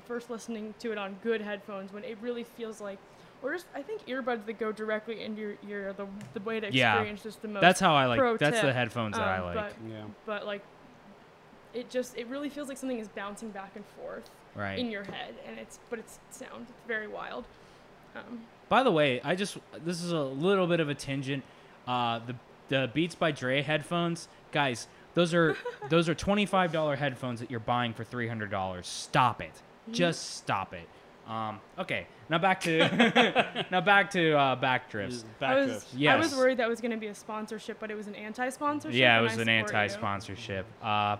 first 0.06 0.30
listening 0.30 0.74
to 0.78 0.92
it 0.92 0.98
on 0.98 1.16
good 1.24 1.40
headphones 1.40 1.92
when 1.92 2.04
it 2.04 2.16
really 2.22 2.44
feels 2.44 2.80
like, 2.80 2.98
or 3.42 3.52
just 3.52 3.66
I 3.74 3.82
think 3.82 4.06
earbuds 4.06 4.46
that 4.46 4.60
go 4.60 4.70
directly 4.70 5.22
into 5.24 5.40
your 5.40 5.54
ear 5.68 5.92
the 5.92 6.06
the 6.34 6.40
way 6.40 6.60
to 6.60 6.72
Yeah. 6.72 6.92
experience 6.94 7.24
just 7.24 7.42
the 7.42 7.48
most. 7.48 7.62
That's 7.62 7.80
how 7.80 7.94
I 7.96 8.06
like. 8.06 8.20
pro 8.20 8.36
That's 8.36 8.60
the 8.60 8.68
tip, 8.68 8.76
headphones 8.76 9.16
that 9.16 9.26
I 9.26 9.38
um, 9.38 9.44
like. 9.46 9.54
But, 9.56 9.72
Yeah. 9.90 10.04
but 10.24 10.46
like, 10.46 10.62
it 11.74 11.90
just 11.90 12.16
it 12.16 12.26
really 12.28 12.48
feels 12.48 12.68
like 12.68 12.76
something 12.76 12.98
is 12.98 13.08
bouncing 13.08 13.50
back 13.50 13.72
and 13.76 13.84
forth 14.00 14.30
right. 14.54 14.78
in 14.78 14.90
your 14.90 15.04
head, 15.04 15.34
and 15.46 15.58
it's 15.58 15.78
but 15.90 15.98
it's 15.98 16.18
sound. 16.30 16.66
It's 16.68 16.86
very 16.86 17.08
wild. 17.08 17.44
Um, 18.14 18.42
By 18.68 18.82
the 18.82 18.90
way, 18.90 19.20
I 19.22 19.34
just 19.34 19.58
this 19.84 20.02
is 20.02 20.12
a 20.12 20.20
little 20.20 20.66
bit 20.66 20.80
of 20.80 20.88
a 20.88 20.94
tangent. 20.94 21.44
Uh, 21.86 22.20
the 22.26 22.34
the 22.68 22.90
Beats 22.92 23.14
by 23.14 23.32
Dre 23.32 23.62
headphones, 23.62 24.28
guys. 24.50 24.88
Those 25.14 25.34
are 25.34 25.56
those 25.88 26.08
are 26.08 26.14
twenty 26.14 26.46
five 26.46 26.72
dollar 26.72 26.96
headphones 26.96 27.40
that 27.40 27.50
you're 27.50 27.60
buying 27.60 27.92
for 27.92 28.04
three 28.04 28.28
hundred 28.28 28.50
dollars. 28.50 28.86
Stop 28.86 29.42
it. 29.42 29.52
Just 29.90 30.36
stop 30.36 30.74
it. 30.74 30.88
Um, 31.28 31.60
okay, 31.78 32.06
now 32.28 32.38
back 32.38 32.60
to 32.62 33.64
now 33.70 33.80
back 33.80 34.10
to 34.10 34.36
uh, 34.36 34.56
backdrifts. 34.56 35.24
I 35.40 35.54
was 35.54 35.84
Backdrifts. 35.94 36.08
I 36.08 36.16
was 36.16 36.34
worried 36.34 36.58
that 36.58 36.68
was 36.68 36.80
going 36.80 36.90
to 36.90 36.96
be 36.96 37.06
a 37.08 37.14
sponsorship, 37.14 37.78
but 37.78 37.90
it 37.90 37.96
was 37.96 38.06
an 38.06 38.14
anti-sponsorship. 38.14 38.98
Yeah, 38.98 39.18
it 39.18 39.22
was 39.22 39.38
an 39.38 39.48
anti-sponsorship. 39.48 40.66
Uh, 40.82 41.16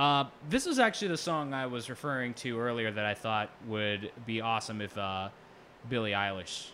uh, 0.00 0.24
this 0.48 0.64
was 0.64 0.78
actually 0.78 1.08
the 1.08 1.16
song 1.18 1.52
I 1.52 1.66
was 1.66 1.90
referring 1.90 2.32
to 2.34 2.58
earlier 2.58 2.90
that 2.90 3.04
I 3.04 3.12
thought 3.14 3.50
would 3.66 4.10
be 4.24 4.40
awesome 4.40 4.80
if 4.80 4.96
uh, 4.96 5.28
Billie 5.90 6.12
Eilish 6.12 6.68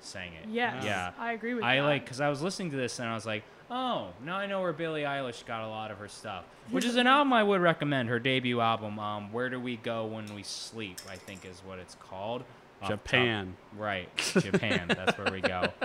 sang 0.00 0.32
it. 0.32 0.48
Yes, 0.48 0.84
Yeah. 0.84 1.12
I 1.18 1.32
agree 1.32 1.54
with 1.54 1.62
you. 1.62 1.68
I 1.68 1.76
that. 1.76 1.82
like 1.82 2.04
because 2.04 2.20
I 2.20 2.28
was 2.28 2.42
listening 2.42 2.72
to 2.72 2.76
this 2.76 2.98
and 2.98 3.08
I 3.08 3.14
was 3.14 3.24
like, 3.26 3.44
oh, 3.70 4.08
now 4.24 4.36
I 4.36 4.46
know 4.46 4.60
where 4.60 4.72
Billie 4.72 5.02
Eilish 5.02 5.46
got 5.46 5.62
a 5.62 5.68
lot 5.68 5.92
of 5.92 5.98
her 5.98 6.08
stuff, 6.08 6.44
which 6.70 6.84
is 6.84 6.96
an 6.96 7.06
album 7.06 7.32
I 7.32 7.44
would 7.44 7.60
recommend. 7.60 8.08
Her 8.08 8.18
debut 8.18 8.60
album, 8.60 8.98
um, 8.98 9.32
"Where 9.32 9.48
Do 9.48 9.60
We 9.60 9.76
Go 9.76 10.06
When 10.06 10.26
We 10.34 10.42
Sleep," 10.42 10.98
I 11.08 11.14
think 11.16 11.44
is 11.44 11.62
what 11.64 11.78
it's 11.78 11.94
called. 11.94 12.42
Off 12.82 12.88
the 12.90 12.96
top- 12.96 13.04
Japan. 13.04 13.56
Right, 13.78 14.08
Japan. 14.16 14.86
that's 14.88 15.16
where 15.16 15.30
we 15.32 15.40
go. 15.40 15.68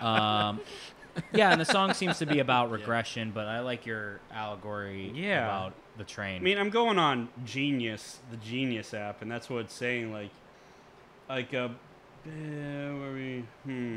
Um, 0.00 0.60
yeah, 1.32 1.50
and 1.52 1.60
the 1.60 1.64
song 1.64 1.94
seems 1.94 2.18
to 2.18 2.26
be 2.26 2.38
about 2.46 2.70
regression, 2.70 3.30
but 3.34 3.46
I 3.46 3.60
like 3.60 3.86
your 3.86 4.20
allegory 4.32 5.12
Yeah. 5.14 5.44
about 5.44 5.74
the 5.98 6.04
train. 6.04 6.36
I 6.36 6.44
mean, 6.44 6.58
I'm 6.58 6.70
going 6.70 6.98
on 6.98 7.28
Genius, 7.44 8.18
the 8.30 8.36
Genius 8.38 8.94
app, 8.94 9.22
and 9.22 9.30
that's 9.30 9.48
what 9.50 9.60
it's 9.60 9.74
saying. 9.74 10.12
Like, 10.12 10.30
like 11.28 11.52
uh, 11.54 11.68
eh, 12.26 12.30
where 12.30 13.10
are 13.10 13.14
we? 13.14 13.44
Hmm. 13.64 13.96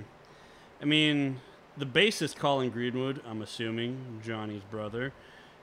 I 0.81 0.85
mean, 0.85 1.39
the 1.77 1.85
bassist 1.85 2.35
Colin 2.37 2.69
Greenwood, 2.69 3.21
I'm 3.27 3.41
assuming 3.41 4.21
Jonny's 4.25 4.63
brother, 4.69 5.13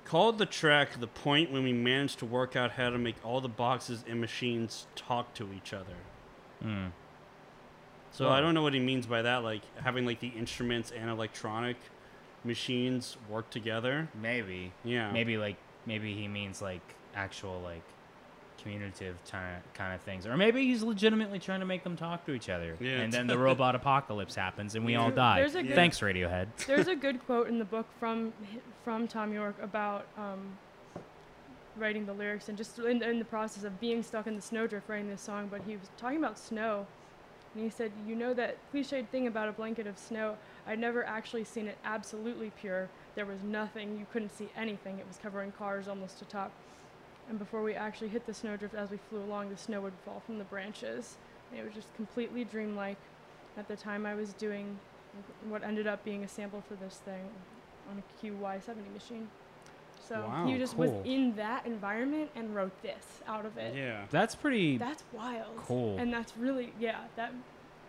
called 0.05 0.39
the 0.39 0.47
track 0.47 0.99
the 0.99 1.07
point 1.07 1.53
when 1.53 1.62
we 1.64 1.73
managed 1.73 2.18
to 2.20 2.27
work 2.27 2.57
out 2.57 2.73
how 2.73 2.91
to 2.91 2.99
make 2.99 3.16
all 3.25 3.41
the 3.41 3.49
boxes 3.49 4.05
and 4.09 4.20
machines 4.20 4.87
talk 4.97 5.33
to 5.35 5.49
each 5.53 5.73
other. 5.73 5.95
So 8.13 8.29
I 8.29 8.41
don't 8.41 8.55
know 8.55 8.63
what 8.63 8.75
he 8.75 8.81
means 8.81 9.07
by 9.07 9.23
that, 9.23 9.43
like 9.43 9.63
having 9.83 10.05
like 10.07 10.21
the 10.21 10.29
instruments 10.29 10.91
and 10.91 11.09
electronic 11.11 11.77
machines 12.45 13.17
work 13.29 13.49
together. 13.51 14.09
maybe, 14.21 14.73
Yeah. 14.85 15.11
maybe 15.13 15.37
like 15.39 15.57
maybe 15.87 16.15
he 16.15 16.29
means 16.29 16.61
like 16.63 16.83
actual 17.15 17.61
like 17.61 17.83
communicative 18.63 19.17
kind 19.31 19.57
of 19.57 19.73
kind 19.75 19.95
of 19.95 20.01
things, 20.03 20.27
or 20.27 20.37
maybe 20.37 20.65
he's 20.65 20.83
legitimately 20.83 21.39
trying 21.39 21.61
to 21.61 21.67
make 21.67 21.83
them 21.85 21.97
talk 21.97 22.25
to 22.27 22.33
each 22.33 22.49
other. 22.49 22.77
Yeah. 22.81 23.01
And 23.01 23.13
then 23.13 23.27
the 23.35 23.39
robot 23.39 23.75
apocalypse 23.75 24.35
happens, 24.35 24.75
and 24.75 24.85
we 24.85 24.95
all 24.95 25.11
die. 25.11 25.41
there's 25.41 25.55
a 25.57 25.63
good- 25.63 25.75
Thanks, 25.75 25.99
Radiohead. 26.01 26.49
There's 26.67 26.87
a 26.89 26.95
good 26.97 27.25
quote 27.27 27.49
in 27.49 27.59
the 27.59 27.65
book 27.65 27.87
from 27.99 28.33
from 28.85 29.09
Thom 29.09 29.33
Yorke 29.33 29.61
about 29.63 30.07
um, 30.19 30.59
writing 31.77 32.05
the 32.07 32.13
lyrics 32.13 32.49
and 32.49 32.59
just 32.59 32.79
in, 32.79 33.03
in 33.03 33.19
the 33.19 33.25
process 33.25 33.65
of 33.65 33.81
being 33.81 34.03
stuck 34.03 34.27
in 34.27 34.37
the 34.37 34.43
snowdrift 34.43 34.89
writing 34.89 35.09
this 35.09 35.23
song. 35.23 35.49
But 35.51 35.63
he 35.67 35.77
was 35.77 35.89
talking 35.97 36.19
about 36.19 36.39
snow, 36.39 36.87
and 37.55 37.62
he 37.62 37.70
said, 37.70 37.92
"You 38.07 38.16
know 38.16 38.34
that 38.34 38.57
cliched 38.72 39.09
thing 39.09 39.26
about 39.26 39.48
a 39.48 39.53
blanket 39.53 39.86
of 39.86 39.98
snow? 39.98 40.36
I'd 40.66 40.78
never 40.78 41.05
actually 41.05 41.44
seen 41.44 41.66
it 41.66 41.76
absolutely 41.84 42.50
pure. 42.50 42.88
There 43.14 43.26
was 43.26 43.42
nothing. 43.42 43.98
You 43.98 44.07
couldn't 44.12 44.30
see 44.30 44.48
anything. 44.57 44.98
It 44.98 45.07
was 45.07 45.18
covering 45.18 45.53
cars 45.53 45.88
almost 45.88 46.18
to 46.20 46.24
top. 46.24 46.53
And 47.28 47.38
before 47.38 47.62
we 47.62 47.74
actually 47.74 48.09
hit 48.09 48.26
the 48.26 48.34
snowdrift, 48.34 48.74
as 48.74 48.90
we 48.90 48.96
flew 48.96 49.22
along, 49.22 49.50
the 49.50 49.57
snow 49.57 49.80
would 49.80 49.92
fall 50.05 50.20
from 50.24 50.38
the 50.38 50.44
branches. 50.44 51.16
And 51.50 51.61
it 51.61 51.64
was 51.64 51.74
just 51.74 51.94
completely 51.94 52.44
dreamlike. 52.44 52.98
At 53.57 53.68
the 53.68 53.76
time, 53.76 54.07
I 54.07 54.14
was 54.14 54.32
doing 54.32 54.78
what 55.48 55.62
ended 55.62 55.86
up 55.86 56.05
being 56.05 56.24
a 56.24 56.28
sample 56.28 56.62
for 56.66 56.74
this 56.74 56.96
thing 57.05 57.28
on 57.90 58.03
a 58.03 58.26
QY70 58.26 58.92
machine. 58.94 59.28
So 60.09 60.20
Wow, 60.28 60.46
he 60.46 60.59
just 60.59 60.76
cool. 60.76 60.86
was 60.92 61.07
in 61.07 61.34
that 61.36 61.64
environment 61.66 62.30
and 62.34 62.55
wrote 62.55 62.80
this 62.82 63.20
out 63.26 63.46
of 63.46 63.57
it. 63.57 63.74
Yeah. 63.74 64.05
That's 64.11 64.34
pretty. 64.34 64.76
That's 64.78 65.05
wild. 65.12 65.57
Cool. 65.57 65.98
And 65.98 66.12
that's 66.12 66.36
really 66.36 66.72
yeah. 66.78 66.98
That 67.16 67.32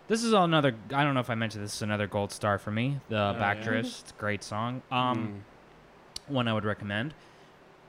This 0.07 0.23
is 0.23 0.33
another. 0.33 0.75
I 0.93 1.03
don't 1.03 1.13
know 1.13 1.19
if 1.21 1.29
I 1.29 1.35
mentioned 1.35 1.63
this 1.63 1.75
is 1.75 1.81
another 1.81 2.07
gold 2.07 2.31
star 2.31 2.57
for 2.57 2.71
me. 2.71 2.99
The 3.09 3.17
Oh, 3.17 3.31
yeah? 3.39 3.71
It's 3.79 4.03
a 4.15 4.19
great 4.19 4.43
song. 4.43 4.81
Um, 4.91 5.43
one 6.27 6.47
I 6.47 6.53
would 6.53 6.65
recommend. 6.65 7.13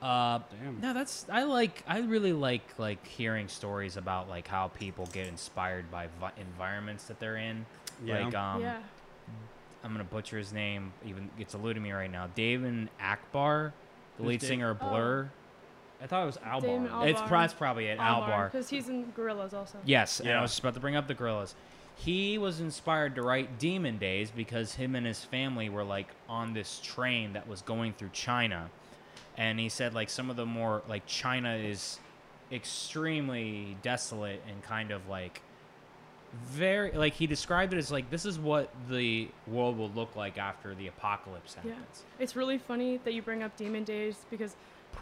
Uh, 0.03 0.41
Damn. 0.63 0.81
no, 0.81 0.93
that's 0.93 1.27
I 1.31 1.45
like. 1.45 1.83
I 1.87 2.01
really 2.01 2.33
like 2.35 2.79
like 2.79 3.07
hearing 3.07 3.49
stories 3.49 3.97
about 3.97 4.29
like 4.29 4.47
how 4.49 4.69
people 4.69 5.07
get 5.13 5.27
inspired 5.27 5.91
by 5.91 6.09
vi- 6.21 6.33
environments 6.39 7.05
that 7.05 7.19
they're 7.21 7.37
in. 7.37 7.65
Yeah. 8.05 8.25
Like 8.27 8.35
um, 8.35 8.61
yeah. 8.61 8.79
I'm 9.83 9.93
gonna 9.93 10.05
butcher 10.05 10.37
his 10.39 10.53
name. 10.53 10.93
Even 11.07 11.31
it's 11.39 11.55
eluding 11.55 11.83
me 11.83 11.93
right 11.93 12.11
now. 12.11 12.29
David 12.35 12.91
Akbar, 13.01 13.73
the 14.17 14.23
Who's 14.23 14.29
lead 14.31 14.41
Dave? 14.41 14.49
singer 14.49 14.71
of 14.71 14.79
Oh. 14.83 14.89
Blur. 14.91 15.31
I 16.03 16.07
thought 16.07 16.23
it 16.23 16.27
was 16.27 16.37
Albarn. 16.39 16.61
Damon 16.63 16.91
Al- 16.93 17.03
It's 17.05 17.21
Albarn. 17.21 17.29
pro- 17.29 17.41
that's 17.41 17.55
probably 17.55 17.87
it. 17.87 17.99
Albar. 17.99 18.51
because 18.53 18.69
he's 18.69 18.89
in 18.89 19.13
Gorillaz 19.17 19.55
also. 19.55 19.79
Yes, 19.85 20.21
and 20.21 20.29
I 20.29 20.33
Yeah. 20.33 20.43
was 20.43 20.51
just 20.51 20.61
about 20.61 20.75
to 20.75 20.81
bring 20.81 20.97
up 20.97 21.07
the 21.07 21.15
Gorillaz. 21.15 21.55
He 21.97 22.37
was 22.39 22.61
inspired 22.61 23.15
to 23.15 23.23
write 23.23 23.59
Demon 23.59 23.99
Days 23.99 24.31
because 24.31 24.75
him 24.75 24.95
and 24.97 25.07
his 25.07 25.25
family 25.25 25.69
were 25.69 25.85
like 25.85 26.09
on 26.29 26.53
this 26.53 26.81
train 26.83 27.33
that 27.35 27.47
was 27.47 27.63
going 27.63 27.93
through 27.95 28.11
China, 28.13 28.69
and 29.37 29.59
he 29.61 29.69
said 29.69 29.95
like 29.95 30.11
some 30.11 30.29
of 30.29 30.37
the 30.37 30.45
more 30.45 30.83
like 30.89 31.07
China 31.07 31.55
is 31.55 32.01
extremely 32.53 33.77
desolate 33.83 34.43
and 34.49 34.63
kind 34.63 34.91
of 34.91 35.09
like 35.09 35.41
very 36.47 36.93
like 36.93 37.15
he 37.15 37.27
described 37.27 37.73
it 37.73 37.79
as 37.79 37.91
like 37.91 38.11
this 38.11 38.25
is 38.25 38.39
what 38.39 38.71
the 38.89 39.29
world 39.47 39.77
will 39.77 39.91
look 39.91 40.17
like 40.17 40.39
after 40.39 40.75
the 40.75 40.87
apocalypse 40.87 41.55
happens. 41.55 41.75
Yeah. 41.79 42.23
It's 42.23 42.37
really 42.37 42.59
funny 42.59 42.99
that 43.05 43.15
you 43.15 43.23
bring 43.23 43.43
up 43.43 43.57
Demon 43.57 43.85
Days 43.85 44.25
because 44.31 44.57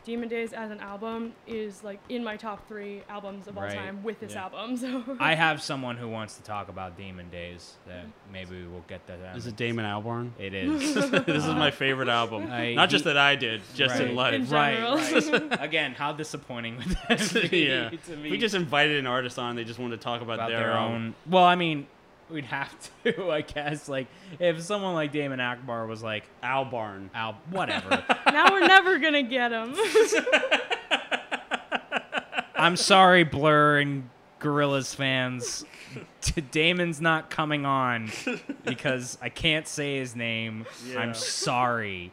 Demon 0.05 0.29
Days 0.29 0.53
as 0.53 0.71
an 0.71 0.81
album 0.81 1.33
is 1.47 1.83
like 1.85 2.01
in 2.09 2.25
my 2.25 2.37
top 2.37 2.67
three 2.69 3.03
albums 3.09 3.47
of 3.47 3.57
all 3.57 3.65
Right. 3.65 3.75
time 3.75 4.03
with 4.03 4.19
this 4.21 4.33
Yeah. 4.33 4.43
album. 4.45 4.77
So 4.83 5.17
I 5.21 5.35
have 5.35 5.63
someone 5.63 5.97
who 5.97 6.09
wants 6.09 6.37
to 6.37 6.43
talk 6.43 6.69
about 6.69 6.97
Demon 6.97 7.29
Days 7.31 7.75
that 7.87 8.05
maybe 8.33 8.65
we'll 8.67 8.85
get 8.89 9.07
that. 9.07 9.37
Is 9.37 9.47
it 9.47 9.57
Damon 9.57 9.85
Albarn? 9.85 10.31
It 10.39 10.55
is. 10.55 10.95
this 11.11 11.45
is 11.45 11.55
my 11.55 11.71
favorite 11.71 12.09
album. 12.09 12.51
I- 12.51 12.75
Not 12.75 12.91
just 12.91 13.05
that 13.05 13.17
I 13.17 13.37
did, 13.37 13.63
just 13.75 14.01
in 14.01 14.15
life. 14.15 14.35
In 14.35 14.49
Right, 14.49 14.75
general. 14.77 14.97
right. 15.51 15.63
Again, 15.63 15.93
how 15.95 16.13
disappointing 16.13 16.77
would 16.79 16.97
that 17.09 17.51
be 17.51 17.67
yeah. 17.67 17.91
to 17.91 18.17
me? 18.17 18.31
We 18.31 18.39
just 18.39 18.55
invited 18.55 18.99
an 18.99 19.07
artist 19.07 19.39
on. 19.39 19.57
They 19.57 19.65
just 19.65 19.79
wanted 19.79 19.97
to 19.99 20.03
talk 20.03 20.21
about, 20.23 20.35
about 20.35 20.49
their, 20.51 20.61
their 20.61 20.77
own. 20.77 21.15
Well, 21.27 21.45
I 21.45 21.55
mean, 21.55 21.87
we'd 22.31 22.45
have 22.47 22.75
to, 23.05 23.31
I 23.31 23.41
guess. 23.43 23.89
Like, 23.89 24.07
if 24.39 24.61
someone 24.63 24.95
like 24.95 25.13
Damon 25.13 25.41
Akbar 25.41 25.87
was 25.87 26.03
like, 26.03 26.25
Al 26.43 26.65
Barn, 26.65 27.11
"Al, 27.15 27.37
whatever," 27.51 28.03
now 28.27 28.51
we're 28.51 28.67
never 28.67 28.99
gonna 28.99 29.23
get 29.23 29.53
him. 29.53 29.75
I'm 32.55 32.77
sorry, 32.77 33.25
Blur 33.25 33.79
and 33.79 34.09
Gorillaz 34.41 34.95
fans. 34.95 35.65
Damon's 36.51 37.01
not 37.01 37.29
coming 37.31 37.67
on 37.67 38.11
because 38.65 39.19
I 39.21 39.29
can't 39.29 39.67
say 39.67 39.99
his 39.99 40.15
name. 40.17 40.67
Yeah. 40.89 41.01
I'm 41.01 41.15
sorry. 41.15 42.13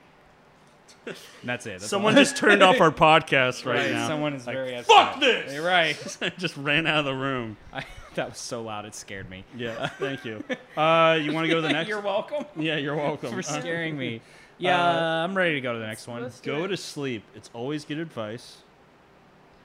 That's 1.44 1.66
it. 1.66 1.80
That's 1.80 1.88
Someone 1.88 2.16
just 2.16 2.36
turned 2.36 2.62
off 2.62 2.82
our 2.82 2.92
podcast 2.92 3.66
right, 3.66 3.78
Right, 3.78 3.92
now. 3.92 4.08
Someone 4.08 4.34
is 4.34 4.46
Like, 4.46 4.56
very 4.56 4.76
upset. 4.76 4.88
Fuck 4.96 5.20
this! 5.20 5.54
You're 5.54 5.66
right. 5.66 5.96
just 6.38 6.58
ran 6.58 6.86
out 6.88 7.00
of 7.00 7.06
the 7.06 7.14
room. 7.16 7.58
I, 7.72 7.86
that 8.16 8.30
was 8.30 8.38
so 8.38 8.62
loud 8.62 8.86
it 8.86 8.96
scared 8.96 9.30
me. 9.30 9.44
Yeah, 9.56 9.88
thank 10.00 10.26
you. 10.26 10.44
Uh, 10.78 11.18
you 11.22 11.34
want 11.34 11.46
to 11.46 11.50
go 11.50 11.56
to 11.56 11.62
the 11.62 11.70
next? 11.74 11.88
You're 11.90 12.02
welcome 12.02 12.46
yeah, 12.56 12.78
you're 12.78 12.96
welcome. 12.96 13.32
for 13.32 13.40
Uh, 13.40 13.42
scaring 13.42 13.98
me. 13.98 14.22
Yeah, 14.58 15.24
I'm 15.24 15.36
ready 15.38 15.54
to 15.56 15.62
go 15.62 15.74
to 15.74 15.80
the 15.80 15.88
next 15.88 16.08
one. 16.08 16.30
Go 16.44 16.68
to 16.68 16.76
sleep. 16.76 17.24
It's 17.36 17.50
always 17.54 17.86
good 17.86 17.98
advice. 18.00 18.58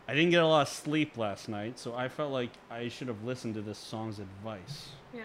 I 0.07 0.14
didn't 0.14 0.30
get 0.30 0.42
a 0.42 0.47
lot 0.47 0.62
of 0.62 0.68
sleep 0.68 1.16
last 1.16 1.49
night, 1.49 1.78
so 1.78 1.95
I 1.95 2.09
felt 2.09 2.30
like 2.30 2.51
I 2.70 2.88
should 2.88 3.09
have 3.09 3.24
listened 3.24 3.55
to 3.55 3.62
this 3.62 3.78
song's 3.78 4.18
advice. 4.18 4.90
Yeah. 5.14 5.22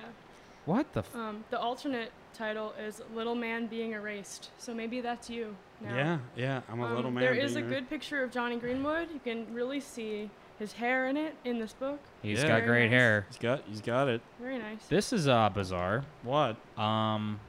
What 0.65 0.91
the? 0.93 1.01
F- 1.01 1.15
Um, 1.15 1.43
the 1.49 1.59
alternate 1.59 2.11
title 2.34 2.74
is 2.80 3.01
"Little 3.13 3.36
Man 3.36 3.67
Being 3.67 3.91
Erased," 3.91 4.51
so 4.57 4.74
maybe 4.74 5.01
that's 5.01 5.30
you. 5.30 5.55
Now. 5.82 5.95
Yeah, 5.95 6.17
yeah, 6.36 6.61
I'm 6.72 6.80
a 6.80 6.86
Um, 6.86 6.95
little 6.95 7.11
man. 7.11 7.24
There 7.24 7.34
is 7.34 7.55
a 7.55 7.59
being 7.59 7.65
a- 7.72 7.76
good 7.76 7.89
picture 7.89 8.24
of 8.24 8.32
Jonny 8.32 8.55
Greenwood. 8.57 9.09
You 9.13 9.20
can 9.20 9.53
really 9.53 9.80
see 9.82 10.30
his 10.60 10.74
hair 10.74 11.07
in 11.07 11.18
it 11.18 11.36
in 11.45 11.57
this 11.57 11.74
book. 11.74 11.99
He's 12.22 12.41
Yeah. 12.41 12.47
got 12.49 12.55
Very 12.57 12.68
great 12.68 12.84
nice. 12.91 12.91
hair. 12.91 13.26
He's 13.30 13.38
got 13.38 13.64
he's 13.68 13.82
got 13.82 14.07
it. 14.10 14.22
Very 14.39 14.60
nice. 14.60 14.86
This 14.88 15.12
is 15.14 15.28
uh 15.28 15.49
bizarre. 15.49 16.03
What? 16.24 16.57
Um, 16.78 17.39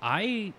I 0.00 0.52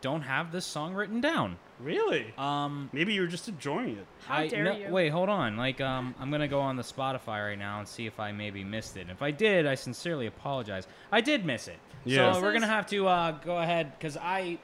don't 0.00 0.22
have 0.22 0.52
this 0.52 0.64
song 0.66 0.94
written 0.94 1.20
down. 1.20 1.56
Really? 1.80 2.32
Um, 2.38 2.88
Maybe 2.92 3.12
you 3.12 3.20
were 3.20 3.26
just 3.26 3.48
enjoying 3.48 3.98
it. 3.98 4.06
How 4.26 4.38
I, 4.38 4.48
dare 4.48 4.64
no- 4.64 4.76
you? 4.76 4.88
Wait, 4.88 5.10
hold 5.10 5.28
on. 5.28 5.56
Like, 5.56 5.80
um, 5.80 6.14
I'm 6.18 6.30
gonna 6.30 6.48
go 6.48 6.60
on 6.60 6.76
the 6.76 6.82
Spotify 6.82 7.46
right 7.48 7.58
now 7.58 7.80
and 7.80 7.88
see 7.88 8.06
if 8.06 8.18
I 8.18 8.32
maybe 8.32 8.64
missed 8.64 8.96
it. 8.96 9.08
If 9.10 9.20
I 9.20 9.30
did, 9.30 9.66
I 9.66 9.74
sincerely 9.74 10.26
apologize. 10.26 10.86
I 11.12 11.20
did 11.20 11.44
miss 11.44 11.68
it. 11.68 11.78
Yeah. 12.04 12.32
So 12.32 12.40
we're 12.40 12.52
gonna 12.52 12.66
is- 12.66 12.70
have 12.70 12.86
to 12.88 13.08
uh, 13.08 13.32
go 13.32 13.58
ahead 13.58 13.92
because 13.98 14.16
I, 14.16 14.58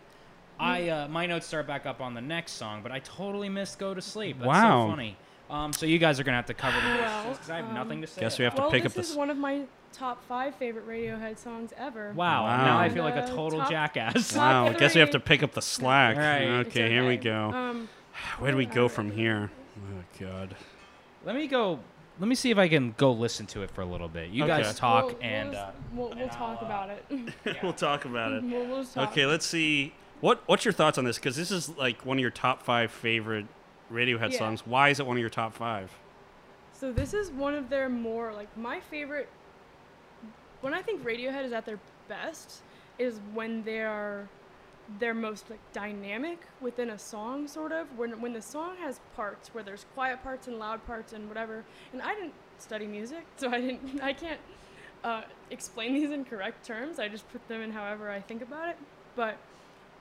I 0.58 0.88
uh, 0.88 1.08
my 1.08 1.26
notes 1.26 1.46
start 1.46 1.66
back 1.66 1.84
up 1.86 2.00
on 2.00 2.14
the 2.14 2.20
next 2.22 2.52
song, 2.52 2.80
but 2.82 2.92
I 2.92 3.00
totally 3.00 3.48
missed 3.50 3.78
"Go 3.78 3.92
to 3.94 4.00
Sleep." 4.00 4.38
That's 4.38 4.46
Wow. 4.48 4.86
so 4.86 4.90
funny. 4.92 5.16
Um, 5.52 5.72
so 5.74 5.84
you 5.84 5.98
guys 5.98 6.18
are 6.18 6.24
gonna 6.24 6.38
have 6.38 6.46
to 6.46 6.54
cover 6.54 6.80
the 6.80 6.86
Well, 7.02 7.30
because 7.32 7.50
I 7.50 7.56
have 7.56 7.66
um, 7.66 7.74
nothing 7.74 8.00
to 8.00 8.06
say. 8.06 8.22
Guess 8.22 8.38
we 8.38 8.44
have 8.44 8.54
to 8.54 8.62
well, 8.62 8.70
pick 8.70 8.84
this 8.84 8.92
up 8.92 8.94
the 8.94 9.00
is 9.02 9.14
one 9.14 9.28
of 9.28 9.36
my 9.36 9.62
top 9.92 10.24
five 10.26 10.54
favorite 10.56 10.88
Radiohead 10.88 11.38
songs 11.38 11.72
ever. 11.76 12.12
Wow, 12.14 12.44
Wow. 12.44 12.64
Now 12.64 12.78
I 12.78 12.88
feel 12.88 13.04
like 13.04 13.16
a 13.16 13.26
total 13.28 13.60
top- 13.60 13.70
jackass. 13.70 14.32
top 14.32 14.38
Wow. 14.38 14.66
I 14.68 14.72
guess 14.72 14.94
we 14.94 15.00
have 15.00 15.10
to 15.10 15.20
pick 15.20 15.42
up 15.42 15.52
the 15.52 15.60
slack. 15.60 16.16
All 16.16 16.22
right. 16.22 16.60
It's 16.60 16.70
Okay, 16.70 16.88
here 16.88 17.06
we 17.06 17.18
go. 17.18 17.50
Um, 17.52 17.88
Where 18.38 18.50
do 18.50 18.56
we 18.56 18.64
go 18.66 18.88
from 18.88 19.10
here? 19.10 19.50
Oh 19.78 20.02
God. 20.18 20.56
Let 21.24 21.36
me 21.36 21.46
go. 21.46 21.80
Let 22.18 22.28
me 22.28 22.34
see 22.34 22.50
if 22.50 22.56
I 22.58 22.68
can 22.68 22.94
go 22.96 23.12
listen 23.12 23.44
to 23.48 23.62
it 23.62 23.70
for 23.70 23.82
a 23.82 23.86
little 23.86 24.08
bit. 24.08 24.30
You 24.30 24.44
Okay. 24.44 24.62
guys 24.62 24.74
talk 24.74 25.06
we'll, 25.08 25.18
and. 25.20 25.50
we'll, 25.50 25.58
Uh, 25.58 25.70
we'll, 25.94 26.08
we'll 26.08 26.18
and 26.18 26.32
talk 26.32 26.62
uh, 26.62 26.66
about 26.66 26.88
it. 26.90 27.04
we'll 27.62 27.72
talk 27.74 28.06
about 28.06 28.32
it. 28.32 28.42
we'll, 28.42 28.66
we'll 28.66 28.82
just 28.82 28.94
talk. 28.94 29.10
Okay, 29.10 29.26
let's 29.26 29.44
see. 29.44 29.92
What 30.22 30.42
What's 30.46 30.64
your 30.64 30.72
thoughts 30.72 30.96
on 30.96 31.04
this? 31.04 31.18
Because 31.18 31.36
this 31.36 31.50
is 31.50 31.68
like 31.76 32.06
one 32.06 32.16
of 32.16 32.22
your 32.22 32.30
top 32.30 32.62
five 32.62 32.90
favorite 32.90 33.46
Radiohead 33.92 34.32
Yeah. 34.32 34.38
songs. 34.38 34.66
Why 34.66 34.88
is 34.88 35.00
it 35.00 35.06
one 35.06 35.16
of 35.16 35.20
your 35.20 35.30
top 35.30 35.52
five? 35.52 35.90
So 36.72 36.92
this 36.92 37.14
is 37.14 37.30
one 37.30 37.54
of 37.54 37.68
their 37.68 37.88
more 37.88 38.32
like 38.32 38.54
my 38.56 38.80
favorite. 38.80 39.28
When 40.60 40.74
I 40.74 40.82
think 40.82 41.04
Radiohead 41.04 41.44
is 41.44 41.52
at 41.52 41.66
their 41.66 41.78
best, 42.08 42.62
is 42.98 43.20
when 43.34 43.62
they 43.64 43.80
are 43.82 44.28
their 44.98 45.14
most 45.14 45.48
like 45.48 45.60
dynamic 45.72 46.40
within 46.60 46.90
a 46.90 46.98
song, 46.98 47.46
sort 47.48 47.72
of. 47.72 47.86
When 47.98 48.20
when 48.20 48.32
the 48.32 48.42
song 48.42 48.76
has 48.78 49.00
parts 49.14 49.54
where 49.54 49.62
there's 49.62 49.86
quiet 49.94 50.22
parts 50.22 50.48
and 50.48 50.58
loud 50.58 50.84
parts 50.86 51.12
and 51.12 51.28
whatever. 51.28 51.64
And 51.92 52.02
I 52.02 52.14
didn't 52.14 52.34
study 52.58 52.86
music, 52.86 53.24
so 53.36 53.50
I 53.50 53.60
didn't. 53.60 54.00
I 54.02 54.12
can't 54.12 54.40
uh, 55.04 55.22
explain 55.50 55.94
these 55.94 56.10
in 56.10 56.24
correct 56.24 56.64
terms. 56.66 56.98
I 56.98 57.08
just 57.08 57.30
put 57.30 57.46
them 57.48 57.60
in 57.60 57.72
however 57.72 58.10
I 58.10 58.20
think 58.20 58.42
about 58.42 58.68
it. 58.68 58.76
But 59.14 59.36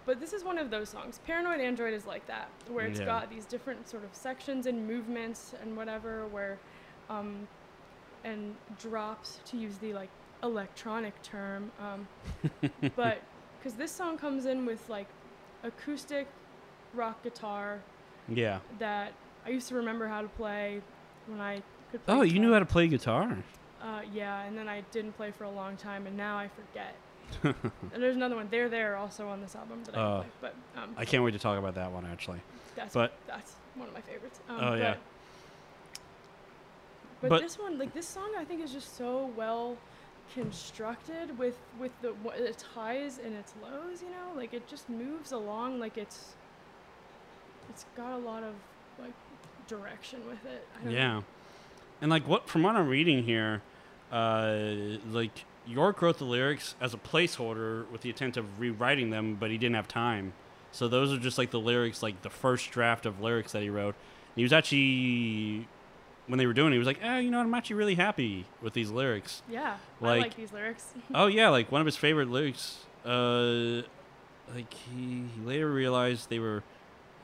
but 0.05 0.19
this 0.19 0.33
is 0.33 0.43
one 0.43 0.57
of 0.57 0.69
those 0.69 0.89
songs. 0.89 1.19
Paranoid 1.25 1.59
Android 1.59 1.93
is 1.93 2.05
like 2.05 2.25
that, 2.27 2.49
where 2.69 2.85
it's 2.87 2.99
Yeah. 2.99 3.05
got 3.05 3.29
these 3.29 3.45
different 3.45 3.87
sort 3.87 4.03
of 4.03 4.13
sections 4.15 4.65
and 4.65 4.87
movements 4.87 5.53
and 5.61 5.75
whatever, 5.77 6.27
where 6.27 6.57
um, 7.09 7.47
and 8.23 8.55
drops 8.79 9.39
to 9.45 9.57
use 9.57 9.77
the 9.77 9.93
like 9.93 10.09
electronic 10.43 11.19
term. 11.23 11.71
Um, 11.79 12.07
but 12.95 13.21
because 13.59 13.73
this 13.77 13.91
song 13.91 14.17
comes 14.17 14.45
in 14.45 14.65
with 14.65 14.87
like 14.89 15.07
acoustic 15.63 16.27
rock 16.93 17.21
guitar 17.23 17.79
Yeah. 18.27 18.59
that 18.79 19.13
I 19.45 19.49
used 19.49 19.67
to 19.69 19.75
remember 19.75 20.07
how 20.07 20.21
to 20.21 20.27
play 20.29 20.81
when 21.27 21.39
I 21.41 21.61
could 21.91 22.05
play. 22.05 22.15
Oh, 22.15 22.21
you 22.21 22.39
knew 22.39 22.53
how 22.53 22.59
to 22.59 22.65
play 22.65 22.87
guitar. 22.87 23.37
Uh, 23.81 24.01
yeah, 24.13 24.43
and 24.43 24.57
then 24.57 24.67
I 24.67 24.81
didn't 24.91 25.13
play 25.13 25.31
for 25.31 25.43
a 25.45 25.49
long 25.51 25.75
time, 25.75 26.05
and 26.05 26.15
now 26.15 26.37
I 26.37 26.47
forget. 26.49 26.95
and 27.43 27.55
there's 28.03 28.15
another 28.15 28.35
one. 28.35 28.47
They're 28.51 28.69
there 28.69 28.95
also 28.97 29.27
on 29.27 29.41
this 29.41 29.55
album 29.55 29.83
that 29.85 29.95
Uh, 29.95 30.21
can 30.21 30.29
play, 30.39 30.49
but 30.75 30.81
um, 30.81 30.89
I 30.97 31.05
can't 31.05 31.23
wait 31.23 31.31
to 31.31 31.39
talk 31.39 31.57
about 31.57 31.75
that 31.75 31.91
one 31.91 32.05
actually. 32.05 32.41
that's 32.75 32.93
but- 32.93 33.13
that's 33.27 33.53
one 33.75 33.87
of 33.87 33.93
my 33.93 34.01
favorites. 34.01 34.39
Um, 34.49 34.57
Oh, 34.59 34.73
yeah. 34.75 34.93
But, 34.93 34.99
but, 37.21 37.29
But- 37.29 37.41
this 37.41 37.57
one, 37.59 37.77
like 37.77 37.93
this 37.93 38.07
song, 38.07 38.31
I 38.37 38.43
think 38.45 38.61
is 38.63 38.71
just 38.71 38.95
so 38.97 39.31
well 39.35 39.77
constructed 40.33 41.37
with 41.37 41.57
with 41.79 41.91
the 42.01 42.13
its 42.35 42.63
highs 42.63 43.19
and 43.23 43.35
its 43.35 43.53
lows. 43.61 44.01
You 44.01 44.09
know, 44.09 44.31
like 44.35 44.53
it 44.53 44.67
just 44.67 44.89
moves 44.89 45.31
along 45.31 45.79
like 45.79 45.97
it's 45.97 46.35
it's 47.69 47.85
got 47.95 48.13
a 48.13 48.17
lot 48.17 48.43
of 48.43 48.53
like 48.99 49.13
direction 49.67 50.25
with 50.27 50.43
it. 50.45 50.65
I 50.79 50.83
don't 50.83 50.93
know. 50.93 50.97
Yeah. 50.97 51.21
And 52.01 52.09
like 52.09 52.27
what 52.27 52.49
from 52.49 52.63
what 52.63 52.75
I'm 52.75 52.87
reading 52.87 53.23
here, 53.23 53.61
uh, 54.11 54.55
like 55.11 55.45
Yorke 55.67 56.01
wrote 56.01 56.17
the 56.17 56.25
lyrics 56.25 56.75
as 56.81 56.93
a 56.93 56.97
placeholder 56.97 57.89
with 57.91 58.01
the 58.01 58.09
intent 58.09 58.35
of 58.37 58.59
rewriting 58.59 59.09
them, 59.09 59.35
but 59.39 59.51
he 59.51 59.57
didn't 59.57 59.75
have 59.75 59.87
time. 59.87 60.33
So 60.71 60.87
those 60.87 61.11
are 61.13 61.17
just 61.17 61.37
like 61.37 61.51
the 61.51 61.59
lyrics, 61.59 62.01
like 62.01 62.21
the 62.21 62.29
first 62.29 62.71
draft 62.71 63.05
of 63.05 63.21
lyrics 63.21 63.51
that 63.51 63.61
he 63.61 63.69
wrote. 63.69 63.95
He 64.35 64.43
was 64.43 64.53
actually 64.53 65.67
when 66.27 66.37
they 66.37 66.45
were 66.47 66.53
doing 66.53 66.69
it, 66.71 66.75
he 66.75 66.77
was 66.79 66.87
like, 66.87 66.99
"Eh, 67.03 67.19
you 67.19 67.31
know, 67.31 67.37
what, 67.39 67.43
I'm 67.45 67.53
actually 67.53 67.75
really 67.75 67.95
happy 67.95 68.45
with 68.61 68.73
these 68.73 68.89
lyrics." 68.89 69.41
Yeah, 69.49 69.75
I 70.01 70.05
Like- 70.05 70.21
like 70.21 70.35
these 70.35 70.53
lyrics. 70.53 70.93
oh 71.13 71.27
yeah, 71.27 71.49
like 71.49 71.71
one 71.71 71.81
of 71.81 71.85
his 71.85 71.97
favorite 71.97 72.29
lyrics. 72.29 72.85
Uh, 73.05 73.81
like 74.53 74.73
he, 74.73 75.23
he 75.35 75.41
later 75.43 75.69
realized 75.69 76.29
they 76.29 76.39
were. 76.39 76.63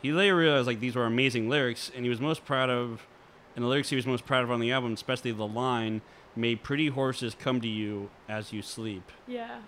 He 0.01 0.11
later 0.11 0.35
realized 0.35 0.67
like 0.67 0.79
these 0.79 0.95
were 0.95 1.05
amazing 1.05 1.49
lyrics, 1.49 1.91
and 1.95 2.03
he 2.03 2.09
was 2.09 2.19
most 2.19 2.45
proud 2.45 2.69
of. 2.69 3.07
And 3.55 3.63
the 3.63 3.69
lyrics 3.69 3.89
he 3.89 3.95
was 3.95 4.05
most 4.05 4.25
proud 4.25 4.43
of 4.43 4.51
on 4.51 4.59
the 4.59 4.71
album, 4.71 4.93
especially 4.93 5.31
the 5.31 5.47
line, 5.47 6.01
"May 6.37 6.55
pretty 6.55 6.87
horses 6.87 7.35
come 7.37 7.59
to 7.61 7.67
you 7.67 8.09
as 8.29 8.53
you 8.53 8.61
sleep." 8.61 9.11
yeah. 9.27 9.59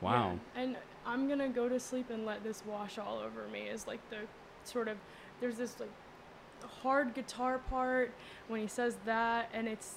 Wow. 0.00 0.38
Yeah. 0.56 0.62
And 0.62 0.76
I'm 1.06 1.28
gonna 1.28 1.48
go 1.48 1.68
to 1.68 1.78
sleep 1.78 2.10
and 2.10 2.24
let 2.26 2.42
this 2.42 2.62
wash 2.66 2.98
all 2.98 3.18
over 3.18 3.46
me 3.48 3.62
is 3.68 3.86
like 3.86 4.00
the 4.10 4.18
sort 4.64 4.88
of 4.88 4.96
there's 5.40 5.56
this 5.56 5.78
like 5.78 5.90
hard 6.82 7.14
guitar 7.14 7.58
part 7.58 8.12
when 8.48 8.60
he 8.60 8.66
says 8.66 8.96
that 9.04 9.48
and 9.52 9.68
it's 9.68 9.96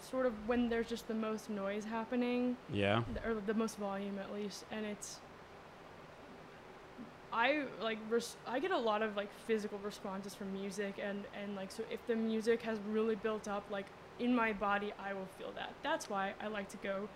sort 0.00 0.24
of 0.26 0.32
when 0.46 0.68
there's 0.68 0.88
just 0.88 1.06
the 1.08 1.14
most 1.14 1.50
noise 1.50 1.84
happening 1.84 2.56
Yeah. 2.72 3.02
or 3.26 3.34
the 3.46 3.54
most 3.54 3.76
volume 3.78 4.18
at 4.18 4.32
least 4.32 4.64
and 4.70 4.86
it's 4.86 5.20
I 7.32 7.64
like 7.82 7.98
res- 8.08 8.36
I 8.46 8.58
get 8.58 8.70
a 8.70 8.78
lot 8.78 9.02
of 9.02 9.16
like 9.16 9.28
physical 9.46 9.78
responses 9.80 10.34
from 10.34 10.52
music 10.52 10.94
and 11.02 11.24
and 11.42 11.56
like 11.56 11.70
so 11.70 11.82
if 11.90 12.06
the 12.06 12.16
music 12.16 12.62
has 12.62 12.78
really 12.88 13.16
built 13.16 13.48
up 13.48 13.64
like 13.70 13.86
in 14.20 14.34
my 14.34 14.52
body 14.52 14.92
I 15.02 15.14
will 15.14 15.28
feel 15.38 15.52
that. 15.56 15.72
That's 15.82 16.08
why 16.10 16.32
I 16.40 16.48
like 16.48 16.68
to 16.70 16.76
go 16.78 17.08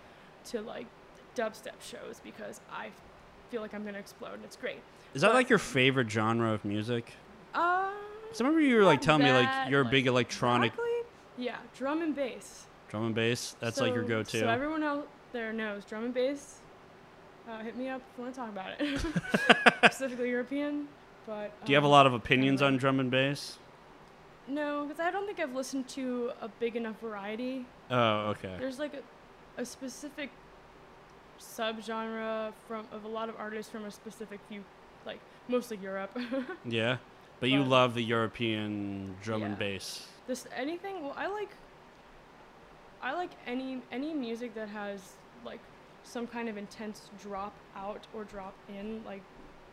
to 0.45 0.61
like 0.61 0.87
dubstep 1.35 1.81
shows 1.81 2.21
because 2.23 2.61
I 2.71 2.89
feel 3.49 3.61
like 3.61 3.73
I'm 3.73 3.81
going 3.83 3.93
to 3.93 3.99
explode 3.99 4.33
and 4.35 4.43
it's 4.45 4.55
great. 4.55 4.81
Is 5.13 5.21
that 5.21 5.27
But- 5.29 5.35
like 5.35 5.49
your 5.49 5.59
favorite 5.59 6.09
genre 6.09 6.51
of 6.51 6.63
music? 6.65 7.13
Uh 7.53 7.59
I 7.89 7.93
remember 8.39 8.61
you 8.61 8.75
were 8.77 8.83
like 8.83 8.99
telling 9.01 9.23
me 9.23 9.31
like 9.31 9.69
you're 9.69 9.81
a 9.81 9.83
like, 9.83 9.91
big 9.91 10.07
electronic 10.07 10.71
exactly. 10.73 10.89
Yeah, 11.37 11.57
drum 11.75 12.01
and 12.01 12.15
bass. 12.15 12.65
drum 12.89 13.05
and 13.05 13.13
bass. 13.15 13.55
That's 13.59 13.79
like 13.79 13.93
your 13.93 14.03
go-to. 14.03 14.39
So 14.39 14.47
everyone 14.47 14.81
out 14.83 15.07
there 15.33 15.53
knows 15.53 15.85
drum 15.85 16.05
and 16.05 16.13
bass. 16.13 16.59
Uh, 17.47 17.59
hit 17.59 17.75
me 17.77 17.89
up 17.89 18.01
if 18.11 18.17
you 18.17 18.23
want 18.23 18.33
to 18.35 18.39
talk 18.39 18.49
about 18.49 18.71
it. 18.79 18.99
Specifically 19.85 20.29
European, 20.29 20.87
but 21.27 21.51
Do 21.65 21.71
you 21.71 21.75
have 21.75 21.83
a 21.83 21.87
um, 21.87 21.91
lot 21.91 22.07
of 22.07 22.13
opinions 22.13 22.61
anyway. 22.61 22.73
on 22.73 22.79
drum 22.79 22.99
and 22.99 23.11
bass? 23.11 23.57
No, 24.47 24.85
because 24.85 24.99
I 24.99 25.09
don't 25.11 25.25
think 25.25 25.39
I've 25.39 25.55
listened 25.55 25.87
to 25.89 26.31
a 26.41 26.47
big 26.47 26.75
enough 26.75 26.99
variety. 26.99 27.65
Oh, 27.89 28.31
okay. 28.31 28.55
There's 28.59 28.79
like 28.79 28.93
a, 28.93 29.61
a 29.61 29.65
specific 29.65 30.29
subgenre 31.39 32.53
from 32.67 32.85
of 32.91 33.05
a 33.05 33.07
lot 33.07 33.29
of 33.29 33.35
artists 33.37 33.71
from 33.71 33.85
a 33.85 33.91
specific 33.91 34.39
few, 34.49 34.63
like 35.05 35.19
mostly 35.47 35.77
Europe. 35.77 36.17
Yeah. 36.65 36.97
But 37.39 37.49
you 37.49 37.63
love 37.63 37.93
the 37.93 38.03
European 38.03 39.15
drum 39.21 39.43
and 39.43 39.59
bass. 39.59 40.07
This 40.27 40.47
anything. 40.55 41.03
Well, 41.03 41.13
I 41.17 41.27
like. 41.27 41.49
I 43.01 43.13
like 43.13 43.31
any 43.45 43.81
any 43.91 44.13
music 44.13 44.55
that 44.55 44.69
has 44.69 45.01
like 45.43 45.59
some 46.03 46.25
kind 46.25 46.47
of 46.47 46.55
intense 46.55 47.09
drop 47.21 47.53
out 47.75 48.07
or 48.13 48.23
drop 48.23 48.53
in. 48.69 49.03
Like, 49.05 49.23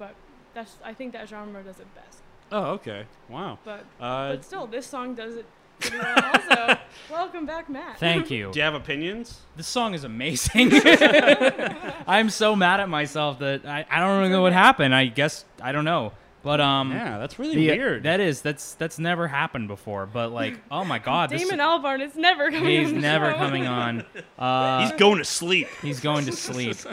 but 0.01 0.17
that's 0.53 0.79
I 0.85 0.95
think 0.95 1.13
that 1.13 1.29
genre 1.29 1.63
does 1.63 1.79
it 1.79 1.87
best. 1.95 2.23
Oh, 2.53 2.73
okay. 2.73 3.05
Wow. 3.29 3.59
But 3.65 3.85
Uh, 4.01 4.31
but 4.31 4.45
still, 4.45 4.67
this 4.67 4.87
song 4.87 5.15
does 5.15 5.37
it 5.37 5.47
pretty 5.81 5.99
well. 5.99 6.31
also, 6.35 6.79
welcome 7.11 7.47
back, 7.47 7.69
Matt. 7.71 7.99
Thank 7.99 8.31
you. 8.37 8.51
do 8.53 8.59
you 8.59 8.65
have 8.65 8.75
opinions? 8.75 9.41
This 9.57 9.67
song 9.69 9.95
is 9.95 10.05
amazing. 10.05 10.71
I'm 12.07 12.29
so 12.31 12.57
mad 12.57 12.81
at 12.81 12.89
myself 12.89 13.39
that 13.39 13.65
I, 13.67 13.87
I 13.91 14.01
don't 14.01 14.19
really 14.19 14.31
know 14.31 14.43
what 14.43 14.53
happened. 14.53 14.95
I 14.95 15.07
guess 15.07 15.45
I 15.63 15.73
don't 15.73 15.85
know. 15.85 16.13
But 16.43 16.61
um 16.61 16.91
yeah, 16.93 17.19
that's 17.19 17.39
really 17.39 17.55
the- 17.57 17.69
weird. 17.69 18.03
That 18.05 18.19
is 18.21 18.41
that's 18.43 18.75
that's 18.75 18.99
never 18.99 19.29
happened 19.29 19.69
before. 19.69 20.07
But 20.07 20.33
like, 20.33 20.59
oh 20.71 20.85
my 20.85 20.99
god, 20.99 21.31
this 21.31 21.43
Damon 21.43 21.59
Albarn 21.59 22.01
is 22.01 22.15
never 22.17 22.51
coming. 22.51 22.65
he's 22.81 22.89
on 22.89 22.95
the 22.95 23.01
never 23.01 23.33
show. 23.33 23.37
coming 23.39 23.67
on. 23.67 24.05
Uh, 24.39 24.81
He's 24.81 24.93
going 24.93 25.19
to 25.19 25.25
sleep. 25.25 25.69
he's 25.83 26.01
going 26.01 26.25
to 26.25 26.33
sleep. 26.33 26.77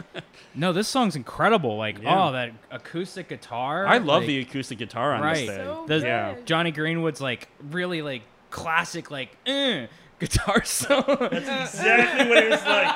No, 0.54 0.72
this 0.72 0.88
song's 0.88 1.14
incredible. 1.16 1.76
Like, 1.78 2.02
Yeah. 2.02 2.28
oh, 2.28 2.32
that 2.32 2.50
acoustic 2.70 3.28
guitar. 3.28 3.86
I 3.86 3.98
love 3.98 4.22
like, 4.22 4.26
the 4.26 4.40
acoustic 4.40 4.76
guitar 4.78 5.14
on 5.14 5.22
Right. 5.22 5.46
this 5.46 5.56
thing. 5.56 5.64
So 5.64 5.84
The- 5.86 5.98
Yeah. 6.00 6.34
good. 6.34 6.46
Jonny 6.46 6.70
Greenwood's 6.72 7.20
like 7.20 7.48
really 7.70 8.02
like 8.02 8.22
classic 8.50 9.10
like 9.10 9.34
eh, 9.46 9.86
guitar 10.18 10.64
solo. 10.64 11.28
That's 11.30 11.74
exactly 11.74 12.28
what 12.28 12.44
it 12.44 12.50
was 12.50 12.64
like. 12.64 12.94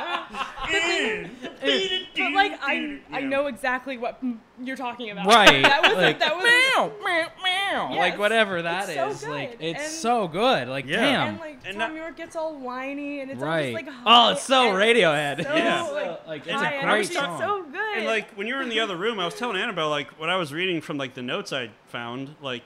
but 2.16 2.32
like 2.32 2.52
I 2.62 2.98
I 3.12 3.20
know 3.20 3.46
exactly 3.46 3.98
what 3.98 4.22
you're 4.62 4.76
talking 4.76 5.10
about. 5.10 5.26
Right. 5.26 5.62
that 5.62 5.82
was 5.82 5.94
like, 5.96 6.18
that 6.20 6.34
was 6.36 6.44
meow, 6.44 6.92
meow, 7.04 7.28
meow. 7.42 7.96
Like 7.96 8.18
whatever 8.18 8.62
that 8.62 8.88
is. 8.88 8.96
It's 8.96 9.20
so 9.20 9.30
Like 9.30 9.58
good. 9.58 9.64
it's 9.66 9.82
And- 9.82 9.92
so 9.92 10.28
good. 10.28 10.68
Like 10.68 10.86
Yeah. 10.86 11.00
damn. 11.00 11.28
and 11.28 11.40
like 11.40 11.58
And 11.64 11.78
Thom 11.78 11.92
that- 11.92 11.96
Yorke 11.96 12.16
gets 12.16 12.36
all 12.36 12.54
whiny 12.54 13.20
and 13.20 13.30
it's 13.30 13.40
right. 13.40 13.74
all 13.74 13.80
just 13.80 13.86
like 13.86 13.94
oh, 14.06 14.30
it's 14.32 14.42
so 14.42 14.54
high- 14.54 14.66
and 14.68 14.76
Radiohead. 14.76 15.44
So, 15.44 15.54
Yeah. 15.56 15.82
like, 15.82 16.26
like 16.26 16.46
it's 16.46 16.62
a 16.62 16.66
and 16.66 16.82
great 16.82 16.82
energy. 16.82 17.14
song. 17.14 17.30
It's 17.32 17.40
so 17.40 17.62
good. 17.64 17.96
And 17.98 18.06
like 18.06 18.30
when 18.34 18.46
you 18.46 18.54
were 18.54 18.62
in 18.62 18.68
the 18.68 18.80
other 18.80 18.96
room, 18.96 19.18
I 19.20 19.24
was 19.24 19.34
telling 19.34 19.56
Annabelle 19.56 19.90
like 19.90 20.10
what 20.18 20.28
I 20.30 20.36
was 20.36 20.52
reading 20.52 20.80
from 20.80 20.96
like 20.98 21.14
the 21.14 21.22
notes 21.22 21.52
I 21.52 21.70
found, 21.86 22.34
like 22.40 22.64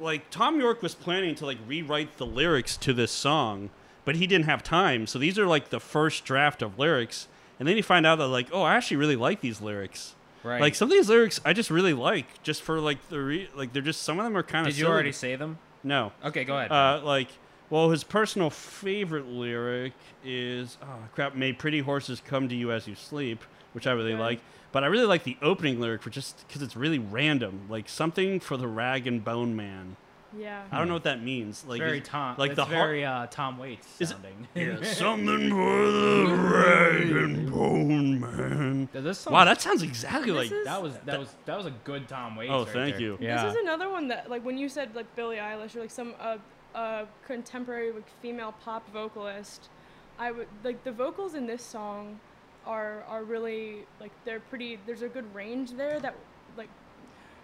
like 0.00 0.30
Thom 0.30 0.60
Yorke 0.60 0.82
was 0.82 0.94
planning 0.94 1.34
to 1.36 1.46
like 1.46 1.58
rewrite 1.66 2.18
the 2.18 2.26
lyrics 2.26 2.76
to 2.78 2.92
this 2.92 3.10
song, 3.12 3.70
but 4.04 4.16
he 4.16 4.26
didn't 4.26 4.46
have 4.46 4.62
time. 4.62 5.06
So 5.06 5.18
these 5.18 5.38
are 5.38 5.46
like 5.46 5.70
the 5.70 5.80
first 5.80 6.24
draft 6.24 6.62
of 6.62 6.78
lyrics, 6.78 7.28
and 7.58 7.66
then 7.68 7.76
you 7.76 7.82
find 7.82 8.06
out 8.06 8.16
that 8.16 8.28
like, 8.28 8.48
oh, 8.52 8.62
I 8.62 8.76
actually 8.76 8.98
really 8.98 9.16
like 9.16 9.40
these 9.40 9.60
lyrics. 9.60 10.14
Right. 10.42 10.60
Like 10.60 10.74
some 10.74 10.88
of 10.88 10.92
these 10.92 11.08
lyrics, 11.08 11.40
I 11.44 11.52
just 11.52 11.70
really 11.70 11.92
like, 11.94 12.42
just 12.42 12.62
for 12.62 12.78
like 12.78 13.08
the 13.08 13.20
re- 13.20 13.48
like 13.56 13.72
they're 13.72 13.82
just 13.82 14.02
some 14.02 14.18
of 14.18 14.24
them 14.24 14.36
are 14.36 14.42
kind 14.42 14.66
of. 14.66 14.72
Did 14.72 14.78
you 14.80 14.86
already 14.86 15.12
say 15.12 15.34
them? 15.36 15.58
No. 15.82 16.12
Okay, 16.24 16.44
go 16.44 16.56
ahead. 16.56 16.70
Uh, 16.70 17.00
like, 17.04 17.28
well, 17.70 17.90
his 17.90 18.04
personal 18.04 18.50
favorite 18.50 19.26
lyric 19.26 19.92
is, 20.24 20.78
oh 20.82 20.86
crap, 21.14 21.34
"May 21.34 21.52
pretty 21.52 21.80
horses 21.80 22.22
come 22.24 22.48
to 22.48 22.54
you 22.54 22.70
as 22.70 22.86
you 22.86 22.94
sleep," 22.94 23.42
which 23.72 23.86
I 23.86 23.92
really 23.92 24.12
Okay. 24.12 24.20
like. 24.22 24.40
But 24.72 24.84
I 24.84 24.88
really 24.88 25.06
like 25.06 25.24
the 25.24 25.36
opening 25.42 25.80
lyric 25.80 26.02
for 26.02 26.10
just 26.10 26.46
because 26.46 26.60
it's 26.62 26.76
really 26.76 26.98
random, 26.98 27.62
like 27.68 27.88
something 27.88 28.40
for 28.40 28.56
the 28.56 28.66
rag 28.68 29.06
and 29.06 29.24
bone 29.24 29.56
man. 29.56 29.96
yeah. 30.36 30.64
I 30.70 30.78
don't 30.78 30.88
know 30.88 30.94
what 30.94 31.04
that 31.04 31.22
means. 31.22 31.64
Like, 31.66 31.78
very 31.80 31.98
is- 32.00 32.08
Tom. 32.08 32.34
like 32.36 32.50
it's 32.50 32.56
the 32.56 32.64
har- 32.64 32.74
very 32.88 33.04
uh, 33.04 33.26
Tom 33.30 33.56
Waits 33.58 33.86
Is 34.00 34.10
it- 34.10 34.16
yeah, 34.54 34.82
something 34.92 35.50
for 35.50 35.90
the 35.90 36.36
rag 36.36 37.10
and 37.10 37.50
bone 37.50 38.20
man. 38.20 38.88
Does 38.92 39.04
this 39.04 39.18
song- 39.20 39.32
Wow, 39.32 39.44
that 39.46 39.62
sounds 39.62 39.82
exactly 39.82 40.32
like. 40.32 40.50
is- 40.52 40.64
that 40.66 40.82
was 40.82 40.94
that 41.06 41.18
was 41.20 41.34
that 41.46 41.56
was 41.56 41.66
a 41.66 41.72
good 41.84 42.06
Tom 42.08 42.36
Waits. 42.36 42.52
Oh, 42.52 42.64
right 42.64 42.72
thank 42.72 42.94
there. 42.96 43.00
you. 43.02 43.18
Yeah. 43.20 43.44
This 43.44 43.54
is 43.54 43.60
another 43.62 43.88
one 43.88 44.08
that, 44.08 44.28
like, 44.28 44.44
when 44.44 44.58
you 44.58 44.68
said 44.68 44.94
like 44.94 45.06
Billie 45.16 45.36
Eilish 45.36 45.74
or 45.76 45.80
like 45.80 45.90
some 45.90 46.12
uh, 46.20 46.36
uh, 46.74 47.06
contemporary 47.26 47.92
like 47.92 48.08
female 48.20 48.52
pop 48.62 48.90
vocalist, 48.92 49.70
I 50.18 50.32
would 50.32 50.48
like 50.64 50.84
the 50.84 50.92
vocals 50.92 51.34
in 51.34 51.46
this 51.46 51.62
song 51.62 52.20
are 52.66 53.04
are 53.08 53.22
really 53.24 53.86
like 54.00 54.12
they're 54.24 54.40
pretty. 54.40 54.78
There's 54.86 55.02
a 55.02 55.08
good 55.08 55.32
range 55.34 55.72
there 55.72 55.98
that 56.00 56.14
like. 56.56 56.68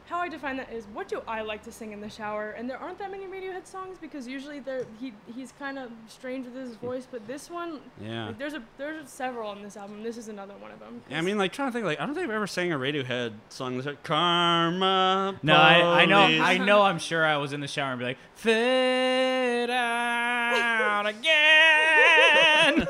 How 0.09 0.18
I 0.18 0.29
define 0.29 0.57
that 0.57 0.70
is 0.73 0.85
what 0.93 1.07
do 1.09 1.23
I 1.29 1.43
like 1.43 1.62
to 1.62 1.70
sing 1.73 1.93
in 1.93 2.01
the 2.01 2.11
shower, 2.11 2.51
and 2.51 2.68
there 2.68 2.77
aren't 2.77 2.99
that 2.99 3.11
many 3.12 3.25
Radiohead 3.27 3.66
songs 3.68 3.99
because 4.01 4.27
usually 4.27 4.59
they're 4.59 4.85
he 5.01 5.14
he's 5.33 5.53
kind 5.61 5.79
of 5.79 5.91
strange 6.09 6.45
with 6.45 6.57
his 6.57 6.75
voice, 6.75 7.07
but 7.11 7.27
this 7.29 7.49
one, 7.49 7.79
Yeah. 8.03 8.27
like, 8.27 8.37
there's 8.37 8.53
a 8.55 8.62
there's 8.79 9.09
several 9.09 9.49
on 9.49 9.62
this 9.62 9.77
album. 9.77 10.03
This 10.03 10.16
is 10.18 10.27
another 10.29 10.55
one 10.59 10.73
of 10.73 10.81
them. 10.81 11.03
Yeah, 11.09 11.18
I 11.18 11.20
mean, 11.20 11.39
like 11.39 11.53
trying 11.53 11.68
to 11.68 11.73
think, 11.73 11.87
like 11.87 12.01
I 12.01 12.05
don't 12.05 12.14
think 12.16 12.25
I've 12.29 12.35
ever 12.35 12.49
sang 12.49 12.73
a 12.73 12.79
Radiohead 12.79 13.35
song. 13.49 13.77
that's 13.77 13.87
like 13.87 14.03
Karma. 14.03 15.39
No, 15.43 15.55
I, 15.55 16.03
I 16.03 16.05
know, 16.05 16.23
I 16.25 16.59
know. 16.59 16.83
I'm 16.83 16.99
sure 16.99 17.25
I 17.25 17.37
was 17.37 17.53
in 17.53 17.61
the 17.61 17.68
shower 17.68 17.93
and 17.93 17.99
be 18.01 18.05
like, 18.05 18.18
"Fit 18.35 19.70
out 19.70 21.07
again." 21.07 22.89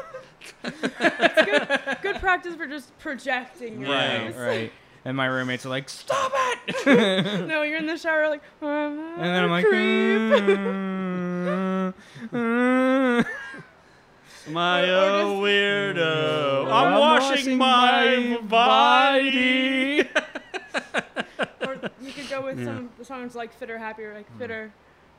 Good 0.63 2.17
practice 2.21 2.55
for 2.55 2.67
just 2.67 2.97
projecting 2.99 3.81
Right, 3.83 4.29
voice. 4.33 4.37
right. 4.37 4.73
And 5.05 5.17
my 5.17 5.27
roommates 5.27 5.67
are 5.67 5.71
like, 5.71 5.89
"Stop 5.89 6.33
it!" 6.69 6.87
No, 7.49 7.63
you're 7.63 7.79
in 7.79 7.87
the 7.87 7.97
shower 7.99 8.29
like, 8.29 8.43
and 8.61 9.01
and 9.01 9.25
then 9.25 9.45
I'm 9.45 9.51
like, 9.51 9.67
"Mm, 9.67 11.95
mm." 12.33 13.27
My 14.49 14.83
Or- 14.83 14.95
or 14.95 15.23
oh 15.23 15.41
weirdo. 15.41 16.67
I'm 16.67 16.73
I'm 16.95 17.01
washing 17.01 17.31
washing 17.31 17.59
my 17.59 18.17
my 18.31 18.37
body. 18.43 20.01
or 21.67 21.81
you 22.01 22.13
could 22.13 22.29
go 22.31 22.43
with 22.43 22.65
some 22.65 22.77
of 22.77 22.89
the 22.99 23.05
songs 23.05 23.35
like 23.35 23.53
Fitter 23.55 23.79
Happier, 23.79 24.15
like 24.15 24.27
Fitter 24.39 24.73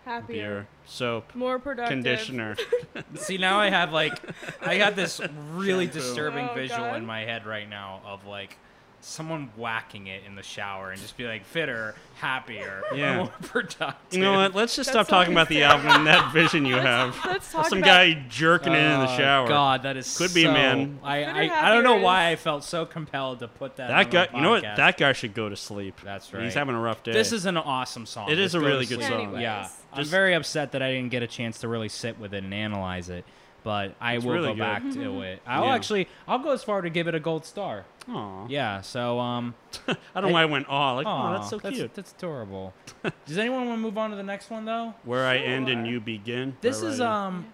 Happier, 0.06 0.36
Beer, 0.36 0.68
soap, 0.86 1.34
more 1.34 1.60
productive. 1.60 1.89
conditioner. 1.89 2.56
See, 3.16 3.38
now 3.38 3.60
I 3.60 3.70
have 3.70 3.91
like, 3.93 4.20
I 4.62 4.78
got 4.78 4.95
this 4.95 5.22
really 5.54 5.86
Shampoo. 5.86 5.99
disturbing 5.99 6.49
Oh, 6.49 6.54
visual 6.56 6.82
God. 6.82 6.97
in 6.97 7.06
my 7.06 7.22
head 7.22 7.45
right 7.45 7.70
now 7.70 8.01
of 8.06 8.26
like 8.26 8.58
someone 9.04 9.51
whacking 9.58 10.08
it 10.08 10.24
in 10.26 10.36
the 10.36 10.43
shower 10.43 10.91
and 10.91 11.01
just 11.01 11.18
be 11.18 11.26
like, 11.26 11.45
fitter, 11.45 11.95
happier, 12.16 12.84
Yeah. 12.93 13.18
more 13.18 13.28
productive. 13.41 13.95
You 14.12 14.20
know 14.20 14.34
what? 14.34 14.56
Let's 14.56 14.76
just 14.76 14.93
That's 14.93 15.08
stop 15.08 15.08
talking 15.08 15.34
about 15.34 15.49
the 15.49 15.64
album 15.64 15.88
and 15.88 16.08
that 16.08 16.32
vision 16.34 16.66
you 16.66 16.76
have. 16.76 17.18
Let's 17.26 17.51
talk 17.51 17.68
Some 17.68 17.80
about 17.80 17.88
guy 17.88 18.26
jerking 18.30 18.74
it 18.74 18.78
in 18.78 18.99
the 19.01 19.12
Oh, 19.14 19.18
shower. 19.18 19.47
God, 19.47 19.84
that 19.84 19.97
is 19.97 20.18
Could 20.18 20.34
be, 20.34 20.43
so- 20.43 20.54
man. 20.54 20.99
I, 21.04 21.24
I, 21.24 21.70
I 21.70 21.74
don't 21.74 21.84
know 21.84 21.97
why 21.97 22.30
I 22.30 22.36
felt 22.36 22.64
so 22.64 22.86
compelled 22.86 23.39
to 23.39 23.47
put 23.47 23.76
that. 23.76 23.89
That 23.89 24.06
on 24.06 24.12
guy, 24.12 24.26
the 24.28 24.38
you 24.38 24.41
know 24.41 24.51
what? 24.51 24.64
That 24.64 24.97
guy 24.97 25.14
should 25.14 25.34
go 25.34 25.49
to 25.49 25.56
sleep. 25.56 25.99
That's 26.04 26.34
right. 26.34 26.43
He's 26.43 26.54
having 26.54 26.76
a 26.76 26.80
rough 26.80 27.04
day. 27.04 27.12
This 27.12 27.32
is 27.32 27.45
an 27.45 27.58
awesome 27.58 28.06
song. 28.06 28.30
It 28.30 28.39
is 28.39 28.54
Let's 28.54 28.64
a 28.64 28.68
really 28.68 28.86
good 28.86 29.01
song. 29.01 29.14
Anyways. 29.14 29.41
Yeah, 29.41 29.68
I'm 29.91 29.99
Just- 29.99 30.12
very 30.12 30.34
upset 30.34 30.72
that 30.72 30.82
I 30.82 30.91
didn't 30.91 31.10
get 31.12 31.24
a 31.24 31.28
chance 31.28 31.60
to 31.60 31.68
really 31.68 31.89
sit 31.89 32.20
with 32.20 32.34
it 32.34 32.43
and 32.43 32.54
analyze 32.54 33.10
it. 33.10 33.26
But 33.64 33.95
I 34.01 34.16
It's 34.16 34.26
will 34.26 34.34
really 34.34 34.47
go 34.47 34.54
good. 34.56 34.60
back 34.60 34.82
to 34.82 34.88
mm-hmm. 34.89 35.22
it. 35.22 35.41
I'll 35.47 35.64
Yeah. 35.64 35.76
actually, 35.76 36.10
I'll 36.28 36.39
go 36.39 36.51
as 36.51 36.66
far 36.66 36.82
to 36.82 36.89
give 36.89 37.08
it 37.08 37.16
a 37.16 37.20
gold 37.22 37.45
star. 37.45 37.86
Aw. 38.10 38.47
Yeah. 38.47 38.82
So, 38.82 39.20
um, 39.20 39.56
I 39.88 39.95
don't 40.14 40.30
know 40.30 40.34
why 40.34 40.43
I 40.43 40.45
went 40.45 40.68
aw. 40.70 40.93
Like, 40.93 41.08
oh, 41.08 41.34
that's 41.34 41.49
so 41.49 41.60
cute. 41.60 41.93
That's 41.93 42.12
adorable. 42.12 42.74
Does 43.26 43.38
anyone 43.38 43.68
want 43.68 43.78
to 43.78 43.82
move 43.82 43.97
on 43.97 44.10
to 44.12 44.16
the 44.16 44.24
next 44.24 44.49
one 44.49 44.66
though? 44.66 44.93
Where 45.04 45.26
I 45.26 45.38
end 45.38 45.70
and 45.70 45.88
you 45.88 45.99
begin. 45.99 46.58
This 46.62 46.78
is 46.78 46.99
writing. 46.99 47.06
um, 47.06 47.45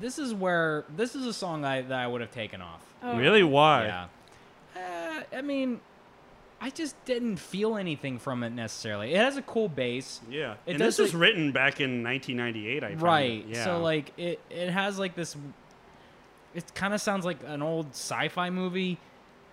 this 0.00 0.18
is 0.18 0.34
where 0.34 0.84
this 0.96 1.14
is 1.14 1.26
a 1.26 1.32
song 1.32 1.64
I 1.64 1.82
that 1.82 1.98
I 1.98 2.06
would 2.06 2.20
have 2.20 2.32
taken 2.32 2.60
off. 2.60 2.82
Oh, 3.02 3.16
Really? 3.16 3.42
Why? 3.42 3.86
Yeah. 3.86 4.06
Uh, 4.76 5.22
I 5.36 5.42
mean, 5.42 5.80
I 6.60 6.70
just 6.70 7.02
didn't 7.04 7.36
feel 7.36 7.76
anything 7.76 8.18
from 8.18 8.42
it 8.42 8.50
necessarily. 8.50 9.12
It 9.12 9.18
has 9.18 9.36
a 9.36 9.42
cool 9.42 9.68
bass. 9.68 10.20
Yeah. 10.30 10.52
It 10.66 10.72
and 10.72 10.78
does, 10.78 10.96
this 10.96 11.04
was 11.04 11.14
written 11.14 11.52
back 11.52 11.80
in 11.80 12.02
1998, 12.02 12.82
I 12.82 12.88
found. 12.88 13.02
Right. 13.02 13.44
Yeah. 13.46 13.64
So 13.64 13.80
like 13.80 14.12
it 14.18 14.40
it 14.50 14.70
has 14.70 14.98
like 14.98 15.14
this 15.14 15.36
it 16.54 16.74
kind 16.74 16.94
of 16.94 17.00
sounds 17.00 17.24
like 17.24 17.38
an 17.46 17.62
old 17.62 17.90
sci-fi 17.90 18.50
movie. 18.50 18.98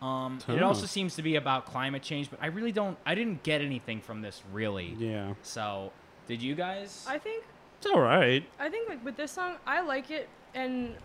Um 0.01 0.39
it 0.47 0.63
also 0.63 0.85
seems 0.85 1.15
to 1.15 1.21
be 1.21 1.35
about 1.35 1.65
climate 1.65 2.01
change, 2.01 2.29
but 2.31 2.39
I 2.41 2.47
really 2.47 2.71
don't 2.71 2.97
I 3.05 3.13
didn't 3.15 3.43
get 3.43 3.61
anything 3.61 4.01
from 4.01 4.21
this 4.21 4.41
really. 4.51 4.95
Yeah. 4.97 5.33
So, 5.43 5.91
did 6.27 6.41
you 6.41 6.55
guys? 6.55 7.05
I 7.07 7.17
think 7.19 7.43
It's 7.77 7.85
all 7.87 8.01
right. 8.01 8.43
I 8.59 8.69
think 8.69 8.89
like 8.89 9.03
with 9.05 9.15
this 9.15 9.31
song, 9.31 9.57
I 9.67 9.81
like 9.81 10.09
it, 10.09 10.27
and 10.55 10.95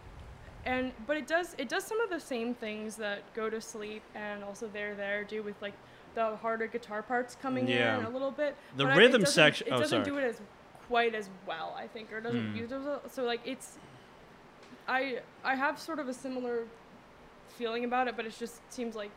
and 0.64 0.92
but 1.06 1.16
it 1.18 1.26
does 1.26 1.54
it 1.58 1.68
does 1.68 1.84
some 1.84 2.00
of 2.00 2.08
the 2.10 2.20
same 2.20 2.54
things 2.54 2.96
that 2.96 3.22
Go 3.34 3.50
to 3.50 3.60
Sleep 3.60 4.02
and 4.14 4.42
also 4.42 4.66
There 4.72 4.94
There 4.94 5.24
do 5.24 5.42
with 5.42 5.60
like 5.60 5.74
the 6.14 6.36
harder 6.36 6.66
guitar 6.66 7.02
parts 7.02 7.36
coming 7.40 7.68
Yeah. 7.68 7.98
in 7.98 8.06
a 8.06 8.10
little 8.10 8.30
bit. 8.30 8.56
The 8.78 8.84
but 8.84 8.92
I- 8.92 8.94
it 8.94 8.98
rhythm 8.98 9.20
doesn't- 9.20 9.34
section- 9.34 9.66
It 9.66 9.72
oh, 9.74 9.78
doesn't 9.80 10.04
sorry. 10.04 10.04
do 10.04 10.16
it 10.18 10.24
as 10.30 10.40
quite 10.88 11.14
as 11.14 11.28
well, 11.46 11.74
I 11.76 11.86
think, 11.86 12.10
or 12.12 12.20
doesn't 12.22 12.52
Hmm. 12.52 12.56
use 12.56 12.72
it 12.72 12.76
as- 12.76 13.12
so 13.12 13.24
like 13.24 13.40
it's. 13.44 13.78
I 14.88 15.20
I 15.44 15.54
have 15.56 15.78
sort 15.78 15.98
of 15.98 16.08
a 16.08 16.14
similar 16.14 16.64
feeling 17.56 17.84
about 17.84 18.08
it, 18.08 18.16
but 18.16 18.26
it 18.26 18.34
just 18.38 18.60
seems 18.72 18.94
like 18.94 19.10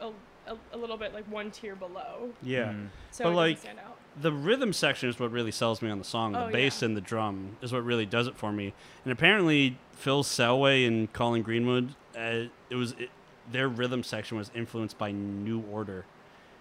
a, 0.00 0.08
a, 0.46 0.56
a 0.72 0.76
little 0.76 0.96
bit 0.96 1.14
like 1.14 1.24
one 1.30 1.50
tier 1.50 1.76
below, 1.76 2.30
Yeah. 2.42 2.72
Mm. 2.72 2.88
so 3.10 3.24
But, 3.24 3.30
it 3.30 3.34
like, 3.34 3.58
stand 3.58 3.78
out. 3.78 3.96
The 4.20 4.32
rhythm 4.32 4.72
section 4.72 5.08
is 5.08 5.18
what 5.18 5.32
really 5.32 5.50
sells 5.50 5.82
me 5.82 5.90
on 5.90 5.98
the 5.98 6.04
song. 6.04 6.32
The 6.32 6.46
Oh, 6.46 6.50
bass 6.52 6.82
yeah. 6.82 6.86
and 6.86 6.96
the 6.96 7.00
drum 7.00 7.56
is 7.62 7.72
what 7.72 7.84
really 7.84 8.06
does 8.06 8.26
it 8.28 8.36
for 8.36 8.52
me. 8.52 8.72
And 9.04 9.12
apparently, 9.12 9.76
Phil 9.92 10.22
Selway 10.22 10.86
and 10.86 11.12
Colin 11.12 11.42
Greenwood, 11.42 11.94
uh, 12.16 12.44
it 12.70 12.76
was 12.76 12.92
it, 12.92 13.10
their 13.50 13.68
rhythm 13.68 14.02
section 14.04 14.38
was 14.38 14.50
influenced 14.54 14.98
by 14.98 15.10
New 15.10 15.64
Order, 15.70 16.04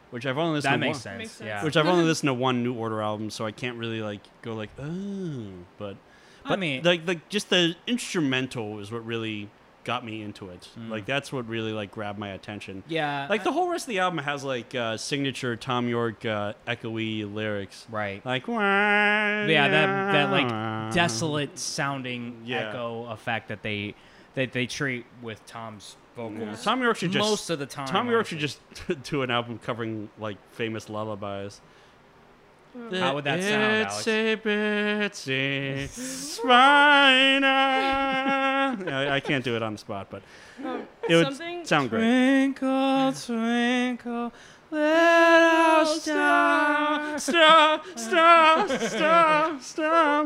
which 0.09 0.25
I've 0.25 0.37
only 0.39 0.55
listened 0.55 0.73
That 0.73 0.77
to 0.77 0.79
makes 0.79 0.95
one, 0.97 1.01
sense. 1.01 1.17
Makes 1.19 1.31
sense. 1.33 1.47
Yeah. 1.47 1.63
Which 1.63 1.77
I've 1.77 1.85
only 1.87 2.03
listened 2.11 2.27
to 2.29 2.33
one 2.33 2.63
New 2.63 2.73
Order 2.73 3.01
album, 3.03 3.29
so 3.29 3.45
I 3.45 3.51
can't 3.51 3.77
really 3.77 4.01
like 4.01 4.21
go 4.41 4.53
like 4.55 4.69
oh, 4.79 5.45
but 5.77 5.95
but 6.43 6.53
I 6.53 6.55
mean- 6.55 6.81
like 6.83 7.01
like 7.07 7.29
just 7.29 7.49
the 7.51 7.75
instrumental 7.85 8.79
is 8.79 8.91
what 8.91 9.05
really 9.05 9.49
got 9.83 10.05
me 10.05 10.21
into 10.21 10.49
it. 10.49 10.67
Mm. 10.79 10.89
Like 10.89 11.05
that's 11.05 11.31
what 11.31 11.47
really 11.47 11.71
like 11.73 11.91
grabbed 11.91 12.17
my 12.19 12.29
attention. 12.29 12.83
yeah. 12.87 13.27
Like 13.29 13.43
the 13.43 13.51
whole 13.51 13.69
rest 13.69 13.83
of 13.85 13.89
the 13.89 13.99
album 13.99 14.19
has 14.19 14.43
like 14.43 14.73
uh, 14.75 14.97
signature 14.97 15.55
Thom 15.55 15.87
Yorke 15.89 16.25
uh, 16.25 16.53
echoey 16.67 17.31
lyrics. 17.31 17.85
right. 17.89 18.25
Like 18.25 18.47
yeah, 18.47 19.47
yeah, 19.47 19.67
that 19.67 20.11
that 20.13 20.31
like 20.31 20.93
desolate 20.93 21.57
sounding 21.59 22.41
Yeah. 22.45 22.69
echo 22.69 23.05
effect 23.07 23.49
that 23.49 23.61
they 23.63 23.95
that 24.35 24.51
they 24.53 24.65
treat 24.65 25.05
with 25.21 25.45
Thom's 25.45 25.95
vocals. 26.15 26.63
Thom 26.63 26.81
Yorke 26.81 26.97
should 26.97 27.11
just 27.11 27.29
most 27.29 27.49
of 27.49 27.59
the 27.59 27.65
time. 27.65 27.87
Thom 27.87 28.09
Yorke 28.09 28.25
should 28.27 28.39
just 28.39 28.59
do 29.03 29.21
an 29.21 29.31
album 29.31 29.59
covering 29.59 30.09
like 30.19 30.37
famous 30.53 30.89
lullabies. 30.89 31.61
How 32.91 33.13
would 33.13 33.23
that 33.25 33.43
sound, 33.43 33.87
Itsy 33.87 34.35
bitsy 34.41 36.39
spider. 38.81 38.91
I, 39.11 39.15
I 39.15 39.19
can't 39.19 39.43
do 39.43 39.55
it 39.55 39.63
on 39.63 39.73
the 39.73 39.79
spot, 39.79 40.07
but 40.09 40.21
Um, 40.63 40.87
it 41.09 41.15
would 41.15 41.25
something 41.27 41.65
sound 41.65 41.89
great. 41.89 42.01
Twinkle, 42.01 43.13
twinkle, 43.13 44.31
Little 44.73 45.85
star, 45.85 47.19
star, 47.19 47.81
star, 47.95 48.67
star, 48.67 49.59
star. 49.61 50.25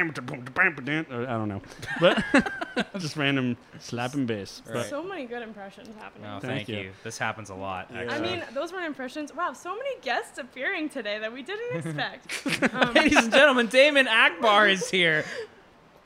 I 0.00 1.36
don't 1.36 1.48
know, 1.48 1.60
but 2.00 2.24
just 2.98 3.16
random 3.18 3.58
slapping 3.80 4.24
bass. 4.24 4.62
But 4.66 4.86
So 4.86 5.02
many 5.02 5.26
good 5.26 5.42
impressions 5.42 5.90
happening. 5.98 6.22
No, 6.30 6.40
Thank 6.40 6.66
thank, 6.66 6.68
you. 6.70 6.76
you. 6.78 6.90
This 7.02 7.18
happens 7.18 7.50
a 7.50 7.54
lot. 7.54 7.90
Yeah. 7.92 8.06
I 8.10 8.20
mean, 8.20 8.42
those 8.54 8.72
weren't 8.72 8.86
impressions. 8.86 9.34
Wow, 9.34 9.52
so 9.52 9.76
many 9.76 10.00
guests 10.00 10.38
appearing 10.38 10.88
today 10.88 11.18
that 11.18 11.30
we 11.30 11.42
didn't 11.42 11.76
expect. 11.86 12.72
um, 12.74 12.94
ladies 12.94 13.18
and 13.18 13.30
gentlemen, 13.32 13.66
Damon 13.66 14.08
Akbar 14.08 14.66
is 14.68 14.88
here. 14.90 15.26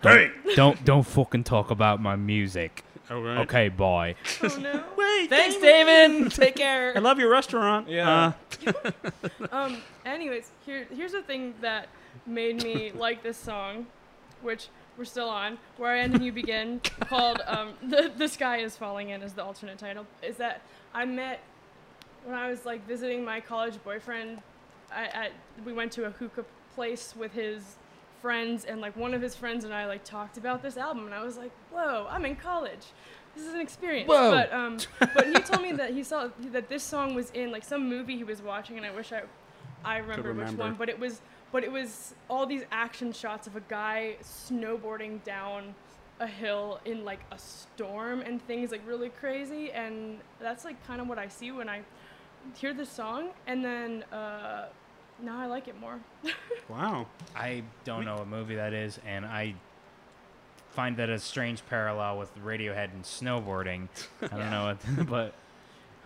Hey, 0.02 0.30
Don't 0.54 0.84
don't 0.84 1.02
fucking 1.04 1.44
talk 1.44 1.70
about 1.70 2.00
my 2.00 2.16
music. 2.16 2.84
all 3.10 3.20
right. 3.22 3.38
Okay, 3.38 3.68
boy. 3.68 4.14
oh 4.42 4.58
no. 4.60 4.84
Wait, 4.96 5.28
Thanks, 5.30 5.56
Damon. 5.56 6.30
Take 6.30 6.56
care. 6.56 6.92
I 6.96 7.00
love 7.00 7.18
your 7.18 7.30
restaurant. 7.30 7.88
Yeah. 7.88 8.32
Uh, 8.66 8.72
Um. 9.52 9.78
Anyways, 10.04 10.50
here 10.66 10.86
here's 10.94 11.12
the 11.12 11.22
thing 11.22 11.54
that 11.60 11.88
made 12.26 12.62
me 12.62 12.92
like 12.94 13.22
this 13.22 13.36
song, 13.36 13.86
which 14.42 14.68
we're 14.96 15.04
still 15.04 15.28
on. 15.28 15.58
Where 15.76 15.92
I 15.92 16.00
end 16.00 16.14
and 16.14 16.24
you 16.24 16.32
begin, 16.32 16.80
called 17.00 17.40
um, 17.46 17.74
the 17.82 18.10
the 18.16 18.28
sky 18.28 18.58
is 18.58 18.76
falling 18.76 19.10
in 19.10 19.22
is 19.22 19.32
the 19.32 19.44
alternate 19.44 19.78
title. 19.78 20.06
Is 20.22 20.36
that 20.36 20.62
I 20.94 21.04
met 21.04 21.40
when 22.24 22.34
I 22.36 22.50
was 22.50 22.64
like 22.66 22.86
visiting 22.86 23.24
my 23.24 23.40
college 23.40 23.74
boyfriend. 23.84 24.40
I 24.92 25.04
at 25.06 25.32
we 25.64 25.72
went 25.72 25.92
to 25.92 26.04
a 26.06 26.10
hookah 26.10 26.44
place 26.74 27.14
with 27.16 27.32
his 27.32 27.76
friends 28.20 28.64
and 28.64 28.80
like 28.80 28.96
one 28.96 29.14
of 29.14 29.22
his 29.22 29.34
friends 29.34 29.64
and 29.64 29.72
I 29.74 29.86
like 29.86 30.04
talked 30.04 30.36
about 30.36 30.62
this 30.62 30.76
album 30.76 31.06
and 31.06 31.14
I 31.14 31.22
was 31.22 31.36
like, 31.36 31.52
whoa, 31.72 32.06
I'm 32.10 32.24
in 32.24 32.36
college. 32.36 32.86
This 33.34 33.46
is 33.46 33.54
an 33.54 33.60
experience. 33.60 34.08
Whoa. 34.08 34.30
But 34.30 34.52
um, 34.52 34.78
but 35.14 35.26
he 35.26 35.34
told 35.34 35.62
me 35.62 35.72
that 35.72 35.90
he 35.90 36.02
saw 36.02 36.28
that 36.52 36.68
this 36.68 36.82
song 36.82 37.14
was 37.14 37.30
in 37.30 37.50
like 37.50 37.64
some 37.64 37.88
movie 37.88 38.16
he 38.16 38.24
was 38.24 38.42
watching 38.42 38.76
and 38.76 38.86
I 38.86 38.90
wish 38.90 39.12
I 39.12 39.22
I 39.84 39.98
remember, 39.98 40.32
which 40.32 40.52
one, 40.52 40.74
but 40.74 40.88
it 40.88 40.98
was 40.98 41.20
but 41.52 41.64
it 41.64 41.72
was 41.72 42.14
all 42.28 42.46
these 42.46 42.64
action 42.70 43.12
shots 43.12 43.46
of 43.46 43.56
a 43.56 43.60
guy 43.60 44.16
snowboarding 44.22 45.22
down 45.24 45.74
a 46.20 46.26
hill 46.26 46.80
in 46.84 47.04
like 47.04 47.20
a 47.30 47.38
storm 47.38 48.20
and 48.22 48.44
things 48.46 48.72
like 48.72 48.82
really 48.86 49.08
crazy 49.08 49.70
and 49.70 50.18
that's 50.40 50.64
like 50.64 50.84
kind 50.86 51.00
of 51.00 51.08
what 51.08 51.18
I 51.18 51.28
see 51.28 51.52
when 51.52 51.68
I 51.68 51.82
hear 52.56 52.74
this 52.74 52.90
song 52.90 53.30
and 53.46 53.64
then 53.64 54.02
uh 54.04 54.66
now 55.22 55.40
I 55.40 55.46
like 55.46 55.68
it 55.68 55.78
more. 55.80 55.98
wow. 56.68 57.06
I 57.34 57.62
don't 57.84 58.04
know 58.04 58.16
what 58.16 58.28
movie 58.28 58.56
that 58.56 58.72
is, 58.72 58.98
and 59.06 59.24
I 59.24 59.54
find 60.70 60.96
that 60.98 61.10
a 61.10 61.18
strange 61.18 61.64
parallel 61.68 62.18
with 62.18 62.30
Radiohead 62.44 62.92
and 62.92 63.02
snowboarding. 63.02 63.88
I 64.22 64.26
don't 64.28 64.50
know, 64.50 64.76
what, 64.96 65.06
but 65.08 65.34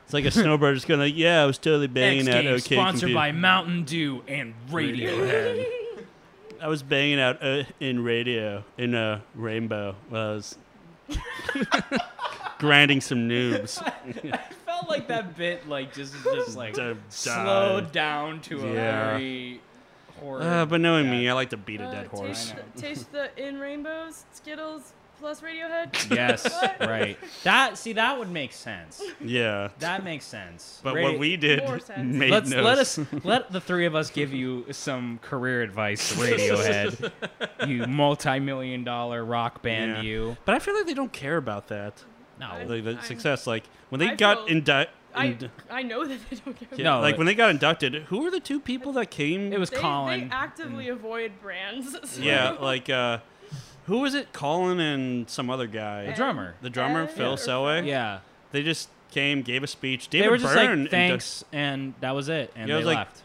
It's 0.04 0.14
like 0.14 0.24
a 0.24 0.30
snowbird 0.30 0.76
just 0.76 0.88
going 0.88 1.00
like, 1.00 1.16
yeah, 1.16 1.42
I 1.42 1.46
was 1.46 1.58
totally 1.58 1.88
banging 1.88 2.28
X 2.28 2.36
out 2.36 2.42
Games 2.42 2.64
OK 2.64 2.74
sponsored 2.76 3.00
Computer. 3.00 3.14
by 3.14 3.32
Mountain 3.32 3.84
Dew 3.84 4.22
and 4.26 4.54
Radiohead. 4.70 5.66
I 6.60 6.68
was 6.68 6.82
banging 6.82 7.18
out 7.20 7.42
uh, 7.42 7.64
in 7.80 8.04
radio 8.04 8.62
in 8.78 8.94
a 8.94 9.22
rainbow. 9.34 9.96
While 10.08 10.30
I 10.30 10.34
was 10.34 10.56
grinding 12.58 13.00
some 13.00 13.28
noobs. 13.28 13.82
I 14.82 14.84
felt 14.84 14.98
like 14.98 15.08
that 15.08 15.36
bit 15.36 15.68
like 15.68 15.94
just 15.94 16.14
just 16.24 16.56
like 16.56 16.74
To 16.74 16.96
slowed 17.08 17.84
die. 17.86 17.90
down 17.90 18.40
to 18.42 18.60
a 18.68 18.72
Yeah. 18.74 19.10
very 19.16 19.60
horrid. 20.20 20.46
Uh, 20.46 20.66
but 20.66 20.80
knowing 20.80 21.10
me, 21.10 21.28
I 21.28 21.32
like 21.32 21.50
to 21.50 21.56
beat 21.56 21.80
a 21.80 21.86
Uh, 21.86 21.92
dead 21.92 22.06
horse. 22.08 22.50
Taste, 22.50 22.54
the, 22.74 22.80
taste 22.80 23.12
the 23.12 23.46
in 23.48 23.58
rainbows 23.60 24.24
Skittles 24.32 24.92
plus 25.20 25.40
Radiohead. 25.40 26.10
Yes, 26.14 26.48
right. 26.80 27.16
That 27.44 27.78
see 27.78 27.92
that 27.92 28.18
would 28.18 28.30
make 28.30 28.52
sense. 28.52 29.00
Yeah. 29.20 29.68
That 29.78 30.02
makes 30.02 30.24
sense. 30.24 30.80
But 30.82 30.94
Radi- 30.96 31.02
what 31.04 31.18
we 31.20 31.36
did 31.36 31.62
More 31.64 31.78
sense. 31.78 31.98
made 32.16 32.30
let's 32.32 32.50
no 32.50 32.60
let 32.62 32.78
s- 32.78 32.98
us 32.98 33.06
let 33.22 33.52
the 33.52 33.60
three 33.60 33.86
of 33.86 33.94
us 33.94 34.10
give 34.10 34.32
you 34.34 34.66
some 34.72 35.18
career 35.22 35.62
advice, 35.62 36.12
Radiohead. 36.16 37.12
you 37.68 37.86
multi-million 37.86 38.82
dollar 38.84 39.24
rock 39.24 39.62
band, 39.62 39.98
Yeah. 39.98 40.02
you. 40.02 40.36
But 40.44 40.56
I 40.56 40.58
feel 40.58 40.74
like 40.74 40.86
they 40.86 40.94
don't 40.94 41.12
care 41.12 41.36
about 41.36 41.68
that. 41.68 42.02
No, 42.40 42.46
I- 42.46 42.64
Like 42.64 42.84
the 42.84 42.90
I'm- 42.92 43.02
success. 43.02 43.46
Like 43.46 43.64
when 43.90 43.98
they 44.00 44.10
I 44.10 44.14
got 44.14 44.46
feel- 44.48 44.56
indi- 44.56 44.86
I 45.14 45.36
I 45.70 45.82
know 45.82 46.06
that 46.06 46.18
they 46.30 46.36
don't 46.36 46.56
care. 46.58 46.68
yeah, 46.78 46.84
No, 46.84 47.00
like 47.00 47.18
when 47.18 47.26
they 47.26 47.34
got 47.34 47.50
inducted, 47.50 47.94
who 48.04 48.22
were 48.22 48.30
the 48.30 48.40
two 48.40 48.58
people 48.58 48.92
that 48.94 49.10
came? 49.10 49.52
it 49.52 49.60
was 49.60 49.68
they, 49.70 49.76
Colin. 49.76 50.28
they 50.28 50.34
actively 50.34 50.88
avoid 50.88 51.32
brands. 51.42 51.94
so- 52.10 52.22
yeah, 52.22 52.52
like 52.52 52.88
uh, 52.88 53.18
who 53.86 53.98
was 53.98 54.14
it? 54.14 54.32
Colin 54.32 54.80
and 54.80 55.28
some 55.28 55.50
other 55.50 55.66
guy. 55.66 56.06
The 56.06 56.12
drummer. 56.12 56.54
The 56.62 56.70
drummer, 56.70 57.02
Ed 57.02 57.10
Phil 57.10 57.32
or 57.32 57.36
Selway. 57.36 57.86
yeah, 57.86 58.20
They 58.52 58.62
just 58.62 58.88
came, 59.10 59.42
gave 59.42 59.62
a 59.62 59.66
speech. 59.66 60.08
David 60.08 60.24
they 60.24 60.30
were 60.30 60.38
just 60.38 60.54
Byrne 60.54 60.82
like 60.82 60.90
thanks, 60.90 61.44
and 61.52 61.92
that 62.00 62.14
was 62.14 62.28
it, 62.30 62.50
and 62.56 62.68
Yeah, 62.68 62.76
it 62.76 62.78
they 62.78 62.84
was 62.84 62.86
like, 62.86 62.98
left. 62.98 63.22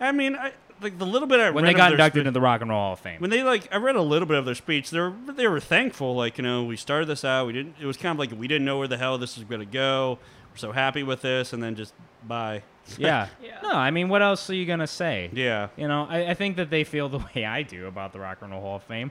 I 0.00 0.10
mean, 0.12 0.34
I, 0.34 0.52
like 0.80 0.98
the 0.98 1.06
little 1.06 1.28
bit 1.28 1.40
I 1.40 1.50
When 1.50 1.64
read 1.64 1.68
they 1.70 1.72
of 1.74 1.76
got 1.76 1.84
their 1.86 1.92
inducted 1.94 2.20
spe- 2.20 2.26
into 2.26 2.30
the 2.32 2.40
Rock 2.40 2.60
and 2.60 2.70
Roll 2.70 2.78
Hall 2.80 2.92
of 2.94 3.00
Fame. 3.00 3.20
when 3.20 3.30
they 3.30 3.42
like 3.42 3.68
I 3.72 3.76
read 3.78 3.96
a 3.96 4.02
little 4.02 4.26
bit 4.26 4.36
of 4.38 4.44
their 4.44 4.54
speech. 4.54 4.90
They 4.90 5.00
were 5.00 5.12
they 5.26 5.46
were 5.48 5.60
thankful. 5.60 6.14
Like 6.14 6.38
you 6.38 6.44
know, 6.44 6.64
we 6.64 6.76
started 6.76 7.06
this 7.06 7.24
out. 7.24 7.46
We 7.46 7.52
didn't. 7.52 7.74
It 7.80 7.86
was 7.86 7.96
kind 7.96 8.12
of 8.12 8.18
like 8.18 8.38
we 8.38 8.48
didn't 8.48 8.64
know 8.64 8.78
where 8.78 8.88
the 8.88 8.98
hell 8.98 9.18
this 9.18 9.36
was 9.36 9.44
going 9.44 9.60
to 9.60 9.66
go. 9.66 10.18
We're 10.52 10.56
so 10.58 10.72
happy 10.72 11.02
with 11.02 11.22
this, 11.22 11.52
and 11.52 11.62
then 11.62 11.74
just 11.76 11.94
bye. 12.26 12.62
yeah. 12.98 13.28
Yeah. 13.42 13.58
No, 13.62 13.72
I 13.72 13.90
mean, 13.90 14.08
what 14.08 14.22
else 14.22 14.48
are 14.50 14.54
you 14.54 14.64
gonna 14.66 14.86
say? 14.86 15.30
Yeah. 15.32 15.68
You 15.76 15.88
know, 15.88 16.06
I, 16.08 16.30
I 16.30 16.34
think 16.34 16.56
that 16.56 16.70
they 16.70 16.84
feel 16.84 17.08
the 17.16 17.18
way 17.34 17.44
I 17.44 17.62
do 17.62 17.86
about 17.86 18.12
the 18.12 18.20
Rock 18.20 18.38
and 18.42 18.50
Roll 18.52 18.60
Hall 18.62 18.76
of 18.76 18.82
Fame. 18.84 19.10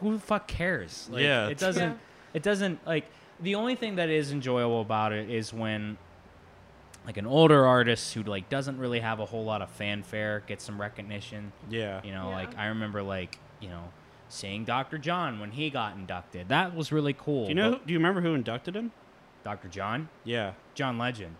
Who 0.00 0.14
the 0.14 0.20
fuck 0.20 0.46
cares? 0.46 1.08
Like, 1.10 1.22
Yeah. 1.22 1.48
it 1.48 1.58
doesn't. 1.58 1.90
Yeah. 1.90 1.96
It 2.32 2.42
doesn't 2.44 2.86
like 2.86 3.04
the 3.40 3.56
only 3.56 3.74
thing 3.74 3.96
that 3.96 4.08
is 4.08 4.30
enjoyable 4.32 4.80
about 4.82 5.12
it 5.12 5.28
is 5.30 5.52
when 5.52 5.98
like 7.06 7.16
an 7.16 7.26
older 7.26 7.66
artist 7.66 8.14
who 8.14 8.22
like 8.22 8.48
doesn't 8.48 8.78
really 8.78 9.00
have 9.00 9.20
a 9.20 9.24
whole 9.26 9.44
lot 9.44 9.62
of 9.62 9.70
fanfare 9.70 10.42
gets 10.46 10.64
some 10.64 10.80
recognition. 10.80 11.52
Yeah. 11.70 12.00
You 12.04 12.12
know, 12.12 12.28
Yeah. 12.30 12.36
like 12.36 12.58
I 12.58 12.66
remember 12.66 13.02
like 13.02 13.38
you 13.60 13.68
know 13.68 13.84
seeing 14.28 14.64
Dr. 14.64 14.96
John 14.98 15.40
when 15.40 15.50
he 15.52 15.70
got 15.70 15.96
inducted. 15.96 16.48
That 16.48 16.74
was 16.74 16.92
really 16.92 17.12
cool. 17.14 17.44
Do 17.44 17.48
you 17.48 17.54
know? 17.54 17.70
but- 17.72 17.86
Do 17.86 17.92
you 17.92 17.98
remember 17.98 18.20
who 18.20 18.34
inducted 18.34 18.76
him? 18.76 18.92
Dr. 19.42 19.68
John? 19.68 20.08
Yeah. 20.24 20.52
John 20.74 20.98
Legend. 20.98 21.34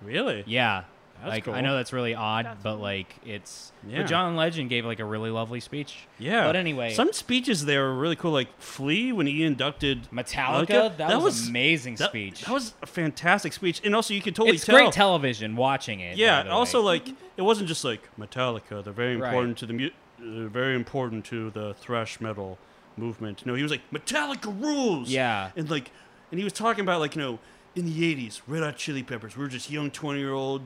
Really? 0.00 0.42
Yeah. 0.46 0.84
That's 1.22 1.46
like 1.46 1.48
I 1.48 1.60
know 1.60 1.76
that's 1.76 1.92
really 1.92 2.14
odd, 2.14 2.44
That's 2.46 2.62
but 2.62 2.76
like 2.80 3.14
it's 3.24 3.72
Yeah. 3.88 3.98
but 4.02 4.08
John 4.08 4.34
Legend 4.36 4.68
gave 4.70 4.84
like 4.84 4.98
a 4.98 5.04
really 5.04 5.30
lovely 5.30 5.60
speech. 5.60 6.00
Yeah. 6.18 6.46
But 6.46 6.56
anyway, 6.56 6.92
some 6.94 7.12
speeches 7.12 7.64
there 7.64 7.82
were 7.84 7.94
really 7.94 8.16
cool. 8.16 8.32
Like 8.32 8.48
Flea 8.60 9.12
when 9.12 9.26
he 9.26 9.44
inducted 9.44 10.08
Metallica, 10.12 10.66
Metallica? 10.66 10.68
that, 10.68 10.98
That 10.98 11.14
was, 11.16 11.24
was- 11.40 11.48
amazing 11.48 11.94
that, 11.96 12.10
speech. 12.10 12.42
That 12.42 12.52
was 12.52 12.74
a 12.82 12.86
fantastic 12.86 13.52
speech, 13.52 13.80
and 13.84 13.94
also 13.94 14.14
you 14.14 14.20
could 14.22 14.34
totally 14.34 14.56
it's 14.56 14.64
tell. 14.66 14.76
great 14.76 14.92
television 14.92 15.56
watching 15.56 16.00
it. 16.00 16.16
by 16.16 16.20
Yeah. 16.22 16.42
the 16.42 16.50
Also, 16.50 16.80
way. 16.80 16.84
like 16.86 17.08
it 17.36 17.42
wasn't 17.42 17.68
just 17.68 17.84
like 17.84 18.08
Metallica. 18.18 18.82
They're 18.82 18.92
very 18.92 19.16
Right. 19.16 19.28
important 19.28 19.58
to 19.58 19.66
the 19.66 19.72
mu- 19.72 19.90
uh, 20.20 20.48
very 20.48 20.74
important 20.74 21.24
to 21.26 21.50
the 21.50 21.74
thrash 21.74 22.20
metal 22.20 22.58
movement. 22.96 23.46
No, 23.46 23.54
he 23.54 23.62
was 23.62 23.70
like 23.72 23.82
Metallica 23.92 24.46
rules. 24.60 25.08
Yeah. 25.08 25.50
And 25.56 25.70
like, 25.70 25.90
and 26.30 26.38
he 26.38 26.44
was 26.44 26.52
talking 26.52 26.82
about 26.82 27.00
like 27.00 27.14
you 27.16 27.22
know 27.22 27.38
in 27.74 27.86
the 27.86 28.02
'80s, 28.14 28.42
Red 28.46 28.62
Hot 28.62 28.76
Chili 28.76 29.02
Peppers. 29.02 29.34
We 29.36 29.42
were 29.42 29.48
just 29.48 29.70
young 29.70 29.90
twenty-year-old 29.90 30.60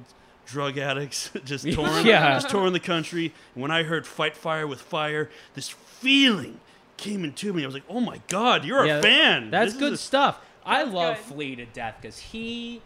drug 0.46 0.78
addicts, 0.78 1.30
just 1.44 1.70
touring, 1.70 2.06
Yeah. 2.06 2.34
just 2.34 2.48
touring 2.48 2.72
the 2.72 2.80
country. 2.80 3.32
And 3.54 3.62
when 3.62 3.70
I 3.70 3.82
heard 3.82 4.06
"Fight 4.06 4.36
Fire 4.36 4.66
with 4.66 4.80
Fire," 4.80 5.28
this 5.54 5.68
feeling 5.68 6.60
came 6.96 7.24
into 7.24 7.52
me. 7.52 7.62
I 7.62 7.66
was 7.66 7.74
like, 7.74 7.84
"Oh 7.88 8.00
my 8.00 8.20
God, 8.28 8.64
you're 8.64 8.86
Yeah, 8.86 8.98
a 8.98 9.02
fan." 9.02 9.50
That's 9.50 9.72
This 9.72 9.80
good 9.80 9.92
a- 9.94 9.96
stuff. 9.98 10.40
I 10.64 10.84
That's 10.84 10.94
love 10.94 11.16
good. 11.16 11.24
Flea 11.34 11.56
to 11.56 11.66
death 11.66 11.96
because 12.00 12.18
he 12.18 12.80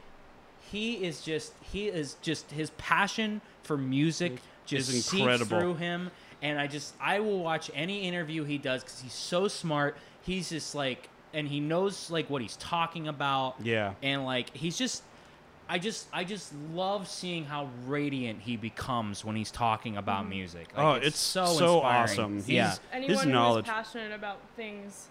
he 0.70 1.04
is 1.04 1.22
just 1.22 1.52
he 1.72 1.88
is 1.88 2.16
just 2.22 2.50
his 2.50 2.70
passion 2.70 3.40
for 3.62 3.76
music 3.76 4.40
just 4.66 4.88
Is 4.88 5.04
seeps 5.06 5.20
incredible. 5.20 5.58
through 5.58 5.74
him, 5.74 6.10
and 6.42 6.58
I 6.60 6.66
just 6.66 6.94
I 7.00 7.20
will 7.20 7.42
watch 7.42 7.70
any 7.74 8.02
interview 8.06 8.44
he 8.44 8.58
does 8.58 8.82
because 8.84 9.00
he's 9.00 9.12
so 9.14 9.48
smart. 9.48 9.96
He's 10.22 10.50
just 10.50 10.74
like 10.74 11.08
and 11.32 11.46
he 11.48 11.60
knows 11.60 12.10
like 12.10 12.28
what 12.30 12.42
he's 12.42 12.56
talking 12.56 13.08
about. 13.08 13.56
Yeah. 13.62 13.94
and 14.02 14.24
like 14.24 14.54
he's 14.56 14.76
just. 14.78 15.02
I 15.70 15.78
just, 15.78 16.08
I 16.12 16.24
just 16.24 16.52
love 16.74 17.06
seeing 17.08 17.44
how 17.44 17.68
radiant 17.86 18.40
he 18.40 18.56
becomes 18.56 19.24
when 19.24 19.36
he's 19.36 19.52
talking 19.52 19.96
about 19.96 20.22
mm-hmm. 20.22 20.30
music. 20.30 20.68
Oh, 20.76 20.82
like, 20.84 21.02
Oh, 21.02 21.06
it's 21.06 21.18
so, 21.18 21.46
so 21.46 21.74
inspiring. 21.76 22.02
awesome. 22.02 22.44
Yeah, 22.46 22.64
He's- 22.66 22.80
Anyone 22.92 23.16
who's 23.16 23.26
knowledge- 23.26 23.66
passionate 23.66 24.12
about 24.12 24.40
things 24.56 25.06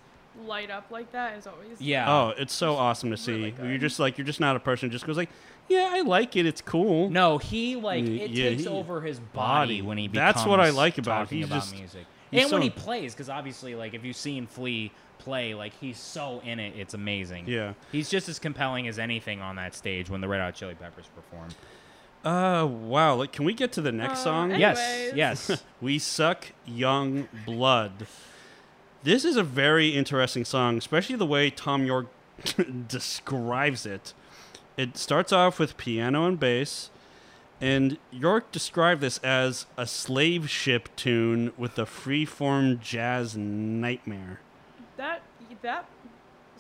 light 0.45 0.69
up 0.69 0.91
like 0.91 1.11
that 1.13 1.37
is 1.37 1.47
always 1.47 1.79
yeah. 1.81 2.09
Oh, 2.11 2.33
it's 2.37 2.53
so 2.53 2.75
awesome 2.75 3.09
to 3.09 3.17
see. 3.17 3.31
really 3.33 3.53
you're 3.69 3.77
just 3.77 3.99
like 3.99 4.17
you're 4.17 4.27
just 4.27 4.39
not 4.39 4.55
a 4.55 4.59
person 4.59 4.89
who 4.89 4.93
just 4.93 5.05
goes 5.05 5.17
like, 5.17 5.29
yeah, 5.69 5.89
I 5.91 6.01
like 6.01 6.35
it. 6.35 6.45
It's 6.45 6.61
cool. 6.61 7.09
No, 7.09 7.37
he 7.37 7.75
like 7.77 8.03
it 8.03 8.31
yeah, 8.31 8.49
takes 8.49 8.63
he- 8.63 8.67
over 8.67 9.01
his 9.01 9.19
body, 9.19 9.79
body. 9.79 9.81
when 9.81 9.97
he 9.97 10.07
becomes 10.09 10.35
That's 10.35 10.45
what 10.45 10.59
I 10.59 10.71
like 10.71 10.97
about 10.97 11.21
him. 11.21 11.25
talking 11.25 11.37
He's 11.39 11.47
about 11.47 11.55
just- 11.55 11.75
music, 11.75 12.05
he's 12.31 12.43
and 12.43 12.51
when 12.51 12.61
he 12.61 12.69
plays, 12.69 13.13
because 13.13 13.29
obviously, 13.29 13.75
like 13.75 13.93
if 13.93 14.03
you've 14.03 14.15
seen 14.17 14.45
Flea 14.45 14.91
play, 15.19 15.53
like 15.53 15.73
he's 15.79 15.97
so 15.99 16.41
in 16.43 16.59
it, 16.59 16.73
it's 16.75 16.93
amazing. 16.95 17.45
Yeah. 17.47 17.73
he's 17.91 18.09
just 18.09 18.27
as 18.29 18.39
compelling 18.39 18.87
as 18.87 18.97
anything 18.97 19.41
on 19.41 19.55
that 19.57 19.75
stage 19.75 20.09
when 20.09 20.21
the 20.21 20.27
Red 20.27 20.41
Hot 20.41 20.55
Chili 20.55 20.75
Peppers 20.75 21.05
perform. 21.15 21.49
Uh, 22.25 22.65
wow. 22.65 23.15
Like, 23.15 23.31
can 23.31 23.45
we 23.45 23.53
get 23.53 23.71
to 23.73 23.81
the 23.81 23.91
next 23.91 24.21
Uh, 24.21 24.23
song? 24.23 24.51
any- 24.51 24.59
Yes, 24.61 25.11
yes. 25.15 25.63
We 25.81 25.99
suck 25.99 26.47
young 26.65 27.27
blood. 27.45 28.07
This 29.03 29.23
is 29.23 29.37
a 29.37 29.43
very 29.43 29.89
interesting 29.89 30.43
song, 30.43 30.77
especially 30.77 31.15
the 31.15 31.25
way 31.25 31.49
Thom 31.49 31.85
Yorke 31.85 32.09
describes 32.87 33.85
it. 33.85 34.13
It 34.75 34.97
starts 34.97 35.31
off 35.31 35.59
with 35.59 35.77
piano 35.77 36.25
and 36.25 36.39
bass, 36.39 36.89
And 37.61 37.97
Yorke 38.11 38.51
described 38.53 39.01
this 39.01 39.17
as 39.19 39.65
a 39.77 39.85
slave 39.85 40.49
ship 40.49 40.87
tune 40.95 41.51
with 41.57 41.77
a 41.77 41.85
free-form 41.85 42.79
jazz 42.81 43.35
nightmare. 43.37 44.39
That 44.99 45.21
that 45.61 45.85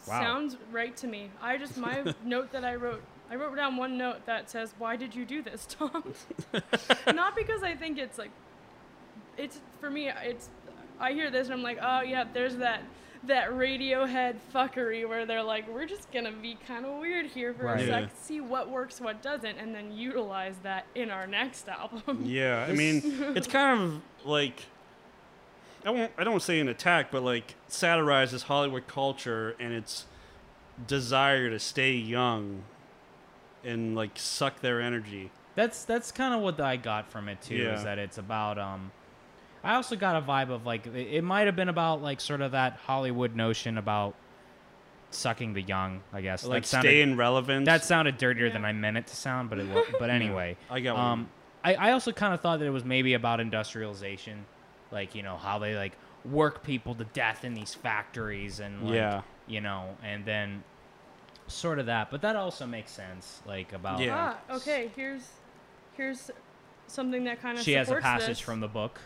Wow. 0.07 0.19
sounds 0.21 0.55
right 0.71 0.95
to 0.97 1.07
me. 1.07 1.29
I 1.41 1.57
just 1.57 1.75
my 1.77 2.13
note 2.23 2.51
that 2.53 2.63
I 2.63 2.75
wrote. 2.75 3.03
I 3.29 3.35
wrote 3.35 3.55
down 3.55 3.75
one 3.77 3.97
note 3.97 4.25
that 4.27 4.49
says, 4.49 4.73
"Why 4.79 4.95
did 4.95 5.13
you 5.13 5.25
do 5.25 5.41
this, 5.43 5.65
Thom?" 5.65 6.15
Not 7.13 7.35
because 7.35 7.61
I 7.63 7.75
think 7.75 7.97
it's 7.99 8.17
like, 8.17 8.31
it's 9.37 9.59
for 9.81 9.89
me. 9.89 10.09
It's 10.23 10.47
I 10.99 11.11
hear 11.11 11.29
this 11.29 11.47
and 11.47 11.53
I'm 11.53 11.63
like, 11.63 11.79
oh 11.81 11.99
yeah, 12.01 12.23
there's 12.33 12.55
that 12.57 12.81
that 13.25 13.49
Radiohead 13.51 14.35
fuckery 14.55 15.07
where 15.07 15.25
they're 15.25 15.43
like, 15.43 15.67
we're 15.67 15.85
just 15.85 16.09
gonna 16.13 16.31
be 16.31 16.57
kind 16.65 16.85
of 16.85 16.97
weird 16.99 17.25
here 17.25 17.53
for 17.53 17.65
Right. 17.65 17.81
a 17.81 17.85
Yeah. 17.85 17.99
sec, 18.05 18.11
see 18.21 18.39
what 18.39 18.69
works, 18.69 19.01
what 19.01 19.21
doesn't, 19.21 19.57
and 19.57 19.75
then 19.75 19.91
utilize 19.91 20.55
that 20.63 20.85
in 20.95 21.11
our 21.11 21.27
next 21.27 21.67
album. 21.79 22.23
Yeah, 22.23 22.65
I 22.67 22.71
mean, 22.71 23.01
it's 23.35 23.47
kind 23.47 23.81
of 23.81 24.01
like 24.25 24.63
I 25.85 25.91
won't 25.91 26.11
I 26.17 26.23
don't 26.23 26.41
say 26.41 26.59
an 26.59 26.67
attack, 26.67 27.11
but 27.11 27.23
like 27.23 27.55
satirizes 27.67 28.43
Hollywood 28.43 28.87
culture 28.87 29.55
and 29.59 29.73
its 29.73 30.05
desire 30.87 31.49
to 31.49 31.59
stay 31.59 31.93
young 31.93 32.63
and 33.63 33.95
like 33.95 34.11
suck 34.15 34.61
their 34.61 34.81
energy. 34.81 35.31
That's 35.55 35.83
that's 35.85 36.11
kind 36.11 36.33
of 36.33 36.41
what 36.41 36.59
I 36.59 36.77
got 36.77 37.09
from 37.11 37.27
it 37.29 37.41
too. 37.41 37.55
Yeah. 37.55 37.75
Is 37.77 37.83
that 37.83 37.97
it's 37.99 38.17
about 38.17 38.57
um. 38.57 38.91
I 39.61 39.75
also 39.75 39.97
got 39.97 40.15
a 40.15 40.25
vibe 40.25 40.49
of 40.51 40.65
like 40.65 40.87
it, 40.87 40.95
it 40.95 41.23
might 41.23 41.45
have 41.47 41.55
been 41.55 41.67
about 41.69 42.01
like 42.01 42.21
sort 42.21 42.39
of 42.41 42.51
that 42.51 42.73
Hollywood 42.85 43.35
notion 43.35 43.77
about 43.77 44.15
sucking 45.11 45.53
the 45.53 45.61
young. 45.61 46.01
I 46.13 46.21
guess 46.21 46.45
Like 46.45 46.63
that 46.63 46.67
sounded, 46.67 46.87
staying 46.89 47.15
relevant. 47.17 47.65
that 47.65 47.83
sounded 47.83 48.17
dirtier 48.17 48.49
than 48.49 48.63
I 48.63 48.71
meant 48.71 48.95
it 48.97 49.07
to 49.07 49.15
sound, 49.15 49.49
but 49.49 49.59
it 49.59 49.67
was. 49.67 49.85
But 49.99 50.09
anyway, 50.11 50.55
I 50.69 50.79
got 50.79 50.95
one. 50.95 51.05
um, 51.05 51.29
I, 51.63 51.73
I 51.75 51.91
also 51.91 52.13
kind 52.13 52.33
of 52.33 52.39
thought 52.39 52.59
that 52.59 52.65
it 52.65 52.69
was 52.71 52.85
maybe 52.85 53.15
about 53.15 53.41
industrialization, 53.41 54.45
like 54.91 55.15
you 55.15 55.23
know 55.23 55.37
how 55.37 55.59
they 55.59 55.75
like 55.75 55.93
work 56.25 56.63
people 56.63 56.93
to 56.95 57.03
death 57.05 57.45
in 57.45 57.53
these 57.53 57.73
factories 57.73 58.59
and 58.59 58.83
like, 58.83 58.93
Yeah. 58.95 59.21
you 59.47 59.61
know, 59.61 59.95
and 60.03 60.25
then 60.25 60.63
sort 61.47 61.79
of 61.79 61.85
that. 61.87 62.11
But 62.11 62.21
that 62.21 62.35
also 62.35 62.65
makes 62.67 62.91
sense, 62.91 63.41
like 63.45 63.71
about 63.73 63.99
Yeah. 63.99 64.35
Ah, 64.49 64.55
okay. 64.57 64.91
Here's 64.95 65.27
here's 65.95 66.31
something 66.87 67.23
that 67.25 67.41
kind 67.41 67.57
of 67.57 67.63
she 67.63 67.73
has 67.73 67.89
a 67.89 67.95
passage 67.97 68.27
this. 68.27 68.39
from 68.39 68.59
the 68.59 68.67
book. 68.67 68.99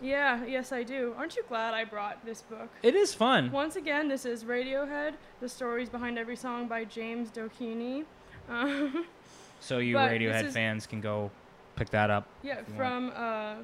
Yeah, 0.00 0.44
yes, 0.44 0.72
I 0.72 0.82
do. 0.82 1.14
Aren't 1.16 1.36
you 1.36 1.42
glad 1.48 1.72
I 1.72 1.84
brought 1.84 2.22
this 2.26 2.42
book? 2.42 2.68
It 2.82 2.94
is 2.94 3.14
fun. 3.14 3.50
Once 3.50 3.76
again, 3.76 4.08
this 4.08 4.26
is 4.26 4.44
Radiohead, 4.44 5.14
the 5.40 5.48
stories 5.48 5.88
behind 5.88 6.18
every 6.18 6.36
song 6.36 6.68
by 6.68 6.84
James 6.84 7.30
Doheny. 7.30 8.04
Um, 8.48 9.06
So 9.60 9.78
you 9.78 9.96
Radiohead 9.96 10.44
is- 10.44 10.54
fans 10.54 10.86
can 10.86 11.00
go 11.00 11.30
pick 11.76 11.88
that 11.90 12.10
up. 12.10 12.28
yeah, 12.42 12.58
you 12.58 12.74
from 12.76 13.10
uh, 13.16 13.54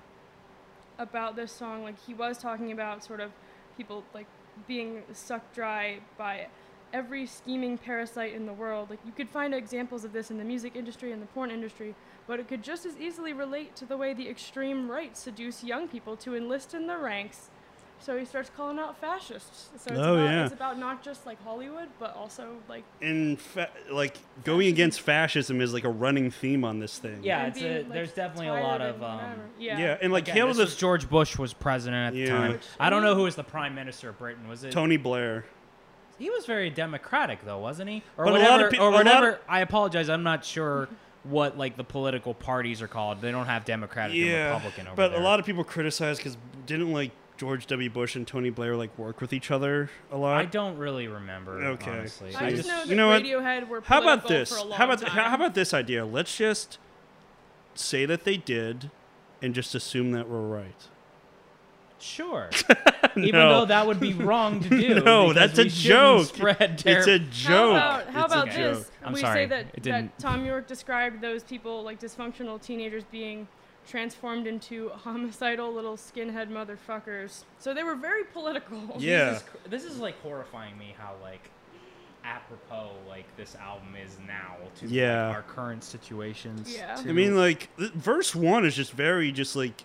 about 0.99 1.37
this 1.37 1.53
song, 1.53 1.83
like 1.83 1.97
he 2.07 2.15
was 2.15 2.39
talking 2.39 2.73
about 2.73 3.05
sort 3.05 3.21
of 3.21 3.31
people 3.77 4.05
like 4.15 4.27
being 4.67 5.03
sucked 5.13 5.55
dry 5.55 6.01
by 6.19 6.47
every 6.93 7.27
scheming 7.27 7.79
parasite 7.79 8.35
in 8.35 8.47
the 8.47 8.53
world. 8.53 8.91
Like 8.91 8.99
you 9.05 9.13
could 9.13 9.31
find 9.31 9.55
examples 9.55 10.05
of 10.05 10.13
this 10.13 10.31
in 10.31 10.39
the 10.39 10.45
music 10.45 10.77
industry 10.77 11.13
and 11.13 11.23
the 11.23 11.27
porn 11.27 11.51
industry, 11.51 11.95
but 12.27 12.39
it 12.39 12.49
could 12.49 12.63
just 12.63 12.85
as 12.85 12.97
easily 12.99 13.33
relate 13.33 13.75
to 13.77 13.87
the 13.87 13.97
way 13.97 14.13
the 14.13 14.29
extreme 14.29 14.91
right 14.91 15.17
seduce 15.17 15.65
young 15.65 15.89
people 15.89 16.17
to 16.19 16.37
enlist 16.37 16.75
in 16.75 16.87
the 16.87 16.99
ranks. 16.99 17.51
So 18.03 18.19
he 18.19 18.25
starts 18.25 18.51
calling 18.57 18.81
out 18.81 18.99
fascists. 19.01 19.69
So 19.77 19.91
it's, 19.93 20.01
Oh, 20.01 20.15
about, 20.15 20.25
yeah. 20.25 20.45
it's 20.45 20.53
about 20.53 20.77
not 20.77 21.05
just 21.05 21.25
like 21.25 21.41
Hollywood, 21.45 21.87
but 22.01 22.17
also 22.17 22.57
like 22.69 22.83
in 23.01 23.37
fa- 23.37 23.71
like 23.93 24.19
going 24.43 24.67
against 24.67 25.01
fascism 25.03 25.61
is 25.61 25.73
like 25.73 25.85
a 25.85 25.89
running 25.89 26.33
theme 26.33 26.65
on 26.65 26.81
this 26.81 26.99
thing. 26.99 27.21
Yeah, 27.23 27.47
it's 27.47 27.61
being, 27.61 27.73
a, 27.73 27.79
like, 27.83 27.89
there's 27.93 28.13
definitely 28.13 28.49
a 28.49 28.55
lot 28.55 28.81
of 28.81 29.01
um, 29.05 29.21
yeah. 29.57 29.79
Yeah, 29.79 29.99
and 30.03 30.13
like 30.13 30.25
Again, 30.25 30.35
Hail 30.35 30.47
this 30.49 30.57
to 30.57 30.63
was 30.65 30.77
George 30.77 31.09
Bush 31.09 31.39
was 31.39 31.53
president 31.53 32.09
at 32.09 32.15
the 32.15 32.27
time. 32.27 32.53
Which- 32.53 32.67
I 32.81 32.91
don't 32.91 33.03
know 33.05 33.15
who 33.15 33.23
was 33.23 33.37
the 33.37 33.45
prime 33.45 33.75
minister 33.77 34.09
of 34.09 34.19
Britain. 34.19 34.49
Was 34.49 34.65
it 34.65 34.73
Tony 34.73 34.97
Blair. 34.97 35.45
He 36.19 36.29
was 36.29 36.45
very 36.45 36.71
democratic, 36.71 37.45
though, 37.45 37.59
wasn't 37.59 37.89
he? 37.91 38.03
Or 38.17 38.25
But 38.27 38.35
a 38.35 38.39
lot 38.39 38.43
whatever. 38.51 38.67
of 38.67 38.73
pe- 38.73 38.79
or 38.79 38.89
a 38.89 38.91
lot- 38.91 39.05
whatever. 39.05 39.41
I 39.49 39.61
apologize. 39.61 40.09
I'm 40.09 40.23
not 40.25 40.45
sure 40.45 40.89
what 41.23 41.57
like 41.57 41.77
the 41.77 41.85
political 41.85 42.35
parties 42.35 42.83
are 42.83 42.89
called. 42.89 43.21
They 43.21 43.31
don't 43.31 43.47
have 43.47 43.65
Democratic 43.65 44.17
and 44.17 44.27
Yeah, 44.27 44.47
Republican 44.55 44.89
over 44.89 44.97
but 44.97 45.11
there. 45.13 45.21
a 45.21 45.23
lot 45.23 45.39
of 45.39 45.47
people 45.47 45.63
criticize 45.63 46.17
because 46.17 46.37
didn't 46.67 46.93
like 46.93 47.13
George 47.37 47.67
W. 47.67 47.91
Bush 47.91 48.15
and 48.15 48.27
Tony 48.27 48.51
Blair 48.51 48.77
like 48.77 48.97
work 48.99 49.21
with 49.21 49.33
each 49.33 49.51
other 49.51 49.91
a 50.13 50.17
lot. 50.17 50.37
I 50.37 50.45
don't 50.45 50.77
really 50.79 51.09
remember. 51.09 51.61
Okay. 51.63 51.91
Honestly. 51.91 52.35
I 52.37 52.49
you 52.51 52.57
just 52.57 52.69
just- 52.69 52.69
know 52.69 52.79
that 52.85 52.89
you 52.89 52.95
know 52.97 53.09
what? 53.09 53.23
Radiohead 53.25 53.69
were 53.69 53.81
How 53.81 54.01
about 54.01 54.23
political 54.23 54.39
this? 54.39 54.49
For 54.51 54.57
a 54.59 54.63
long 54.63 54.79
How 54.79 54.85
about 54.85 55.01
time. 55.01 55.11
how, 55.11 55.29
how 55.31 55.35
about 55.37 55.55
this 55.55 55.75
idea? 55.75 56.05
Let's 56.05 56.37
just 56.37 56.79
say 57.75 58.05
that 58.07 58.25
they 58.25 58.37
did, 58.37 58.91
and 59.41 59.55
just 59.55 59.75
assume 59.75 60.13
that 60.13 60.29
we're 60.29 60.41
right. 60.47 60.89
Sure. 61.99 62.51
Even 63.17 63.33
No. 63.41 63.49
though 63.61 63.65
that 63.67 63.87
would 63.87 64.01
be 64.01 64.13
wrong 64.13 64.61
to 64.61 64.69
do. 64.81 64.95
No, 65.01 65.29
because 65.29 65.35
that's 65.35 65.59
a 65.59 65.63
we 65.65 65.69
shouldn't 65.69 66.27
joke. 66.27 66.27
Spread 66.35 66.61
It's 66.73 66.83
terror- 66.83 67.11
a 67.11 67.19
joke. 67.21 67.79
How 67.79 68.01
about, 68.01 68.07
how 68.09 68.25
It's 68.25 68.35
a 68.35 68.37
about 68.43 68.47
joke. 68.51 68.55
this? 68.79 68.91
I'm 69.05 69.13
we 69.13 69.21
sorry, 69.21 69.35
say 69.45 69.47
that, 69.47 69.61
it 69.67 69.73
that 69.75 69.83
didn't- 69.83 70.19
Tom 70.19 70.45
York 70.45 70.67
described 70.67 71.21
those 71.21 71.43
people 71.45 71.83
like 71.83 72.01
dysfunctional 72.01 72.61
teenagers 72.61 73.05
being 73.13 73.47
transformed 73.87 74.47
into 74.47 74.89
homicidal 74.91 75.73
little 75.73 75.97
skinhead 75.97 76.49
motherfuckers. 76.51 77.45
So 77.59 77.75
they 77.75 77.83
were 77.83 77.97
very 77.97 78.25
political. 78.25 78.97
Yeah. 78.99 79.39
This 79.69 79.83
is, 79.85 79.85
this 79.85 79.85
is 79.85 79.99
like 79.99 80.21
horrifying 80.23 80.79
me 80.79 80.95
how 80.99 81.15
like 81.23 81.51
apropos 82.25 82.91
like 83.09 83.25
this 83.37 83.57
album 83.57 83.95
is 83.97 84.17
now 84.27 84.57
to 84.77 84.87
like, 84.87 85.35
our 85.37 85.43
current 85.43 85.83
situations. 85.85 86.73
Yeah. 86.75 86.95
to- 86.97 87.09
I 87.09 87.13
mean, 87.13 87.37
like 87.37 87.69
th- 87.77 87.93
verse 87.93 88.35
one 88.35 88.65
is 88.65 88.77
just 88.77 88.93
very 88.93 89.33
just 89.33 89.57
like 89.57 89.85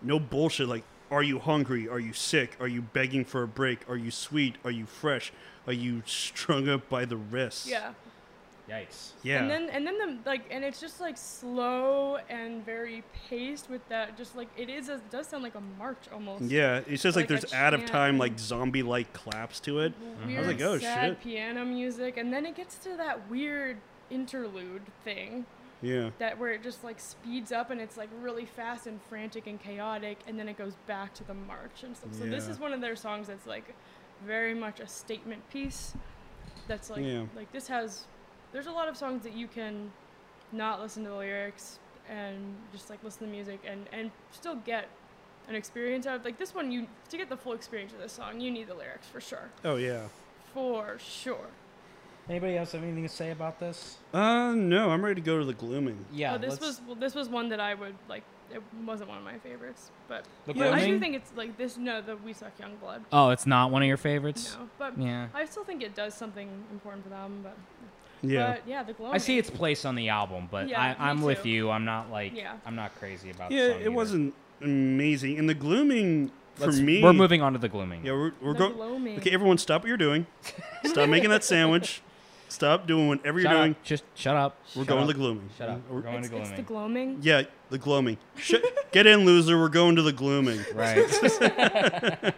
no 0.00 0.18
bullshit. 0.20 0.68
Like, 0.68 0.84
are 1.10 1.22
you 1.22 1.38
hungry? 1.38 1.88
Are 1.88 1.98
you 2.00 2.12
sick? 2.12 2.56
Are 2.60 2.68
you 2.68 2.82
begging 2.82 3.24
for 3.24 3.42
a 3.42 3.48
break? 3.48 3.88
Are 3.88 3.96
you 3.96 4.10
sweet? 4.10 4.56
Are 4.64 4.70
you 4.70 4.86
fresh? 4.86 5.32
Are 5.66 5.72
you 5.72 6.02
strung 6.06 6.68
up 6.68 6.88
by 6.88 7.04
the 7.04 7.16
wrist? 7.16 7.66
Yeah. 7.66 7.92
Yikes. 8.72 9.12
Yeah. 9.22 9.40
And 9.42 9.50
then 9.50 9.68
and 9.70 9.86
then 9.86 9.98
the 9.98 10.18
like 10.24 10.42
and 10.50 10.64
it's 10.64 10.80
just 10.80 11.00
like 11.00 11.16
slow 11.18 12.18
and 12.28 12.64
very 12.64 13.02
paced 13.28 13.68
with 13.70 13.86
that 13.88 14.16
just 14.16 14.36
like 14.36 14.48
it 14.56 14.68
is 14.68 14.88
a, 14.88 14.94
it 14.94 15.10
does 15.10 15.26
sound 15.28 15.42
like 15.42 15.54
a 15.54 15.60
march 15.78 16.04
almost. 16.12 16.44
yeah. 16.44 16.80
it's 16.86 17.02
just 17.02 17.16
like, 17.16 17.28
Like 17.30 17.40
there's 17.40 17.52
out 17.52 17.74
of 17.74 17.84
time 17.84 18.18
like 18.18 18.38
zombie 18.38 18.82
like 18.82 19.12
claps 19.12 19.60
to 19.60 19.80
it. 19.80 19.92
Weird, 20.26 20.46
like, 20.46 20.60
oh, 20.62 20.78
sad 20.78 21.10
shit. 21.10 21.20
piano 21.22 21.64
music, 21.64 22.16
and 22.16 22.32
then 22.32 22.46
it 22.46 22.54
gets 22.56 22.76
to 22.78 22.96
that 22.96 23.28
weird 23.30 23.76
interlude 24.10 24.82
thing 25.04 25.46
Yeah. 25.80 26.10
that 26.18 26.38
where 26.38 26.52
it 26.52 26.62
just 26.62 26.84
like 26.84 27.00
speeds 27.00 27.50
up 27.52 27.70
and 27.70 27.80
it's 27.80 27.96
like 27.96 28.10
really 28.20 28.44
fast 28.46 28.86
and 28.86 29.00
frantic 29.08 29.46
and 29.46 29.60
chaotic, 29.60 30.18
and 30.26 30.38
then 30.38 30.48
it 30.48 30.56
goes 30.58 30.74
back 30.86 31.14
to 31.14 31.24
the 31.24 31.34
march 31.34 31.82
and 31.82 31.96
stuff. 31.96 32.12
So 32.14 32.24
this 32.24 32.46
is 32.48 32.58
one 32.58 32.72
of 32.72 32.80
their 32.80 32.96
songs 32.96 33.26
that's 33.28 33.46
like 33.46 33.74
very 34.26 34.54
much 34.54 34.80
a 34.80 34.86
statement 34.86 35.48
piece. 35.50 35.94
That's 36.68 36.90
like 36.90 37.04
Yeah. 37.04 37.24
like 37.34 37.50
this 37.52 37.66
has. 37.68 38.04
There's 38.52 38.66
a 38.66 38.72
lot 38.72 38.88
of 38.88 38.96
songs 38.96 39.22
that 39.24 39.34
you 39.34 39.46
can 39.48 39.90
not 40.52 40.80
listen 40.80 41.02
to 41.04 41.10
the 41.10 41.16
lyrics 41.16 41.78
and 42.08 42.36
just 42.72 42.90
like 42.90 43.02
listen 43.04 43.20
to 43.20 43.24
the 43.26 43.30
music 43.30 43.60
and 43.66 43.86
and 43.92 44.10
still 44.32 44.56
get 44.56 44.88
an 45.48 45.54
experience 45.54 46.06
out 46.06 46.16
of 46.16 46.24
like 46.24 46.36
this 46.38 46.54
one 46.54 46.70
you 46.70 46.86
to 47.08 47.16
get 47.16 47.28
the 47.28 47.36
full 47.36 47.52
experience 47.52 47.92
of 47.92 47.98
this 48.00 48.12
song 48.12 48.40
you 48.40 48.50
need 48.50 48.66
the 48.68 48.74
lyrics 48.74 49.06
for 49.06 49.20
sure 49.20 49.48
Oh 49.64 49.76
yeah. 49.76 50.02
for 50.52 50.98
sure 50.98 51.46
Anybody 52.28 52.56
else 52.56 52.70
have 52.72 52.84
anything 52.84 53.02
to 53.02 53.08
say 53.08 53.32
about 53.32 53.58
this? 53.58 53.96
Uh 54.14 54.52
no, 54.54 54.90
I'm 54.90 55.04
ready 55.04 55.20
to 55.20 55.24
go 55.24 55.40
to 55.40 55.44
the 55.44 55.54
glooming. 55.54 56.04
Yeah. 56.12 56.34
oh, 56.34 56.38
this 56.38 56.50
let's- 56.50 56.60
was 56.60 56.80
well, 56.86 56.94
this 56.94 57.14
was 57.16 57.28
one 57.28 57.48
that 57.48 57.58
I 57.58 57.74
would 57.74 57.96
like. 58.08 58.22
It 58.54 58.62
wasn't 58.86 59.08
one 59.08 59.18
of 59.18 59.24
my 59.24 59.38
favorites, 59.38 59.90
but 60.08 60.24
The 60.46 60.54
but 60.54 60.72
I 60.72 60.86
do 60.86 61.00
think 61.00 61.16
it's 61.16 61.32
like 61.34 61.56
this. 61.58 61.76
No, 61.78 62.00
the 62.00 62.16
We 62.18 62.32
Suck 62.32 62.52
Young 62.60 62.76
Blood. 62.76 63.02
Oh, 63.10 63.30
it's 63.30 63.44
not 63.46 63.72
one 63.72 63.82
of 63.82 63.88
your 63.88 63.96
favorites. 63.96 64.56
No, 64.56 64.68
but 64.78 64.96
Yeah. 64.98 65.28
I 65.34 65.46
still 65.46 65.64
think 65.64 65.82
it 65.82 65.94
does 65.96 66.14
something 66.14 66.48
important 66.70 67.02
for 67.02 67.10
them. 67.10 67.40
But 67.42 67.56
Yeah. 68.22 68.52
but 68.52 68.62
yeah, 68.68 68.82
the 68.82 68.92
glow. 68.92 69.10
I 69.10 69.18
see 69.18 69.38
its 69.38 69.50
place 69.50 69.84
on 69.84 69.94
the 69.96 70.08
album, 70.08 70.48
but 70.50 70.68
Yeah, 70.68 70.80
I, 70.80 70.88
me 70.90 70.94
I'm 70.98 71.22
with 71.22 71.42
too. 71.42 71.48
you. 71.50 71.70
I'm 71.70 71.84
not 71.84 72.10
like 72.10 72.34
Yeah. 72.34 72.54
I'm 72.64 72.76
not 72.76 72.94
crazy 72.98 73.30
about. 73.30 73.50
the 73.50 73.56
yeah, 73.56 73.68
song 73.68 73.76
it 73.76 73.80
either. 73.80 73.92
wasn't 73.92 74.34
amazing. 74.60 75.38
And 75.38 75.48
the 75.48 75.54
glooming 75.54 76.30
for 76.54 76.66
Let's- 76.66 76.78
me 76.80 77.02
we're 77.02 77.12
moving 77.12 77.42
on 77.42 77.52
to 77.54 77.58
the 77.58 77.68
glooming. 77.68 78.04
Yeah, 78.06 78.12
we're, 78.12 78.32
we're 78.40 78.52
the 78.52 78.58
going 78.58 78.72
gloaming. 78.74 79.18
Okay, 79.18 79.30
everyone 79.32 79.58
stop 79.58 79.82
what 79.82 79.88
you're 79.88 79.96
doing. 79.96 80.26
Stop 80.84 81.08
making 81.08 81.30
that 81.30 81.42
sandwich. 81.44 82.00
Stop 82.48 82.86
doing 82.86 83.08
whatever 83.08 83.40
you're 83.40 83.48
shut 83.50 83.56
doing. 83.56 83.70
Up. 83.72 83.82
Just 83.82 84.04
shut 84.14 84.36
up. 84.36 84.58
We're 84.76 84.82
Shut 84.82 84.88
going 84.88 85.00
up. 85.04 85.06
to 85.08 85.12
the 85.14 85.18
glooming. 85.18 85.48
Shut 85.56 85.68
up. 85.70 85.80
We're 85.90 86.02
going 86.02 86.16
It's, 86.18 86.28
to 86.28 86.36
it's 86.36 86.50
the 86.50 86.60
glooming. 86.62 87.14
gloaming. 87.14 87.18
Yeah, 87.22 87.42
the 87.70 87.78
glooming. 87.78 88.18
Sh- 88.36 88.56
Get 88.92 89.06
in, 89.06 89.24
loser. 89.24 89.58
We're 89.58 89.70
going 89.70 89.96
to 89.96 90.02
the 90.02 90.12
glooming. 90.12 90.60
Right. 90.74 90.98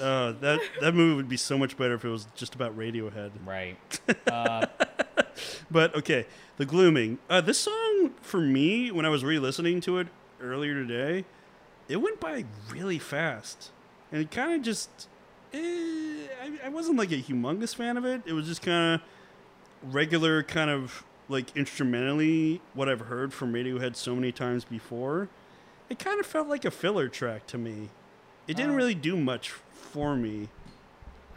Uh, 0.00 0.30
that 0.40 0.60
that 0.80 0.94
movie 0.94 1.16
would 1.16 1.28
be 1.28 1.36
so 1.36 1.58
much 1.58 1.76
better 1.76 1.94
if 1.94 2.04
it 2.04 2.08
was 2.08 2.28
just 2.36 2.54
about 2.54 2.76
Radiohead. 2.78 3.32
right. 3.44 3.76
Uh, 4.28 4.64
But 5.70 5.94
okay, 5.96 6.26
the 6.56 6.64
glooming. 6.64 7.18
Uh, 7.28 7.40
this 7.40 7.58
song 7.58 8.12
for 8.22 8.40
me, 8.40 8.90
when 8.90 9.04
I 9.04 9.10
was 9.10 9.24
re-listening 9.24 9.80
to 9.82 9.98
it 9.98 10.08
earlier 10.40 10.72
today, 10.74 11.24
it 11.88 11.96
went 11.98 12.20
by 12.20 12.44
really 12.70 12.98
fast, 12.98 13.70
and 14.12 14.20
it 14.22 14.30
kind 14.30 14.52
of 14.54 14.62
just. 14.62 15.08
Eh, 15.52 15.58
I, 16.42 16.66
I 16.66 16.68
wasn't 16.68 16.98
like 16.98 17.10
a 17.12 17.16
humongous 17.22 17.74
fan 17.74 17.96
of 17.96 18.04
it. 18.04 18.22
It 18.26 18.32
was 18.34 18.46
just 18.46 18.62
kind 18.62 18.94
of 19.00 19.92
regular, 19.94 20.42
kind 20.42 20.70
of 20.70 21.04
like 21.28 21.54
instrumentally 21.56 22.60
what 22.74 22.88
I've 22.88 23.00
heard 23.02 23.32
from 23.34 23.52
Radiohead 23.52 23.96
so 23.96 24.14
many 24.14 24.32
times 24.32 24.64
before, 24.64 25.28
it 25.90 25.98
kind 25.98 26.18
of 26.20 26.26
felt 26.26 26.48
like 26.48 26.64
a 26.64 26.70
filler 26.70 27.08
track 27.08 27.46
to 27.48 27.58
me. 27.58 27.90
It 28.46 28.56
didn't 28.56 28.72
Uh, 28.72 28.76
really 28.76 28.94
do 28.94 29.16
much 29.16 29.50
for 29.50 30.16
me. 30.16 30.48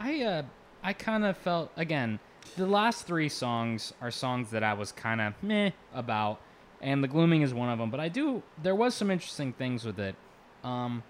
I 0.00 0.22
uh 0.22 0.42
I 0.82 0.92
kind 0.94 1.24
of 1.24 1.36
felt 1.36 1.70
again 1.76 2.18
the 2.56 2.66
last 2.66 3.06
three 3.06 3.28
songs 3.28 3.92
are 4.00 4.10
songs 4.10 4.50
that 4.50 4.62
I 4.62 4.74
was 4.74 4.92
kind 4.92 5.20
of 5.20 5.34
meh 5.42 5.70
about, 5.94 6.40
and 6.80 7.02
the 7.02 7.08
glooming 7.08 7.42
is 7.42 7.54
one 7.54 7.68
of 7.68 7.78
them. 7.78 7.90
But 7.90 8.00
I 8.00 8.08
do 8.08 8.42
there 8.62 8.74
was 8.74 8.94
some 8.94 9.10
interesting 9.10 9.52
things 9.52 9.84
with 9.84 9.98
it. 9.98 10.14
Um, 10.64 11.02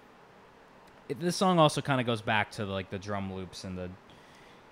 it, 1.09 1.19
this 1.19 1.35
song 1.35 1.59
also 1.59 1.81
kind 1.81 1.99
of 1.99 2.07
goes 2.07 2.21
back 2.21 2.51
to 2.51 2.65
like 2.65 2.89
the 2.89 2.99
drum 2.99 3.33
loops 3.33 3.63
and 3.63 3.77
the 3.77 3.89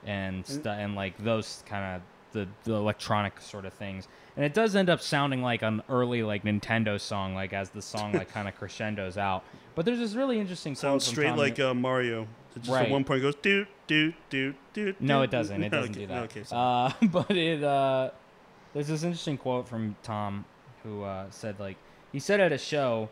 and 0.05 0.45
stu- 0.45 0.69
and 0.69 0.95
like 0.95 1.17
those 1.23 1.63
kind 1.65 1.95
of 1.95 2.01
the 2.31 2.47
the 2.63 2.73
electronic 2.73 3.39
sort 3.41 3.65
of 3.65 3.73
things. 3.73 4.07
And 4.35 4.45
it 4.45 4.53
does 4.53 4.75
end 4.75 4.89
up 4.89 5.01
sounding 5.01 5.41
like 5.41 5.61
an 5.61 5.83
early 5.89 6.23
like 6.23 6.43
Nintendo 6.43 6.99
song, 6.99 7.35
like 7.35 7.53
as 7.53 7.69
the 7.69 7.81
song 7.81 8.13
like 8.13 8.31
kind 8.31 8.47
of 8.47 8.55
crescendos 8.59 9.17
out. 9.17 9.43
But 9.75 9.85
there's 9.85 9.99
this 9.99 10.13
really 10.13 10.39
interesting 10.39 10.75
Sounds 10.75 11.05
straight 11.05 11.35
like 11.35 11.59
uh, 11.59 11.73
Mario. 11.73 12.27
It 12.55 12.59
just 12.59 12.71
Right. 12.71 12.85
at 12.85 12.91
one 12.91 13.03
point 13.03 13.21
goes 13.21 13.35
doot 13.35 13.67
doot 13.87 14.13
doot 14.29 14.55
doot. 14.73 14.99
No, 14.99 15.21
it 15.21 15.31
doesn't. 15.31 15.63
It 15.63 15.69
doesn't 15.69 15.91
okay. 15.91 15.99
do 16.01 16.07
that. 16.07 16.23
Okay, 16.23 16.43
uh, 16.51 16.91
but 17.11 17.31
it 17.31 17.63
uh, 17.63 18.11
there's 18.73 18.87
this 18.87 19.03
interesting 19.03 19.37
quote 19.37 19.67
from 19.67 19.95
Thom, 20.03 20.45
who 20.83 21.03
uh, 21.03 21.25
said 21.29 21.59
like 21.59 21.77
he 22.11 22.19
said 22.19 22.39
at 22.39 22.51
a 22.51 22.57
show, 22.57 23.09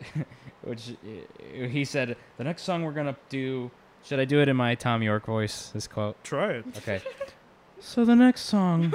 which 0.62 0.90
uh, 0.90 1.66
he 1.66 1.84
said 1.84 2.16
the 2.36 2.44
next 2.44 2.62
song 2.62 2.84
we're 2.84 2.92
gonna 2.92 3.16
do. 3.28 3.70
Should 4.04 4.20
I 4.20 4.26
do 4.26 4.40
it 4.40 4.48
in 4.48 4.56
my 4.56 4.74
Thom 4.74 5.02
Yorke 5.02 5.24
voice? 5.26 5.70
This 5.70 5.86
quote. 5.88 6.22
Try 6.24 6.54
it. 6.54 6.64
Okay. 6.76 7.00
so 7.80 8.04
the 8.04 8.14
next 8.16 8.42
song 8.42 8.92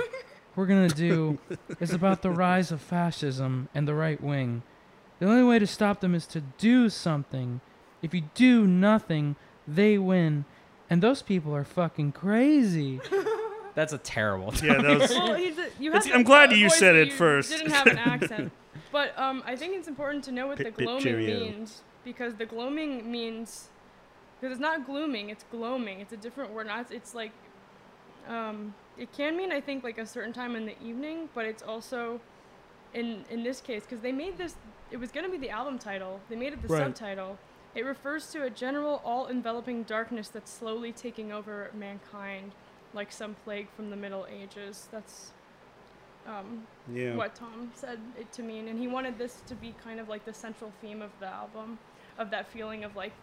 we're 0.56 0.68
gonna 0.68 0.88
do 0.90 1.40
is 1.80 1.94
about 1.94 2.22
the 2.22 2.30
rise 2.30 2.72
of 2.72 2.82
fascism 2.82 3.70
and 3.74 3.88
the 3.88 3.96
right 3.96 4.22
wing. 4.22 4.62
The 5.20 5.26
only 5.26 5.44
way 5.44 5.60
to 5.60 5.68
stop 5.68 6.00
them 6.00 6.14
is 6.16 6.26
to 6.28 6.42
do 6.42 6.90
something. 6.90 7.60
If 8.02 8.14
you 8.14 8.24
do 8.34 8.66
nothing, 8.66 9.36
they 9.76 9.98
win. 9.98 10.46
And 10.90 11.02
those 11.04 11.22
people 11.22 11.56
are 11.56 11.64
fucking 11.64 12.14
crazy. 12.14 13.00
That's 13.76 13.94
a 13.94 13.98
terrible. 14.00 14.54
Yeah, 14.64 14.82
that 14.82 15.00
was. 15.00 15.10
well, 15.12 15.36
he's 15.36 15.58
a, 15.58 15.68
you 15.80 15.92
have 15.92 16.06
I'm 16.14 16.24
glad 16.24 16.52
you 16.52 16.70
said 16.70 16.96
it 16.96 17.10
you 17.10 17.14
first. 17.14 17.52
Didn't 17.52 17.72
have 17.72 17.88
an 17.88 17.98
accent, 18.00 18.52
but 18.92 19.18
um, 19.18 19.44
I 19.46 19.56
think 19.56 19.76
it's 19.76 19.88
important 19.88 20.24
to 20.26 20.32
know 20.32 20.48
what 20.48 20.58
the 20.58 20.66
Pip, 20.66 20.78
pip, 20.78 20.86
gloaming 20.86 21.04
cheerio. 21.04 21.40
means 21.40 21.82
because 22.04 22.36
the 22.36 22.46
gloaming 22.46 23.10
means 23.10 23.70
because 24.42 24.52
it's 24.54 24.62
not 24.62 24.86
glooming, 24.86 25.30
it's 25.30 25.46
gloaming. 25.52 26.02
It's 26.02 26.12
a 26.12 26.18
different 26.18 26.52
word. 26.52 26.68
Not 26.68 26.92
it's 26.92 27.14
like 27.14 27.32
um, 28.28 28.74
it 28.98 29.12
can 29.14 29.38
mean 29.38 29.52
I 29.52 29.62
think 29.62 29.84
like 29.84 29.98
a 30.00 30.06
certain 30.06 30.34
time 30.34 30.56
in 30.56 30.66
the 30.66 30.76
evening, 30.84 31.30
but 31.36 31.46
it's 31.46 31.62
also 31.64 32.20
in 32.94 33.24
in 33.30 33.44
this 33.44 33.62
case 33.62 33.84
because 33.84 34.02
they 34.02 34.12
made 34.12 34.38
this. 34.38 34.56
It 34.92 34.98
was 34.98 35.12
gonna 35.12 35.30
be 35.30 35.38
the 35.38 35.52
album 35.52 35.78
title. 35.78 36.20
They 36.30 36.36
made 36.36 36.54
it 36.54 36.62
the 36.64 36.68
Right. 36.68 36.80
subtitle. 36.84 37.38
It 37.76 37.86
refers 37.86 38.32
to 38.32 38.44
a 38.44 38.50
general, 38.50 39.02
all-enveloping 39.06 39.84
darkness 39.84 40.28
that's 40.28 40.52
slowly 40.52 40.92
taking 40.92 41.32
over 41.32 41.70
mankind, 41.74 42.52
like 42.94 43.12
some 43.12 43.36
plague 43.44 43.68
from 43.76 43.90
the 43.90 43.96
Middle 43.96 44.26
Ages. 44.30 44.88
That's 44.92 45.32
um, 46.28 46.66
Yeah. 46.94 47.16
what 47.16 47.36
Thom 47.36 47.72
said 47.76 48.00
it 48.20 48.32
to 48.34 48.44
mean, 48.44 48.68
and 48.68 48.80
he 48.80 48.88
wanted 48.88 49.18
this 49.18 49.42
to 49.48 49.56
be 49.56 49.74
kind 49.84 50.00
of 50.00 50.10
like 50.10 50.26
the 50.26 50.34
central 50.34 50.72
theme 50.82 51.02
of 51.02 51.12
the 51.20 51.28
album, 51.28 51.78
of 52.18 52.32
that 52.32 52.48
feeling 52.48 52.84
of 52.84 52.96
like, 52.96 53.14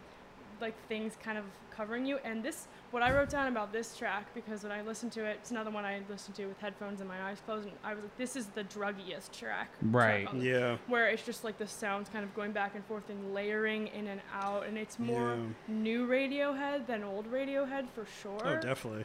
like 0.61 0.75
things 0.89 1.17
kind 1.23 1.39
of 1.39 1.45
covering 1.71 2.07
you. 2.07 2.19
And 2.25 2.43
this, 2.43 2.69
what 2.91 3.03
I 3.03 3.13
wrote 3.15 3.29
down 3.29 3.49
about 3.49 3.71
this 3.73 3.97
track, 3.97 4.27
because 4.35 4.63
when 4.63 4.73
I 4.73 4.81
listened 4.81 5.13
to 5.13 5.25
it, 5.25 5.39
it's 5.41 5.51
another 5.51 5.71
one 5.71 5.85
I 5.85 6.01
listened 6.09 6.35
to 6.37 6.47
with 6.47 6.59
headphones 6.59 7.01
and 7.01 7.09
my 7.09 7.23
eyes 7.23 7.39
closed, 7.45 7.67
and 7.69 7.77
I 7.85 7.93
was 7.95 8.03
like, 8.03 8.17
this 8.17 8.35
is 8.37 8.47
the 8.47 8.65
druggiest 8.65 9.33
track. 9.33 9.69
track 9.79 9.83
Right. 9.83 10.27
on 10.27 10.39
the- 10.39 10.45
Yeah. 10.47 10.77
Where 10.87 11.09
it's 11.09 11.23
just 11.23 11.45
like 11.45 11.59
the 11.59 11.67
sounds 11.67 12.09
kind 12.09 12.25
of 12.25 12.35
going 12.35 12.53
back 12.53 12.75
and 12.75 12.85
forth 12.87 13.09
and 13.11 13.35
layering 13.35 13.89
in 13.89 14.07
and 14.07 14.21
out, 14.33 14.65
and 14.67 14.79
it's 14.79 14.99
more 14.99 15.35
Yeah. 15.37 15.43
new 15.69 16.07
Radiohead 16.09 16.87
than 16.87 17.05
old 17.05 17.31
Radiohead 17.31 17.89
for 17.95 18.03
oh, 18.03 18.23
sure. 18.23 18.41
Oh, 18.43 18.57
definitely. 18.61 19.05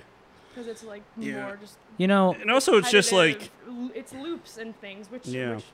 Because 0.50 0.68
it's 0.68 0.84
like 0.84 1.04
Yeah. 1.18 1.46
more 1.46 1.58
just 1.58 1.78
You 1.98 2.08
know, 2.08 2.34
And 2.40 2.50
also, 2.50 2.78
it's 2.78 2.90
just 2.92 3.12
like 3.12 3.52
it's 3.94 4.14
loops 4.14 4.58
and 4.58 4.80
things, 4.80 5.12
which, 5.12 5.28
Yeah. 5.28 5.56
which, 5.56 5.66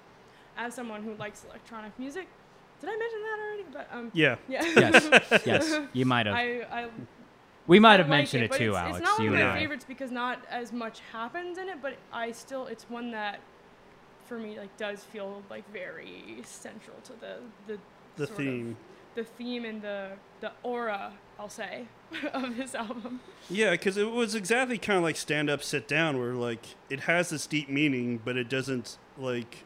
as 0.58 0.74
someone 0.74 1.04
who 1.04 1.14
likes 1.14 1.46
electronic 1.46 1.98
music, 2.00 2.28
did 2.80 2.90
I 2.90 2.98
mention 2.98 3.22
that 3.22 3.40
already? 3.44 3.66
But 3.72 3.90
um, 3.92 4.12
yeah. 4.14 4.36
yeah. 4.48 4.64
yes, 4.66 5.42
yes, 5.46 5.80
you 5.94 6.06
might 6.06 6.26
have. 6.26 6.36
I, 6.36 6.62
I 6.72 6.88
we 7.68 7.80
might 7.80 7.96
I 7.96 7.98
have 7.98 8.10
like 8.10 8.20
mentioned 8.20 8.44
it, 8.44 8.50
but 8.52 8.58
too, 8.58 8.70
it's, 8.70 8.78
Alex. 8.78 8.98
It's 9.00 9.06
not 9.06 9.20
one 9.20 9.28
of 9.28 9.34
my 9.34 9.60
favorites 9.60 9.86
because 9.88 10.12
not 10.12 10.42
as 10.50 10.72
much 10.72 11.02
happens 11.12 11.58
in 11.58 11.70
it, 11.70 11.82
but 11.82 11.98
I 12.14 12.32
still 12.32 12.68
it's 12.68 12.90
one 12.90 13.12
that 13.12 13.40
for 14.26 14.38
me 14.38 14.58
like 14.58 14.76
does 14.78 15.04
feel 15.04 15.42
like 15.50 15.70
very 15.72 16.42
central 16.44 16.98
to 17.04 17.14
the 17.20 17.38
the 17.68 17.80
The 18.16 18.28
sort 18.28 18.30
of- 18.40 18.46
theme. 18.46 18.78
the 19.16 19.24
theme 19.24 19.66
and 19.66 19.82
the 19.82 20.12
the 20.40 20.52
aura 20.64 21.14
I'll 21.40 21.50
say 21.50 21.86
of 22.34 22.58
this 22.58 22.74
album. 22.74 23.20
Yeah, 23.50 23.72
because 23.72 23.98
it 23.98 24.12
was 24.12 24.34
exactly 24.34 24.78
kind 24.78 24.98
of 24.98 25.04
like 25.04 25.18
stand 25.18 25.50
up, 25.50 25.62
sit 25.64 25.88
down, 25.88 26.18
where 26.20 26.34
like 26.34 26.76
it 26.90 27.02
has 27.02 27.30
this 27.30 27.46
deep 27.48 27.70
meaning, 27.70 28.20
but 28.24 28.38
it 28.38 28.50
doesn't 28.50 28.98
like 29.18 29.66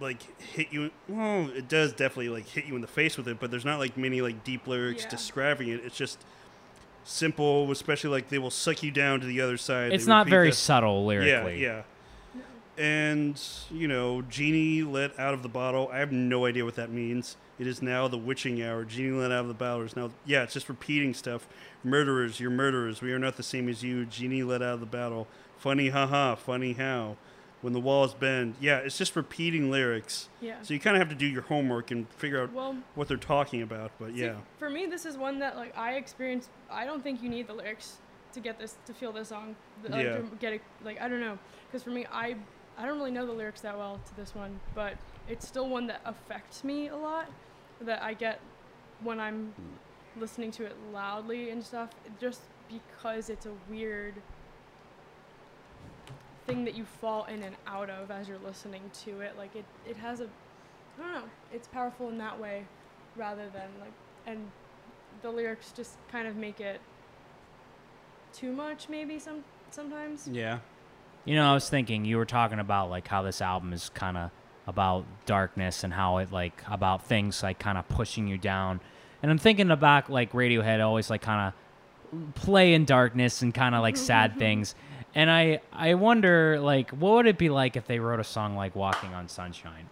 like 0.00 0.40
hit 0.40 0.68
you. 0.72 0.90
Well, 1.08 1.48
it 1.50 1.68
does 1.68 1.92
definitely 1.92 2.28
like 2.30 2.46
hit 2.48 2.64
you 2.66 2.74
in 2.74 2.80
the 2.80 2.86
face 2.86 3.16
with 3.16 3.28
it, 3.28 3.38
but 3.40 3.50
there's 3.50 3.64
not 3.64 3.78
like 3.78 3.96
many 3.96 4.20
like 4.20 4.42
deep 4.44 4.66
lyrics 4.66 5.04
Yeah. 5.04 5.08
describing 5.10 5.68
it. 5.68 5.80
It's 5.84 5.96
just 5.96 6.18
simple, 7.04 7.70
especially 7.70 8.10
like 8.10 8.28
they 8.28 8.38
will 8.38 8.50
suck 8.50 8.82
you 8.82 8.90
down 8.90 9.20
to 9.20 9.26
the 9.26 9.40
other 9.40 9.56
side. 9.56 9.92
It's 9.92 10.04
They 10.06 10.10
not 10.10 10.26
very 10.28 10.48
this- 10.48 10.58
subtle 10.58 11.04
lyrically. 11.06 11.60
Yeah, 11.62 11.82
yeah. 12.34 12.42
And 12.76 13.40
you 13.70 13.86
know, 13.86 14.22
genie 14.22 14.82
let 14.82 15.18
out 15.18 15.32
of 15.34 15.42
the 15.42 15.48
bottle. 15.48 15.88
I 15.92 15.98
have 15.98 16.10
no 16.10 16.44
idea 16.46 16.64
what 16.64 16.74
that 16.74 16.90
means. 16.90 17.36
It 17.56 17.68
is 17.68 17.80
now 17.80 18.08
the 18.08 18.18
witching 18.18 18.60
hour. 18.62 18.84
Genie 18.84 19.12
let 19.16 19.30
out 19.30 19.42
of 19.42 19.48
the 19.48 19.54
bottle 19.54 19.82
is 19.82 19.94
now. 19.94 20.10
Yeah, 20.26 20.42
it's 20.42 20.54
just 20.54 20.68
repeating 20.68 21.14
stuff. 21.14 21.46
Murderers, 21.84 22.40
you're 22.40 22.50
murderers. 22.50 23.00
We 23.00 23.12
are 23.12 23.18
not 23.18 23.36
the 23.36 23.44
same 23.44 23.68
as 23.68 23.84
you. 23.84 24.04
Genie 24.06 24.42
let 24.42 24.60
out 24.60 24.74
of 24.74 24.80
the 24.80 24.86
battle. 24.86 25.28
Funny, 25.56 25.90
haha. 25.90 26.34
Funny 26.34 26.72
how. 26.72 27.16
When 27.64 27.72
the 27.72 27.80
walls 27.80 28.12
bend. 28.12 28.56
Yeah, 28.60 28.80
it's 28.80 28.98
just 28.98 29.16
repeating 29.16 29.70
lyrics. 29.70 30.28
Yeah. 30.42 30.56
So 30.60 30.74
you 30.74 30.80
kind 30.80 30.96
of 30.96 31.00
have 31.00 31.08
to 31.08 31.14
do 31.14 31.24
your 31.24 31.40
homework 31.40 31.90
and 31.92 32.06
figure 32.10 32.42
out 32.42 32.52
Well, 32.52 32.76
what 32.94 33.08
they're 33.08 33.16
talking 33.16 33.62
about. 33.62 33.90
But 33.98 34.10
See, 34.10 34.20
yeah, 34.20 34.34
for 34.58 34.68
me, 34.68 34.84
this 34.84 35.06
is 35.06 35.16
one 35.16 35.38
that 35.38 35.56
like 35.56 35.74
I 35.74 35.94
experienced. 35.94 36.50
I 36.70 36.84
don't 36.84 37.02
think 37.02 37.22
you 37.22 37.30
need 37.30 37.46
the 37.46 37.54
lyrics 37.54 37.96
to 38.34 38.40
get 38.40 38.58
this 38.58 38.76
to 38.84 38.92
feel 38.92 39.12
this 39.12 39.28
song. 39.28 39.56
Like, 39.82 40.04
Yeah. 40.04 40.16
To 40.16 40.24
get 40.38 40.52
it, 40.52 40.60
like 40.84 41.00
I 41.00 41.08
don't 41.08 41.20
know, 41.20 41.38
because 41.66 41.82
for 41.82 41.88
me, 41.88 42.04
I 42.12 42.36
I 42.76 42.84
don't 42.84 42.98
really 42.98 43.10
know 43.10 43.24
the 43.24 43.32
lyrics 43.32 43.62
that 43.62 43.78
well 43.78 43.98
to 44.08 44.14
this 44.14 44.34
one, 44.34 44.60
but 44.74 44.98
it's 45.26 45.48
still 45.48 45.66
one 45.66 45.86
that 45.86 46.02
affects 46.04 46.64
me 46.64 46.88
a 46.88 46.96
lot. 46.96 47.30
That 47.80 48.02
I 48.02 48.12
get 48.12 48.40
when 49.02 49.18
I'm 49.18 49.54
hmm. 49.56 50.20
listening 50.20 50.50
to 50.50 50.66
it 50.66 50.76
loudly 50.92 51.48
and 51.48 51.64
stuff, 51.64 51.88
just 52.20 52.42
because 52.68 53.30
it's 53.30 53.46
a 53.46 53.52
weird 53.70 54.16
thing 56.46 56.64
that 56.64 56.74
you 56.74 56.84
fall 56.84 57.24
in 57.24 57.42
and 57.42 57.56
out 57.66 57.90
of 57.90 58.10
as 58.10 58.28
you're 58.28 58.38
listening 58.38 58.82
to 59.04 59.20
it. 59.20 59.36
Like 59.36 59.54
it, 59.56 59.64
it 59.88 59.96
has 59.96 60.20
a, 60.20 60.28
I 60.98 61.02
don't 61.02 61.12
know, 61.12 61.30
it's 61.52 61.68
powerful 61.68 62.08
in 62.08 62.18
that 62.18 62.38
way, 62.38 62.64
rather 63.16 63.48
than 63.52 63.68
like, 63.80 63.92
and 64.26 64.50
the 65.22 65.30
lyrics 65.30 65.72
just 65.72 65.96
kind 66.10 66.26
of 66.28 66.36
make 66.36 66.60
it 66.60 66.80
too 68.32 68.52
much 68.52 68.88
maybe 68.88 69.18
some 69.18 69.44
sometimes. 69.70 70.28
yeah, 70.30 70.58
You 71.24 71.36
know, 71.36 71.50
I 71.50 71.54
was 71.54 71.68
thinking 71.68 72.04
you 72.04 72.16
were 72.16 72.24
talking 72.24 72.58
about 72.58 72.90
like 72.90 73.08
how 73.08 73.22
this 73.22 73.40
album 73.40 73.72
is 73.72 73.90
kind 73.90 74.16
of 74.16 74.30
about 74.66 75.04
darkness 75.26 75.84
and 75.84 75.92
how 75.92 76.18
it 76.18 76.32
like 76.32 76.62
about 76.70 77.04
things 77.06 77.42
like 77.42 77.58
kind 77.58 77.78
of 77.78 77.88
pushing 77.88 78.26
you 78.26 78.38
down. 78.38 78.80
And 79.22 79.30
I'm 79.30 79.38
thinking 79.38 79.70
about 79.70 80.10
like 80.10 80.32
Radiohead 80.32 80.84
always 80.84 81.10
like 81.10 81.22
kind 81.22 81.52
of 81.52 82.34
play 82.34 82.74
in 82.74 82.84
darkness 82.84 83.42
and 83.42 83.52
kind 83.54 83.74
of 83.74 83.82
like 83.82 83.96
sad 84.10 84.38
things. 84.38 84.74
And 85.14 85.30
I 85.30 85.60
I 85.72 85.94
wonder 85.94 86.58
like 86.60 86.90
what 86.90 87.12
would 87.14 87.26
it 87.26 87.38
be 87.38 87.48
like 87.50 87.76
if 87.76 87.86
they 87.86 87.98
wrote 88.00 88.20
a 88.20 88.24
song 88.24 88.56
like 88.56 88.74
Walking 88.74 89.14
on 89.14 89.28
Sunshine? 89.28 89.88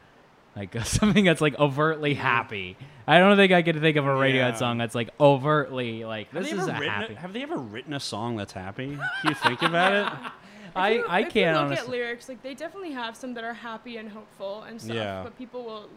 Like 0.57 0.75
something 0.85 1.25
that's 1.25 1.41
like 1.41 1.59
overtly 1.59 2.15
happy. 2.15 2.77
I 3.07 3.19
don't 3.19 3.37
think 3.37 3.53
I 3.53 3.63
could 3.63 3.81
think 3.81 3.97
of 3.97 4.05
a 4.07 4.11
Radiohead 4.11 4.35
Yeah. 4.35 4.55
song 4.55 4.79
that's 4.79 4.95
like 4.95 5.11
overtly 5.21 6.05
like 6.05 6.31
Have 6.33 6.43
this 6.43 6.53
they 6.53 6.59
is 6.59 6.69
ever 6.69 6.77
a 6.77 6.81
written 6.81 6.95
happy. 6.95 7.15
have 7.15 7.33
they 7.33 7.43
ever 7.43 7.57
written 7.57 7.95
a 7.95 8.01
song 8.01 8.37
that's 8.37 8.53
happy? 8.53 8.97
Can 9.21 9.29
you 9.31 9.35
think 9.35 9.63
about 9.63 9.93
it? 9.93 10.13
I 10.75 10.91
If 10.91 10.97
you- 10.99 11.07
I 11.07 11.19
if 11.21 11.25
can't 11.33 11.37
you 11.37 11.43
look 11.53 11.57
honestly. 11.67 11.85
at 11.85 11.91
lyrics, 11.91 12.29
like 12.29 12.43
they 12.43 12.55
definitely 12.55 12.93
have 12.93 13.17
some 13.17 13.35
that 13.35 13.45
are 13.45 13.53
happy 13.55 13.99
and 13.99 14.09
hopeful 14.09 14.63
and 14.63 14.81
stuff. 14.81 14.97
Yeah. 14.97 15.23
But 15.23 15.37
people 15.39 15.65
will, 15.65 15.89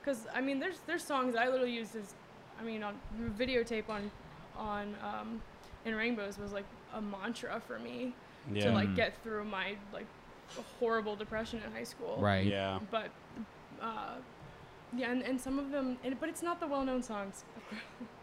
because 0.00 0.26
I 0.34 0.40
mean, 0.40 0.58
there's 0.60 0.78
there's 0.86 1.02
songs 1.04 1.34
I 1.36 1.48
literally 1.48 1.72
used 1.72 1.96
as, 1.96 2.14
I 2.60 2.62
mean, 2.64 2.82
on 2.84 2.94
videotape 3.38 3.88
on, 3.90 4.10
on 4.56 4.94
um, 5.02 5.42
in 5.84 5.94
Rainbows 5.96 6.38
was 6.38 6.52
like 6.52 6.64
a 6.94 7.00
mantra 7.02 7.60
for 7.66 7.78
me 7.80 8.14
Yeah. 8.52 8.64
to 8.66 8.70
like 8.72 8.88
Mm. 8.90 8.96
get 8.96 9.22
through 9.22 9.44
my 9.44 9.76
like 9.92 10.06
horrible 10.78 11.16
depression 11.16 11.60
in 11.64 11.72
high 11.72 11.84
school. 11.84 12.16
Right. 12.20 12.46
Yeah. 12.46 12.80
But, 12.90 13.08
uh, 13.80 14.14
yeah, 14.96 15.12
and, 15.12 15.22
and 15.22 15.40
some 15.40 15.58
of 15.58 15.70
them, 15.70 15.98
and, 16.02 16.18
but 16.18 16.28
it's 16.28 16.42
not 16.42 16.58
the 16.58 16.66
well-known 16.66 17.02
songs. 17.02 17.44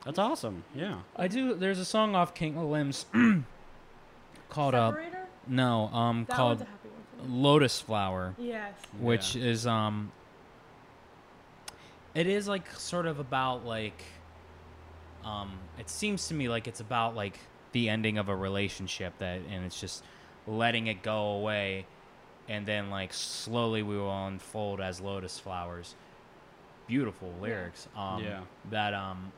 That's 0.03 0.19
awesome. 0.19 0.65
Yeah. 0.75 0.99
I 1.15 1.27
do. 1.29 1.53
There's 1.53 1.79
a 1.79 1.85
song 1.85 2.15
off 2.15 2.33
King 2.33 2.57
of 2.57 2.65
Limbs 2.65 3.05
called 4.49 4.75
uh 4.75 4.89
Separator. 4.91 5.27
no 5.47 5.87
um 5.93 6.25
That 6.27 6.35
called 6.35 6.57
one's 6.59 6.61
a 6.61 6.65
happy 6.65 6.89
one 7.19 7.41
Lotus 7.43 7.79
Flower, 7.81 8.35
Yes. 8.37 8.73
which 8.99 9.35
is 9.37 9.65
um 9.65 10.11
it 12.15 12.27
is 12.27 12.47
like 12.47 12.69
sort 12.71 13.05
of 13.05 13.19
about 13.19 13.65
like 13.65 14.03
um 15.23 15.51
it 15.79 15.89
seems 15.89 16.27
to 16.27 16.33
me 16.33 16.49
like 16.49 16.67
it's 16.67 16.79
about 16.79 17.15
like 17.15 17.39
the 17.77 17.89
ending 17.89 18.17
of 18.17 18.27
a 18.27 18.35
relationship 18.35 19.13
that 19.19 19.39
and 19.51 19.63
it's 19.67 19.79
just 19.79 20.03
letting 20.47 20.87
it 20.87 21.03
go 21.03 21.17
away 21.39 21.85
and 22.49 22.65
then 22.65 22.89
like 22.89 23.13
slowly 23.13 23.83
we 23.83 23.95
will 23.95 24.25
unfold 24.27 24.81
as 24.81 24.99
lotus 24.99 25.37
flowers 25.37 25.93
beautiful 26.87 27.31
lyrics 27.39 27.87
um 27.95 28.23
Yeah. 28.23 28.39
that 28.71 28.93
um 28.95 29.31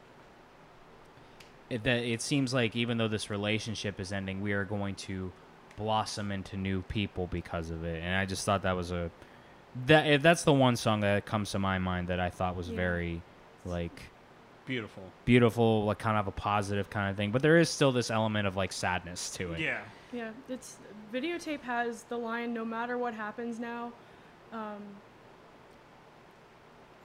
it, 1.69 1.83
that 1.83 2.03
it 2.03 2.21
seems 2.21 2.53
like 2.53 2.75
even 2.77 2.97
though 2.97 3.07
this 3.09 3.29
relationship 3.29 3.99
is 3.99 4.11
ending 4.13 4.41
we 4.41 4.53
are 4.53 4.63
going 4.63 4.95
to 5.09 5.31
blossom 5.77 6.31
into 6.31 6.55
new 6.55 6.81
people 6.83 7.27
because 7.27 7.69
of 7.71 7.83
it 7.83 8.01
and 8.03 8.15
i 8.15 8.25
just 8.25 8.45
thought 8.45 8.61
that 8.63 8.75
was 8.75 8.91
a 8.91 9.11
that 9.85 10.21
that's 10.21 10.43
the 10.43 10.53
one 10.53 10.75
song 10.77 11.01
that 11.01 11.25
comes 11.25 11.51
to 11.51 11.59
my 11.59 11.77
mind 11.77 12.07
that 12.07 12.19
i 12.21 12.29
thought 12.29 12.55
was 12.55 12.69
Yeah. 12.69 12.75
very 12.75 13.21
like 13.65 14.01
Beautiful. 14.69 15.01
beautiful 15.25 15.85
like 15.85 15.97
kind 15.97 16.15
of 16.15 16.27
a 16.27 16.31
positive 16.31 16.91
kind 16.91 17.09
of 17.09 17.17
thing 17.17 17.31
but 17.31 17.41
there 17.41 17.57
is 17.57 17.69
still 17.71 17.91
this 17.91 18.11
element 18.11 18.45
of 18.47 18.55
like 18.55 18.71
sadness 18.71 19.31
to 19.31 19.53
it 19.53 19.59
Yeah. 19.59 19.81
Yeah, 20.13 20.29
it's 20.47 20.77
videotape 21.11 21.61
has 21.61 22.03
the 22.03 22.17
line 22.17 22.53
no 22.53 22.63
matter 22.63 22.97
what 22.99 23.13
happens 23.15 23.59
now, 23.59 23.91
um, 24.53 24.77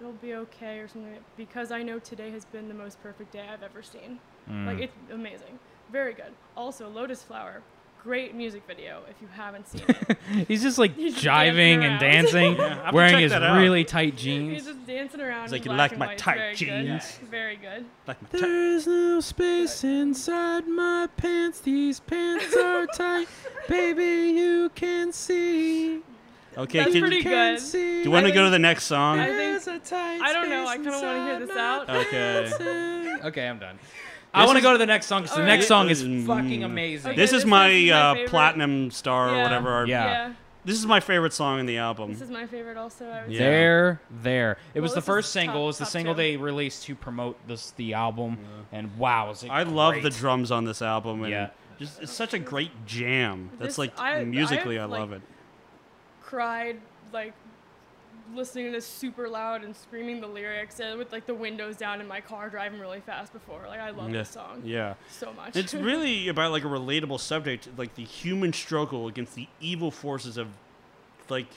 it'll 0.01 0.13
be 0.15 0.35
okay 0.35 0.79
or 0.79 0.89
something 0.89 1.17
because 1.37 1.71
I 1.71 1.83
know 1.83 1.99
today 1.99 2.31
has 2.31 2.45
been 2.45 2.69
the 2.69 2.75
most 2.75 3.03
perfect 3.03 3.33
day 3.33 3.47
I've 3.51 3.63
ever 3.63 3.83
seen. 3.83 4.19
Like 4.49 4.79
Mm. 4.79 4.83
it's 4.83 4.97
amazing, 5.13 5.59
very 5.91 6.13
good. 6.13 6.33
Also, 6.57 6.89
Lotus 6.89 7.23
Flower, 7.23 7.63
great 8.05 8.35
music 8.35 8.63
video 8.67 9.01
if 9.09 9.17
you 9.23 9.27
haven't 9.33 9.67
seen 9.67 9.83
it. 9.89 10.19
he's 10.49 10.63
just 10.63 10.79
like 10.79 10.95
He's 10.95 11.15
just 11.15 11.25
jiving 11.25 11.83
and 11.83 11.99
dancing 11.99 12.55
dancing 12.55 12.57
Yeah, 12.59 12.65
I 12.65 12.69
have 12.69 12.91
to 12.91 12.95
wearing 12.95 13.19
his 13.19 13.35
really 13.35 13.85
tight 13.85 14.15
jeans. 14.15 14.53
He's 14.53 14.67
just 14.67 14.87
dancing 14.87 15.21
around. 15.23 15.43
He's 15.45 15.53
in 15.53 15.59
like, 15.59 15.65
"You 15.65 15.73
like 15.73 15.91
and 15.93 16.01
my 16.01 16.07
white." 16.09 16.19
Tight 16.19 16.37
very 16.37 16.55
jeans? 16.55 17.19
Good. 17.19 17.29
Very 17.31 17.57
good. 17.57 17.87
Like 18.07 18.21
my 18.23 18.29
t- 18.39 18.41
There's 18.45 18.87
no 18.87 19.21
space 19.21 19.83
inside 19.85 20.69
my 20.69 21.09
pants. 21.17 21.61
These 21.61 22.01
pants 22.01 22.55
are 22.55 22.87
tight. 22.87 23.27
Baby, 23.69 24.39
you 24.39 24.71
can 24.75 25.11
see. 25.11 26.03
okay, 26.57 26.79
That's 26.81 26.93
can, 26.93 27.01
pretty 27.01 27.23
do 27.23 27.29
good. 27.31 27.59
See. 27.59 28.03
you 28.03 28.11
want 28.11 28.27
to 28.27 28.33
I 28.33 28.35
go 28.35 28.45
to 28.45 28.51
the 28.51 28.59
next 28.59 28.85
song? 28.85 29.19
I 29.19 29.27
think- 29.29 29.39
There's 29.39 29.67
a 29.67 29.79
tight 29.79 30.21
I 30.21 30.33
don't 30.35 30.51
know, 30.51 30.67
I 30.67 30.77
kinda 30.77 30.91
wanna 30.93 31.25
hear 31.25 31.47
this 31.47 31.57
out. 31.57 31.89
Okay. 31.89 33.17
Okay, 33.25 33.49
I'm 33.49 33.59
done. 33.59 33.79
I 34.35 34.47
want 34.47 34.57
to 34.57 34.63
go 34.63 34.73
to 34.73 34.79
the 34.79 34.87
next 34.87 35.07
song 35.07 35.23
because 35.23 35.37
the 35.37 35.43
All 35.43 35.47
next 35.47 35.65
right. 35.65 35.69
song 35.69 35.91
is 35.91 36.03
Mm. 36.05 36.27
fucking 36.27 36.65
amazing. 36.65 37.13
Okay, 37.13 37.17
this 37.21 37.31
this 37.31 37.39
is 37.39 37.45
is 37.45 37.47
my, 37.51 37.69
my 37.69 37.91
uh, 37.91 38.15
favorite. 38.15 38.31
platinum 38.31 38.91
star 38.91 39.31
or 39.31 39.37
Yeah. 39.37 39.43
whatever. 39.45 39.69
Our, 39.71 39.87
Yeah. 39.87 40.05
Yeah. 40.07 40.33
This 40.67 40.79
is 40.79 40.87
my 40.87 40.99
favorite 41.01 41.35
song 41.35 41.61
in 41.61 41.67
the 41.67 41.77
album. 41.77 42.11
This 42.13 42.23
is 42.23 42.31
my 42.31 42.47
favorite 42.47 42.79
also. 42.79 43.05
I 43.07 43.23
would 43.25 43.33
Yeah. 43.33 43.39
say. 43.39 43.45
There, 43.45 44.01
there. 44.23 44.57
It 44.75 44.81
was 44.81 44.91
Well, 44.91 44.95
the 44.97 45.01
this 45.03 45.07
first 45.07 45.27
is 45.29 45.33
single. 45.33 45.55
top- 45.57 45.63
it 45.63 45.67
was 45.67 45.79
the 45.79 45.85
top 45.85 45.93
single 45.93 46.15
two. 46.15 46.19
they 46.19 46.37
released 46.39 46.85
to 46.85 46.95
promote 46.95 47.37
this 47.47 47.71
the 47.73 47.93
album, 47.95 48.39
and 48.73 48.97
wow, 48.97 49.29
was 49.29 49.43
it 49.45 49.51
I 49.51 49.63
love 49.65 49.95
the 49.97 50.01
great. 50.03 50.15
drums 50.15 50.51
on 50.51 50.65
this 50.65 50.81
album, 50.81 51.23
and 51.23 51.31
Yeah. 51.31 51.49
just 51.79 52.01
it's 52.03 52.13
such 52.13 52.33
a 52.33 52.39
great 52.39 52.87
jam. 52.87 53.51
That's 53.59 53.73
This- 53.73 53.79
like 53.79 54.01
I- 54.01 54.25
musically, 54.25 54.79
I, 54.79 54.85
I've, 54.85 54.91
love 54.91 55.11
like, 55.11 55.19
it. 55.21 55.23
cried 56.23 56.79
like 57.13 57.35
listening 58.35 58.67
to 58.67 58.71
this 58.73 58.87
super 58.87 59.29
loud 59.29 59.65
and 59.65 59.77
screaming 59.77 60.21
the 60.21 60.27
lyrics 60.27 60.81
and 60.81 60.99
with 60.99 61.13
like 61.13 61.27
the 61.27 61.35
windows 61.35 61.77
down 61.77 62.01
in 62.01 62.09
my 62.09 62.21
car 62.21 62.49
driving 62.49 62.81
really 62.81 63.01
fast 63.01 63.33
before. 63.33 63.65
Like 63.69 63.81
I 63.81 63.91
love 63.91 64.09
Yeah. 64.11 64.19
this 64.19 64.31
song 64.31 64.63
Yeah, 64.65 64.95
so 65.11 65.33
much. 65.35 65.57
it's 65.57 65.75
really 65.91 66.29
about 66.29 66.51
like 66.53 66.65
a 66.65 66.69
relatable 66.69 67.21
subject, 67.21 67.69
like 67.77 67.95
the 67.97 68.05
human 68.05 68.53
struggle 68.53 69.09
against 69.09 69.35
the 69.35 69.47
evil 69.61 69.91
forces 69.91 70.37
of, 70.37 70.49
like, 71.29 71.49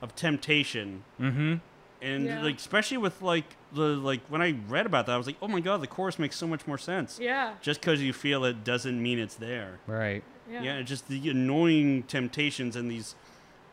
of 0.00 0.14
temptation. 0.14 1.02
Mm-hmm. 1.20 1.54
and 2.00 2.24
Yeah. 2.26 2.42
like 2.42 2.56
especially 2.56 2.98
with 2.98 3.20
like 3.22 3.44
the 3.72 3.82
like 3.82 4.20
when 4.28 4.42
I 4.42 4.54
read 4.68 4.86
about 4.86 5.06
that, 5.06 5.12
I 5.12 5.16
was 5.18 5.26
like, 5.26 5.36
oh 5.42 5.48
my 5.48 5.60
god, 5.60 5.80
the 5.80 5.86
chorus 5.86 6.18
makes 6.18 6.36
so 6.36 6.46
much 6.46 6.66
more 6.66 6.78
sense. 6.78 7.18
yeah, 7.20 7.54
Just 7.62 7.80
because 7.80 8.02
you 8.02 8.12
feel 8.12 8.44
it 8.44 8.64
doesn't 8.64 9.00
mean 9.02 9.18
it's 9.18 9.34
there. 9.36 9.78
Right. 9.86 10.22
yeah. 10.50 10.62
Yeah, 10.62 10.82
just 10.82 11.08
the 11.08 11.30
annoying 11.30 12.02
temptations 12.04 12.74
and 12.76 12.90
these 12.90 13.14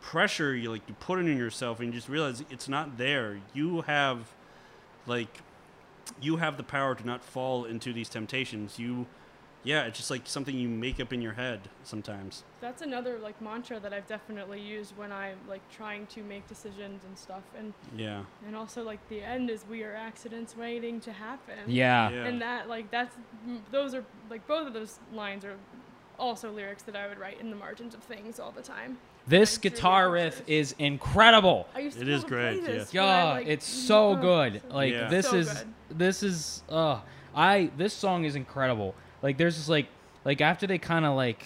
pressure 0.01 0.55
you 0.55 0.71
like 0.71 0.81
you 0.87 0.95
put 0.99 1.19
it 1.19 1.27
in 1.27 1.37
yourself, 1.37 1.79
and 1.79 1.87
you 1.87 1.93
just 1.93 2.09
realize 2.09 2.43
it's 2.49 2.67
not 2.69 2.97
there. 2.97 3.39
You 3.53 3.81
have 3.81 4.33
like 5.05 5.41
you 6.21 6.37
have 6.37 6.57
the 6.57 6.63
power 6.63 6.95
to 6.95 7.05
not 7.05 7.23
fall 7.23 7.65
into 7.65 7.93
these 7.93 8.09
temptations. 8.09 8.79
You, 8.79 9.05
yeah, 9.63 9.83
it's 9.83 9.97
just 9.97 10.09
like 10.09 10.21
something 10.25 10.55
you 10.57 10.67
make 10.67 10.99
up 10.99 11.13
in 11.13 11.21
your 11.21 11.33
head 11.33 11.59
sometimes. 11.83 12.43
That's 12.61 12.81
another 12.81 13.19
like 13.19 13.39
mantra 13.41 13.79
that 13.79 13.93
I've 13.93 14.07
definitely 14.07 14.59
used 14.61 14.97
when 14.97 15.11
I'm 15.11 15.37
like 15.47 15.61
trying 15.69 16.07
to 16.07 16.23
make 16.23 16.47
decisions 16.47 17.03
and 17.03 17.17
stuff. 17.17 17.43
And 17.57 17.73
Yeah. 17.95 18.23
and 18.47 18.55
also 18.55 18.83
like 18.83 19.07
the 19.09 19.21
end 19.21 19.49
is 19.49 19.65
we 19.69 19.83
are 19.83 19.93
accidents 19.93 20.55
waiting 20.57 20.99
to 21.01 21.11
happen. 21.11 21.59
Yeah. 21.67 22.09
Yeah. 22.09 22.25
And 22.25 22.41
that 22.41 22.67
like 22.69 22.89
that's 22.89 23.15
those 23.71 23.93
are 23.93 24.03
like 24.29 24.47
both 24.47 24.67
of 24.67 24.73
those 24.73 24.97
lines 25.13 25.45
are 25.45 25.57
also 26.17 26.51
lyrics 26.51 26.83
that 26.83 26.95
I 26.95 27.07
would 27.07 27.19
write 27.19 27.39
in 27.39 27.49
the 27.49 27.55
margins 27.55 27.93
of 27.93 28.01
things 28.03 28.39
all 28.39 28.51
the 28.51 28.61
time. 28.63 28.97
This 29.29 29.55
Like, 29.55 29.61
through 29.61 29.69
guitar 29.71 30.05
the 30.05 30.11
riff 30.11 30.41
is 30.47 30.75
incredible. 30.79 31.67
I 31.75 31.79
used 31.79 31.97
to 31.97 32.01
It 32.03 32.05
be 32.07 32.11
is 32.13 32.19
able 32.21 32.29
to 32.29 32.35
play 32.35 32.53
great, 32.59 32.65
this, 32.65 32.93
yeah. 32.93 33.01
but 33.01 33.05
Yeah, 33.07 33.23
like, 33.35 33.47
it's 33.47 33.65
so 33.67 34.09
oh, 34.09 34.15
good. 34.15 34.61
so- 34.67 34.75
Like 34.75 34.93
Yeah. 34.93 35.07
this 35.07 35.27
So 35.29 35.35
is 35.37 35.49
good. 35.53 35.67
this 35.99 36.23
is 36.23 36.63
uh 36.69 36.99
I 37.35 37.69
this 37.77 37.93
song 37.93 38.25
is 38.25 38.35
incredible. 38.35 38.95
Like 39.21 39.37
there's 39.37 39.55
just 39.55 39.69
like 39.69 39.87
like 40.25 40.41
after 40.41 40.65
they 40.67 40.77
kind 40.79 41.05
of 41.05 41.15
like 41.15 41.45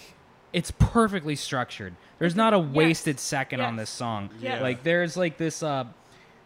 it's 0.52 0.70
perfectly 0.70 1.36
structured. 1.36 1.94
There's 2.18 2.34
not 2.36 2.54
a- 2.54 2.56
a 2.56 2.60
yes. 2.62 2.74
wasted 2.74 3.20
second 3.20 3.60
on 3.60 3.76
this 3.76 3.90
song. 3.90 4.30
Yeah. 4.40 4.60
Like 4.62 4.82
there's 4.82 5.16
like 5.16 5.36
this 5.36 5.62
uh 5.62 5.84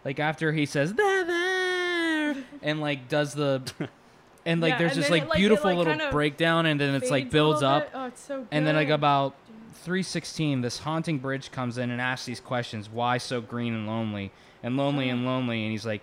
like 0.05 0.18
after 0.18 0.53
he 0.53 0.66
says 0.66 0.93
there 0.95 1.24
there 1.24 2.36
and 2.62 2.80
like 2.80 3.09
does 3.09 3.34
the 3.34 3.62
and 4.45 4.61
like 4.61 4.72
Yeah, 4.72 4.78
there's 4.78 4.93
and 4.95 5.03
this 5.05 5.11
like 5.11 5.22
it, 5.24 5.28
like- 5.28 5.39
it, 5.39 5.41
beautiful 5.41 5.70
like, 5.70 5.78
little 5.78 5.93
kind 5.93 6.03
of 6.03 6.11
breakdown 6.11 6.66
and 6.66 6.80
then 6.80 6.95
it's 6.97 7.11
like 7.11 7.30
builds 7.30 7.62
up. 7.62 7.91
Oh, 7.95 8.07
it's 8.07 8.20
so 8.22 8.39
good. 8.39 8.49
and 8.51 8.66
then 8.66 8.74
like 8.74 8.89
about 8.89 9.34
316, 9.73 10.61
this 10.62 10.79
haunting 10.79 11.19
bridge 11.19 11.51
comes 11.51 11.79
in 11.79 11.91
and 11.91 12.01
asks 12.01 12.27
these 12.27 12.41
questions: 12.41 12.89
Why 12.91 13.19
so 13.19 13.41
green 13.41 13.75
and 13.75 13.87
lonely, 13.87 14.33
and 14.62 14.77
lonely 14.77 15.09
and 15.09 15.25
lonely? 15.25 15.62
And 15.62 15.71
he's 15.73 15.87
like, 15.87 16.03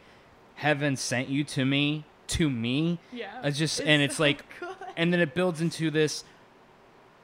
"Heaven 0.56 0.96
sent 0.96 1.28
you 1.30 1.44
to 1.46 1.66
me, 1.66 2.06
to 2.28 2.50
me." 2.50 3.00
yeah, 3.12 3.42
It's 3.44 3.58
just 3.58 3.80
and 3.82 4.02
it's 4.02 4.18
so 4.18 4.24
like, 4.24 4.44
good. 4.60 4.70
and 4.98 5.12
then 5.14 5.20
it 5.20 5.34
builds 5.34 5.62
into 5.62 5.90
this. 5.92 6.24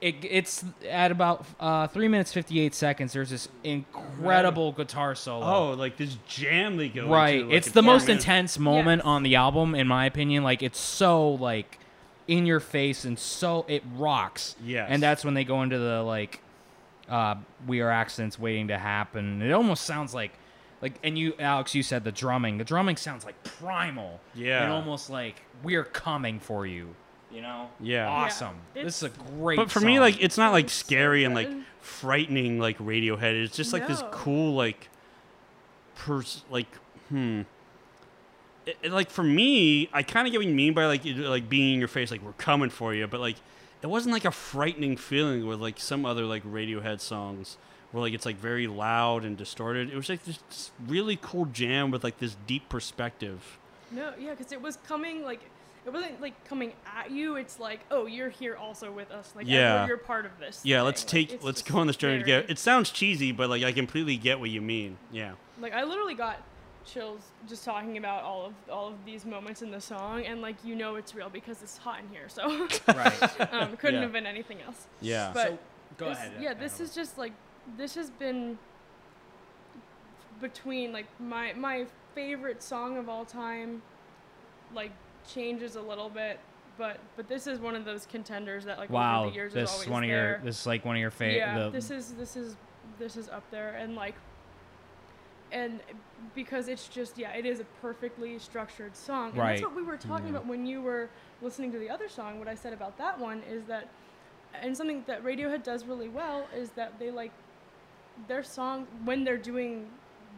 It, 0.02 0.16
it's 0.24 0.66
at 0.90 1.12
about 1.12 1.46
uh, 1.60 1.86
three 1.86 2.08
minutes 2.08 2.34
58 2.34 2.74
seconds. 2.74 3.14
There's 3.14 3.30
this 3.30 3.48
incredible 3.64 4.72
guitar 4.72 5.14
solo. 5.14 5.46
Oh, 5.46 5.72
like 5.74 5.98
this 5.98 6.18
jam 6.28 6.78
they 6.78 6.90
go 6.90 7.08
right. 7.08 7.36
into, 7.36 7.48
like, 7.50 7.56
it's 7.56 7.70
the 7.72 7.84
most 7.84 8.08
minutes. 8.08 8.26
intense 8.26 8.58
moment 8.58 9.02
Yes. 9.02 9.06
on 9.06 9.22
the 9.24 9.36
album, 9.36 9.76
in 9.76 9.88
my 9.88 10.06
opinion. 10.08 10.44
Like 10.44 10.64
it's 10.64 10.80
so 10.80 11.34
like 11.34 11.78
in 12.32 12.46
your 12.46 12.62
face 12.62 13.04
and 13.04 13.20
so 13.20 13.66
it 13.68 13.84
rocks. 13.98 14.56
Yes. 14.64 14.88
And 14.90 15.04
that's 15.04 15.26
when 15.26 15.34
they 15.34 15.44
go 15.44 15.64
into 15.64 15.78
the 15.78 16.02
like, 16.02 16.42
uh, 17.10 17.36
we 17.68 17.82
are 17.82 17.90
accidents 17.90 18.40
waiting 18.40 18.70
to 18.70 18.78
happen. 18.78 19.42
It 19.42 19.52
almost 19.52 19.84
sounds 19.84 20.14
like, 20.14 20.32
like, 20.82 20.94
and 21.04 21.20
you, 21.20 21.34
Alex, 21.40 21.76
you 21.76 21.84
said 21.84 22.06
the 22.06 22.12
drumming. 22.12 22.58
The 22.58 22.64
drumming 22.64 22.96
sounds 22.96 23.26
like 23.26 23.44
primal. 23.44 24.22
Yeah. 24.34 24.64
And 24.64 24.72
almost 24.72 25.10
like 25.10 25.42
we're 25.62 25.84
coming 25.84 26.40
for 26.40 26.66
you. 26.66 26.96
You 27.30 27.42
know. 27.42 27.70
Yeah. 27.82 28.06
Yeah. 28.06 28.10
Awesome. 28.10 28.56
Yeah. 28.76 28.84
This 28.84 29.04
is 29.04 29.04
a 29.04 29.10
great. 29.10 29.58
But 29.58 29.70
for 29.70 29.82
me, 29.82 30.00
like 30.00 30.22
it's 30.22 30.38
not 30.38 30.54
like 30.54 30.70
Sounds 30.70 30.74
so 30.74 30.86
scary 30.86 31.26
and 31.26 31.36
like 31.36 31.50
frightening 31.82 32.60
like 32.60 32.78
Radiohead. 32.78 33.44
It's 33.44 33.58
just 33.58 33.74
like 33.74 33.88
this 33.88 34.02
cool 34.12 34.56
like, 34.56 34.88
pers- 35.96 36.46
like 36.50 36.74
hmm. 37.10 37.42
It, 38.66 38.78
it, 38.84 38.92
like 38.92 39.10
for 39.10 39.24
me, 39.24 39.90
I 39.92 40.04
kind 40.04 40.28
of 40.28 40.32
get 40.32 40.38
what 40.40 40.48
you 40.48 40.54
mean 40.54 40.74
by 40.74 40.86
like 40.86 41.06
it, 41.06 41.18
like 41.18 41.50
being 41.50 41.74
in 41.74 41.80
your 41.80 41.88
face, 41.88 42.12
like 42.12 42.22
we're 42.22 42.34
coming 42.34 42.70
for 42.70 42.94
you. 42.94 43.08
But 43.08 43.20
like, 43.20 43.38
it 43.82 43.88
wasn't 43.88 44.14
like 44.14 44.26
a 44.26 44.32
frightening 44.32 44.98
feeling 44.98 45.48
with 45.48 45.60
like 45.60 45.80
some 45.80 46.06
other 46.06 46.26
like 46.26 46.44
Radiohead 46.44 47.00
songs 47.02 47.58
where 47.92 48.02
like 48.02 48.14
it's 48.14 48.26
like 48.26 48.38
very 48.38 48.68
loud 48.68 49.26
and 49.26 49.36
distorted. 49.36 49.90
It 49.90 49.96
was 49.96 50.10
like 50.10 50.24
this, 50.26 50.38
this 50.50 50.72
really 50.88 51.18
cool 51.22 51.46
jam 51.46 51.92
with 51.92 52.04
like 52.04 52.20
this 52.20 52.36
deep 52.48 52.70
perspective. 52.70 53.58
No, 53.92 54.14
yeah, 54.20 54.32
because 54.32 54.52
it 54.52 54.62
was 54.62 54.78
coming 54.88 55.24
like 55.24 55.42
it 55.84 55.92
wasn't 55.92 56.22
like 56.22 56.42
coming 56.46 56.74
at 56.86 57.10
you. 57.10 57.38
It's 57.38 57.60
like, 57.60 57.80
oh, 57.90 58.06
you're 58.06 58.30
here 58.30 58.56
also 58.56 58.92
with 58.92 59.10
us. 59.10 59.34
Like, 59.36 59.48
Yeah. 59.48 59.88
you're 59.88 59.98
part 59.98 60.28
of 60.28 60.38
this. 60.40 60.62
Yeah, 60.64 60.78
thing. 60.78 60.86
let's 60.86 61.04
take 61.04 61.34
it's 61.34 61.44
let's 61.44 61.62
go 61.64 61.80
on 61.80 61.88
this 61.88 61.96
journey 61.96 62.18
very- 62.24 62.42
together. 62.42 62.46
It 62.50 62.60
sounds 62.60 62.92
cheesy, 62.92 63.32
but 63.32 63.50
like 63.50 63.64
I 63.64 63.72
completely 63.72 64.18
get 64.18 64.40
what 64.40 64.52
you 64.52 64.62
mean. 64.62 64.98
Yeah. 65.12 65.32
Like 65.60 65.74
I 65.74 65.84
literally 65.84 66.14
got 66.14 66.38
chills 66.86 67.22
just 67.48 67.64
talking 67.66 67.98
about 67.98 68.24
all 68.24 68.46
of 68.48 68.54
all 68.72 68.88
of 68.90 69.06
these 69.06 69.26
moments 69.26 69.62
in 69.62 69.72
the 69.72 69.82
song, 69.82 70.26
and 70.26 70.42
like 70.42 70.56
you 70.64 70.76
know 70.76 70.96
it's 70.96 71.14
real 71.16 71.30
because 71.30 71.62
it's 71.62 71.78
hot 71.78 72.00
in 72.00 72.10
here. 72.10 72.28
So 72.30 72.68
right. 72.88 73.42
um, 73.54 73.78
couldn't 73.78 73.96
Yeah. 73.96 74.02
have 74.02 74.12
been 74.14 74.26
anything 74.26 74.62
else. 74.62 74.88
Yeah. 75.02 75.32
But 75.34 75.60
Go 75.98 76.10
this- 76.10 76.18
ahead. 76.18 76.32
Yeah, 76.40 76.54
this 76.54 76.80
is 76.80 76.94
just 76.96 77.18
like 77.18 77.34
this 77.78 77.96
has 77.96 78.10
been 78.10 78.58
between 80.40 80.92
like 80.92 81.06
my 81.20 81.54
my 81.54 81.86
favorite 82.16 82.62
song 82.64 82.98
of 82.98 83.08
all 83.08 83.24
time 83.26 83.82
like 84.74 84.92
changes 85.28 85.76
a 85.76 85.82
little 85.82 86.10
bit 86.10 86.40
but 86.78 86.98
but 87.16 87.28
this 87.30 87.46
is 87.46 87.60
one 87.60 87.76
of 87.76 87.86
those 87.86 88.06
contenders 88.08 88.66
that 88.66 88.78
like 88.80 88.90
Wow, 88.90 89.22
over 89.22 89.30
the 89.30 89.36
years 89.36 89.54
this 89.54 89.70
is 89.70 89.76
is 89.76 89.76
always 89.76 89.90
one 89.90 90.04
of 90.04 90.10
there. 90.10 90.30
your 90.30 90.40
this 90.44 90.60
is 90.62 90.66
like 90.66 90.84
one 90.84 90.96
of 90.96 91.00
your 91.02 91.12
favorite. 91.12 91.38
yeah 91.38 91.60
the, 91.66 91.70
this 91.70 91.92
is 91.92 92.14
this 92.14 92.36
is 92.36 92.56
this 93.00 93.18
is 93.18 93.30
up 93.30 93.44
there, 93.52 93.70
and 93.78 93.96
like, 93.96 94.14
and 95.52 95.82
because 96.34 96.68
it's 96.68 96.88
just 96.88 97.18
yeah, 97.18 97.32
it 97.32 97.46
is 97.46 97.60
a 97.60 97.66
perfectly 97.82 98.40
structured 98.40 98.96
song, 98.96 99.30
and 99.32 99.40
Right. 99.40 99.50
that's 99.60 99.62
what 99.64 99.76
we 99.76 99.84
were 99.84 99.98
talking 99.98 100.28
Yeah. 100.28 100.32
about 100.32 100.48
when 100.48 100.66
you 100.66 100.82
were 100.82 101.10
listening 101.42 101.72
to 101.74 101.80
the 101.80 101.90
other 101.90 102.08
song. 102.10 102.40
What 102.40 102.48
I 102.48 102.56
said 102.56 102.74
about 102.74 102.98
that 102.98 103.20
one 103.20 103.42
is 103.44 103.66
that, 103.66 103.90
and 104.54 104.76
something 104.76 105.04
that 105.08 105.24
Radiohead 105.24 105.64
does 105.64 105.86
really 105.86 106.10
well 106.10 106.48
is 106.56 106.72
that 106.72 107.00
they 107.00 107.12
like 107.12 107.32
their 108.28 108.44
song 108.44 108.86
when 109.06 109.24
they're 109.24 109.38
doing 109.38 109.88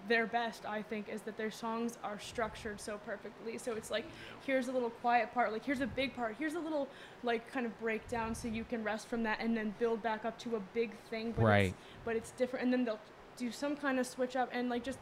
their 0.08 0.28
best 0.28 0.66
i 0.66 0.82
think 0.82 1.08
is 1.08 1.22
that 1.22 1.38
their 1.38 1.50
songs 1.50 1.98
are 2.04 2.20
structured 2.20 2.80
so 2.80 2.98
perfectly 3.06 3.58
so 3.58 3.72
it's 3.74 3.90
like 3.90 4.06
here's 4.46 4.68
a 4.68 4.72
little 4.72 4.90
quiet 4.90 5.34
part 5.34 5.54
like 5.54 5.64
here's 5.66 5.80
a 5.80 5.88
big 5.88 6.14
part 6.14 6.36
here's 6.38 6.56
a 6.56 6.60
little 6.60 6.90
like 7.24 7.50
kind 7.52 7.66
of 7.66 7.80
breakdown 7.80 8.36
so 8.36 8.48
you 8.50 8.66
can 8.66 8.84
rest 8.84 9.08
from 9.08 9.24
that 9.24 9.40
and 9.40 9.56
then 9.56 9.74
build 9.80 10.04
back 10.04 10.26
up 10.26 10.38
to 10.38 10.58
a 10.58 10.60
big 10.74 10.94
thing 11.10 11.32
but 11.36 11.46
Right. 11.46 11.66
it's, 11.68 11.76
but 12.04 12.16
it's 12.18 12.32
different 12.32 12.64
and 12.66 12.74
then 12.74 12.84
they'll 12.84 13.00
do 13.38 13.52
some 13.52 13.76
kind 13.76 14.00
of 14.00 14.06
switch 14.08 14.36
up 14.36 14.50
and 14.52 14.70
like 14.70 14.84
just 14.84 15.00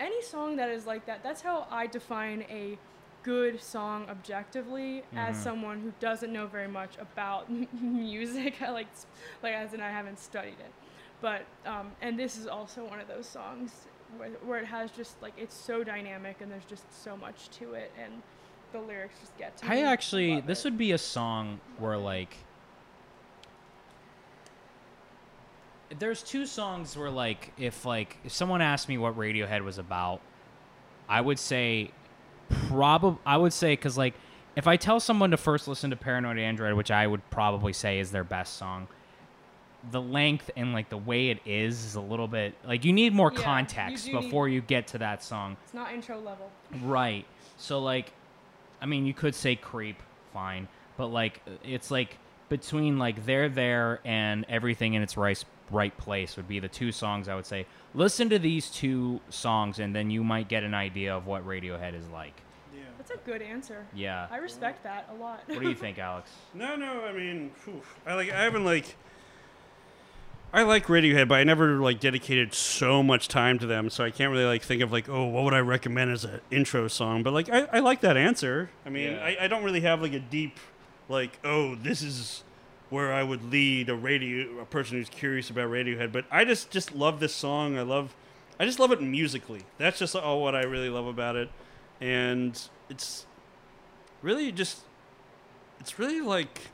any 0.00 0.22
song 0.22 0.56
that 0.56 0.70
is 0.70 0.86
like 0.86 1.04
that 1.06 1.22
that's 1.22 1.42
how 1.42 1.66
i 1.70 1.86
define 1.86 2.44
a 2.50 2.78
good 3.22 3.60
song 3.62 4.06
objectively 4.10 5.02
as 5.16 5.36
Mhm. 5.36 5.42
someone 5.42 5.80
who 5.80 5.92
doesn't 6.00 6.32
know 6.32 6.46
very 6.46 6.68
much 6.68 6.96
about 6.98 7.50
music 7.80 8.60
I 8.62 8.70
like 8.70 8.88
like 9.42 9.54
as 9.54 9.72
in 9.74 9.80
i 9.80 9.90
haven't 9.90 10.18
studied 10.18 10.58
it 10.60 10.72
but 11.20 11.46
um, 11.64 11.92
and 12.02 12.18
this 12.18 12.36
is 12.36 12.46
also 12.46 12.84
one 12.84 13.00
of 13.00 13.08
those 13.08 13.26
songs 13.26 13.86
where, 14.18 14.28
where 14.44 14.58
it 14.58 14.66
has 14.66 14.90
just 14.90 15.20
like 15.22 15.32
it's 15.38 15.54
so 15.56 15.82
dynamic 15.82 16.36
and 16.42 16.50
there's 16.52 16.66
just 16.66 16.84
so 17.02 17.16
much 17.16 17.48
to 17.58 17.72
it 17.74 17.90
and 18.02 18.12
the 18.72 18.78
lyrics 18.80 19.14
just 19.20 19.36
get 19.38 19.56
to 19.58 19.66
I 19.66 19.76
me. 19.76 19.82
actually, 19.84 20.34
Love 20.34 20.46
this 20.46 20.60
it. 20.60 20.64
would 20.64 20.76
be 20.78 20.92
a 20.92 20.98
song 20.98 21.60
where 21.78 21.96
like, 21.96 22.36
there's 25.98 26.22
two 26.22 26.46
songs 26.46 26.96
where 26.96 27.10
like, 27.10 27.52
if 27.58 27.84
like, 27.84 28.16
if 28.24 28.32
someone 28.32 28.60
asked 28.60 28.88
me 28.88 28.98
what 28.98 29.16
Radiohead 29.16 29.62
was 29.64 29.78
about, 29.78 30.20
I 31.08 31.20
would 31.20 31.38
say, 31.38 31.90
probably, 32.68 33.18
I 33.26 33.36
would 33.36 33.52
say, 33.52 33.72
because 33.72 33.96
like, 33.98 34.14
if 34.56 34.66
I 34.66 34.76
tell 34.76 35.00
someone 35.00 35.30
to 35.32 35.36
first 35.36 35.66
listen 35.68 35.90
to 35.90 35.96
Paranoid 35.96 36.38
Android, 36.38 36.74
which 36.74 36.90
I 36.90 37.06
would 37.06 37.28
probably 37.30 37.72
say 37.72 37.98
is 37.98 38.10
their 38.12 38.24
best 38.24 38.56
song, 38.56 38.86
the 39.90 40.00
length 40.00 40.50
and 40.56 40.72
like 40.72 40.88
the 40.88 40.96
way 40.96 41.28
it 41.28 41.40
is 41.44 41.84
is 41.84 41.94
a 41.94 42.00
little 42.00 42.26
bit 42.28 42.54
like 42.64 42.86
you 42.86 42.92
need 42.94 43.12
more 43.12 43.30
Yeah, 43.30 43.38
you 43.38 43.44
context 43.44 44.06
need- 44.06 44.12
before 44.18 44.48
you 44.48 44.62
get 44.62 44.86
to 44.88 44.98
that 44.98 45.22
song. 45.22 45.58
it's 45.64 45.74
not 45.74 45.92
intro 45.92 46.18
level 46.18 46.50
Right. 46.82 47.26
So 47.58 47.80
like, 47.80 48.12
I 48.80 48.86
mean, 48.86 49.04
you 49.04 49.12
could 49.12 49.34
say 49.34 49.56
creep, 49.56 50.02
fine, 50.32 50.68
but 50.96 51.08
like, 51.08 51.42
it's 51.62 51.90
like 51.90 52.16
between 52.48 52.98
like 52.98 53.26
they're 53.26 53.48
there 53.50 54.00
and 54.06 54.46
everything 54.48 54.94
in 54.94 55.02
its 55.02 55.16
right 55.18 55.36
right 55.70 55.96
place 55.96 56.36
would 56.36 56.46
be 56.48 56.60
the 56.60 56.68
two 56.68 56.92
songs 56.92 57.28
I 57.28 57.34
would 57.34 57.46
say. 57.46 57.66
Listen 57.94 58.28
to 58.30 58.38
these 58.38 58.70
two 58.70 59.20
songs, 59.30 59.78
and 59.78 59.94
then 59.94 60.10
you 60.10 60.22
might 60.24 60.48
get 60.48 60.64
an 60.64 60.74
idea 60.74 61.16
of 61.16 61.26
what 61.26 61.46
Radiohead 61.46 61.94
is 61.94 62.08
like. 62.08 62.40
Yeah, 62.74 62.82
that's 62.98 63.10
a 63.12 63.16
good 63.18 63.40
answer 63.40 63.86
Yeah. 63.94 64.26
i 64.30 64.38
respect 64.38 64.82
that 64.82 65.08
a 65.10 65.14
lot 65.14 65.42
What 65.46 65.60
do 65.60 65.68
you 65.68 65.74
think, 65.76 65.98
Alex? 66.10 66.30
No, 66.54 66.74
no. 66.76 67.04
I 67.04 67.12
mean, 67.12 67.50
phew, 67.54 67.80
I 68.06 68.14
like. 68.14 68.30
I 68.32 68.42
haven't 68.42 68.64
like. 68.64 68.96
I 70.52 70.62
like 70.62 70.86
Radiohead, 70.86 71.26
but 71.26 71.34
I 71.36 71.42
never 71.44 71.78
like 71.80 71.98
dedicated 71.98 72.54
so 72.54 73.02
much 73.02 73.26
time 73.26 73.58
to 73.58 73.66
them, 73.66 73.90
so 73.90 74.04
I 74.04 74.10
can't 74.12 74.30
really 74.30 74.44
like 74.44 74.62
think 74.62 74.82
of 74.82 74.92
like, 74.92 75.08
oh, 75.08 75.24
what 75.24 75.42
would 75.42 75.54
I 75.54 75.58
recommend 75.58 76.12
as 76.12 76.24
an 76.24 76.40
intro 76.52 76.86
song? 76.86 77.24
But 77.24 77.32
like, 77.32 77.48
I, 77.50 77.66
I 77.72 77.78
like 77.80 78.02
that 78.02 78.16
answer. 78.16 78.70
I 78.86 78.90
mean, 78.90 79.12
Yeah. 79.14 79.24
I, 79.24 79.36
I 79.42 79.48
don't 79.48 79.64
really 79.64 79.80
have 79.80 80.00
like 80.00 80.12
a 80.12 80.20
deep, 80.20 80.58
like, 81.08 81.40
oh, 81.42 81.74
this 81.74 82.02
is 82.02 82.44
where 82.90 83.12
I 83.12 83.22
would 83.22 83.50
lead 83.50 83.88
a 83.88 83.94
radio 83.94 84.58
a 84.60 84.64
person 84.64 84.98
who's 84.98 85.08
curious 85.08 85.50
about 85.50 85.70
Radiohead. 85.70 86.12
But 86.12 86.24
I 86.30 86.44
just 86.44 86.70
just 86.70 86.94
love 86.94 87.20
this 87.20 87.34
song. 87.34 87.78
I 87.78 87.82
love, 87.82 88.14
I 88.58 88.64
just 88.64 88.78
love 88.78 88.92
it 88.92 89.02
musically. 89.02 89.62
That's 89.78 89.98
just 89.98 90.14
all 90.14 90.42
what 90.42 90.54
I 90.54 90.62
really 90.62 90.90
love 90.90 91.06
about 91.06 91.36
it, 91.36 91.50
and 92.00 92.60
it's 92.88 93.26
really 94.22 94.52
just 94.52 94.80
it's 95.80 95.98
really 95.98 96.20
like 96.20 96.68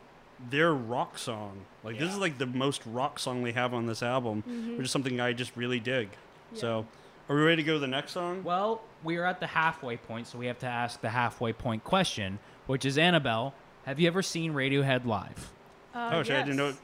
their 0.50 0.72
rock 0.72 1.18
song. 1.18 1.62
Like 1.82 1.98
this 1.98 2.12
is 2.12 2.18
like 2.18 2.38
the 2.38 2.46
most 2.46 2.82
rock 2.86 3.18
song 3.18 3.42
they 3.42 3.52
have 3.52 3.74
on 3.74 3.86
this 3.86 4.02
album, 4.02 4.42
mm-hmm. 4.48 4.76
which 4.76 4.86
is 4.86 4.90
something 4.90 5.20
I 5.20 5.32
just 5.32 5.56
really 5.56 5.80
dig. 5.80 6.10
So, 6.54 6.84
are 7.28 7.36
we 7.36 7.42
ready 7.42 7.62
to 7.62 7.66
go 7.66 7.74
to 7.74 7.78
the 7.78 7.86
next 7.86 8.12
song? 8.12 8.42
Well, 8.42 8.82
we 9.04 9.16
are 9.16 9.24
at 9.24 9.38
the 9.38 9.46
halfway 9.46 9.96
point, 9.96 10.26
so 10.26 10.36
we 10.36 10.46
have 10.46 10.58
to 10.60 10.66
ask 10.66 11.00
the 11.00 11.10
halfway 11.10 11.52
point 11.52 11.84
question, 11.84 12.40
which 12.66 12.84
is 12.84 12.98
Annabelle. 12.98 13.54
Have 13.84 14.00
you 14.00 14.08
ever 14.08 14.20
seen 14.22 14.52
Radiohead 14.52 15.06
live? 15.06 15.52
Uh, 15.94 16.10
oh, 16.14 16.22
shit, 16.22 16.36
I 16.36 16.42
didn't 16.42 16.56
know. 16.56 16.68
yes, 16.68 16.80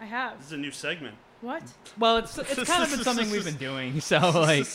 i 0.00 0.04
have 0.04 0.38
This 0.38 0.46
is 0.48 0.52
a 0.52 0.56
new 0.56 0.70
segment. 0.70 1.16
what 1.40 1.62
Well, 1.98 2.18
it's 2.18 2.36
it's 2.38 2.64
kind 2.64 2.82
of 2.82 2.90
been 2.90 3.04
something 3.04 3.30
we've 3.30 3.44
been 3.44 3.56
doing. 3.56 4.00
So 4.00 4.18
like, 4.18 4.66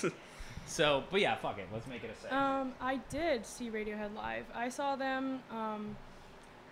so 0.66 1.04
but 1.10 1.22
yeah, 1.22 1.36
fuck 1.36 1.58
it. 1.60 1.68
Let's 1.72 1.88
make 1.88 2.04
it 2.04 2.12
a 2.12 2.22
segment. 2.22 2.42
Um, 2.42 2.74
I 2.82 2.98
did 3.10 3.46
see 3.46 3.70
Radiohead 3.70 4.16
live. 4.16 4.46
I 4.54 4.70
saw 4.70 4.96
them 4.96 5.42
um, 5.52 5.96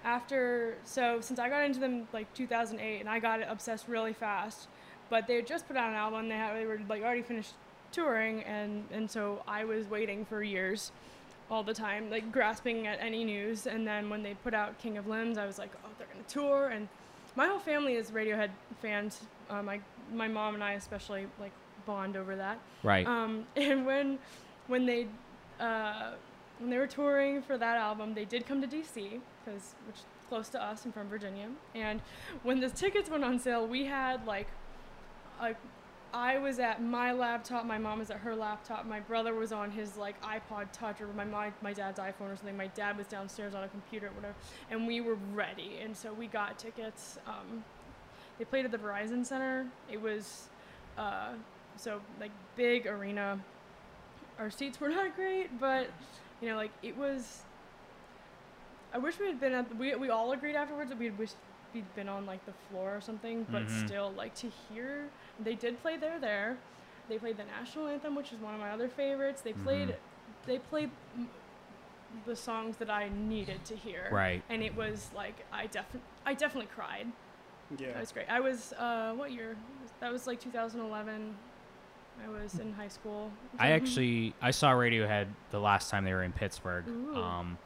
after. 0.04 0.78
So 0.84 1.22
since 1.22 1.40
I 1.40 1.50
got 1.50 1.64
into 1.64 1.80
them 1.80 2.08
like 2.14 2.34
2008, 2.34 3.00
and 3.00 3.10
I 3.10 3.20
got 3.20 3.42
obsessed 3.48 3.88
really 3.88 4.14
fast. 4.14 4.68
But 5.10 5.28
they 5.28 5.36
had 5.36 5.46
just 5.48 5.68
put 5.68 5.78
out 5.78 5.90
an 5.90 5.96
album. 5.96 6.30
They 6.30 6.36
had 6.36 6.56
they 6.56 6.66
were 6.66 6.80
like 6.90 7.04
already 7.04 7.22
finished 7.22 7.54
touring, 7.92 8.44
and 8.44 8.86
and 8.92 9.10
so 9.10 9.44
I 9.48 9.64
was 9.66 9.88
waiting 9.88 10.26
for 10.26 10.44
years, 10.44 10.92
all 11.50 11.64
the 11.64 11.74
time, 11.74 12.10
like 12.10 12.32
grasping 12.32 12.88
at 12.88 13.00
any 13.00 13.24
news. 13.24 13.68
And 13.68 13.88
then 13.88 14.10
when 14.10 14.24
they 14.24 14.34
put 14.36 14.54
out 14.54 14.78
King 14.80 14.98
of 14.98 15.08
Limbs, 15.08 15.38
I 15.38 15.46
was 15.46 15.58
like, 15.58 15.72
oh, 15.84 15.90
they're 15.98 16.08
gonna 16.08 16.24
tour, 16.28 16.70
and 16.70 16.88
my 17.36 17.48
whole 17.48 17.60
family 17.60 17.96
is 17.96 18.12
Radiohead 18.12 18.50
fans. 18.82 19.22
Uh, 19.50 19.62
my 19.62 19.80
my 20.14 20.28
mom 20.28 20.56
and 20.56 20.64
I 20.64 20.74
especially 20.74 21.28
like 21.40 21.52
bond 21.86 22.18
over 22.18 22.36
that. 22.36 22.60
right. 22.84 23.06
Um, 23.06 23.46
and 23.56 23.86
when 23.86 24.20
when 24.68 24.86
they 24.86 25.08
uh, 25.60 26.12
when 26.60 26.70
they 26.70 26.78
were 26.78 26.88
touring 26.88 27.42
for 27.42 27.58
that 27.58 27.78
album, 27.78 28.14
they 28.14 28.26
did 28.26 28.46
come 28.46 28.62
to 28.62 28.68
DC 28.68 29.20
because 29.44 29.76
which 29.88 29.98
close 30.30 30.50
to 30.50 30.62
us. 30.62 30.86
I'm 30.86 30.92
from 30.92 31.08
Virginia. 31.08 31.50
And 31.74 32.02
when 32.44 32.60
the 32.60 32.70
tickets 32.70 33.10
went 33.10 33.24
on 33.24 33.40
sale, 33.40 33.68
we 33.68 33.86
had 33.86 34.26
like 34.26 34.48
like 35.40 35.58
I 36.16 36.38
was 36.38 36.60
at 36.60 36.82
my 36.82 37.12
laptop, 37.12 37.66
my 37.66 37.78
mom 37.78 38.00
was 38.00 38.10
at 38.10 38.20
her 38.20 38.34
laptop, 38.38 38.86
my 38.86 39.02
brother 39.02 39.34
was 39.36 39.52
on 39.52 39.70
his 39.70 39.98
like 39.98 40.16
iPod 40.24 40.68
Touch 40.72 41.02
or 41.02 41.08
my 41.08 41.26
my, 41.26 41.52
my 41.62 41.74
dad's 41.74 42.00
iPhone 42.00 42.32
or 42.32 42.38
something. 42.38 42.56
My 42.56 42.68
dad 42.68 42.98
was 42.98 43.06
downstairs 43.06 43.54
on 43.54 43.66
a 43.66 43.68
computer 43.68 44.08
or 44.08 44.12
whatever, 44.12 44.36
and 44.72 44.88
we 44.88 45.02
were 45.02 45.18
ready. 45.34 45.80
And 45.84 45.96
so 45.96 46.14
we 46.14 46.28
got 46.28 46.58
tickets. 46.58 47.20
Um, 47.28 47.66
they 48.40 48.46
played 48.46 48.64
at 48.64 48.72
the 48.72 48.78
Verizon 48.78 49.26
Center. 49.26 49.68
It 49.92 50.00
was 50.02 50.48
uh, 50.98 51.34
so 51.76 52.00
like 52.22 52.32
big 52.56 52.88
arena. 52.88 53.38
Our 54.40 54.50
seats 54.50 54.80
were 54.80 54.90
not 54.98 55.18
great, 55.18 55.60
but 55.60 55.90
you 56.40 56.48
know, 56.48 56.56
like 56.56 56.72
it 56.82 56.96
was. 56.96 57.42
I 58.94 59.00
wish 59.00 59.20
we 59.20 59.28
had 59.28 59.42
been 59.42 59.52
at. 59.52 59.68
The, 59.68 59.76
we 59.76 59.94
we 59.96 60.10
all 60.12 60.32
agreed 60.32 60.56
afterwards 60.56 60.92
that 60.92 60.98
we'd 60.98 61.18
wish 61.18 61.32
we'd 61.74 61.94
been 61.94 62.08
on 62.08 62.26
like 62.26 62.46
the 62.46 62.54
floor 62.72 62.96
or 62.96 63.02
something, 63.02 63.46
but 63.52 63.64
Mhm. 63.68 63.86
still, 63.86 64.14
like 64.16 64.34
to 64.36 64.50
hear 64.70 65.10
they 65.44 65.56
did 65.56 65.82
play 65.82 65.98
there 65.98 66.20
there. 66.20 66.58
They 67.10 67.18
played 67.18 67.38
the 67.38 67.44
national 67.44 67.88
anthem, 67.88 68.16
which 68.16 68.32
is 68.32 68.40
one 68.40 68.54
of 68.56 68.60
my 68.60 68.72
other 68.72 68.88
favorites. 68.90 69.42
They 69.42 69.54
played, 69.54 69.90
Mhm. 69.90 69.96
they 70.48 70.60
played 70.60 70.90
the 72.26 72.36
songs 72.36 72.78
that 72.78 72.90
I 72.90 73.10
needed 73.10 73.64
to 73.66 73.76
hear. 73.76 74.08
Right. 74.12 74.42
And 74.50 74.64
it 74.64 74.76
was 74.76 75.10
like 75.16 75.46
I 75.52 75.68
definitely 75.68 76.02
I 76.26 76.34
definitely 76.34 76.70
cried. 76.74 77.08
Yeah. 77.78 77.92
That 77.94 78.00
was 78.00 78.12
great. 78.12 78.30
I 78.30 78.40
was 78.40 78.74
uh, 78.74 79.14
what 79.14 79.32
year? 79.32 79.56
That 80.00 80.12
was 80.12 80.26
like 80.28 80.40
2011. 80.40 81.36
I 82.26 82.30
was 82.30 82.58
in 82.60 82.72
high 82.74 82.88
school. 82.88 83.32
I 83.60 83.72
actually 83.72 84.34
I 84.42 84.52
saw 84.52 84.72
Radiohead 84.72 85.28
the 85.52 85.60
last 85.60 85.90
time 85.90 86.06
they 86.06 86.14
were 86.14 86.24
in 86.24 86.32
Pittsburgh. 86.32 86.86
Ooh. 86.88 87.16
Um, 87.18 87.58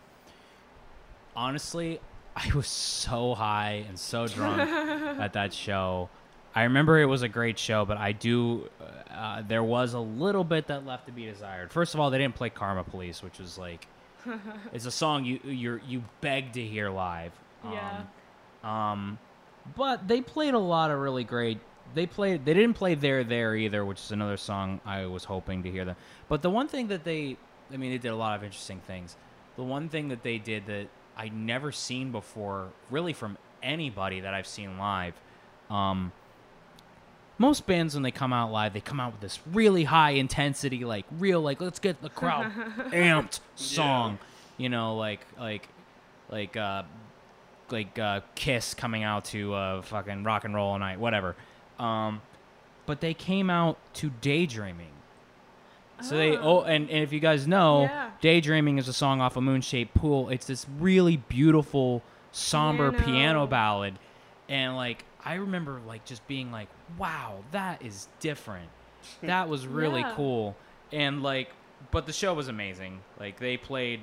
honestly, 1.36 2.00
I 2.36 2.52
was 2.54 2.68
so 2.68 3.36
high 3.36 3.86
and 3.88 4.00
so 4.00 4.28
drunk 4.28 4.60
at 5.20 5.34
that 5.34 5.54
show. 5.54 6.10
I 6.56 6.64
remember 6.64 7.00
it 7.00 7.06
was 7.06 7.22
a 7.22 7.28
great 7.28 7.60
show, 7.60 7.86
but 7.86 7.98
I 7.98 8.12
do. 8.12 8.70
Uh, 9.12 9.44
there 9.48 9.64
was 9.64 9.94
a 9.94 10.00
little 10.00 10.44
bit 10.44 10.68
that 10.68 10.86
left 10.86 11.06
to 11.08 11.12
be 11.12 11.26
desired. 11.26 11.72
First 11.72 11.94
of 11.94 12.00
all, 12.00 12.10
they 12.10 12.18
didn't 12.18 12.36
play 12.36 12.50
"Karma 12.50 12.84
Police," 12.84 13.22
which 13.22 13.40
was 13.40 13.58
like, 13.58 13.88
it's 14.74 14.86
a 14.86 14.92
song 14.92 15.26
you 15.26 15.40
you 15.44 15.80
you 15.88 16.04
beg 16.22 16.54
to 16.54 16.62
hear 16.62 16.90
live. 16.90 17.32
Yeah. 17.64 18.02
Um, 18.64 18.70
um, 18.70 19.20
but 19.76 20.08
they 20.08 20.22
played 20.22 20.54
a 20.54 20.60
lot 20.60 20.92
of 20.92 21.00
really 21.00 21.24
great. 21.24 21.60
They 21.94 22.06
played. 22.06 22.46
They 22.46 22.54
didn't 22.54 22.76
play 22.76 22.96
"There 22.96 23.24
There" 23.24 23.56
either, 23.56 23.86
which 23.86 24.00
is 24.00 24.12
another 24.12 24.38
song 24.38 24.82
I 24.86 25.06
was 25.06 25.26
hoping 25.26 25.64
to 25.64 25.72
hear 25.72 25.86
them. 25.86 25.96
But 26.28 26.42
the 26.42 26.50
one 26.50 26.68
thing 26.68 26.88
that 26.88 27.04
they, 27.04 27.38
I 27.72 27.78
mean, 27.78 27.92
they 27.92 27.98
did 27.98 28.10
a 28.10 28.16
lot 28.16 28.36
of 28.38 28.44
interesting 28.44 28.82
things. 28.88 29.16
The 29.56 29.64
one 29.64 29.90
thing 29.90 30.08
that 30.10 30.24
they 30.24 30.38
did 30.38 30.66
that 30.68 30.88
I'd 31.18 31.34
never 31.34 31.72
seen 31.72 32.12
before, 32.12 32.70
really 32.90 33.14
from 33.14 33.38
anybody 33.62 34.22
that 34.22 34.34
I've 34.34 34.48
seen 34.48 34.78
live. 34.78 35.14
Um, 35.70 36.12
most 37.40 37.66
bands 37.66 37.96
when 37.96 38.04
they 38.04 38.12
come 38.12 38.32
out 38.34 38.52
live, 38.52 38.74
they 38.74 38.82
come 38.82 39.00
out 39.00 39.14
with 39.14 39.22
this 39.22 39.40
really 39.52 39.86
high 39.86 40.12
intensity, 40.12 40.86
like 40.86 41.06
real, 41.18 41.42
like 41.42 41.60
let's 41.62 41.80
get 41.80 42.02
the 42.02 42.10
crowd 42.10 42.52
amped 42.92 43.40
song. 43.56 44.20
You 44.58 44.70
know, 44.70 44.96
like 44.98 45.22
like 45.40 45.68
like 46.30 46.56
uh 46.56 46.84
like 47.72 47.98
uh, 47.98 48.22
Kiss 48.36 48.74
coming 48.74 49.04
out 49.04 49.26
to 49.26 49.54
uh, 49.54 49.82
fucking 49.84 50.24
rock 50.24 50.44
and 50.44 50.54
roll 50.56 50.70
all 50.72 50.80
night, 50.80 51.00
whatever. 51.00 51.36
Um, 51.78 52.22
but 52.86 53.00
they 53.00 53.14
came 53.14 53.50
out 53.50 53.78
to 53.96 54.10
Daydreaming. 54.22 54.90
So 56.02 56.18
they 56.18 56.36
Ah. 56.36 56.42
oh 56.42 56.62
and, 56.62 56.90
and 56.90 57.04
if 57.04 57.14
you 57.14 57.20
guys 57.20 57.48
know, 57.48 57.84
Yeah. 57.84 58.10
Daydreaming 58.22 58.78
is 58.80 58.88
a 58.88 58.94
song 58.94 59.22
off 59.22 59.38
a 59.38 59.42
moon 59.42 59.62
shaped 59.62 59.94
pool. 59.94 60.30
It's 60.30 60.46
this 60.48 60.66
really 60.80 61.18
beautiful 61.18 62.02
somber 62.32 62.92
piano. 62.92 63.06
Piano. 63.06 63.48
ballad. 63.48 64.00
And 64.50 64.76
like 64.76 65.06
I 65.24 65.36
remember 65.36 65.80
like 65.88 66.06
just 66.06 66.26
being 66.28 66.52
like, 66.52 66.68
Wow, 66.98 67.44
that 67.52 67.82
is 67.82 68.08
different. 68.20 68.70
That 69.24 69.48
was 69.48 69.66
really 69.66 70.02
Yeah. 70.02 70.14
cool. 70.16 70.56
And 70.92 71.24
like 71.24 71.50
but 71.92 72.06
the 72.06 72.14
show 72.14 72.34
was 72.34 72.48
amazing. 72.50 73.00
Like 73.20 73.40
they 73.40 73.56
played 73.58 74.02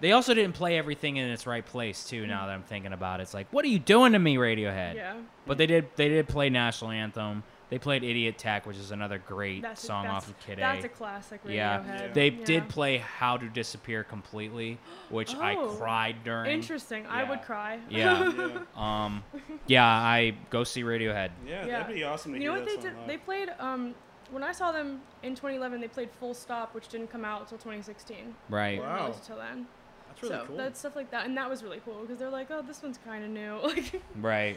they 0.00 0.12
also 0.12 0.34
didn't 0.34 0.54
play 0.54 0.76
everything 0.76 1.16
in 1.16 1.28
its 1.30 1.46
right 1.46 1.64
place 1.64 2.04
too. 2.04 2.26
Now 2.26 2.46
that 2.46 2.52
I'm 2.52 2.62
thinking 2.62 2.92
about 2.92 3.20
it, 3.20 3.24
it's 3.24 3.34
like, 3.34 3.46
what 3.52 3.64
are 3.64 3.68
you 3.68 3.78
doing 3.78 4.12
to 4.12 4.18
me, 4.18 4.36
Radiohead? 4.36 4.96
Yeah. 4.96 5.14
But 5.46 5.56
they 5.56 5.66
did. 5.66 5.88
They 5.96 6.08
did 6.08 6.28
play 6.28 6.50
national 6.50 6.90
anthem. 6.90 7.42
They 7.70 7.78
played 7.78 8.02
"Idioteque," 8.02 8.66
which 8.66 8.76
is 8.76 8.90
another 8.90 9.18
great 9.18 9.62
That's 9.62 9.80
song 9.82 10.04
that's, 10.04 10.14
off 10.14 10.28
of 10.28 10.38
Kid 10.40 10.58
That's 10.58 10.84
A. 10.84 10.86
a 10.86 10.90
classic 10.90 11.40
yeah, 11.46 11.82
Radiohead. 11.82 12.14
they 12.14 12.28
Yeah. 12.28 12.44
did 12.44 12.68
play 12.68 12.98
"How 12.98 13.36
to 13.36 13.48
Disappear" 13.48 14.04
completely, 14.04 14.78
which 15.08 15.34
I 15.34 15.54
Oh. 15.56 15.68
cried 15.78 16.22
during. 16.24 16.50
Interesting. 16.52 17.06
I 17.06 17.24
would 17.24 17.38
Yeah. 17.40 17.44
cry. 17.44 17.78
Yeah. 17.88 18.58
Um, 18.76 19.24
yeah, 19.66 19.84
I 19.86 20.34
go 20.50 20.62
see 20.64 20.82
Radiohead. 20.82 21.30
Yeah, 21.46 21.64
Yeah. 21.66 21.78
that'd 21.80 21.94
be 21.96 22.04
awesome 22.04 22.32
to 22.34 22.38
you 22.38 22.48
know 22.48 22.54
hear 22.54 22.64
what 22.64 22.68
they 22.68 22.76
did? 22.82 22.94
song 22.96 23.06
They 23.06 23.16
played 23.16 23.50
um 23.58 23.94
when 24.30 24.42
I 24.42 24.52
saw 24.52 24.72
them 24.72 25.00
in 25.22 25.34
2011, 25.34 25.80
they 25.80 25.88
played 25.88 26.10
Full 26.10 26.34
Stop, 26.34 26.74
which 26.74 26.88
didn't 26.88 27.08
come 27.10 27.24
out 27.24 27.42
until 27.42 27.58
2016. 27.58 28.34
Right. 28.48 28.80
Wow. 28.80 29.06
until 29.14 29.36
then. 29.36 29.66
That's 30.08 30.22
really 30.22 30.34
so 30.36 30.44
cool. 30.46 30.56
that's 30.56 30.78
stuff 30.78 30.96
like 30.96 31.10
that, 31.10 31.26
and 31.26 31.36
that 31.36 31.48
was 31.50 31.62
really 31.62 31.80
cool 31.84 32.00
because 32.02 32.18
they're 32.18 32.30
like, 32.30 32.50
oh, 32.50 32.62
this 32.62 32.82
one's 32.82 32.98
kind 33.04 33.24
of 33.24 33.30
new, 33.30 33.58
like, 33.62 34.00
Right. 34.16 34.56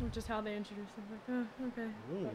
Which 0.00 0.16
is 0.16 0.26
how 0.26 0.40
they 0.40 0.56
introduced 0.56 0.90
them. 0.96 1.04
Like, 1.10 1.46
oh, 1.60 1.66
okay. 1.68 1.88
Ooh. 2.14 2.30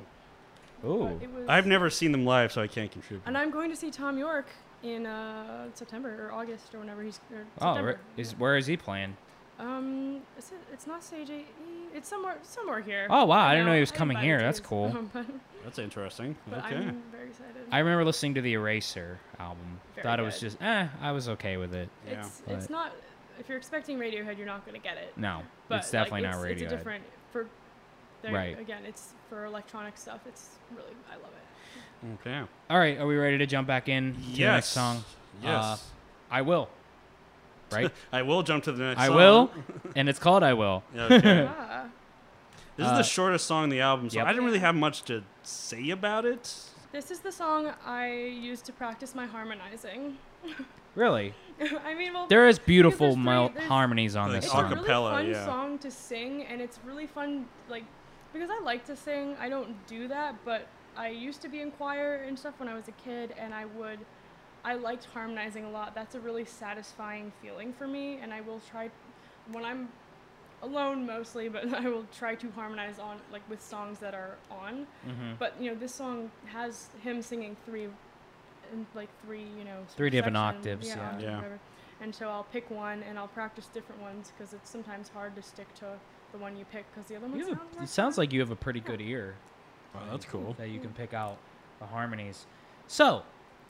But 0.81 0.87
Ooh. 0.89 1.19
it 1.21 1.31
was, 1.33 1.45
I've 1.49 1.67
never 1.67 1.89
seen 1.89 2.11
them 2.11 2.25
live, 2.25 2.51
so 2.51 2.61
I 2.61 2.67
can't 2.67 2.91
contribute. 2.91 3.23
And 3.25 3.37
I'm 3.37 3.51
going 3.51 3.69
to 3.69 3.75
see 3.75 3.91
Thom 3.91 4.17
Yorke 4.17 4.47
in 4.81 5.05
uh, 5.05 5.67
September 5.73 6.27
or 6.27 6.31
August 6.33 6.73
or 6.73 6.79
whenever 6.79 7.03
he's. 7.03 7.19
Or 7.33 7.43
Oh, 7.61 7.73
September. 7.73 7.99
re- 8.15 8.21
is 8.21 8.37
where 8.37 8.55
is 8.57 8.65
he 8.65 8.77
playing? 8.77 9.15
Um, 9.59 10.21
is 10.37 10.51
it, 10.51 10.57
it's 10.71 10.87
not 10.87 11.03
Stage 11.03 11.29
AE. 11.29 11.43
It's 11.93 12.07
somewhere 12.07 12.37
somewhere 12.43 12.79
here. 12.81 13.07
Oh, 13.09 13.25
wow, 13.25 13.39
I 13.39 13.47
Right 13.47 13.51
didn't 13.55 13.67
know 13.67 13.73
he 13.73 13.81
was 13.81 13.91
coming 13.91 14.15
here. 14.17 14.39
That's 14.39 14.61
cool. 14.61 14.85
um, 14.85 15.09
but 15.13 15.25
That's 15.65 15.79
interesting. 15.79 16.37
but 16.49 16.59
okay. 16.59 16.75
I'm 16.77 17.01
very 17.11 17.27
excited. 17.27 17.55
I 17.69 17.79
remember 17.79 18.05
listening 18.05 18.35
to 18.35 18.41
the 18.41 18.53
Eraser 18.53 19.19
album. 19.37 19.81
Very 19.95 20.03
Thought 20.03 20.19
it 20.21 20.23
was 20.23 20.39
just 20.39 20.61
eh. 20.61 20.87
I 21.01 21.11
was 21.11 21.27
okay 21.27 21.57
with 21.57 21.73
it. 21.73 21.89
Yeah. 22.07 22.19
it's 22.21 22.41
it's 22.47 22.69
not. 22.69 22.93
If 23.37 23.49
you're 23.49 23.57
expecting 23.57 23.97
Radiohead, 23.97 24.37
you're 24.37 24.45
not 24.47 24.65
going 24.65 24.79
to 24.79 24.85
get 24.85 24.97
it. 24.97 25.17
No, 25.17 25.41
But 25.69 25.79
it's 25.79 25.91
definitely 25.91 26.23
like, 26.23 26.35
not 26.35 26.45
it's, 26.45 26.61
Radiohead. 26.61 26.63
It's 26.63 26.73
a 26.73 26.75
different 26.77 27.03
for. 27.31 27.47
there- 28.21 28.33
Right. 28.33 28.59
Again, 28.59 28.83
it's 28.85 29.13
for 29.29 29.45
electronic 29.45 29.97
stuff. 29.97 30.19
It's 30.27 30.49
really 30.75 30.93
I 31.11 31.15
love 31.15 31.31
it. 31.31 32.19
Okay. 32.21 32.41
All 32.69 32.77
right, 32.79 32.97
are 32.99 33.07
we 33.07 33.15
ready 33.17 33.37
to 33.37 33.45
jump 33.45 33.67
back 33.67 33.87
in 33.89 34.13
to 34.13 34.19
the 34.37 34.43
next 34.45 34.67
song? 34.69 35.03
Yes. 35.43 35.51
Uh, 35.51 35.77
I 36.31 36.41
will. 36.41 36.69
Right? 37.71 37.91
I 38.11 38.21
will 38.23 38.41
jump 38.43 38.63
to 38.65 38.71
the 38.71 38.83
next 38.83 38.99
song. 38.99 39.03
I 39.03 39.07
song. 39.07 39.15
will, 39.17 39.51
and 39.95 40.09
it's 40.09 40.19
called 40.19 40.43
I 40.43 40.53
Will. 40.53 40.83
Okay. 40.95 41.47
ah, 41.49 41.85
this 42.77 42.85
is 42.87 42.91
Uh, 42.93 42.97
the 42.97 43.03
shortest 43.03 43.45
song 43.47 43.63
on 43.63 43.69
the 43.69 43.81
album, 43.81 44.09
so 44.09 44.17
yep. 44.17 44.27
I 44.27 44.31
didn't 44.31 44.45
really 44.45 44.59
have 44.59 44.75
much 44.75 45.03
to 45.03 45.23
say 45.43 45.89
about 45.91 46.25
it. 46.25 46.53
this 46.91 47.11
is 47.11 47.19
the 47.19 47.31
song 47.31 47.71
I 47.85 48.11
used 48.13 48.65
to 48.65 48.73
practice 48.73 49.13
my 49.13 49.25
harmonizing. 49.27 50.17
Really? 50.95 51.33
I 51.85 51.93
mean, 51.93 52.13
well, 52.13 52.27
There 52.27 52.47
is 52.47 52.57
beautiful 52.59 53.07
there's 53.07 53.15
three- 53.15 53.23
mel- 53.23 53.53
harmonies 53.67 54.15
on 54.15 54.31
Like 54.31 54.41
this 54.41 54.45
it's 54.51 54.53
a 54.59 54.63
really 54.65 54.87
fun 54.87 55.27
yeah. 55.29 55.45
song 55.45 55.77
to 55.79 55.91
sing, 55.91 56.43
and 56.45 56.61
it's 56.61 56.79
really 56.85 57.05
fun. 57.07 57.45
Like 57.69 57.83
because 58.33 58.49
I 58.49 58.59
like 58.63 58.85
to 58.85 58.95
sing, 58.95 59.35
I 59.39 59.49
don't 59.49 59.75
do 59.87 60.07
that, 60.07 60.35
but 60.45 60.67
I 60.97 61.09
used 61.09 61.41
to 61.43 61.47
be 61.49 61.61
in 61.61 61.71
choir 61.71 62.23
and 62.27 62.37
stuff 62.37 62.55
when 62.59 62.67
I 62.69 62.73
was 62.75 62.87
a 62.87 62.91
kid, 62.93 63.33
and 63.37 63.53
I 63.53 63.65
would. 63.65 63.99
I 64.65 64.73
liked 64.75 65.05
harmonizing 65.05 65.63
a 65.65 65.69
lot. 65.69 65.95
That's 65.95 66.15
a 66.15 66.19
really 66.19 66.43
satisfying 66.45 67.31
feeling 67.41 67.71
for 67.71 67.87
me, 67.87 68.19
and 68.21 68.33
I 68.33 68.41
will 68.41 68.59
try 68.71 68.89
when 69.51 69.63
I'm 69.63 69.89
alone 70.63 71.05
mostly, 71.05 71.49
but 71.49 71.71
I 71.83 71.87
will 71.87 72.05
try 72.17 72.35
to 72.35 72.49
harmonize 72.51 72.99
on 72.99 73.17
like 73.31 73.47
with 73.49 73.61
songs 73.61 73.99
that 73.99 74.13
are 74.13 74.37
on. 74.49 74.87
Mhm. 75.07 75.37
But 75.37 75.53
you 75.61 75.71
know, 75.71 75.77
this 75.77 75.93
song 75.93 76.31
has 76.47 76.87
him 77.01 77.21
singing 77.21 77.55
three, 77.65 77.87
in 78.73 78.85
like 78.95 79.09
three, 79.25 79.45
you 79.57 79.63
know, 79.65 79.77
Three 79.95 80.07
of 80.07 80.13
different 80.13 80.37
sections. 80.37 80.65
octaves, 80.65 80.87
yeah. 80.87 81.05
octaves, 81.07 81.23
Yeah. 81.23 81.41
And 82.01 82.15
so 82.15 82.29
I'll 82.29 82.45
pick 82.45 82.69
one 82.71 83.03
and 83.03 83.17
I'll 83.19 83.27
practice 83.27 83.67
different 83.67 84.01
ones 84.01 84.31
because 84.37 84.53
it's 84.53 84.69
sometimes 84.69 85.09
hard 85.09 85.35
to 85.35 85.41
stick 85.41 85.73
to 85.75 85.85
the 86.31 86.37
one 86.37 86.55
you 86.57 86.63
pick 86.71 86.85
because 86.93 87.09
the 87.09 87.15
other 87.17 87.27
one 87.27 87.39
sounds. 87.43 87.59
a- 87.79 87.83
it 87.83 87.89
sounds 87.89 88.17
like 88.17 88.31
you 88.31 88.39
have 88.39 88.51
a 88.51 88.55
pretty 88.55 88.79
good 88.79 89.01
ear. 89.01 89.35
Oh, 89.95 89.99
that's 90.11 90.25
cool. 90.25 90.53
That 90.57 90.69
you 90.69 90.79
can 90.79 90.91
pick 90.91 91.13
out 91.13 91.37
the 91.79 91.85
harmonies. 91.87 92.45
So, 92.87 93.23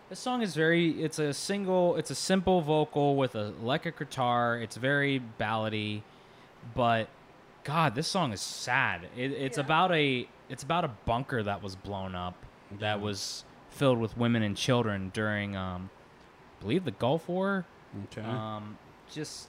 the 0.09 0.15
song 0.15 0.41
is 0.41 0.53
very. 0.55 1.01
It's 1.01 1.17
a 1.19 1.34
single. 1.34 1.95
It's 1.95 2.11
a 2.11 2.15
simple 2.15 2.61
vocal 2.61 3.15
with 3.15 3.35
a 3.35 3.53
electric 3.61 3.97
guitar. 3.97 4.57
It's 4.57 4.76
very 4.76 5.21
ballady, 5.39 6.01
but 6.76 7.07
God, 7.63 7.95
this 7.95 8.07
song 8.07 8.34
is 8.34 8.41
sad. 8.41 9.03
It, 9.15 9.31
it's 9.31 9.57
Yeah. 9.57 9.63
about 9.63 9.91
a. 9.91 10.27
It's 10.49 10.63
about 10.63 10.84
a 10.84 10.89
bunker 11.05 11.41
that 11.43 11.61
was 11.63 11.76
blown 11.76 12.15
up, 12.15 12.35
that 12.80 12.97
Yeah. 12.97 13.03
was 13.03 13.45
filled 13.70 14.00
with 14.00 14.18
women 14.18 14.44
and 14.44 14.56
children 14.58 15.12
during, 15.14 15.56
um, 15.56 15.90
I 16.60 16.62
believe, 16.62 16.86
the 16.86 16.91
Gulf 16.91 17.28
War. 17.30 17.66
Okay. 18.06 18.22
Um, 18.28 18.78
just 19.12 19.48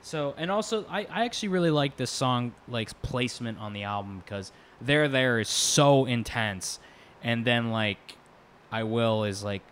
so, 0.00 0.34
and 0.36 0.50
also, 0.50 0.84
I, 0.88 1.00
I 1.10 1.24
actually 1.24 1.48
really 1.48 1.70
like 1.70 1.96
this 1.96 2.10
song, 2.10 2.54
like 2.68 3.00
placement 3.02 3.58
on 3.58 3.72
the 3.72 3.82
album 3.82 4.20
because 4.24 4.52
"There 4.80 5.08
There" 5.08 5.40
is 5.40 5.48
so 5.48 6.04
intense, 6.04 6.78
and 7.22 7.44
then 7.44 7.70
like 7.72 8.16
"I 8.70 8.84
Will" 8.84 9.24
is 9.24 9.42
like 9.42 9.62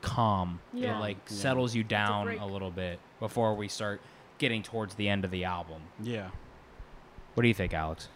calm. 0.00 0.60
Yeah. 0.72 0.96
It 0.96 1.00
like 1.00 1.16
Yeah. 1.28 1.36
settles 1.36 1.74
you 1.74 1.82
down 1.82 2.26
break. 2.26 2.40
a 2.40 2.44
little 2.46 2.70
bit 2.70 3.00
before 3.18 3.54
we 3.56 3.66
start 3.66 4.00
getting 4.38 4.62
towards 4.62 4.94
the 4.94 5.08
end 5.08 5.24
of 5.24 5.32
the 5.32 5.44
album. 5.44 5.82
yeah. 6.00 6.28
What 7.34 7.42
do 7.42 7.48
you 7.48 7.54
think, 7.54 7.72
Alex? 7.74 8.08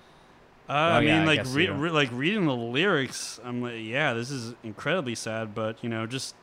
Uh, 0.68 0.72
I 0.72 0.96
Oh, 0.96 1.00
mean, 1.00 1.08
yeah, 1.08 1.22
I 1.22 1.24
like, 1.24 1.38
guess 1.44 1.54
re- 1.54 1.66
so. 1.66 1.72
re- 1.74 1.90
like 1.90 2.08
reading 2.12 2.46
the 2.46 2.54
lyrics, 2.54 3.40
I'm 3.44 3.60
like, 3.62 3.74
yeah, 3.78 4.14
this 4.14 4.30
is 4.30 4.54
incredibly 4.62 5.14
sad, 5.14 5.54
but 5.54 5.76
you 5.82 5.88
know, 5.88 6.06
just 6.06 6.34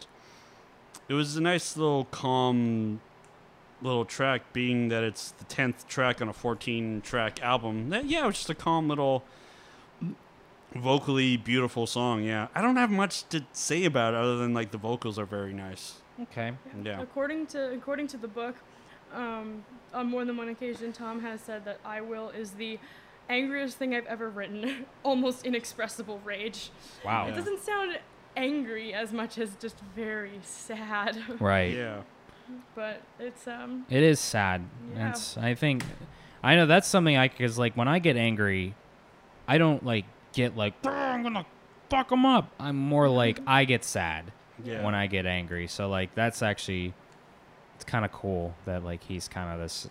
it 1.07 1.13
was 1.13 1.35
a 1.37 1.41
nice 1.41 1.75
little 1.77 2.05
calm 2.05 2.99
little 3.81 4.03
track, 4.05 4.41
being 4.53 4.89
that 4.89 5.03
it's 5.03 5.31
the 5.31 5.45
tenth 5.45 5.87
track 5.87 6.21
on 6.21 6.27
a 6.27 6.33
14 6.33 7.01
track 7.01 7.41
album. 7.41 7.89
That, 7.89 8.05
yeah, 8.05 8.23
it 8.25 8.27
was 8.27 8.35
just 8.35 8.49
a 8.49 8.55
calm 8.55 8.89
little 8.89 9.23
vocally 10.75 11.37
beautiful 11.37 11.87
song. 11.87 12.23
Yeah, 12.23 12.47
I 12.53 12.61
don't 12.61 12.75
have 12.75 12.91
much 12.91 13.27
to 13.29 13.43
say 13.53 13.85
about 13.85 14.13
it 14.13 14.17
other 14.17 14.37
than 14.37 14.53
like 14.53 14.71
the 14.71 14.77
vocals 14.77 15.17
are 15.17 15.25
very 15.25 15.53
nice. 15.53 16.01
Okay. 16.23 16.51
Yeah. 16.83 17.01
According 17.01 17.47
to 17.47 17.71
according 17.71 18.07
to 18.07 18.17
the 18.17 18.27
book, 18.27 18.55
um, 19.13 19.63
on 19.93 20.07
more 20.07 20.25
than 20.25 20.37
one 20.37 20.49
occasion, 20.49 20.91
Thom 20.91 21.21
has 21.21 21.39
said 21.41 21.63
that 21.65 21.79
"I 21.85 22.01
Will" 22.01 22.29
is 22.29 22.51
the 22.51 22.77
angriest 23.29 23.77
thing 23.77 23.95
I've 23.95 24.05
ever 24.07 24.29
written. 24.29 24.85
Almost 25.03 25.45
inexpressible 25.45 26.19
rage. 26.25 26.71
Wow. 27.05 27.27
It 27.27 27.35
doesn't 27.35 27.59
sound 27.63 27.99
angry 28.35 28.93
as 28.93 29.11
much 29.13 29.37
as 29.37 29.55
just 29.55 29.77
very 29.95 30.39
sad. 30.41 31.17
Right. 31.39 31.73
Yeah. 31.75 32.01
but 32.75 33.01
it's 33.19 33.47
um 33.47 33.85
It 33.89 34.03
is 34.03 34.19
sad. 34.19 34.63
Yeah. 34.95 35.09
It's. 35.11 35.37
I 35.37 35.53
think. 35.55 35.83
I 36.43 36.55
know 36.55 36.65
that's 36.65 36.87
something 36.87 37.15
I 37.17 37.27
because 37.27 37.57
like 37.57 37.75
when 37.77 37.87
I 37.87 37.99
get 37.99 38.15
angry, 38.17 38.73
I 39.47 39.57
don't 39.57 39.85
like 39.85 40.05
get 40.33 40.55
like 40.57 40.73
"Oh, 40.85 40.89
I'm 40.89 41.21
gonna 41.23 41.45
fuck 41.89 42.09
them 42.09 42.25
up. 42.25 42.51
I'm 42.59 42.75
more 42.77 43.09
like 43.09 43.39
I 43.45 43.65
get 43.65 43.83
sad 43.83 44.31
Yeah. 44.63 44.83
when 44.83 44.95
I 44.95 45.07
get 45.07 45.25
angry. 45.25 45.67
So 45.67 45.89
like 45.89 46.15
that's 46.15 46.41
actually 46.41 46.93
it's 47.75 47.83
kind 47.83 48.05
of 48.05 48.11
cool 48.11 48.55
that 48.65 48.83
like 48.83 49.03
he's 49.03 49.27
kind 49.27 49.51
of 49.53 49.59
this. 49.59 49.89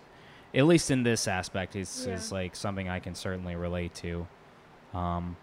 At 0.53 0.65
least 0.65 0.89
in 0.91 1.03
this 1.03 1.27
aspect, 1.27 1.75
it's 1.75 2.05
Yeah. 2.05 2.13
is 2.13 2.31
like 2.31 2.55
something 2.55 2.89
I 2.89 2.99
can 2.99 3.13
certainly 3.15 3.55
relate 3.55 3.93
to. 3.95 4.27
Um, 4.93 5.37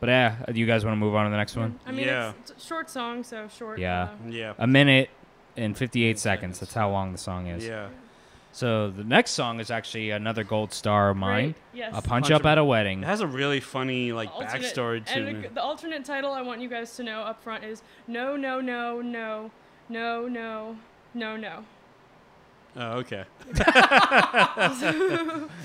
but 0.00 0.08
yeah, 0.08 0.36
do 0.50 0.58
you 0.58 0.66
guys 0.66 0.84
want 0.84 0.92
to 0.94 0.98
move 0.98 1.14
on 1.14 1.26
to 1.26 1.30
the 1.30 1.36
next 1.36 1.56
one? 1.56 1.78
I 1.86 1.92
mean 1.92 2.06
Yeah. 2.06 2.30
it's, 2.40 2.50
it's 2.50 2.64
a 2.64 2.66
short 2.66 2.90
song, 2.90 3.22
so 3.22 3.48
short. 3.48 3.78
Yeah. 3.78 4.02
Uh, 4.04 4.28
yeah. 4.30 4.54
A 4.58 4.66
minute 4.66 5.10
and 5.56 5.76
58 5.76 6.18
seconds. 6.18 6.58
That's 6.60 6.74
how 6.74 6.90
long 6.90 7.12
the 7.12 7.18
song 7.18 7.46
is. 7.46 7.66
Yeah. 7.66 7.88
So 8.52 8.90
the 8.90 9.04
next 9.04 9.30
song 9.32 9.60
is 9.60 9.70
actually 9.70 10.10
another 10.10 10.42
gold 10.42 10.72
star 10.72 11.10
of 11.10 11.16
mine. 11.16 11.44
Great, 11.52 11.54
Yes. 11.72 11.90
A 11.90 11.94
punch, 12.02 12.06
Punch 12.24 12.30
up 12.32 12.40
Up- 12.40 12.46
at 12.46 12.58
a 12.58 12.64
wedding. 12.64 13.04
It 13.04 13.06
has 13.06 13.20
a 13.20 13.26
really 13.28 13.60
funny 13.60 14.10
like 14.12 14.28
alternate- 14.34 14.62
backstory 14.62 15.04
to 15.06 15.12
and 15.12 15.28
it. 15.28 15.42
the, 15.50 15.54
the 15.54 15.62
alternate 15.62 16.04
title 16.04 16.32
I 16.32 16.42
want 16.42 16.60
you 16.60 16.68
guys 16.68 16.96
to 16.96 17.04
know 17.04 17.20
up 17.20 17.40
front 17.44 17.62
is 17.62 17.82
no 18.08 18.34
no 18.36 18.60
no 18.60 19.00
no 19.00 19.52
no 19.88 20.26
no 20.26 20.76
no 21.14 21.36
no. 21.36 21.64
Oh, 22.76 22.98
okay. 22.98 23.24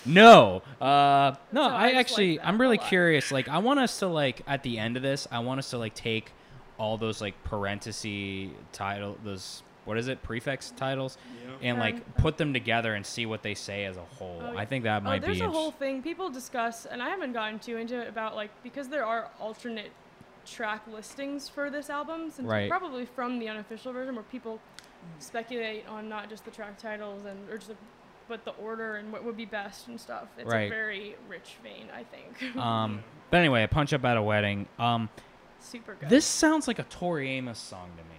No, 0.06 0.61
uh, 0.82 1.36
no. 1.52 1.64
So 1.68 1.73
I 1.73 1.88
I 1.88 1.91
actually, 1.94 2.38
like 2.38 2.48
I'm 2.48 2.60
really 2.60 2.77
curious. 2.77 3.32
Like, 3.32 3.48
I 3.48 3.57
want 3.60 3.80
us 3.80 3.99
to 3.99 4.07
like 4.07 4.41
at 4.48 4.64
the 4.64 4.77
end 4.77 4.98
of 4.98 5.03
this, 5.03 5.27
I 5.32 5.40
want 5.40 5.60
us 5.60 5.69
to 5.72 5.77
like 5.77 5.94
take 5.95 6.32
all 6.77 6.98
those 6.98 7.22
like 7.22 7.41
parenthesis 7.44 8.49
title, 8.72 9.18
those 9.23 9.64
what 9.86 9.98
is 9.99 10.07
it 10.07 10.22
prefix 10.23 10.72
titles 10.72 11.15
Yeah. 11.44 11.69
and 11.69 11.80
like 11.80 12.18
put 12.18 12.38
them 12.38 12.53
together 12.53 12.95
and 12.95 13.06
see 13.06 13.26
what 13.27 13.44
they 13.44 13.53
say 13.53 13.86
as 13.86 13.98
a 13.98 14.02
whole. 14.18 14.41
Oh, 14.44 14.57
I 14.57 14.65
think 14.65 14.84
that 14.86 15.02
Oh, 15.03 15.06
might 15.06 15.22
there's 15.22 15.38
be. 15.38 15.41
a 15.41 15.45
int- 15.45 15.53
whole 15.53 15.72
thing 15.72 16.02
people 16.02 16.30
discuss, 16.30 16.86
and 16.88 17.02
I 17.03 17.10
haven't 17.10 17.34
gotten 17.34 17.60
too 17.60 17.77
into 17.77 17.99
it 18.02 18.07
about 18.07 18.36
like 18.36 18.49
because 18.64 18.88
there 18.90 19.06
are 19.06 19.30
alternate 19.40 19.91
track 20.45 20.82
listings 20.91 21.48
for 21.49 21.69
this 21.69 21.90
album, 21.90 22.30
since 22.32 22.48
Right. 22.48 22.69
probably 22.69 23.06
from 23.06 23.40
the 23.40 23.48
unofficial 23.48 23.94
version 23.94 24.15
where 24.15 24.23
people 24.23 24.60
speculate 25.19 25.88
on 25.88 26.07
not 26.10 26.30
just 26.30 26.45
the 26.45 26.52
track 26.52 26.77
titles 26.77 27.26
and 27.26 27.38
or 27.49 27.56
just 27.57 27.69
the, 27.69 27.76
but 28.27 28.44
the 28.45 28.52
order 28.52 28.95
and 28.95 29.11
what 29.11 29.23
would 29.23 29.38
be 29.38 29.45
best 29.45 29.88
and 29.88 29.99
stuff. 29.99 30.27
It's 30.38 30.49
Right. 30.49 30.68
a 30.68 30.69
very 30.69 31.15
rich 31.30 31.57
vein, 31.64 31.88
I 31.95 32.03
think. 32.03 32.56
um, 32.57 33.03
but 33.32 33.38
anyway, 33.38 33.64
a 33.64 33.68
punch 33.68 33.94
up 33.94 34.03
at 34.06 34.18
a 34.18 34.22
wedding. 34.22 34.68
Um, 34.80 35.10
Super 35.60 35.95
good. 35.95 36.10
this 36.10 36.26
sounds 36.26 36.68
like 36.68 36.80
a 36.80 36.84
Tori 36.84 37.30
Amos 37.32 37.60
song 37.60 37.90
to 37.98 38.03
me. 38.03 38.10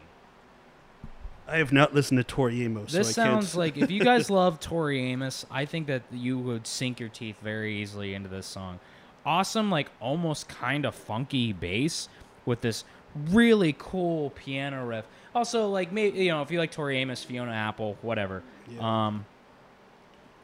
I 1.48 1.58
have 1.58 1.72
not 1.72 1.94
listened 1.94 2.18
to 2.18 2.24
Tori 2.24 2.62
Amos. 2.64 2.92
This 2.92 3.14
so 3.14 3.22
I 3.22 3.24
can't 3.26 3.34
sounds 3.42 3.56
like 3.56 3.76
if 3.76 3.90
you 3.90 4.02
guys 4.02 4.30
love 4.30 4.58
Tori 4.58 5.00
Amos, 5.12 5.46
I 5.50 5.64
think 5.64 5.86
that 5.86 6.02
you 6.12 6.38
would 6.38 6.66
sink 6.66 6.98
your 6.98 7.08
teeth 7.08 7.36
very 7.42 7.80
easily 7.80 8.14
into 8.14 8.28
this 8.28 8.46
song. 8.46 8.80
Awesome, 9.24 9.70
like 9.70 9.88
almost 10.00 10.48
kind 10.48 10.84
of 10.84 10.94
funky 10.94 11.52
bass 11.52 12.08
with 12.46 12.60
this 12.62 12.84
really 13.30 13.74
cool 13.78 14.30
piano 14.30 14.84
riff. 14.86 15.06
Also, 15.36 15.68
like 15.68 15.92
maybe 15.92 16.24
you 16.24 16.30
know 16.30 16.40
if 16.40 16.50
you 16.50 16.58
like 16.58 16.70
Tori 16.70 16.96
Amos, 16.96 17.22
Fiona 17.22 17.52
Apple, 17.52 17.98
whatever. 18.00 18.42
Yeah. 18.70 19.06
Um, 19.06 19.26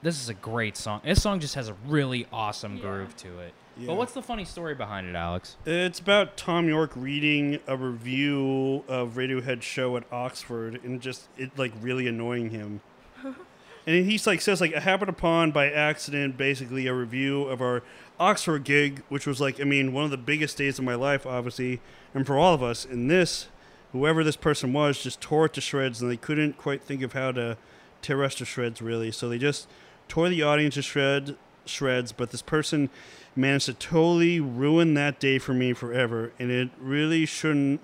this 0.02 0.20
is 0.20 0.28
a 0.28 0.34
great 0.34 0.76
song. 0.76 1.00
This 1.02 1.22
song 1.22 1.40
just 1.40 1.54
has 1.54 1.70
a 1.70 1.74
really 1.86 2.26
awesome 2.30 2.76
Yeah. 2.76 2.82
groove 2.82 3.16
to 3.16 3.38
it. 3.38 3.54
Yeah. 3.78 3.86
But 3.86 3.96
what's 3.96 4.12
the 4.12 4.20
funny 4.20 4.44
story 4.44 4.74
behind 4.74 5.06
it, 5.08 5.14
Alex? 5.16 5.56
It's 5.64 5.98
about 5.98 6.36
Thom 6.36 6.68
Yorke 6.68 6.92
reading 6.94 7.58
a 7.66 7.74
review 7.74 8.84
of 8.86 9.12
Radiohead's 9.14 9.64
show 9.64 9.96
at 9.96 10.04
Oxford 10.12 10.78
and 10.84 11.00
just 11.00 11.26
it 11.38 11.56
like 11.56 11.72
really 11.80 12.06
annoying 12.06 12.50
him. 12.50 12.82
and 13.24 14.04
he's 14.04 14.26
like 14.26 14.42
says 14.42 14.60
like 14.60 14.74
I 14.74 14.80
happened 14.80 15.08
upon 15.08 15.52
by 15.52 15.70
accident 15.70 16.36
basically 16.36 16.86
a 16.86 16.92
review 16.92 17.44
of 17.44 17.62
our 17.62 17.82
Oxford 18.20 18.64
gig, 18.64 19.02
which 19.08 19.26
was 19.26 19.40
like 19.40 19.58
I 19.58 19.64
mean 19.64 19.94
one 19.94 20.04
of 20.04 20.10
the 20.10 20.18
biggest 20.18 20.58
days 20.58 20.78
of 20.78 20.84
my 20.84 20.96
life, 20.96 21.24
obviously, 21.24 21.80
and 22.12 22.26
for 22.26 22.36
all 22.36 22.52
of 22.52 22.62
us. 22.62 22.84
And 22.84 23.10
this, 23.10 23.48
whoever 23.92 24.24
this 24.24 24.36
person 24.36 24.72
was, 24.72 25.02
just 25.02 25.20
tore 25.20 25.46
it 25.46 25.52
to 25.54 25.60
shreds, 25.60 26.02
and 26.02 26.10
they 26.10 26.16
couldn't 26.16 26.58
quite 26.58 26.82
think 26.82 27.02
of 27.02 27.12
how 27.12 27.32
to 27.32 27.56
tear 28.00 28.24
us 28.24 28.34
to 28.36 28.44
shreds 28.44 28.82
really. 28.82 29.10
So 29.12 29.28
they 29.28 29.38
just 29.38 29.68
tore 30.08 30.28
the 30.28 30.42
audience 30.42 30.74
to 30.74 30.82
shred 30.82 31.36
shreds. 31.64 32.12
But 32.12 32.30
this 32.30 32.42
person 32.42 32.90
managed 33.36 33.66
to 33.66 33.74
totally 33.74 34.40
ruin 34.40 34.94
that 34.94 35.20
day 35.20 35.38
for 35.38 35.54
me 35.54 35.72
forever, 35.72 36.32
and 36.38 36.50
it 36.50 36.70
really 36.78 37.26
shouldn't. 37.26 37.80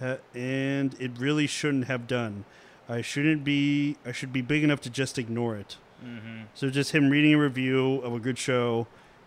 Ha- 0.00 0.18
and 0.34 0.94
it 1.00 1.12
really 1.18 1.46
shouldn't 1.46 1.86
have 1.86 2.06
done. 2.06 2.44
I 2.88 3.02
shouldn't 3.02 3.44
be. 3.44 3.96
I 4.04 4.12
should 4.12 4.32
be 4.32 4.42
big 4.42 4.64
enough 4.64 4.80
to 4.82 4.90
just 4.90 5.18
ignore 5.18 5.56
it. 5.56 5.76
Mm-hmm. 6.04 6.42
So 6.54 6.68
just 6.68 6.90
him 6.92 7.10
reading 7.10 7.34
a 7.34 7.38
review 7.38 7.96
of 7.96 8.12
a 8.12 8.18
good 8.18 8.38
show, 8.38 8.86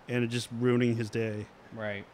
and 0.09 0.23
it 0.23 0.27
just 0.27 0.49
ruining 0.59 0.97
his 0.97 1.09
day. 1.09 1.45
Right. 1.73 2.05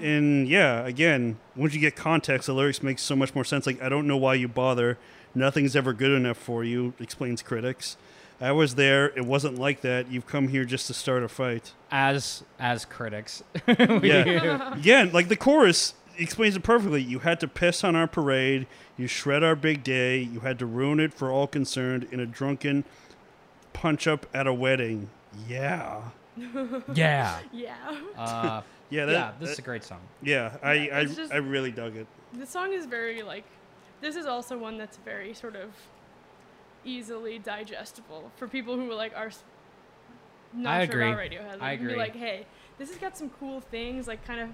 And 0.00 0.48
yeah, 0.48 0.86
again, 0.86 1.38
once 1.56 1.74
you 1.74 1.80
get 1.80 1.96
context, 1.96 2.46
the 2.46 2.52
lyrics 2.54 2.82
make 2.82 2.98
so 2.98 3.16
much 3.16 3.34
more 3.34 3.44
sense. 3.44 3.66
Like, 3.66 3.82
I 3.82 3.88
don't 3.88 4.06
know 4.06 4.16
why 4.16 4.34
you 4.34 4.48
bother. 4.48 4.98
Nothing's 5.34 5.74
ever 5.74 5.92
good 5.92 6.12
enough 6.12 6.36
for 6.36 6.62
you, 6.62 6.94
explains 7.00 7.42
critics. 7.42 7.96
I 8.40 8.52
was 8.52 8.74
there. 8.74 9.06
It 9.16 9.24
wasn't 9.24 9.58
like 9.58 9.82
that. 9.82 10.10
You've 10.10 10.26
come 10.26 10.48
here 10.48 10.64
just 10.64 10.88
to 10.88 10.94
start 10.94 11.22
a 11.22 11.28
fight. 11.28 11.72
As 11.90 12.42
as 12.58 12.84
critics. 12.84 13.42
Yeah. 13.68 14.74
Again, 14.76 15.12
like 15.12 15.28
the 15.28 15.36
chorus 15.36 15.94
explains 16.18 16.56
it 16.56 16.62
perfectly. 16.62 17.02
You 17.02 17.20
had 17.20 17.38
to 17.40 17.48
piss 17.48 17.84
on 17.84 17.94
our 17.94 18.06
parade. 18.08 18.66
You 18.96 19.06
shred 19.06 19.42
our 19.42 19.54
big 19.54 19.82
day. 19.84 20.18
You 20.18 20.40
had 20.40 20.58
to 20.58 20.66
ruin 20.66 21.00
it 21.00 21.14
for 21.14 21.30
all 21.30 21.46
concerned 21.46 22.08
in 22.10 22.20
a 22.20 22.26
drunken 22.26 22.84
punch 23.72 24.06
up 24.06 24.26
at 24.34 24.46
a 24.46 24.52
wedding. 24.52 25.08
Yeah. 25.48 26.10
yeah. 26.94 27.38
yeah. 27.52 27.76
Uh, 28.16 28.62
Yeah, 28.90 29.06
that, 29.06 29.12
yeah, 29.12 29.32
this 29.40 29.50
is 29.50 29.58
a 29.58 29.62
great 29.62 29.84
song. 29.84 30.00
yeah, 30.22 30.56
I, 30.62 30.72
Yeah, 30.74 30.96
I, 30.96 31.00
it's 31.00 31.16
just- 31.16 31.32
I 31.32 31.36
really 31.36 31.70
dug 31.72 31.96
it. 31.96 32.06
The 32.38 32.46
song 32.46 32.72
is 32.72 32.86
very 32.86 33.22
like 33.22 33.44
this 34.00 34.16
is 34.16 34.26
also 34.26 34.56
one 34.58 34.78
that's 34.78 34.96
very 34.98 35.34
sort 35.34 35.54
of 35.56 35.70
easily 36.84 37.38
digestible 37.38 38.30
for 38.36 38.48
people 38.48 38.76
who 38.76 38.92
like 38.92 39.12
are 39.16 39.30
not 40.54 40.80
I 40.80 40.86
sure 40.86 41.02
about. 41.02 41.18
Radiohead. 41.18 41.52
Like, 41.52 41.62
I 41.62 41.72
you 41.72 41.78
can 41.78 41.86
be 41.86 41.92
agree. 41.92 42.02
like, 42.02 42.16
hey, 42.16 42.46
this 42.78 42.88
has 42.90 42.98
got 42.98 43.16
some 43.16 43.30
cool 43.38 43.60
things. 43.60 44.06
Like 44.08 44.24
kind 44.26 44.40
of 44.40 44.48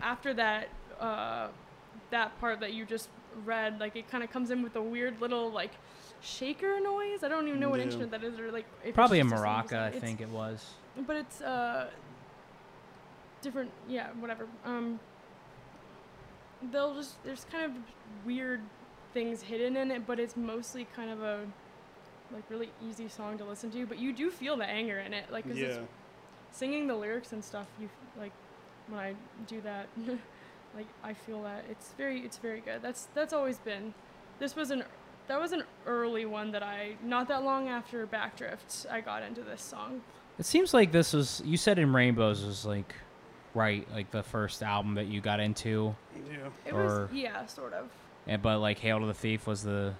after 0.00 0.32
that 0.34 0.68
uh, 1.00 1.48
that 2.10 2.38
part 2.40 2.60
that 2.60 2.72
you 2.74 2.84
just 2.84 3.08
read, 3.44 3.80
like 3.80 3.96
it 3.96 4.10
kind 4.10 4.22
of 4.22 4.30
comes 4.30 4.50
in 4.50 4.62
with 4.62 4.76
a 4.76 4.82
weird 4.82 5.20
little 5.20 5.50
like 5.50 5.72
shaker 6.20 6.78
noise. 6.80 7.22
I 7.24 7.28
don't 7.28 7.48
even 7.48 7.60
know 7.60 7.70
what 7.70 7.78
Yeah. 7.80 7.86
instrument 7.86 8.10
that 8.12 8.22
is, 8.22 8.38
or 8.38 8.52
like 8.52 8.66
Probably 8.94 9.20
a 9.20 9.24
maraca. 9.24 9.82
I 9.82 9.90
think 9.90 10.20
it 10.20 10.28
was. 10.28 10.64
But 11.06 11.16
it's 11.16 11.40
uh 11.40 11.88
different 13.40 13.70
yeah 13.88 14.08
whatever. 14.20 14.46
Um 14.64 15.00
they'll 16.70 16.94
just 16.94 17.22
there's 17.24 17.44
kind 17.50 17.64
of 17.64 17.72
weird 18.24 18.60
things 19.12 19.42
hidden 19.42 19.76
in 19.76 19.90
it 19.90 20.06
but 20.06 20.18
it's 20.20 20.36
mostly 20.36 20.86
kind 20.94 21.10
of 21.10 21.20
a 21.22 21.40
like 22.32 22.44
really 22.48 22.70
easy 22.88 23.08
song 23.08 23.36
to 23.36 23.44
listen 23.44 23.70
to 23.70 23.84
but 23.84 23.98
you 23.98 24.12
do 24.12 24.30
feel 24.30 24.56
the 24.56 24.64
anger 24.64 24.98
in 25.00 25.12
it 25.12 25.30
like 25.30 25.46
'cause 25.46 25.58
it's 25.58 25.76
Yeah. 25.76 25.82
singing 26.52 26.86
the 26.86 26.94
lyrics 26.94 27.32
and 27.32 27.44
stuff 27.44 27.66
you 27.80 27.88
like 28.18 28.32
when 28.88 29.00
i 29.00 29.14
do 29.48 29.60
that 29.62 29.86
like 30.76 30.86
i 31.02 31.12
feel 31.12 31.42
that. 31.42 31.64
It's 31.68 31.92
very 31.98 32.20
it's 32.20 32.38
very 32.38 32.60
good. 32.60 32.80
That's 32.80 33.08
that's 33.14 33.32
always 33.32 33.58
been 33.58 33.92
this 34.38 34.54
was 34.56 34.70
an 34.70 34.84
that 35.26 35.38
was 35.40 35.52
an 35.52 35.64
early 35.86 36.24
one 36.26 36.52
that 36.52 36.62
i 36.62 36.96
not 37.02 37.28
that 37.28 37.42
long 37.44 37.68
after 37.68 38.06
backdrift 38.06 38.86
i 38.90 39.00
got 39.00 39.22
into 39.22 39.42
this 39.42 39.60
song 39.62 40.00
It 40.38 40.46
seems 40.46 40.72
like 40.74 40.92
this 40.92 41.12
was 41.12 41.42
you 41.44 41.56
said 41.56 41.78
in 41.78 41.92
Rainbows 41.92 42.44
was 42.44 42.64
like 42.64 42.94
right, 43.54 43.86
like 43.92 44.10
the 44.10 44.22
first 44.22 44.62
album 44.62 44.94
that 44.94 45.06
you 45.06 45.20
got 45.20 45.40
into. 45.40 45.94
Yeah. 46.30 46.36
It 46.66 46.72
Or- 46.74 46.82
was 47.06 47.08
yeah, 47.12 47.44
sort 47.46 47.72
of. 47.74 47.90
And 48.26 48.40
but 48.42 48.58
like 48.60 48.78
Hail 48.78 49.00
to 49.00 49.06
the 49.06 49.14
Thief 49.14 49.46
was 49.46 49.62
the 49.62 49.94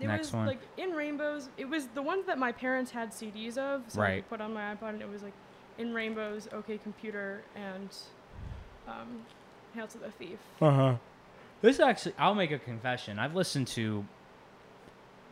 It 0.00 0.06
Next 0.06 0.28
was 0.28 0.34
one. 0.34 0.46
like 0.46 0.60
in 0.76 0.90
Rainbows. 0.92 1.48
It 1.56 1.68
was 1.68 1.86
the 1.88 2.02
ones 2.02 2.26
that 2.26 2.38
my 2.38 2.52
parents 2.52 2.90
had 2.90 3.10
CDs 3.10 3.56
of, 3.56 3.82
so 3.88 4.00
I 4.00 4.04
Right. 4.04 4.16
could 4.22 4.28
put 4.28 4.40
on 4.40 4.52
my 4.52 4.74
iPod, 4.74 4.90
and 4.90 5.02
it 5.02 5.08
was 5.08 5.22
like 5.22 5.32
in 5.78 5.94
Rainbows, 5.94 6.48
OK 6.52 6.78
Computer, 6.78 7.42
and 7.56 7.88
um, 8.86 9.22
Hail 9.74 9.86
to 9.88 9.98
the 9.98 10.10
Thief. 10.12 10.38
Uh-huh. 10.60 10.94
This 11.62 11.80
actually 11.80 12.14
I'll 12.18 12.34
make 12.34 12.50
a 12.50 12.58
confession. 12.58 13.18
I've 13.18 13.34
listened 13.34 13.66
to 13.68 14.04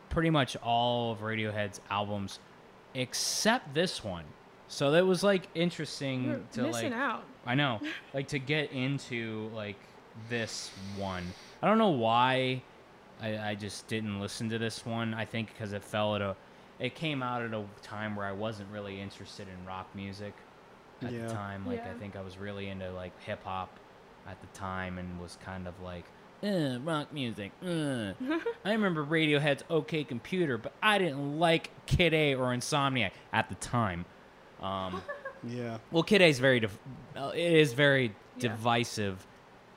pretty 0.09 0.29
much 0.29 0.55
all 0.57 1.11
of 1.11 1.19
Radiohead's 1.19 1.79
albums 1.89 2.39
except 2.93 3.73
this 3.73 4.03
one. 4.03 4.23
So 4.67 4.91
that 4.91 5.05
was 5.05 5.23
like 5.23 5.47
interesting 5.55 6.25
You're 6.25 6.39
to 6.53 6.61
missing 6.63 6.91
like 6.91 6.99
out. 6.99 7.23
I 7.45 7.55
know. 7.55 7.79
Like 8.13 8.27
to 8.29 8.39
get 8.39 8.71
into 8.71 9.49
like 9.53 9.77
this 10.29 10.71
one. 10.97 11.23
I 11.61 11.67
don't 11.67 11.77
know 11.77 11.89
why 11.89 12.61
I, 13.21 13.37
I 13.49 13.55
just 13.55 13.87
didn't 13.87 14.19
listen 14.19 14.49
to 14.49 14.57
this 14.57 14.85
one. 14.85 15.13
I 15.13 15.25
think 15.25 15.49
because 15.53 15.73
it 15.73 15.83
fell 15.83 16.15
at 16.15 16.21
a 16.21 16.35
it 16.79 16.93
came 16.95 17.23
out 17.23 17.41
at 17.41 17.53
a 17.53 17.63
time 17.81 18.15
where 18.15 18.25
I 18.25 18.31
wasn't 18.31 18.69
really 18.71 18.99
interested 19.01 19.47
in 19.47 19.65
rock 19.65 19.87
music 19.95 20.33
at 21.01 21.11
Yeah. 21.11 21.27
the 21.27 21.33
time. 21.33 21.65
Like 21.65 21.85
I 21.87 21.93
think 21.93 22.15
I 22.15 22.21
was 22.21 22.37
really 22.37 22.67
into 22.69 22.91
like 22.91 23.19
hip 23.23 23.43
hop 23.43 23.79
at 24.27 24.39
the 24.41 24.47
time 24.47 24.97
and 24.97 25.19
was 25.21 25.37
kind 25.43 25.67
of 25.67 25.73
like 25.81 26.05
uh, 26.43 26.77
rock 26.83 27.11
music. 27.13 27.51
Uh. 27.65 28.13
I 28.65 28.71
remember 28.73 29.03
Radiohead's 29.05 29.63
OK 29.69 30.03
Computer, 30.03 30.57
but 30.57 30.73
I 30.83 30.97
didn't 30.99 31.39
like 31.39 31.69
Kid 31.87 32.13
A 32.13 32.35
or 32.35 32.47
Amnesiac 32.47 33.11
at 33.33 33.49
the 33.49 33.55
time. 33.55 34.05
Um, 34.61 35.01
Yeah. 35.47 35.77
well, 35.91 36.01
Kid 36.03 36.21
A 36.23 36.25
is 36.25 36.39
very, 36.39 36.59
div- 36.59 36.79
uh, 37.15 37.31
it 37.33 37.53
is 37.53 37.71
very 37.73 38.05
Yeah. 38.37 38.49
divisive. 38.49 39.25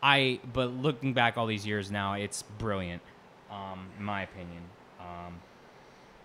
I, 0.03 0.41
but 0.55 0.73
looking 0.73 1.13
back 1.13 1.37
all 1.37 1.47
these 1.47 1.67
years 1.67 1.91
now, 1.91 2.15
it's 2.15 2.43
brilliant, 2.43 3.03
um, 3.51 3.87
in 3.99 4.05
my 4.05 4.23
opinion. 4.23 4.63
Um, 4.99 5.35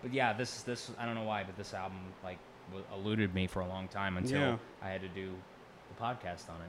but 0.02 0.12
yeah, 0.14 0.32
this 0.32 0.62
this 0.62 0.90
I 0.98 1.04
don't 1.04 1.14
know 1.14 1.24
why, 1.24 1.44
but 1.44 1.54
this 1.56 1.74
album 1.74 1.98
like 2.24 2.38
w- 2.70 2.84
eluded 2.94 3.34
me 3.34 3.46
for 3.46 3.60
a 3.60 3.68
long 3.68 3.88
time 3.88 4.16
until 4.16 4.40
Yeah. 4.40 4.56
I 4.82 4.88
had 4.88 5.02
to 5.02 5.08
do 5.08 5.32
the 5.94 6.02
podcast 6.02 6.44
on 6.48 6.62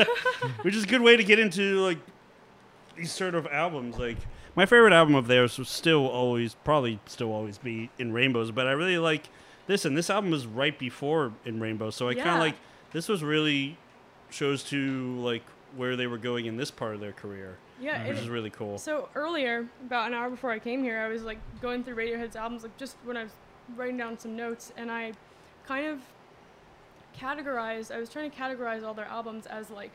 it. 0.00 0.08
Which 0.62 0.74
is 0.76 0.84
a 0.84 0.86
good 0.86 1.00
way 1.00 1.16
to 1.16 1.24
get 1.24 1.38
into 1.38 1.80
like 1.80 1.98
these 2.96 3.10
sort 3.12 3.34
of 3.34 3.46
albums. 3.46 3.96
Like 3.98 4.18
my 4.54 4.66
favorite 4.66 4.92
album 4.92 5.14
of 5.14 5.26
theirs 5.26 5.56
will 5.56 5.64
still 5.64 6.06
always 6.06 6.54
probably 6.64 7.00
still 7.06 7.32
always 7.32 7.56
be 7.56 7.88
in 7.98 8.12
Rainbows, 8.12 8.50
but 8.50 8.66
I 8.66 8.72
really 8.72 8.98
like 8.98 9.28
this 9.66 9.84
and 9.84 9.96
this 9.96 10.10
album 10.10 10.30
was 10.30 10.46
right 10.46 10.78
before 10.78 11.32
in 11.44 11.60
Rainbow, 11.60 11.90
So 11.90 12.08
I 12.08 12.14
kinda 12.14 12.38
like 12.38 12.56
this 12.92 13.08
was 13.08 13.22
really 13.22 13.76
shows 14.30 14.62
to 14.64 15.16
like 15.20 15.42
where 15.76 15.96
they 15.96 16.06
were 16.06 16.18
going 16.18 16.46
in 16.46 16.56
this 16.56 16.70
part 16.70 16.94
of 16.94 17.00
their 17.00 17.12
career. 17.12 17.56
Yeah, 17.80 18.06
Which 18.06 18.18
it- 18.18 18.22
is 18.22 18.28
really 18.28 18.50
cool. 18.50 18.78
So 18.78 19.08
earlier, 19.14 19.66
about 19.86 20.08
an 20.08 20.14
hour 20.14 20.30
before 20.30 20.50
I 20.50 20.58
came 20.58 20.82
here, 20.82 20.98
I 21.00 21.08
was 21.08 21.22
like 21.22 21.38
going 21.60 21.82
through 21.84 21.96
Radiohead's 21.96 22.36
albums, 22.36 22.62
like 22.62 22.76
just 22.76 22.96
when 23.04 23.16
I 23.16 23.22
was 23.24 23.32
writing 23.76 23.96
down 23.96 24.18
some 24.18 24.36
notes, 24.36 24.72
and 24.76 24.90
I 24.90 25.12
kind 25.66 25.86
of 25.86 26.00
categorized. 27.18 27.90
I 27.94 27.98
was 27.98 28.08
trying 28.08 28.30
to 28.30 28.36
categorize 28.36 28.84
all 28.84 28.94
their 28.94 29.06
albums 29.06 29.46
as 29.46 29.70
like, 29.70 29.90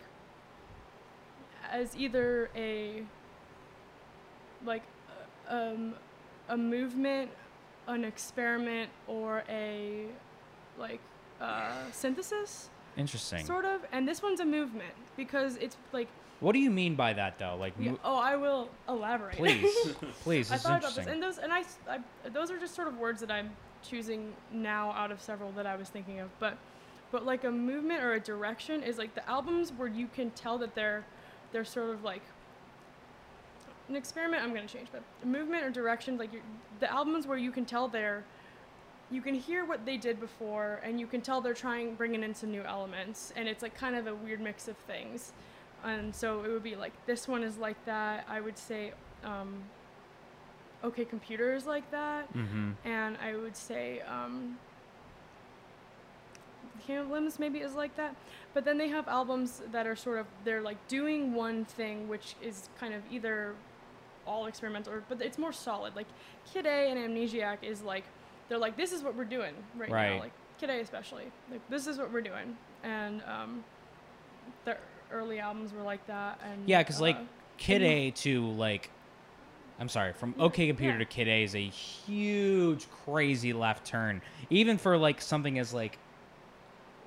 as 1.72 1.96
either 1.96 2.50
a 2.56 3.04
like, 4.66 4.84
um, 5.48 5.94
a 6.50 6.58
movement, 6.58 7.30
an 7.88 8.04
experiment, 8.04 8.90
or 9.08 9.44
a 9.50 10.06
like 10.78 11.00
uh, 11.42 11.72
synthesis, 11.92 12.70
Interesting. 12.98 13.46
sort 13.46 13.66
of. 13.66 13.82
And 13.92 14.08
this 14.08 14.22
one's 14.22 14.40
a 14.40 14.46
movement 14.46 14.94
because 15.16 15.56
it's 15.58 15.78
like, 15.94 16.08
What 16.40 16.54
do 16.54 16.60
you 16.60 16.72
mean 16.72 16.96
by 16.96 17.14
that, 17.14 17.40
though? 17.40 17.56
Like, 17.60 17.74
yeah, 17.80 17.94
oh, 18.04 18.18
I 18.18 18.36
will 18.36 18.70
elaborate. 18.88 19.36
please, 19.36 19.76
please. 20.24 20.52
I 20.52 20.58
thought 20.58 20.80
about 20.80 20.96
this, 20.96 21.08
and 21.08 21.22
those, 21.22 21.38
and 21.38 21.52
I, 21.54 21.64
I, 21.90 22.00
those 22.32 22.52
are 22.52 22.60
just 22.60 22.76
sort 22.76 22.88
of 22.88 22.98
words 22.98 23.20
that 23.22 23.32
I'm 23.32 23.52
choosing 23.84 24.34
now 24.52 24.92
out 24.92 25.12
of 25.12 25.22
several 25.22 25.52
that 25.54 25.66
I 25.66 25.76
was 25.76 25.90
thinking 25.90 26.20
of. 26.20 26.30
But, 26.40 26.58
but 27.12 27.26
like 27.26 27.44
a 27.44 27.52
movement 27.52 28.04
or 28.04 28.14
a 28.14 28.20
direction 28.20 28.84
is 28.84 28.98
like 28.98 29.16
the 29.16 29.28
albums 29.30 29.72
where 29.72 29.88
you 29.88 30.08
can 30.08 30.32
tell 30.32 30.58
that 30.58 30.76
they're, 30.76 31.06
they're 31.52 31.66
sort 31.66 31.92
of 31.92 32.04
like 32.04 32.24
an 33.90 33.96
experiment. 33.96 34.44
I'm 34.44 34.54
gonna 34.54 34.68
change, 34.68 34.88
but 34.92 35.02
movement 35.26 35.64
or 35.64 35.70
direction, 35.70 36.18
like 36.18 36.32
the 36.80 36.92
albums 36.92 37.28
where 37.28 37.38
you 37.38 37.52
can 37.52 37.66
tell 37.66 37.88
they're, 37.88 38.24
you 39.10 39.22
can 39.22 39.36
hear 39.36 39.66
what 39.66 39.86
they 39.86 39.98
did 39.98 40.20
before, 40.20 40.82
and 40.84 41.00
you 41.00 41.08
can 41.08 41.22
tell 41.22 41.42
they're 41.42 41.54
trying 41.54 41.96
bringing 41.96 42.24
in 42.24 42.34
some 42.34 42.52
new 42.52 42.64
elements, 42.64 43.34
and 43.36 43.48
it's 43.48 43.62
like 43.62 43.76
kind 43.76 43.96
of 43.96 44.08
a 44.08 44.16
weird 44.16 44.42
mix 44.42 44.68
of 44.68 44.78
things. 44.78 45.32
And 45.84 46.14
so 46.14 46.44
it 46.44 46.50
would 46.50 46.64
be 46.64 46.76
like 46.76 46.94
this 47.06 47.28
one 47.28 47.44
is 47.44 47.58
like 47.58 47.84
that. 47.86 48.26
I 48.30 48.42
would 48.42 48.58
say, 48.58 48.94
um, 49.24 49.64
OK 50.84 51.06
Computer 51.06 51.54
is 51.54 51.66
like 51.66 51.90
that, 51.92 52.34
mm-hmm. 52.34 52.72
and 52.84 53.18
I 53.18 53.36
would 53.36 53.56
say 53.56 54.02
um, 54.02 54.58
Limbs 56.90 57.40
maybe 57.40 57.60
is 57.60 57.76
like 57.76 57.96
that. 57.98 58.16
But 58.54 58.66
then 58.66 58.78
they 58.78 58.88
have 58.90 59.08
albums 59.08 59.62
that 59.72 59.86
are 59.86 59.96
sort 59.96 60.20
of 60.20 60.26
they're 60.44 60.62
like 60.62 60.78
doing 60.88 61.34
one 61.34 61.66
thing, 61.66 62.08
which 62.08 62.36
is 62.42 62.70
kind 62.80 62.94
of 62.94 63.02
either 63.12 63.54
all 64.28 64.46
experimental, 64.46 64.94
or, 64.94 65.04
but 65.10 65.22
it's 65.22 65.38
more 65.38 65.54
solid. 65.54 65.96
Like 65.96 66.08
Kid 66.54 66.66
A 66.66 66.92
and 66.92 67.00
Amnesiac 67.00 67.58
is 67.64 67.82
like 67.82 68.04
they're 68.50 68.58
like 68.58 68.78
this 68.78 68.92
is 68.92 69.02
what 69.02 69.16
we're 69.16 69.24
doing 69.26 69.54
right, 69.76 69.90
Right. 69.90 70.14
now. 70.16 70.20
Like 70.20 70.34
Kid 70.60 70.70
A 70.70 70.80
especially, 70.82 71.26
like 71.52 71.68
this 71.70 71.88
is 71.88 71.98
what 71.98 72.12
we're 72.12 72.22
doing, 72.22 72.56
and 72.84 73.22
um, 73.28 73.64
their 74.66 74.80
early 75.12 75.40
albums 75.40 75.72
were 75.74 75.82
like 75.84 76.06
that. 76.08 76.40
And 76.44 76.68
Yeah, 76.68 76.82
because 76.84 77.00
like 77.02 77.16
uh, 77.16 77.22
Kid 77.58 77.82
A 77.82 78.12
to 78.12 78.46
like, 78.52 78.90
I'm 79.80 79.90
sorry, 79.90 80.14
from 80.14 80.34
Yeah, 80.38 80.44
OK 80.44 80.68
Computer 80.68 80.94
yeah. 80.94 81.00
to 81.00 81.06
Kid 81.06 81.28
A 81.28 81.44
is 81.44 81.56
a 81.56 81.60
huge, 81.68 82.88
crazy 83.06 83.54
left 83.54 83.86
turn. 83.86 84.22
Even 84.50 84.78
for 84.78 84.98
like 84.98 85.22
something 85.22 85.58
as 85.60 85.74
like 85.74 85.98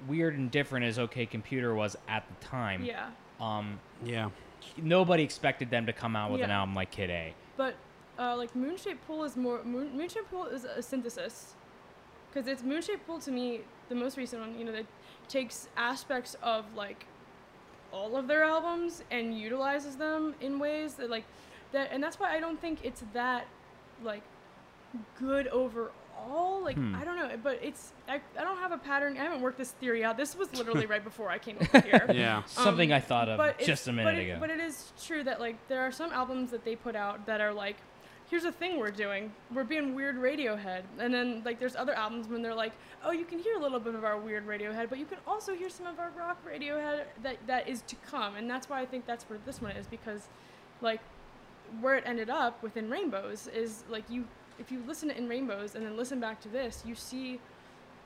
weird 0.08 0.36
and 0.38 0.50
different 0.50 0.86
as 0.86 0.98
OK 0.98 1.26
Computer 1.26 1.74
was 1.74 1.96
at 2.08 2.24
the 2.28 2.46
time. 2.46 2.84
yeah. 2.84 3.10
Um, 3.40 3.78
Yeah. 4.04 4.30
Nobody 4.76 5.22
expected 5.22 5.70
them 5.70 5.86
to 5.86 5.92
come 5.92 6.16
out 6.16 6.30
with 6.30 6.42
an 6.42 6.50
album 6.50 6.74
like 6.74 6.90
Kid 6.90 7.10
A. 7.10 7.34
But 7.56 7.74
uh, 8.18 8.36
like 8.36 8.54
Moonshaped 8.54 9.06
Pool 9.06 9.24
is 9.24 9.36
more 9.36 9.62
Moon, 9.64 9.96
Moonshaped 9.96 10.30
Pool 10.30 10.46
is 10.46 10.64
a 10.64 10.82
synthesis, 10.82 11.54
because 12.30 12.46
it's 12.48 12.62
Moonshaped 12.62 13.06
Pool 13.06 13.18
to 13.20 13.30
me 13.30 13.60
the 13.88 13.94
most 13.94 14.16
recent 14.16 14.42
one. 14.42 14.58
You 14.58 14.64
know 14.64 14.72
that 14.72 14.86
takes 15.28 15.68
aspects 15.76 16.36
of 16.42 16.64
like 16.74 17.06
all 17.92 18.16
of 18.16 18.28
their 18.28 18.44
albums 18.44 19.02
and 19.10 19.36
utilizes 19.38 19.96
them 19.96 20.34
in 20.40 20.58
ways 20.58 20.94
that 20.94 21.10
like 21.10 21.24
that, 21.72 21.90
and 21.92 22.02
that's 22.02 22.18
why 22.18 22.34
I 22.34 22.40
don't 22.40 22.60
think 22.60 22.80
it's 22.84 23.02
that 23.12 23.46
like 24.02 24.22
good 25.18 25.46
overall. 25.48 25.92
Like 26.70 26.76
Hmm. 26.76 26.94
I 26.94 27.04
don't 27.04 27.16
know, 27.18 27.30
but 27.42 27.58
it's 27.62 27.92
I, 28.08 28.20
I 28.38 28.44
don't 28.44 28.58
have 28.58 28.72
a 28.72 28.78
pattern. 28.78 29.16
I 29.16 29.24
haven't 29.24 29.40
worked 29.40 29.58
this 29.58 29.72
theory 29.72 30.04
out. 30.04 30.16
This 30.16 30.36
was 30.36 30.52
literally 30.56 30.86
right 30.86 31.02
before 31.02 31.30
I 31.30 31.38
came 31.38 31.56
over 31.60 31.80
here. 31.80 32.06
Yeah. 32.14 32.44
Something 32.44 32.92
Um, 32.92 32.96
I 32.96 33.00
thought 33.00 33.28
of 33.28 33.38
but 33.38 33.58
just 33.58 33.88
a 33.88 33.92
minute 33.92 34.14
but 34.14 34.18
it, 34.18 34.30
ago. 34.30 34.36
But 34.38 34.50
it 34.50 34.60
is 34.60 34.92
true 35.04 35.24
that 35.24 35.40
like 35.40 35.56
there 35.68 35.80
are 35.80 35.90
some 35.90 36.12
albums 36.12 36.50
that 36.50 36.64
they 36.64 36.76
put 36.76 36.94
out 36.94 37.26
that 37.26 37.40
are 37.40 37.52
like, 37.52 37.76
here's 38.30 38.44
a 38.44 38.52
thing 38.52 38.78
we're 38.78 38.90
doing. 38.90 39.32
We're 39.52 39.64
being 39.64 39.94
weird 39.94 40.16
Radiohead, 40.16 40.82
and 40.98 41.12
then 41.12 41.42
like 41.44 41.58
there's 41.58 41.74
other 41.76 41.94
albums 41.94 42.28
when 42.28 42.42
they're 42.42 42.54
like, 42.54 42.72
oh, 43.04 43.10
you 43.10 43.24
can 43.24 43.38
hear 43.40 43.56
a 43.56 43.60
little 43.60 43.80
bit 43.80 43.94
of 43.94 44.04
our 44.04 44.18
weird 44.18 44.46
Radiohead, 44.46 44.88
but 44.88 44.98
you 44.98 45.06
can 45.06 45.18
also 45.26 45.54
hear 45.54 45.68
some 45.70 45.86
of 45.86 45.98
our 45.98 46.12
rock 46.16 46.38
Radiohead 46.46 47.04
that 47.22 47.38
that 47.46 47.68
is 47.68 47.82
to 47.88 47.96
come, 47.96 48.36
and 48.36 48.48
that's 48.48 48.68
why 48.68 48.80
I 48.80 48.86
think 48.86 49.06
that's 49.06 49.24
where 49.24 49.38
this 49.44 49.60
one 49.60 49.72
is 49.72 49.86
because, 49.86 50.28
like, 50.80 51.00
where 51.80 51.96
it 51.96 52.04
ended 52.06 52.30
up 52.30 52.62
within 52.62 52.90
Rainbows 52.90 53.48
is 53.48 53.82
like 53.88 54.04
you 54.08 54.26
if 54.60 54.70
you 54.70 54.80
listen 54.86 55.08
to 55.08 55.16
In 55.16 55.28
Rainbows 55.28 55.74
and 55.74 55.84
then 55.84 55.96
listen 55.96 56.20
back 56.20 56.40
to 56.42 56.48
this, 56.48 56.82
you 56.86 56.94
see 56.94 57.40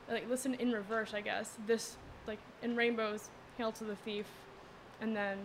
like 0.09 0.28
listen 0.31 0.55
in 0.55 0.72
reverse, 0.72 1.12
I 1.12 1.20
guess. 1.20 1.56
This 1.66 1.97
like 2.26 2.39
in 2.62 2.76
Rainbows, 2.76 3.28
Hail 3.59 3.72
to 3.72 3.85
the 3.85 3.97
Thief, 3.97 4.26
and 5.01 5.14
then 5.14 5.39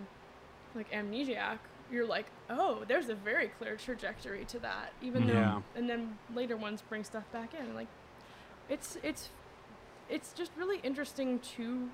like 0.75 0.89
Amnesiac, 0.91 1.57
you're 1.91 2.05
like, 2.05 2.27
oh, 2.49 2.83
there's 2.87 3.09
a 3.09 3.15
very 3.15 3.47
clear 3.47 3.75
trajectory 3.75 4.45
to 4.45 4.59
that. 4.59 4.93
Even 5.01 5.25
though, 5.27 5.33
Yeah. 5.33 5.61
and 5.75 5.89
then 5.89 6.17
later 6.35 6.55
ones 6.55 6.81
bring 6.87 7.03
stuff 7.03 7.23
back 7.33 7.53
in. 7.53 7.73
Like, 7.75 7.87
it's 8.69 8.97
it's 9.03 9.29
it's 10.09 10.31
just 10.33 10.51
really 10.57 10.79
interesting 10.83 11.39
to 11.57 11.89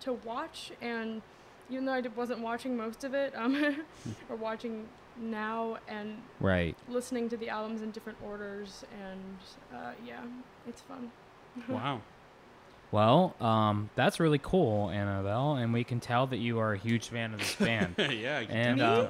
to 0.00 0.12
watch. 0.14 0.72
And 0.82 1.22
even 1.70 1.84
though 1.84 1.92
I 1.94 2.00
wasn't 2.14 2.40
watching 2.40 2.76
most 2.76 3.04
of 3.04 3.14
it, 3.14 3.32
um, 3.36 3.84
or 4.28 4.36
watching 4.36 4.88
now 5.20 5.78
and 5.88 6.16
right. 6.40 6.76
listening 6.88 7.28
to 7.30 7.36
the 7.36 7.48
albums 7.48 7.82
in 7.82 7.90
different 7.90 8.18
orders, 8.24 8.84
and 9.02 9.78
uh, 9.78 9.92
yeah, 10.06 10.20
it's 10.68 10.80
fun. 10.82 11.10
Wow. 11.68 12.02
Well, 12.92 13.34
um, 13.40 13.90
that's 13.94 14.20
really 14.20 14.38
cool, 14.38 14.90
Annabelle, 14.90 15.54
and 15.56 15.72
we 15.72 15.84
can 15.84 16.00
tell 16.00 16.26
that 16.28 16.36
you 16.36 16.58
are 16.58 16.74
a 16.74 16.78
huge 16.78 17.08
fan 17.08 17.32
of 17.32 17.40
this 17.40 17.54
band. 17.58 17.94
yeah. 17.98 18.40
you 18.40 18.46
And, 18.50 18.78
can 18.78 18.80
uh, 18.80 19.08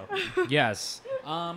yes. 0.49 1.03
Um, 1.25 1.57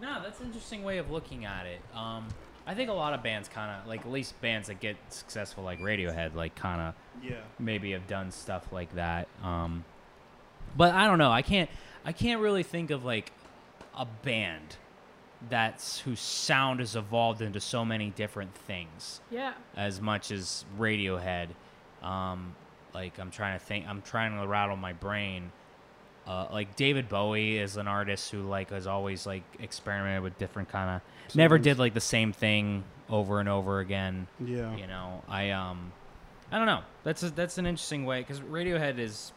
no, 0.00 0.22
that's 0.22 0.40
an 0.40 0.46
interesting 0.46 0.84
way 0.84 0.98
of 0.98 1.10
looking 1.10 1.44
at 1.44 1.66
it. 1.66 1.80
Um, 1.94 2.28
I 2.66 2.74
think 2.74 2.90
a 2.90 2.92
lot 2.92 3.14
of 3.14 3.22
bands 3.22 3.48
kind 3.48 3.70
of 3.70 3.86
like 3.86 4.00
at 4.00 4.10
least 4.10 4.40
bands 4.40 4.68
that 4.68 4.80
get 4.80 4.96
successful 5.08 5.64
like 5.64 5.80
Radiohead, 5.80 6.34
like 6.34 6.54
kind 6.54 6.80
of 6.80 6.94
yeah. 7.22 7.36
maybe 7.58 7.92
have 7.92 8.06
done 8.06 8.30
stuff 8.30 8.72
like 8.72 8.94
that. 8.94 9.28
Um, 9.42 9.84
but 10.76 10.94
I 10.94 11.06
don't 11.06 11.18
know. 11.18 11.30
I 11.30 11.42
can't. 11.42 11.70
I 12.04 12.12
can't 12.12 12.40
really 12.40 12.62
think 12.62 12.90
of 12.90 13.04
like 13.04 13.32
a 13.96 14.04
band 14.04 14.76
that's 15.48 15.98
whose 16.00 16.20
sound 16.20 16.80
has 16.80 16.96
evolved 16.96 17.42
into 17.42 17.60
so 17.60 17.84
many 17.84 18.10
different 18.10 18.54
things 18.54 19.20
Yeah. 19.30 19.52
as 19.76 20.00
much 20.00 20.30
as 20.30 20.64
Radiohead. 20.78 21.48
Um, 22.02 22.54
like 22.94 23.18
I'm 23.18 23.30
trying 23.30 23.58
to 23.58 23.64
think. 23.64 23.86
I'm 23.86 24.00
trying 24.02 24.38
to 24.40 24.46
rattle 24.46 24.76
my 24.76 24.92
brain. 24.94 25.52
Uh, 26.26 26.48
like 26.50 26.74
David 26.74 27.08
Bowie 27.08 27.58
is 27.58 27.76
an 27.76 27.86
artist 27.86 28.30
who 28.32 28.42
like 28.42 28.70
has 28.70 28.86
always 28.86 29.26
like 29.26 29.44
experimented 29.60 30.22
with 30.22 30.36
different 30.38 30.68
kind 30.68 30.90
of 31.30 31.36
never 31.36 31.58
did 31.58 31.78
like 31.78 31.94
the 31.94 32.00
same 32.00 32.32
thing 32.32 32.82
over 33.08 33.38
and 33.38 33.48
over 33.48 33.78
again. 33.80 34.26
Yeah. 34.44 34.74
You 34.76 34.86
know, 34.88 35.22
I 35.28 35.50
um, 35.50 35.92
I 36.50 36.56
don't 36.58 36.66
know. 36.66 36.80
That's 37.04 37.22
a, 37.22 37.30
that's 37.30 37.58
an 37.58 37.66
interesting 37.66 38.06
way 38.06 38.20
because 38.22 38.40
Radiohead 38.40 38.98
is 38.98 39.32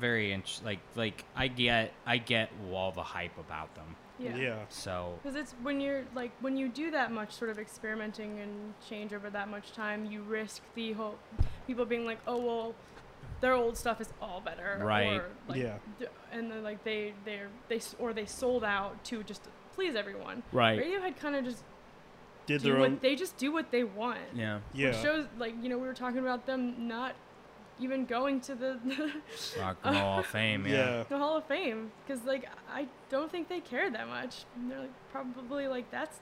very 0.00 0.32
int- 0.32 0.60
like 0.64 0.80
like 0.94 1.24
I 1.36 1.48
get 1.48 1.92
I 2.06 2.18
get 2.18 2.50
all 2.72 2.92
the 2.92 3.02
hype 3.02 3.36
about 3.38 3.74
them. 3.74 3.96
Yeah. 4.18 4.36
Yeah. 4.36 4.56
So 4.68 5.18
Because 5.22 5.36
it's 5.36 5.54
when 5.62 5.80
you're 5.80 6.02
like 6.14 6.32
when 6.40 6.56
you 6.56 6.68
do 6.68 6.90
that 6.90 7.12
much 7.12 7.32
sort 7.32 7.50
of 7.50 7.58
experimenting 7.58 8.40
and 8.40 8.74
change 8.88 9.12
over 9.12 9.30
that 9.30 9.48
much 9.48 9.72
time, 9.72 10.06
you 10.06 10.22
risk 10.22 10.62
the 10.74 10.92
whole 10.92 11.16
people 11.66 11.84
being 11.84 12.04
like, 12.04 12.18
oh 12.26 12.38
well, 12.40 12.74
their 13.40 13.52
old 13.52 13.76
stuff 13.76 14.00
is 14.00 14.08
all 14.20 14.40
better, 14.40 14.80
Right. 14.82 15.20
Or, 15.20 15.28
like, 15.46 15.58
Yeah. 15.62 15.76
d- 16.00 16.06
and 16.32 16.50
then 16.50 16.62
like 16.64 16.82
they 16.82 17.14
they're 17.24 17.48
they 17.68 17.76
s- 17.76 17.94
or 17.98 18.12
they 18.12 18.26
sold 18.26 18.64
out 18.64 19.04
to 19.04 19.22
just 19.22 19.42
please 19.74 19.94
everyone. 19.94 20.42
right, 20.52 20.80
Radiohead 20.80 21.16
kind 21.18 21.36
of 21.36 21.44
just 21.44 21.62
Did 22.46 22.62
do 22.62 22.70
their 22.72 22.80
what 22.80 22.90
own. 22.90 22.98
they 23.00 23.14
just 23.14 23.36
do 23.36 23.52
what 23.52 23.70
they 23.70 23.84
want. 23.84 24.18
yeah, 24.34 24.58
Yeah. 24.74 24.88
Which 24.88 24.96
shows 24.96 25.26
like 25.38 25.54
you 25.62 25.68
know 25.68 25.78
we 25.78 25.86
were 25.86 25.94
talking 25.94 26.18
about 26.18 26.46
them 26.46 26.88
not 26.88 27.14
even 27.80 28.04
going 28.06 28.40
to 28.42 28.54
the 28.54 28.78
Rock 29.58 29.76
and 29.84 29.94
Roll 29.94 30.04
Hall 30.04 30.18
of 30.20 30.26
Fame. 30.26 30.66
Yeah. 30.66 30.72
yeah. 30.74 31.04
the 31.08 31.18
Hall 31.18 31.36
of 31.36 31.44
Fame 31.44 31.90
because 32.06 32.24
like 32.24 32.48
I 32.72 32.86
don't 33.10 33.30
think 33.30 33.48
they 33.48 33.60
care 33.60 33.90
that 33.90 34.08
much. 34.08 34.44
And 34.56 34.70
they're 34.70 34.80
like 34.80 34.90
probably 35.12 35.66
like 35.68 35.90
that's 35.90 36.18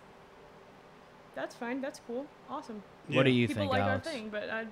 that's 1.35 1.55
fine, 1.55 1.81
that's 1.81 2.01
cool, 2.07 2.27
awesome. 2.49 2.83
What 3.09 3.25
do 3.25 3.31
Yeah. 3.31 3.37
you 3.37 3.49
People 3.49 3.63
think, 3.65 3.73
like 3.73 3.83
Alex? 3.83 4.07
our 4.07 4.13
thing, 4.13 4.29
but 4.31 4.49
I 4.51 4.67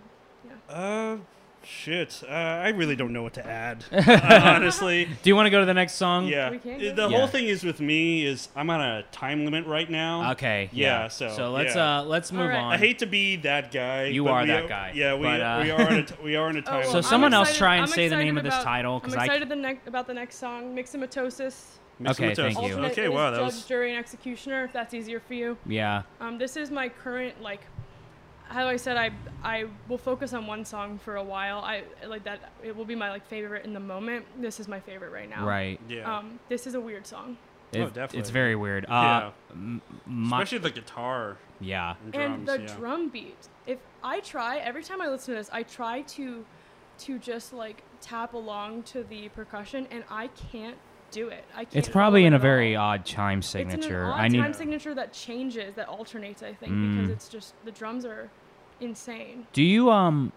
yeah. 0.47 0.75
Uh, 0.75 1.17
shit. 1.65 2.23
Uh, 2.27 2.33
I 2.33 2.69
really 2.71 2.97
don't 2.97 3.13
know 3.13 3.23
what 3.23 3.35
to 3.35 3.47
add. 3.47 3.85
uh, 3.93 4.21
honestly. 4.57 5.05
Do 5.23 5.31
you 5.31 5.37
want 5.37 5.47
to 5.47 5.51
go 5.51 5.61
to 5.61 5.67
the 5.67 5.75
next 5.75 5.95
song? 5.95 6.27
Yeah. 6.27 6.51
We 6.51 6.59
can. 6.59 6.79
The 6.79 7.09
Yeah. 7.09 7.09
whole 7.09 7.27
thing 7.27 7.47
is 7.47 7.65
with 7.65 7.81
me 7.81 8.25
is 8.27 8.49
I'm 8.55 8.71
on 8.71 8.81
a 8.81 9.03
time 9.13 9.45
limit 9.45 9.67
right 9.67 9.89
now. 9.91 10.33
Okay. 10.33 10.71
Yeah, 10.73 11.09
so, 11.09 11.29
so 11.31 11.51
let's 11.53 11.75
yeah. 11.75 12.01
uh 12.01 12.03
let's 12.05 12.31
move 12.33 12.43
Alright. 12.43 12.59
on. 12.61 12.73
I 12.73 12.77
hate 12.79 12.99
to 13.01 13.07
be 13.07 13.37
that 13.37 13.73
guy. 13.73 14.05
You 14.07 14.25
but 14.25 14.31
are 14.31 14.43
we 14.43 14.49
that 14.49 14.69
guy, 14.69 14.93
Yeah, 14.95 15.15
we, 15.15 15.23
but, 15.25 15.41
uh, 15.41 15.61
we 15.63 15.71
are 15.71 15.81
on 15.87 15.95
a 15.95 16.03
t- 16.05 16.15
we 16.23 16.37
are 16.37 16.49
on 16.49 16.57
a 16.57 16.59
Oh, 16.61 16.63
time. 16.63 16.81
well, 16.81 16.91
So 16.93 16.97
I'm 16.99 17.03
someone 17.03 17.35
else 17.35 17.49
excited- 17.49 17.59
try 17.59 17.75
and 17.77 17.83
I'm 17.83 17.89
say 17.89 18.09
the 18.09 18.17
name 18.17 18.37
excited 18.37 18.39
of 18.39 18.45
this 18.45 18.55
about- 18.55 18.65
title, 18.65 18.95
I'm 18.97 19.01
'cause 19.01 19.15
I- 19.17 19.25
excited 19.25 19.49
the 19.49 19.57
ne- 19.57 19.79
about 19.87 20.07
the 20.07 20.15
next 20.15 20.37
song, 20.37 20.75
Myxomatosis. 20.77 21.55
Okay, 22.07 22.35
thank 22.35 22.57
you. 22.57 22.63
Alternate 22.63 22.91
Okay, 22.93 23.05
is 23.05 23.11
wow, 23.11 23.31
that 23.31 23.37
Judge, 23.37 23.45
was 23.47 23.65
Jury, 23.67 23.91
and 23.91 23.99
Executioner. 24.01 24.65
If 24.65 24.73
that's 24.73 24.95
easier 24.95 25.21
for 25.21 25.35
you. 25.35 25.57
yeah. 25.65 26.03
Um, 26.21 26.39
this 26.39 26.57
is 26.57 26.71
my 26.73 26.89
current 26.89 27.41
like. 27.41 27.61
How 28.49 28.67
I 28.69 28.77
said 28.77 28.97
I 28.97 29.11
I 29.43 29.65
will 29.89 29.99
focus 29.99 30.33
on 30.33 30.47
one 30.47 30.65
song 30.65 30.99
for 30.99 31.17
a 31.17 31.23
while. 31.25 31.59
I 31.61 31.85
like 32.07 32.25
that. 32.25 32.53
It 32.63 32.77
will 32.77 32.85
be 32.85 32.95
my 32.95 33.11
like 33.11 33.27
favorite 33.27 33.65
in 33.65 33.73
the 33.73 33.81
moment. 33.81 34.27
This 34.41 34.61
is 34.61 34.69
my 34.69 34.81
favorite 34.81 35.13
right 35.13 35.29
now. 35.29 35.47
Right. 35.47 35.81
yeah. 35.89 36.19
Um, 36.19 36.39
this 36.49 36.67
is 36.67 36.75
a 36.75 36.81
weird 36.81 37.07
song. 37.07 37.37
It- 37.73 37.81
Oh, 37.81 37.87
definitely. 37.87 38.21
It's 38.21 38.31
very 38.31 38.55
weird. 38.55 38.85
Uh, 38.85 38.89
Yeah. 38.89 39.31
m- 39.51 39.83
my, 40.07 40.37
Especially 40.43 40.59
the 40.59 40.71
guitar 40.71 41.39
yeah. 41.61 41.95
and 42.05 42.13
drums. 42.13 42.35
and 42.39 42.47
the 42.49 42.61
yeah. 42.73 42.77
drum 42.77 43.09
beat. 43.09 43.49
If 43.67 43.79
I 44.05 44.21
try 44.21 44.59
every 44.59 44.85
time 44.85 45.01
I 45.01 45.09
listen 45.09 45.35
to 45.35 45.41
this, 45.41 45.51
I 45.53 45.63
try 45.65 46.03
to 46.03 46.45
to 46.99 47.19
just 47.19 47.53
like 47.53 47.83
tap 48.01 48.35
along 48.35 48.85
to 48.85 49.03
the 49.03 49.29
percussion, 49.31 49.89
and 49.91 50.05
I 50.09 50.29
can't 50.29 50.77
do 51.15 51.29
it. 51.29 51.45
I 51.55 51.65
can't. 51.65 51.77
It's 51.77 51.89
probably 51.89 52.21
follow 52.23 52.27
in 52.29 52.33
it 52.35 52.37
a 52.37 52.41
very 52.41 52.77
all. 52.77 52.91
odd 52.91 53.05
chime 53.05 53.39
It's 53.39 53.55
in 53.55 53.71
signature. 53.71 54.05
an 54.05 54.11
odd 54.11 54.21
I 54.21 54.29
need. 54.29 54.39
time 54.39 54.53
signature 54.55 54.95
that 54.95 55.13
changes, 55.13 55.75
that 55.77 55.89
alternates. 55.89 56.43
I 56.43 56.53
think 56.53 56.73
Mm. 56.73 56.97
because 56.97 57.11
it's 57.11 57.29
just 57.29 57.55
the 57.65 57.71
drums 57.71 58.05
are 58.05 58.29
insane. 58.81 59.47
Do 59.53 59.63
you 59.63 59.91
um, 59.91 60.33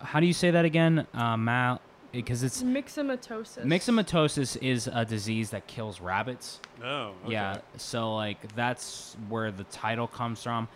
how 0.00 0.20
do 0.20 0.26
you 0.26 0.32
say 0.32 0.50
that 0.50 0.64
again? 0.64 1.06
Uh, 1.14 1.36
mal, 1.36 1.80
because 2.12 2.42
it's 2.42 2.62
Myxomatosis. 2.62 3.64
myxomatosis 3.64 4.56
is 4.62 4.86
a 4.92 5.04
disease 5.04 5.50
that 5.50 5.66
kills 5.66 6.00
rabbits. 6.00 6.60
Oh, 6.82 7.14
okay. 7.24 7.32
Yeah, 7.32 7.58
so 7.76 8.14
like 8.14 8.54
that's 8.54 9.16
where 9.28 9.50
the 9.50 9.64
title 9.64 10.06
comes 10.06 10.42
from, 10.42 10.68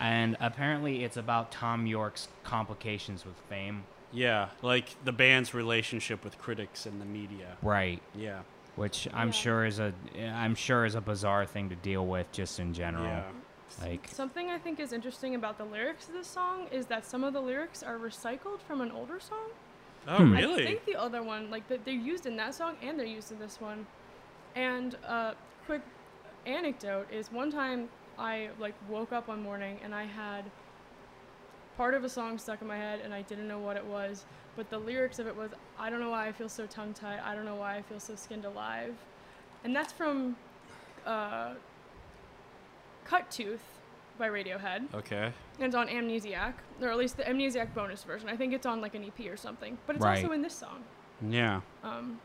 and 0.00 0.36
apparently 0.40 1.04
it's 1.04 1.16
about 1.16 1.52
Thom 1.52 1.86
Yorke's 1.86 2.28
complications 2.44 3.24
with 3.24 3.36
fame. 3.48 3.84
Yeah, 4.14 4.48
like 4.60 4.94
the 5.04 5.12
band's 5.12 5.54
relationship 5.54 6.22
with 6.22 6.36
critics 6.38 6.84
and 6.84 7.00
the 7.00 7.06
media. 7.06 7.56
Right. 7.62 8.02
Yeah. 8.14 8.40
Which 8.76 9.06
I'm 9.12 9.28
Yeah. 9.28 9.32
sure 9.32 9.64
is 9.66 9.78
a 9.80 9.92
I'm 10.18 10.54
sure 10.54 10.84
is 10.86 10.94
a 10.94 11.00
bizarre 11.00 11.44
thing 11.44 11.68
to 11.68 11.76
deal 11.76 12.06
with 12.06 12.30
just 12.32 12.58
in 12.58 12.72
general. 12.72 13.04
Yeah. 13.04 13.24
Like 13.80 14.08
Something 14.08 14.50
I 14.50 14.58
think 14.58 14.80
is 14.80 14.92
interesting 14.92 15.34
about 15.34 15.58
the 15.58 15.64
lyrics 15.64 16.08
of 16.08 16.14
this 16.14 16.26
song 16.26 16.66
is 16.70 16.86
that 16.86 17.04
some 17.04 17.24
of 17.24 17.32
the 17.32 17.40
lyrics 17.40 17.82
are 17.82 17.96
recycled 17.98 18.60
from 18.60 18.80
an 18.80 18.90
older 18.90 19.18
song. 19.20 19.50
Oh, 20.08 20.16
Hmm. 20.16 20.32
really? 20.32 20.62
I 20.62 20.66
think 20.66 20.84
the 20.84 20.96
other 20.96 21.22
one, 21.22 21.50
like 21.50 21.68
that 21.68 21.84
they're 21.84 21.94
used 21.94 22.26
in 22.26 22.36
that 22.36 22.54
song 22.54 22.76
and 22.82 22.98
they're 22.98 23.06
used 23.06 23.30
in 23.32 23.38
this 23.38 23.60
one. 23.60 23.86
And 24.54 24.96
uh, 25.06 25.34
quick 25.66 25.82
anecdote 26.44 27.10
is 27.10 27.30
one 27.32 27.50
time 27.50 27.88
I 28.18 28.50
like 28.58 28.74
woke 28.88 29.12
up 29.12 29.28
one 29.28 29.42
morning 29.42 29.78
and 29.84 29.94
I 29.94 30.04
had 30.04 30.44
part 31.76 31.94
of 31.94 32.04
a 32.04 32.08
song 32.08 32.36
stuck 32.38 32.60
in 32.60 32.66
my 32.68 32.76
head 32.76 33.00
and 33.02 33.14
I 33.14 33.22
didn't 33.22 33.48
know 33.48 33.58
what 33.58 33.76
it 33.76 33.84
was, 33.84 34.24
but 34.56 34.68
the 34.70 34.78
lyrics 34.78 35.18
of 35.18 35.26
it 35.26 35.36
was 35.36 35.50
I 35.78 35.90
don't 35.90 36.00
know 36.00 36.10
why 36.10 36.26
I 36.28 36.32
feel 36.32 36.48
so 36.48 36.66
tongue 36.66 36.92
tied. 36.94 37.20
I 37.24 37.34
don't 37.34 37.44
know 37.44 37.54
why 37.56 37.76
I 37.76 37.82
feel 37.82 38.00
so 38.00 38.14
skinned 38.14 38.44
alive, 38.44 38.94
and 39.64 39.74
that's 39.74 39.92
from 39.92 40.36
uh, 41.06 41.54
Cuttooth 43.06 43.58
by 44.18 44.28
Radiohead. 44.28 44.92
Okay. 44.94 45.32
And 45.58 45.66
it's 45.66 45.74
on 45.74 45.88
Amnesiac, 45.88 46.52
or 46.80 46.88
at 46.88 46.96
least 46.98 47.16
the 47.16 47.24
Amnesiac 47.24 47.74
bonus 47.74 48.04
version. 48.04 48.28
I 48.28 48.36
think 48.36 48.52
it's 48.52 48.66
on 48.66 48.80
like 48.80 48.94
an 48.94 49.04
EP 49.04 49.26
or 49.30 49.36
something, 49.36 49.78
but 49.86 49.96
it's 49.96 50.04
Right. 50.04 50.22
also 50.22 50.32
in 50.32 50.42
this 50.42 50.54
song. 50.54 50.84
Yeah. 51.28 51.60
Um, 51.82 52.20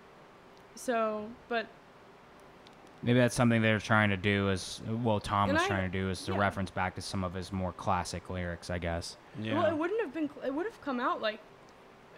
so, 0.76 1.28
but 1.50 1.68
maybe 3.04 3.20
that's 3.20 3.36
something 3.36 3.62
they're 3.62 3.80
trying 3.80 4.10
to 4.10 4.18
do 4.18 4.50
is 4.50 4.82
well 5.04 5.20
Thom 5.20 5.50
And 5.50 5.54
was 5.58 5.64
I- 5.64 5.68
trying 5.68 5.92
to 5.92 5.98
do 5.98 6.10
is 6.10 6.24
to 6.26 6.34
yeah. 6.34 6.40
reference 6.40 6.70
back 6.72 6.94
to 6.96 7.02
some 7.02 7.24
of 7.24 7.34
his 7.34 7.52
more 7.52 7.72
classic 7.74 8.30
lyrics, 8.30 8.70
I 8.70 8.78
guess. 8.80 9.18
Yeah. 9.42 9.54
well, 9.60 9.66
it 9.68 9.78
wouldn't 9.78 10.02
have 10.02 10.14
been. 10.14 10.30
It 10.46 10.54
would 10.54 10.66
have 10.66 10.80
come 10.82 11.00
out 11.00 11.22
like 11.22 11.40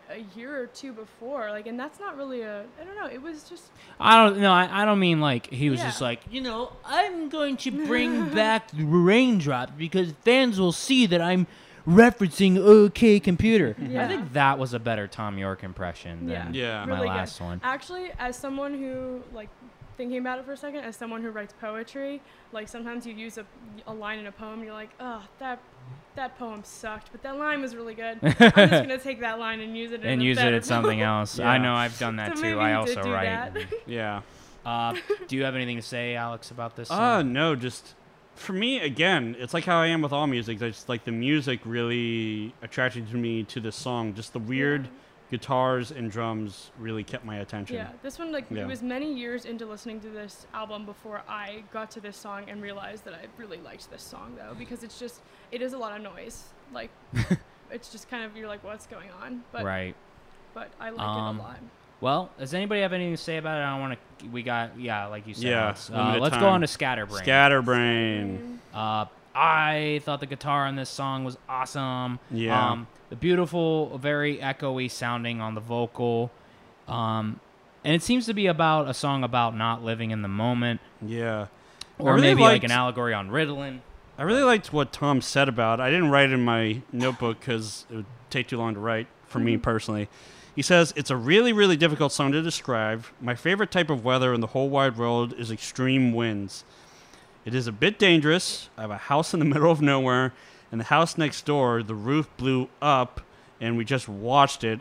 a 0.09 0.25
year 0.37 0.59
or 0.61 0.65
two 0.67 0.91
before. 0.91 1.49
Like, 1.51 1.67
and 1.67 1.79
that's 1.79 1.99
not 1.99 2.17
really 2.17 2.41
a. 2.41 2.65
I 2.81 2.83
don't 2.83 2.95
know. 2.95 3.05
It 3.07 3.21
was 3.21 3.43
just. 3.43 3.71
I 3.99 4.15
don't 4.15 4.39
know. 4.39 4.51
I, 4.51 4.81
I 4.81 4.85
don't 4.85 4.99
mean 4.99 5.21
like 5.21 5.49
he 5.51 5.69
was 5.69 5.79
Yeah. 5.79 5.85
just 5.85 6.01
like 6.01 6.21
you 6.31 6.41
know 6.41 6.71
I'm 6.85 7.29
going 7.29 7.57
to 7.57 7.71
bring 7.71 8.29
back 8.33 8.71
the 8.71 8.83
raindrops 8.83 9.73
because 9.77 10.13
fans 10.23 10.59
will 10.59 10.71
see 10.71 11.05
that 11.07 11.21
I'm 11.21 11.47
referencing 11.87 12.57
OK 12.57 13.19
Computer. 13.19 13.75
Yeah. 13.79 14.03
I 14.05 14.07
think 14.07 14.33
that 14.33 14.59
was 14.59 14.73
a 14.73 14.79
better 14.79 15.07
Thom 15.07 15.37
Yorke 15.37 15.63
impression 15.63 16.27
Yeah. 16.29 16.45
than 16.45 16.53
Yeah. 16.53 16.85
my 16.85 16.95
Really 16.95 17.07
good. 17.07 17.15
last 17.15 17.41
one. 17.41 17.61
Actually, 17.63 18.11
as 18.19 18.35
someone 18.35 18.73
who 18.77 19.23
like 19.33 19.49
thinking 19.99 20.17
about 20.17 20.39
it 20.39 20.45
for 20.45 20.53
a 20.53 20.57
second, 20.57 20.79
as 20.79 20.95
someone 20.95 21.21
who 21.21 21.29
writes 21.29 21.53
poetry, 21.59 22.21
like 22.53 22.69
sometimes 22.69 23.05
you 23.05 23.13
use 23.13 23.37
a, 23.37 23.45
a 23.85 23.93
line 23.93 24.17
in 24.17 24.27
a 24.27 24.31
poem, 24.31 24.63
you're 24.63 24.73
like, 24.73 24.91
oh, 25.01 25.21
that 25.39 25.59
that 26.15 26.39
poem 26.39 26.63
sucked, 26.63 27.11
but 27.11 27.21
that 27.21 27.37
line 27.37 27.61
was 27.61 27.75
really 27.75 27.93
good. 27.93 28.17
I'm 28.23 28.31
just 28.31 28.55
gonna 28.55 28.97
take 28.97 29.19
that 29.19 29.37
line 29.39 29.59
and 29.59 29.75
use 29.77 29.91
it 29.91 30.01
And 30.03 30.21
a 30.21 30.23
use 30.23 30.37
it 30.37 30.53
at 30.53 30.63
something 30.65 30.99
poem." 30.99 31.07
else. 31.19 31.37
I 31.39 31.57
know 31.57 31.73
I've 31.75 31.99
done 31.99 32.15
that 32.15 32.29
So 32.29 32.35
too. 32.35 32.41
maybe 32.49 32.59
I 32.59 32.71
you 32.71 32.77
also 32.77 32.95
did 32.95 33.03
do 33.03 33.11
write. 33.13 33.53
that. 33.53 33.67
Yeah. 33.87 34.21
Uh, 34.65 34.95
do 35.27 35.35
you 35.35 35.43
have 35.43 35.55
anything 35.55 35.75
to 35.77 35.81
say, 35.81 36.15
Alex, 36.15 36.51
about 36.51 36.75
this? 36.77 36.89
Uh, 36.89 37.19
Song? 37.19 37.33
no, 37.33 37.55
just 37.55 37.93
for 38.35 38.53
me 38.53 38.79
again, 38.79 39.35
it's 39.37 39.53
like 39.53 39.65
how 39.65 39.77
I 39.81 39.87
am 39.87 40.01
with 40.01 40.13
all 40.13 40.27
music. 40.27 40.61
It's 40.61 40.87
like 40.87 41.03
the 41.03 41.11
music 41.11 41.59
really 41.65 42.53
attracted 42.61 43.09
to 43.09 43.17
me 43.17 43.43
to 43.43 43.59
this 43.59 43.75
song. 43.75 44.13
Just 44.13 44.31
the 44.33 44.39
weird 44.39 44.87
guitars 45.31 45.91
and 45.91 46.09
drums 46.11 46.71
really 46.79 47.03
kept 47.03 47.23
my 47.25 47.37
attention. 47.37 47.75
Yeah, 47.75 47.89
this 48.01 48.17
one 48.17 48.31
like 48.31 48.45
Yeah. 48.49 48.63
it 48.63 48.67
was 48.67 48.81
many 48.81 49.13
years 49.13 49.45
into 49.45 49.65
listening 49.65 49.99
to 50.01 50.09
this 50.09 50.47
album 50.53 50.85
before 50.85 51.21
I 51.29 51.63
got 51.71 51.91
to 51.91 51.99
this 52.01 52.17
song 52.17 52.45
and 52.47 52.61
realized 52.61 53.05
that 53.05 53.13
I 53.13 53.25
really 53.37 53.57
liked 53.59 53.89
this 53.91 54.01
song 54.01 54.35
though 54.37 54.55
because 54.57 54.83
it's 54.83 54.99
just 54.99 55.21
it 55.51 55.61
is 55.61 55.73
a 55.73 55.77
lot 55.77 55.95
of 55.95 56.01
noise. 56.01 56.45
Like 56.73 56.89
it's 57.71 57.91
just 57.91 58.09
kind 58.09 58.23
of 58.23 58.35
you're 58.35 58.47
like 58.47 58.63
what's 58.63 58.87
going 58.87 59.09
on, 59.21 59.43
but 59.51 59.63
right. 59.63 59.95
but 60.53 60.69
I 60.79 60.89
like 60.89 60.99
Um, 61.07 61.37
it 61.37 61.39
a 61.39 61.43
lot. 61.43 61.59
Well, 62.01 62.29
does 62.39 62.53
anybody 62.53 62.81
have 62.81 62.93
anything 62.93 63.13
to 63.13 63.21
say 63.21 63.37
about 63.37 63.57
it? 63.59 63.65
I 63.65 63.71
don't 63.71 63.81
want 63.81 63.99
to. 64.19 64.27
We 64.29 64.41
got 64.41 64.79
yeah, 64.79 65.07
like 65.07 65.27
you 65.27 65.33
said. 65.33 65.43
Yeah, 65.43 65.63
Alex. 65.65 65.91
Uh, 65.93 66.17
let's 66.19 66.37
go 66.37 66.47
on 66.47 66.61
to 66.61 66.67
Scatterbrain. 66.67 67.21
Scatterbrain. 67.23 68.59
Uh, 68.73 69.05
I 69.35 70.01
thought 70.05 70.21
the 70.21 70.25
guitar 70.25 70.65
on 70.65 70.75
this 70.75 70.89
song 70.89 71.23
was 71.25 71.37
awesome. 71.47 72.19
Yeah. 72.31 72.71
Um, 72.71 72.87
the 73.09 73.15
beautiful, 73.15 73.97
very 73.97 74.37
echoey 74.37 74.89
sounding 74.89 75.41
on 75.41 75.55
the 75.55 75.61
vocal. 75.61 76.31
Um, 76.87 77.39
and 77.83 77.93
it 77.95 78.03
seems 78.03 78.25
to 78.25 78.33
be 78.33 78.47
about 78.47 78.87
a 78.89 78.93
song 78.93 79.23
about 79.23 79.55
not 79.55 79.83
living 79.83 80.11
in 80.11 80.21
the 80.21 80.27
moment, 80.27 80.81
Yeah. 81.01 81.47
or 81.97 82.13
really 82.15 82.27
maybe 82.29 82.41
like 82.41 82.63
an 82.63 82.71
allegory 82.71 83.13
on 83.13 83.29
Ritalin. 83.29 83.79
I 84.17 84.23
really 84.23 84.43
liked 84.43 84.73
what 84.73 84.91
Thom 84.91 85.21
said 85.21 85.47
about. 85.47 85.79
it. 85.79 85.83
I 85.83 85.89
didn't 85.89 86.09
write 86.09 86.29
it 86.29 86.33
in 86.33 86.43
my 86.43 86.81
notebook 86.91 87.39
because 87.39 87.85
it 87.89 87.95
would 87.97 88.05
take 88.29 88.47
too 88.47 88.57
long 88.57 88.73
to 88.73 88.79
write 88.79 89.07
for 89.27 89.39
me 89.39 89.55
personally. 89.57 90.09
He 90.55 90.61
says 90.61 90.93
it's 90.97 91.09
a 91.09 91.15
really, 91.15 91.53
really 91.53 91.77
difficult 91.77 92.11
song 92.11 92.33
to 92.33 92.41
describe. 92.41 93.05
My 93.21 93.33
favorite 93.33 93.71
type 93.71 93.89
of 93.89 94.03
weather 94.03 94.33
in 94.33 94.41
the 94.41 94.47
whole 94.47 94.67
wide 94.69 94.97
world 94.97 95.33
is 95.37 95.51
extreme 95.51 96.11
winds. 96.11 96.65
It 97.45 97.55
is 97.55 97.65
a 97.65 97.71
bit 97.71 97.97
dangerous. 97.97 98.69
I 98.77 98.81
have 98.81 98.91
a 98.91 98.97
house 98.97 99.33
in 99.33 99.39
the 99.39 99.45
middle 99.45 99.71
of 99.71 99.81
nowhere, 99.81 100.33
and 100.71 100.79
the 100.79 100.85
house 100.85 101.17
next 101.17 101.45
door, 101.45 101.83
the 101.83 101.95
roof 101.95 102.29
blew 102.37 102.69
up, 102.81 103.21
and 103.59 103.77
we 103.77 103.85
just 103.85 104.07
watched 104.07 104.63
it, 104.63 104.79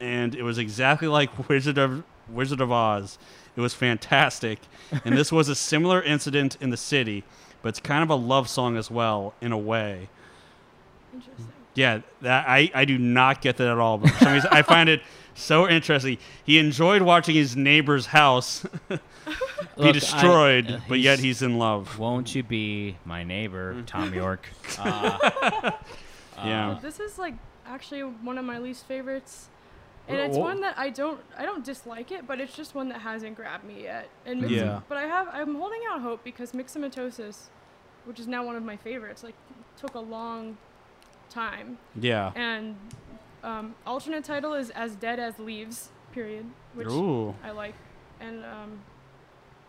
and 0.00 0.34
it 0.34 0.42
was 0.42 0.58
exactly 0.58 1.08
like 1.08 1.48
Wizard 1.48 1.78
of 1.78 2.04
Wizard 2.28 2.60
of 2.60 2.72
Oz. 2.72 3.18
It 3.56 3.60
was 3.60 3.74
fantastic, 3.74 4.58
and 5.04 5.16
this 5.16 5.30
was 5.30 5.48
a 5.48 5.54
similar 5.54 6.02
incident 6.02 6.56
in 6.60 6.70
the 6.70 6.76
city, 6.76 7.24
but 7.62 7.70
it's 7.70 7.80
kind 7.80 8.02
of 8.02 8.10
a 8.10 8.14
love 8.14 8.48
song 8.48 8.76
as 8.76 8.90
well 8.90 9.34
in 9.40 9.52
a 9.52 9.58
way. 9.58 10.08
Interesting. 11.12 11.52
Yeah, 11.74 12.00
that 12.20 12.48
I, 12.48 12.70
I 12.74 12.84
do 12.84 12.98
not 12.98 13.40
get 13.40 13.56
that 13.56 13.68
at 13.68 13.78
all. 13.78 13.98
But 13.98 14.10
for 14.10 14.24
some 14.24 14.32
reason, 14.32 14.48
I 14.52 14.62
find 14.62 14.88
it 14.88 15.02
so 15.34 15.68
interesting. 15.68 16.18
He 16.44 16.58
enjoyed 16.58 17.02
watching 17.02 17.34
his 17.34 17.56
neighbor's 17.56 18.06
house 18.06 18.64
be 18.88 18.98
Look, 19.76 19.86
I- 19.88 19.92
destroyed, 19.92 20.70
uh, 20.70 20.78
but 20.88 21.00
yet 21.00 21.18
he's 21.18 21.42
in 21.42 21.58
love. 21.58 21.98
Won't 21.98 22.34
you 22.34 22.42
be 22.42 22.96
my 23.04 23.22
neighbor, 23.24 23.74
Mm. 23.74 23.86
Thom 23.86 24.14
Yorke? 24.14 24.48
Uh, 24.78 25.70
Yeah. 26.44 26.78
This 26.82 27.00
is 27.00 27.18
like 27.18 27.34
actually 27.66 28.02
one 28.02 28.38
of 28.38 28.44
my 28.44 28.58
least 28.58 28.86
favorites. 28.86 29.48
And 30.06 30.18
it's 30.18 30.36
one 30.36 30.60
that 30.60 30.76
I 30.76 30.90
don't 30.90 31.20
I 31.38 31.46
don't 31.46 31.64
dislike 31.64 32.12
it, 32.12 32.26
but 32.26 32.38
it's 32.40 32.54
just 32.54 32.74
one 32.74 32.88
that 32.90 33.00
hasn't 33.00 33.36
grabbed 33.36 33.64
me 33.64 33.84
yet. 33.84 34.08
And 34.26 34.42
Mix- 34.42 34.52
Yeah. 34.52 34.80
but 34.88 34.98
I 34.98 35.02
have 35.04 35.28
I'm 35.32 35.54
holding 35.54 35.80
out 35.90 36.02
hope 36.02 36.22
because 36.24 36.52
Myxomatosis, 36.52 37.44
which 38.04 38.20
is 38.20 38.26
now 38.28 38.44
one 38.44 38.56
of 38.56 38.62
my 38.62 38.76
favorites, 38.76 39.22
like 39.24 39.34
took 39.78 39.94
a 39.94 40.00
long 40.00 40.58
time. 41.30 41.78
Yeah. 41.98 42.32
And 42.34 42.76
um, 43.44 43.74
alternate 43.86 44.24
title 44.24 44.54
is 44.54 44.70
As 44.70 44.94
Dead 44.96 45.18
as 45.20 45.38
Leaves, 45.38 45.90
period, 46.12 46.46
which 46.74 46.88
Ooh. 46.88 47.34
I 47.44 47.50
like. 47.50 47.74
And 48.20 48.44
um, 48.44 48.80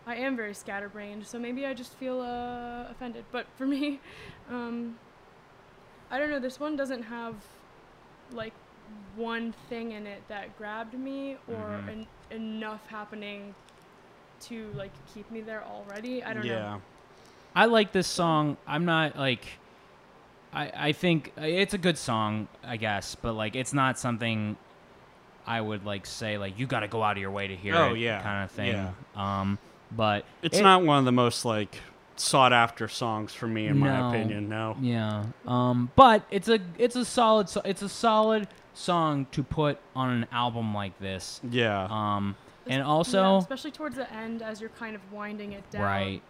I 0.06 0.16
am 0.16 0.36
very 0.36 0.54
scatterbrained, 0.54 1.26
so 1.26 1.38
maybe 1.38 1.66
I 1.66 1.74
just 1.74 1.92
feel 1.94 2.20
uh, 2.20 2.90
offended. 2.90 3.24
But 3.32 3.46
for 3.58 3.66
me, 3.66 4.00
um, 4.50 4.96
I 6.10 6.18
don't 6.18 6.30
know. 6.30 6.38
This 6.40 6.58
one 6.60 6.76
doesn't 6.76 7.02
have 7.04 7.34
like 8.32 8.52
one 9.16 9.52
thing 9.68 9.92
in 9.92 10.06
it 10.06 10.22
that 10.28 10.56
grabbed 10.58 10.94
me 10.94 11.36
or 11.48 11.54
Mhm. 11.84 11.88
en- 11.88 12.06
enough 12.30 12.86
happening 12.86 13.54
to 14.40 14.70
like 14.76 14.92
keep 15.12 15.30
me 15.30 15.40
there 15.40 15.64
already. 15.64 16.22
I 16.22 16.34
don't 16.34 16.44
yeah. 16.44 16.58
know. 16.58 16.82
I 17.54 17.64
like 17.66 17.92
this 17.92 18.06
song. 18.06 18.56
I'm 18.66 18.84
not 18.84 19.16
like. 19.16 19.44
I 20.52 20.72
I 20.88 20.92
think 20.92 21.32
it's 21.36 21.74
a 21.74 21.78
good 21.78 21.98
song, 21.98 22.48
I 22.64 22.76
guess, 22.76 23.14
but 23.14 23.32
like 23.34 23.56
it's 23.56 23.72
not 23.72 23.98
something 23.98 24.56
I 25.46 25.60
would 25.60 25.84
like 25.84 26.06
say 26.06 26.38
like 26.38 26.58
you 26.58 26.66
got 26.66 26.80
to 26.80 26.88
go 26.88 27.02
out 27.02 27.12
of 27.16 27.18
your 27.20 27.30
way 27.30 27.46
to 27.48 27.56
hear 27.56 27.76
Oh, 27.76 27.94
it, 27.94 27.98
yeah. 27.98 28.22
kind 28.22 28.44
of 28.44 28.50
thing. 28.50 28.72
Yeah. 28.72 28.90
Um, 29.14 29.58
but 29.92 30.24
It's 30.42 30.58
it- 30.58 30.62
not 30.62 30.82
one 30.84 30.98
of 30.98 31.04
the 31.04 31.12
most 31.12 31.44
like 31.44 31.80
sought 32.16 32.52
after 32.52 32.88
songs 32.88 33.34
for 33.34 33.46
me, 33.46 33.66
in 33.66 33.78
No. 33.78 33.86
my 33.86 34.08
opinion. 34.10 34.48
No. 34.48 34.76
Yeah. 34.80 35.24
Um, 35.46 35.90
but 35.96 36.24
it's 36.30 36.48
a 36.48 36.58
it's 36.78 36.96
a 36.96 37.04
solid 37.04 37.48
so- 37.48 37.62
it's 37.64 37.82
a 37.82 37.88
solid 37.88 38.48
song 38.74 39.26
to 39.32 39.42
put 39.42 39.78
on 39.94 40.10
an 40.10 40.26
album 40.32 40.74
like 40.74 40.98
this. 40.98 41.40
Yeah. 41.48 41.84
Um, 41.90 42.36
And 42.68 42.80
Yeah, 42.80 42.84
also, 42.86 43.36
especially 43.36 43.70
towards 43.70 43.94
the 43.94 44.12
end 44.12 44.42
as 44.42 44.60
you're 44.60 44.70
kind 44.70 44.96
of 44.96 45.12
winding 45.12 45.52
it 45.52 45.70
down. 45.70 45.82
right. 45.82 46.20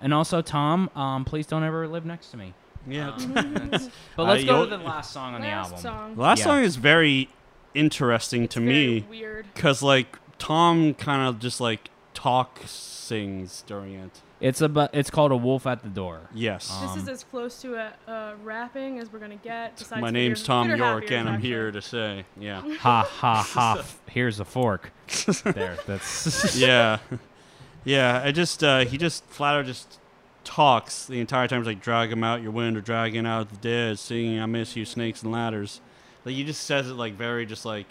And 0.00 0.12
also, 0.12 0.42
Thom, 0.42 0.90
um, 0.96 1.24
please 1.24 1.46
don't 1.46 1.62
ever 1.62 1.86
live 1.86 2.04
next 2.04 2.30
to 2.32 2.36
me. 2.36 2.52
Yeah. 2.86 3.10
Um, 3.10 3.32
but 3.34 3.82
Uh, 4.18 4.22
let's 4.24 4.44
go 4.44 4.64
to 4.64 4.76
the 4.76 4.82
last 4.82 5.12
song 5.12 5.34
on 5.34 5.40
the 5.40 5.48
album. 5.48 5.78
song. 5.78 6.14
The 6.16 6.20
last 6.22 6.38
Yeah. 6.40 6.44
song 6.44 6.62
is 6.64 6.76
very 6.76 7.28
interesting 7.74 8.46
to 8.48 8.60
Very 8.60 8.72
me 8.72 9.06
Weird. 9.10 9.46
because 9.54 9.82
like 9.82 10.18
Thom 10.38 10.94
kind 10.94 11.26
of 11.28 11.38
just 11.38 11.60
like 11.60 11.90
talk 12.12 12.60
sings 12.66 13.62
during 13.66 13.94
it. 13.94 14.20
It's 14.40 14.60
about. 14.60 14.90
It's 14.92 15.10
called 15.10 15.32
a 15.32 15.36
wolf 15.36 15.66
at 15.66 15.82
the 15.82 15.88
door. 15.88 16.28
Yes. 16.34 16.68
This 16.80 16.96
is 16.96 17.08
Um, 17.08 17.14
as 17.14 17.24
close 17.24 17.62
to 17.62 17.76
a, 17.76 17.92
a 18.10 18.34
rapping 18.42 18.98
as 18.98 19.10
we're 19.10 19.20
gonna 19.20 19.36
get. 19.36 19.76
Besides 19.78 20.02
My 20.02 20.10
name's 20.10 20.42
Thom 20.42 20.68
Yorke, 20.68 21.04
Happier, 21.04 21.18
and 21.18 21.28
I'm 21.30 21.40
here 21.40 21.70
to 21.70 21.80
say, 21.80 22.26
yeah, 22.38 22.60
ha 22.80 23.02
ha 23.10 23.42
ha! 23.42 23.76
f- 23.78 24.00
Here's 24.10 24.40
a 24.40 24.44
fork. 24.44 24.92
there. 25.44 25.78
That's. 25.86 26.56
yeah, 26.56 26.98
yeah. 27.84 28.20
I 28.22 28.32
just 28.32 28.62
uh, 28.62 28.80
he 28.80 28.98
just 28.98 29.24
flat 29.26 29.54
out 29.54 29.64
just 29.66 29.98
talks 30.44 31.06
the 31.06 31.20
entire 31.20 31.48
time. 31.48 31.60
He's 31.60 31.66
like, 31.66 31.80
drag 31.82 32.12
him 32.12 32.22
out 32.24 32.42
your 32.42 32.50
wind 32.52 32.76
or 32.76 32.80
dragging 32.80 33.26
out 33.26 33.50
the 33.50 33.56
dead, 33.56 33.98
singing 33.98 34.40
I 34.40 34.46
miss 34.46 34.76
you, 34.76 34.84
snakes 34.84 35.22
and 35.22 35.32
ladders. 35.32 35.80
Like 36.24 36.34
he 36.34 36.44
just 36.44 36.62
says 36.64 36.88
it 36.88 36.94
like 36.94 37.14
very 37.14 37.46
just 37.46 37.64
like 37.64 37.86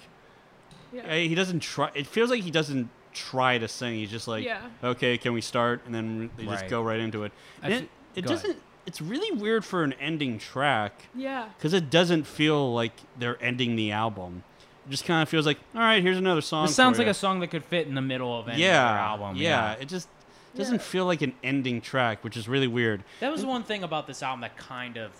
Yeah. 0.91 1.13
he 1.15 1.35
doesn't 1.35 1.59
try. 1.61 1.89
It 1.93 2.07
feels 2.07 2.29
like 2.29 2.41
he 2.43 2.51
doesn't 2.51 2.89
try 3.13 3.57
to 3.57 3.67
sing. 3.67 3.95
He's 3.95 4.09
just 4.11 4.27
like, 4.27 4.43
yeah. 4.43 4.61
okay, 4.83 5.17
can 5.17 5.33
we 5.33 5.41
start? 5.41 5.81
And 5.85 5.93
then 5.93 6.29
they 6.37 6.45
just 6.45 6.61
Right. 6.63 6.69
go 6.69 6.81
right 6.81 6.99
into 6.99 7.23
it. 7.23 7.31
And 7.61 7.73
fe- 7.73 7.79
it 7.81 7.89
it 8.15 8.25
doesn't. 8.25 8.57
It's 8.85 8.99
really 9.01 9.31
weird 9.37 9.63
for 9.63 9.83
an 9.83 9.93
ending 9.93 10.37
track 10.39 11.05
Yeah. 11.15 11.45
because 11.57 11.73
it 11.73 11.89
doesn't 11.89 12.25
feel 12.25 12.73
like 12.73 12.91
they're 13.17 13.41
ending 13.41 13.75
the 13.75 13.91
album. 13.91 14.43
It 14.85 14.89
just 14.91 15.05
kind 15.05 15.21
of 15.23 15.29
feels 15.29 15.45
like, 15.45 15.57
all 15.73 15.79
right, 15.81 16.03
here's 16.03 16.17
another 16.17 16.41
song. 16.41 16.65
This 16.65 16.75
sounds 16.75 16.97
for 16.97 17.03
like 17.03 17.07
ya." 17.07 17.11
a 17.11 17.13
song 17.13 17.39
that 17.39 17.47
could 17.47 17.63
fit 17.63 17.87
in 17.87 17.95
the 17.95 18.01
middle 18.01 18.37
of 18.37 18.49
any 18.49 18.61
yeah, 18.61 18.83
other 18.85 18.99
album. 18.99 19.35
Yeah, 19.37 19.73
it 19.73 19.87
just 19.87 20.09
doesn't 20.55 20.75
Yeah. 20.75 20.81
feel 20.81 21.05
like 21.05 21.21
an 21.21 21.33
ending 21.43 21.81
track, 21.81 22.23
which 22.23 22.37
is 22.37 22.47
really 22.47 22.67
weird. 22.67 23.03
That 23.19 23.31
was 23.31 23.45
one 23.45 23.63
thing 23.63 23.83
about 23.83 24.07
this 24.07 24.21
album 24.23 24.41
that 24.41 24.55
kind 24.57 24.97
of 24.97 25.11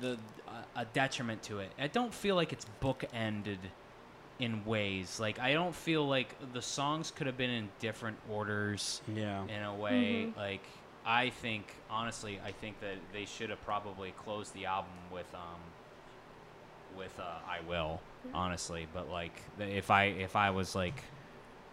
the 0.00 0.18
a 0.76 0.84
detriment 0.86 1.42
to 1.44 1.58
it. 1.60 1.70
I 1.78 1.88
don't 1.88 2.14
feel 2.14 2.36
like 2.36 2.52
it's 2.52 2.66
bookended 2.80 3.58
in 4.38 4.64
ways. 4.64 5.18
Like 5.20 5.38
I 5.38 5.52
don't 5.52 5.74
feel 5.74 6.06
like 6.06 6.34
the 6.52 6.62
songs 6.62 7.10
could 7.10 7.26
have 7.26 7.36
been 7.36 7.50
in 7.50 7.68
different 7.80 8.16
orders 8.30 9.00
Yeah, 9.12 9.44
in 9.44 9.62
a 9.62 9.74
way. 9.74 10.26
Mhm. 10.28 10.36
Like 10.36 10.62
I 11.06 11.30
think 11.30 11.74
honestly, 11.90 12.40
I 12.44 12.52
think 12.52 12.80
that 12.80 12.96
they 13.12 13.24
should 13.26 13.50
have 13.50 13.62
probably 13.64 14.12
closed 14.12 14.54
the 14.54 14.66
album 14.66 14.92
with 15.12 15.32
um 15.34 15.60
with 16.96 17.18
uh, 17.18 17.24
I 17.48 17.58
will 17.68 18.00
honestly. 18.32 18.86
But 18.92 19.08
like 19.10 19.32
if 19.58 19.90
I 19.90 20.04
if 20.04 20.36
I 20.36 20.50
was 20.50 20.74
like 20.74 21.02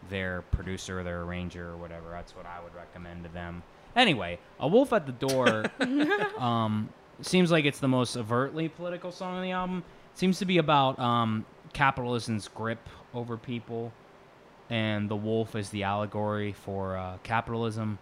their 0.09 0.41
producer 0.51 0.99
or 0.99 1.03
their 1.03 1.21
arranger 1.23 1.69
or 1.69 1.77
whatever, 1.77 2.09
that's 2.11 2.35
what 2.35 2.45
I 2.45 2.61
would 2.63 2.73
recommend 2.75 3.23
to 3.23 3.29
them. 3.29 3.63
Anyway, 3.95 4.39
A 4.59 4.67
Wolf 4.67 4.93
at 4.93 5.05
the 5.05 5.11
Door 5.11 5.65
um, 6.41 6.89
seems 7.21 7.51
like 7.51 7.65
it's 7.65 7.79
the 7.79 7.87
most 7.87 8.15
overtly 8.15 8.69
political 8.69 9.11
song 9.11 9.35
on 9.35 9.43
the 9.43 9.51
album. 9.51 9.83
seems 10.13 10.39
to 10.39 10.45
be 10.45 10.57
about 10.57 10.97
um, 10.99 11.45
capitalism's 11.73 12.47
grip 12.47 12.87
over 13.13 13.37
people, 13.37 13.91
and 14.69 15.09
the 15.09 15.15
wolf 15.15 15.55
is 15.55 15.69
the 15.69 15.83
allegory 15.83 16.53
for 16.53 16.95
uh, 16.95 17.17
capitalism. 17.23 17.99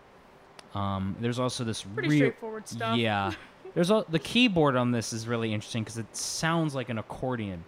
Um, 0.75 1.15
there's 1.19 1.39
also 1.39 1.63
this 1.63 1.81
Pretty 1.81 2.09
real, 2.09 2.17
straightforward 2.19 2.67
stuff. 2.67 2.97
yeah. 2.97 3.31
There's 3.75 3.91
a, 3.91 4.03
the 4.09 4.19
keyboard 4.19 4.75
on 4.75 4.91
this 4.91 5.13
is 5.13 5.27
really 5.27 5.53
interesting 5.53 5.83
because 5.83 5.99
it 5.99 6.15
sounds 6.15 6.73
like 6.73 6.89
an 6.89 6.97
accordion. 6.97 7.63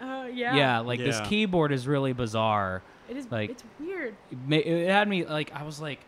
Uh, 0.00 0.26
yeah. 0.32 0.56
Yeah, 0.56 0.78
like 0.80 0.98
this 0.98 1.20
keyboard 1.28 1.70
is 1.70 1.86
really 1.86 2.12
bizarre. 2.12 2.82
It 3.08 3.16
is. 3.16 3.30
like- 3.30 3.50
it's 3.50 3.64
weird. 3.80 4.14
It, 4.30 4.38
ma- 4.46 4.56
it 4.56 4.88
had 4.88 5.08
me 5.08 5.24
like 5.24 5.52
I 5.54 5.62
was 5.64 5.80
like, 5.80 6.00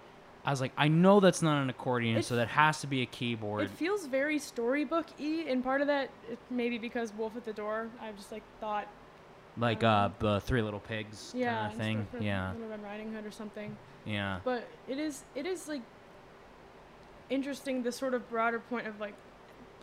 I 0.47 0.51
was 0.51 0.61
like, 0.61 0.73
I 0.77 0.89
know 0.89 1.21
that's 1.21 1.41
not 1.43 1.63
an 1.63 1.71
accordion, 1.71 2.19
It- 2.19 2.25
so 2.25 2.37
that 2.37 2.49
has 2.49 2.81
to 2.83 2.87
be 2.87 3.03
a 3.03 3.07
keyboard. 3.07 3.63
It 3.65 3.71
feels 3.71 4.07
very 4.07 4.39
storybook 4.39 5.07
y, 5.19 5.45
and 5.49 5.63
part 5.65 5.81
of 5.81 5.87
that 5.89 6.11
it, 6.31 6.39
maybe 6.51 6.79
because 6.79 7.13
Wolf 7.15 7.37
at 7.37 7.45
the 7.45 7.53
Door. 7.53 7.89
I've 8.01 8.17
just 8.17 8.31
like 8.33 8.43
thought. 8.61 8.87
like 9.57 9.83
uh, 9.85 10.11
the 10.19 10.41
Three 10.41 10.63
Little 10.63 10.81
Pigs 10.81 11.33
Yeah. 11.35 11.55
kind 11.61 11.73
of 11.73 11.79
thing. 11.79 11.99
instead 12.01 12.17
of 12.19 12.23
Yeah, 12.25 12.53
Little 12.53 12.69
Red 12.69 12.83
Riding 12.83 13.13
Hood 13.13 13.25
or 13.27 13.31
something. 13.31 13.77
yeah. 14.05 14.41
But 14.45 14.67
it 14.89 14.99
is. 14.99 15.25
It 15.35 15.47
is 15.47 15.67
like 15.69 15.83
interesting. 17.31 17.83
The 17.83 17.93
sort 17.93 18.15
of 18.15 18.29
broader 18.31 18.59
point 18.61 18.87
of 18.87 19.01
like 19.01 19.15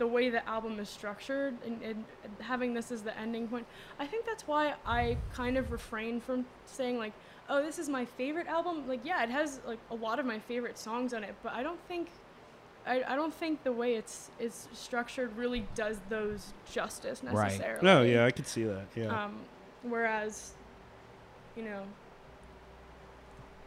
the 0.02 0.06
way 0.08 0.28
the 0.30 0.44
album 0.48 0.80
is 0.80 0.88
structured 0.88 1.54
and, 1.64 1.80
and 1.80 2.04
having 2.40 2.74
this 2.74 2.90
as 2.90 3.02
the 3.02 3.16
ending 3.16 3.46
point. 3.46 3.64
I 4.00 4.06
think 4.06 4.26
that's 4.26 4.48
why 4.48 4.74
I 4.84 5.16
kind 5.32 5.56
of 5.56 5.70
refrain 5.70 6.20
from 6.20 6.44
saying 6.66 6.98
like, 6.98 7.12
oh, 7.48 7.62
this 7.62 7.78
is 7.78 7.88
my 7.88 8.04
favorite 8.04 8.48
album. 8.48 8.88
Like, 8.88 9.02
yeah, 9.04 9.22
it 9.22 9.30
has 9.30 9.60
like 9.64 9.78
a 9.92 9.94
lot 9.94 10.18
of 10.18 10.26
my 10.26 10.40
favorite 10.40 10.76
songs 10.76 11.14
on 11.14 11.22
it, 11.22 11.36
but 11.44 11.52
I 11.52 11.62
don't 11.62 11.78
think. 11.86 12.08
I, 12.84 13.04
I 13.06 13.14
don't 13.14 13.32
think 13.32 13.62
the 13.62 13.70
way 13.70 13.94
it's 13.94 14.30
it's 14.40 14.66
structured 14.72 15.36
really 15.36 15.64
does 15.76 15.98
those 16.08 16.52
justice 16.68 17.22
necessarily. 17.22 17.36
Right. 17.36 17.46
necessarily. 17.60 17.84
No, 17.84 18.02
yeah, 18.02 18.26
I 18.26 18.32
could 18.32 18.48
see 18.48 18.64
that. 18.64 18.86
Yeah, 18.96 19.24
Um, 19.24 19.36
whereas, 19.84 20.50
you 21.56 21.62
know, 21.62 21.82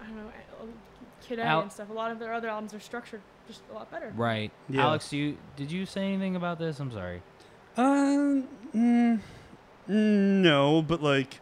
I 0.01 0.03
don't 0.05 0.17
know, 0.17 0.27
uh, 0.27 0.65
Kid 1.25 1.39
A 1.39 1.43
Al- 1.43 1.61
and 1.61 1.71
stuff. 1.71 1.89
A 1.89 1.93
lot 1.93 2.11
of 2.11 2.19
their 2.19 2.33
other 2.33 2.49
albums 2.49 2.73
are 2.73 2.81
structured 2.81 3.21
just 3.47 3.61
a 3.71 3.73
lot 3.73 3.89
better. 3.91 4.11
Right. 4.15 4.51
Yeah. 4.69 4.83
Alex, 4.87 5.11
you 5.13 5.37
did 5.55 5.71
you 5.71 5.85
say 5.85 6.05
anything 6.05 6.35
about 6.35 6.59
this? 6.59 6.79
I'm 6.79 6.91
sorry. 6.91 7.21
Uh, 7.77 8.41
mm, 8.73 9.19
no, 9.87 10.81
but 10.81 11.01
like, 11.01 11.39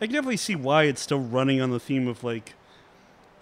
I 0.00 0.06
can 0.06 0.14
definitely 0.14 0.36
see 0.38 0.56
why 0.56 0.84
it's 0.84 1.00
still 1.00 1.20
running 1.20 1.60
on 1.60 1.70
the 1.70 1.80
theme 1.80 2.08
of 2.08 2.24
like, 2.24 2.54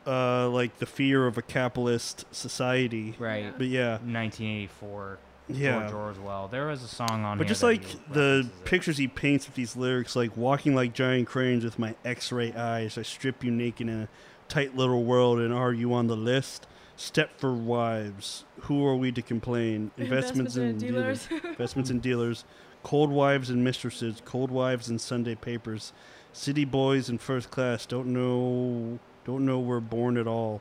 uh, 0.06 0.48
like 0.48 0.78
the 0.78 0.86
fear 0.86 1.26
of 1.26 1.38
a 1.38 1.42
capitalist 1.42 2.24
society. 2.34 3.14
Right. 3.18 3.56
But 3.56 3.68
yeah, 3.68 3.92
1984. 3.98 5.18
yeah. 5.48 5.88
George 5.88 6.18
Orwell. 6.18 6.48
There 6.48 6.66
was 6.66 6.82
a 6.82 6.88
song 6.88 7.24
on 7.24 7.38
But 7.38 7.44
here 7.46 7.48
just 7.48 7.62
like 7.62 7.82
the 8.12 8.42
references 8.42 8.46
it. 8.46 8.64
pictures 8.64 8.98
he 8.98 9.08
paints 9.08 9.46
with 9.46 9.54
these 9.54 9.76
lyrics, 9.76 10.16
like 10.16 10.36
walking 10.36 10.74
like 10.74 10.92
giant 10.92 11.28
cranes 11.28 11.64
with 11.64 11.78
my 11.78 11.94
X-ray 12.04 12.52
eyes, 12.52 12.98
I 12.98 13.02
strip 13.02 13.44
you 13.44 13.50
naked 13.50 13.88
in 13.88 14.02
a 14.02 14.08
tight 14.48 14.76
little 14.76 15.04
world, 15.04 15.38
and 15.38 15.52
are 15.54 15.72
you 15.72 15.94
on 15.94 16.08
the 16.08 16.16
list? 16.16 16.66
Stepford 17.02 17.64
wives. 17.64 18.44
Who 18.62 18.86
are 18.86 18.94
we 18.94 19.10
to 19.10 19.22
complain? 19.22 19.90
Investments, 19.98 20.54
in 20.56 20.78
dealers. 20.78 21.26
Investments 21.44 21.90
in 21.90 21.98
dealers. 21.98 22.44
Cold 22.84 23.10
wives 23.10 23.50
and 23.50 23.64
mistresses. 23.64 24.22
Cold 24.24 24.52
wives 24.52 24.88
and 24.88 25.00
Sunday 25.00 25.34
papers. 25.34 25.92
City 26.32 26.64
boys 26.64 27.08
in 27.08 27.18
first 27.18 27.50
class 27.50 27.86
don't 27.86 28.06
know 28.06 28.98
don't 29.24 29.44
know 29.44 29.58
we're 29.58 29.80
born 29.80 30.16
at 30.16 30.26
all. 30.28 30.60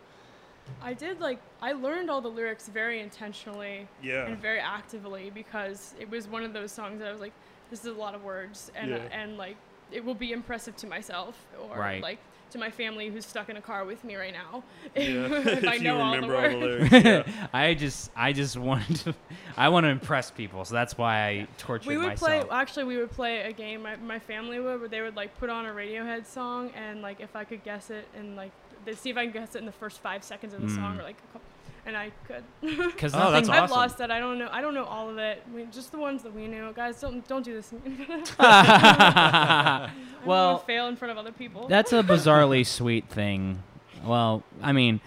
I 0.81 0.93
did 0.95 1.19
like 1.19 1.39
I 1.61 1.73
learned 1.73 2.09
all 2.09 2.21
the 2.21 2.27
lyrics 2.29 2.67
very 2.69 2.99
intentionally 3.01 3.87
Yeah. 4.01 4.25
and 4.25 4.37
very 4.41 4.59
actively 4.59 5.29
because 5.33 5.93
it 5.99 6.09
was 6.09 6.27
one 6.27 6.43
of 6.43 6.53
those 6.53 6.71
songs 6.71 6.99
that 6.99 7.07
I 7.07 7.11
was 7.11 7.21
like, 7.21 7.33
this 7.69 7.81
is 7.81 7.85
a 7.95 7.99
lot 7.99 8.15
of 8.15 8.23
words 8.23 8.71
and 8.75 8.89
Yeah. 8.89 8.97
and 9.11 9.37
like 9.37 9.57
it 9.91 10.03
will 10.03 10.15
be 10.15 10.31
impressive 10.31 10.75
to 10.77 10.87
myself 10.87 11.37
or 11.69 11.77
Right. 11.77 12.01
like 12.01 12.19
to 12.51 12.57
my 12.59 12.69
family 12.69 13.09
who's 13.09 13.25
stuck 13.25 13.49
in 13.49 13.57
a 13.57 13.61
car 13.61 13.83
with 13.85 14.03
me 14.03 14.15
right 14.15 14.33
now. 14.33 14.63
Yeah. 14.95 15.01
if 15.03 15.63
I 15.67 15.75
If 15.75 15.81
you 15.81 15.87
know 15.87 15.99
all 16.01 16.11
the 16.11 16.21
remember 16.21 16.35
all 16.35 16.49
the 16.49 16.57
words. 16.57 16.91
lyrics. 16.91 17.27
yeah. 17.27 17.47
I 17.53 17.73
just 17.73 18.11
I 18.15 18.33
just 18.33 18.57
wanted 18.57 18.95
to 18.97 19.15
I 19.57 19.69
want 19.69 19.85
to 19.85 19.89
impress 19.89 20.31
people, 20.31 20.63
so 20.65 20.73
that's 20.75 20.97
why 20.97 21.25
I 21.27 21.47
tortured 21.57 21.87
We 21.89 21.97
would 21.97 22.07
myself. 22.07 22.47
play. 22.47 22.57
Actually, 22.57 22.85
we 22.85 22.97
would 22.97 23.11
play 23.11 23.41
a 23.41 23.51
game. 23.53 23.83
My, 23.83 23.95
my 23.97 24.19
family 24.19 24.59
would, 24.59 24.79
where 24.79 24.89
they 24.89 25.01
would 25.01 25.15
like 25.15 25.37
put 25.39 25.49
on 25.49 25.65
a 25.65 25.71
Radiohead 25.71 26.25
song, 26.25 26.71
and 26.75 27.01
like 27.01 27.19
if 27.21 27.35
I 27.35 27.43
could 27.43 27.63
guess 27.63 27.89
it, 27.89 28.07
and 28.17 28.35
like 28.35 28.51
they 28.85 28.95
see 28.95 29.09
if 29.11 29.17
I 29.17 29.25
can 29.25 29.33
guess 29.33 29.55
it 29.55 29.59
in 29.59 29.65
the 29.65 29.71
first 29.71 29.99
five 29.99 30.23
seconds 30.23 30.53
of 30.53 30.61
the 30.61 30.69
song, 30.69 30.95
Mm. 30.95 30.99
or 30.99 31.03
like, 31.03 31.17
a 31.17 31.33
couple, 31.33 31.41
and 31.85 31.97
I 31.97 32.11
could. 32.27 32.43
Cuz 32.97 33.13
Oh, 33.15 33.31
that's 33.31 33.47
nothing 33.47 33.49
I've 33.49 33.63
awesome. 33.63 33.75
lost 33.77 33.97
that. 33.99 34.11
I 34.11 34.19
don't 34.19 34.37
know. 34.39 34.49
I 34.51 34.61
don't 34.61 34.73
know 34.73 34.85
all 34.85 35.09
of 35.09 35.17
it. 35.17 35.43
I 35.45 35.55
mean, 35.55 35.71
just 35.71 35.91
the 35.91 35.97
ones 35.97 36.23
that 36.23 36.33
we 36.33 36.47
knew. 36.47 36.71
Guys, 36.73 36.99
don't 37.01 37.27
don't 37.27 37.43
do 37.43 37.53
this. 37.53 37.73
I 38.39 39.89
don't 39.89 40.25
well, 40.27 40.53
wanna 40.53 40.65
fail 40.65 40.87
in 40.87 40.95
front 40.95 41.11
of 41.11 41.17
other 41.17 41.31
people. 41.31 41.67
that's 41.67 41.93
a 41.93 42.03
bizarrely 42.03 42.65
sweet 42.65 43.07
thing. 43.09 43.63
Well, 44.03 44.43
I 44.61 44.71
mean, 44.71 44.99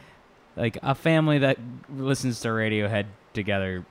like 0.57 0.79
a 0.83 0.95
family 0.95 1.39
that 1.39 1.59
listens 1.95 2.41
to 2.41 2.49
Radiohead 2.49 3.07
together 3.33 3.85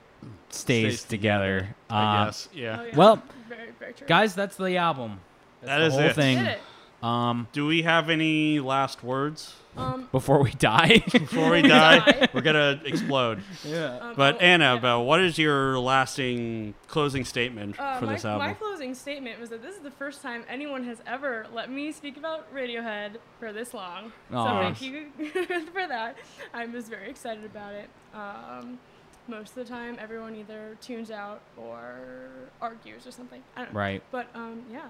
stays, 0.50 1.00
Stays 1.00 1.04
together. 1.04 1.58
together, 1.60 1.76
Uh, 1.90 1.94
I 1.94 2.24
guess. 2.26 2.48
Oh, 2.52 2.56
Yeah. 2.56 2.82
yeah. 2.84 2.96
well, 2.96 3.22
very 3.48 3.70
very 3.78 3.92
true. 3.92 4.06
Guys, 4.06 4.34
that's 4.34 4.56
the 4.56 4.76
album. 4.76 5.20
That's 5.60 5.68
That 5.70 5.78
the 5.80 5.86
is 5.86 5.92
whole 5.94 6.02
it. 6.04 6.14
thing. 6.14 6.38
did 6.38 6.46
it. 6.46 6.60
Um, 7.02 7.48
Do 7.52 7.66
we 7.66 7.82
have 7.82 8.08
any 8.08 8.60
last 8.60 9.02
words 9.04 9.54
Um, 9.76 10.08
before 10.12 10.42
we 10.42 10.52
die. 10.52 10.98
before 11.12 11.50
we 11.50 11.62
we 11.62 11.68
die? 11.68 11.98
die. 12.10 12.28
We're 12.32 12.40
gonna 12.42 12.80
explode. 12.84 13.42
yeah. 13.64 13.98
um, 13.98 14.14
But 14.14 14.36
oh, 14.36 14.38
Anna, 14.38 14.64
yeah. 14.72 14.78
about 14.78 15.02
what 15.02 15.20
is 15.20 15.36
your 15.38 15.78
lasting 15.78 16.74
closing 16.86 17.24
statement 17.24 17.78
Uh, 17.78 17.98
for 17.98 18.06
my, 18.06 18.12
this 18.12 18.24
album? 18.24 18.46
my 18.48 18.54
closing 18.54 18.94
statement 18.94 19.40
was 19.40 19.50
that 19.50 19.62
this 19.62 19.74
is 19.76 19.82
the 19.82 19.90
first 19.90 20.22
time 20.22 20.44
anyone 20.48 20.84
has 20.84 20.98
ever 21.06 21.46
let 21.52 21.70
me 21.70 21.90
speak 21.92 22.16
about 22.16 22.52
Radiohead 22.54 23.16
for 23.40 23.52
this 23.52 23.74
long. 23.74 24.12
Aw. 24.32 24.44
So 24.44 24.62
thank 24.62 24.80
you 24.82 25.10
for 25.72 25.86
that. 25.88 26.16
I'm 26.52 26.72
just 26.72 26.88
very 26.88 27.10
excited 27.10 27.44
about 27.44 27.74
it. 27.74 27.88
Um, 28.14 28.78
most 29.26 29.50
of 29.50 29.54
the 29.56 29.64
time, 29.64 29.96
everyone 30.00 30.36
either 30.36 30.76
tunes 30.82 31.10
out 31.10 31.40
or 31.56 32.28
argues 32.60 33.06
or 33.06 33.10
something. 33.10 33.42
I 33.56 33.62
don't 33.64 33.72
know. 33.72 33.80
Right. 33.80 34.02
But 34.12 34.26
um, 34.34 34.62
yeah, 34.70 34.88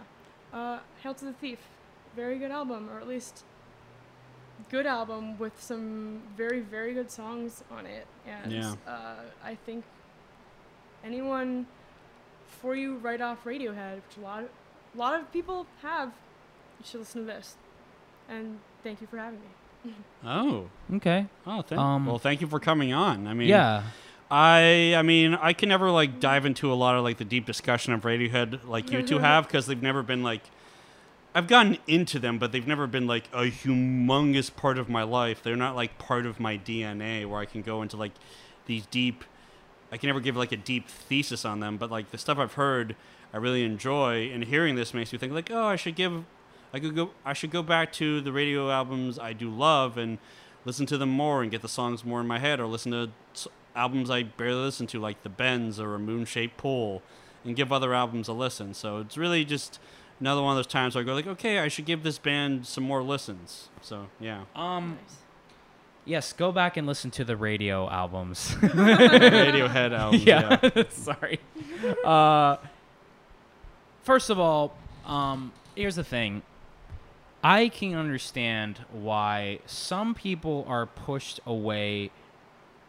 uh, 0.53 0.81
Hail 1.03 1.15
to 1.15 1.25
the 1.25 1.33
Thief. 1.35 1.59
very 2.17 2.39
good 2.39 2.51
album, 2.51 2.91
or 2.91 2.99
at 3.01 3.09
least 3.09 3.45
good 4.71 4.87
album 4.87 5.39
with 5.39 5.61
some 5.63 6.23
very 6.37 6.61
very 6.61 6.95
good 6.95 7.11
songs 7.11 7.63
on 7.71 7.87
it. 7.87 8.07
And 8.27 8.53
Yeah. 8.53 8.75
uh, 8.87 9.17
I 9.45 9.55
think 9.55 9.85
anyone 11.05 11.67
for 12.61 12.75
you 12.75 12.97
write 12.97 13.21
off 13.21 13.45
Radiohead, 13.45 13.97
which 13.97 14.17
a 14.19 14.21
lot 14.21 14.45
a 14.95 14.99
lot 14.99 15.21
of 15.21 15.31
people 15.33 15.67
have, 15.83 16.09
you 16.79 16.85
should 16.87 17.01
listen 17.01 17.23
to 17.23 17.27
this. 17.27 17.57
And 18.29 18.59
thank 18.83 19.01
you 19.01 19.07
for 19.07 19.19
having 19.19 19.41
me. 19.41 19.93
Oh, 20.25 20.71
Okay. 20.95 21.27
oh, 21.47 21.61
thank. 21.61 21.79
Um, 21.79 22.07
well, 22.07 22.19
thank 22.19 22.41
you 22.41 22.47
for 22.47 22.59
coming 22.59 22.93
on. 22.95 23.27
I 23.27 23.35
mean, 23.35 23.49
Yeah. 23.49 23.83
I 24.31 24.95
I 24.97 25.03
mean 25.03 25.35
I 25.35 25.53
can 25.53 25.69
never 25.69 25.91
like 25.91 26.19
dive 26.19 26.47
into 26.47 26.73
a 26.73 26.75
lot 26.75 26.97
of 26.97 27.05
like 27.05 27.19
the 27.19 27.27
deep 27.27 27.45
discussion 27.45 27.93
of 27.93 28.03
Radiohead 28.03 28.67
like 28.67 28.91
you 28.91 29.03
two 29.03 29.19
have 29.31 29.47
because 29.47 29.67
they've 29.67 29.83
never 29.83 30.03
been 30.03 30.23
like 30.23 30.41
I've 31.35 31.49
gotten 31.49 31.79
into 31.87 32.19
them 32.19 32.39
but 32.39 32.53
they've 32.53 32.67
never 32.67 32.87
been 32.87 33.07
like 33.07 33.25
a 33.33 33.51
humongous 33.51 34.55
part 34.55 34.79
of 34.79 34.89
my 34.89 35.03
life. 35.03 35.43
They're 35.43 35.57
not 35.57 35.75
like 35.75 35.99
part 35.99 36.27
of 36.27 36.39
my 36.39 36.57
DNA 36.57 37.27
where 37.27 37.41
I 37.41 37.45
can 37.45 37.63
go 37.63 37.83
into 37.83 37.97
like 37.97 38.13
these 38.67 38.87
deep 38.87 39.25
I 39.93 39.97
can 39.97 40.09
never 40.09 40.21
give 40.21 40.37
like 40.37 40.53
a 40.53 40.57
deep 40.57 40.89
thesis 40.89 41.45
on 41.45 41.61
them, 41.61 41.77
but 41.77 41.91
like 41.91 42.11
the 42.11 42.19
stuff 42.19 42.39
I've 42.39 42.55
heard 42.55 42.97
I 43.33 43.39
really 43.39 43.65
enjoy 43.65 44.31
and 44.33 44.45
hearing 44.45 44.77
this 44.77 44.95
makes 44.95 45.13
me 45.13 45.19
think 45.19 45.33
like, 45.33 45.51
"Oh, 45.51 45.65
I 45.65 45.77
should 45.77 45.97
give 45.97 46.25
I 46.73 46.81
could 46.81 46.95
go 46.95 47.11
I 47.25 47.33
should 47.33 47.51
go 47.51 47.63
back 47.63 47.93
to 47.95 48.21
the 48.21 48.33
radio 48.33 48.71
albums 48.71 49.19
I 49.19 49.33
do 49.33 49.51
love 49.51 49.97
and 49.99 50.19
listen 50.65 50.87
to 50.87 50.99
them 50.99 51.11
more 51.11 51.43
and 51.43 51.51
get 51.51 51.63
the 51.63 51.69
songs 51.69 52.05
more 52.05 52.21
in 52.21 52.27
my 52.27 52.39
head 52.39 52.61
or 52.61 52.67
listen 52.67 52.93
to 52.93 53.11
albums 53.77 54.11
I 54.11 54.23
barely 54.23 54.63
listen 54.63 54.87
to 54.89 55.01
like 55.01 55.23
The 55.23 55.29
Bends 55.29 55.79
or 55.79 55.95
A 55.95 55.99
Moon 55.99 56.25
Shaped 56.25 56.57
Pool 56.57 57.03
and 57.45 57.55
give 57.55 57.73
other 57.73 57.95
albums 57.95 58.29
a 58.29 58.33
listen. 58.33 58.75
So 58.75 58.99
it's 58.99 59.17
really 59.17 59.45
just 59.45 59.79
another 60.21 60.43
one 60.43 60.53
of 60.53 60.57
those 60.57 60.67
times 60.67 60.95
where 60.95 61.03
I 61.03 61.07
go 61.07 61.15
like, 61.15 61.27
okay, 61.27 61.59
I 61.59 61.69
should 61.69 61.85
give 61.87 62.03
this 62.03 62.19
band 62.19 62.67
some 62.67 62.85
more 62.85 63.03
listens. 63.03 63.69
So 63.83 64.07
yeah, 64.21 64.45
Um. 64.55 64.99
Nice. 65.01 65.17
Yes. 66.07 66.33
Go 66.35 66.53
back 66.53 66.77
and 66.77 66.87
listen 66.87 67.11
to 67.13 67.25
the 67.25 67.35
radio 67.37 67.89
albums. 67.89 68.51
Radiohead 68.61 69.93
album. 69.99 70.21
yeah. 70.23 70.85
Sorry. 70.91 71.41
Uh, 72.05 72.57
first 74.03 74.29
of 74.29 74.39
all, 74.39 74.77
um, 75.07 75.53
here's 75.75 75.97
the 75.97 76.05
thing. 76.05 76.43
I 77.43 77.69
can 77.69 77.95
understand 77.95 78.85
why 78.93 79.61
some 79.67 80.15
people 80.15 80.65
are 80.69 80.87
pushed 80.87 81.41
away 81.47 82.11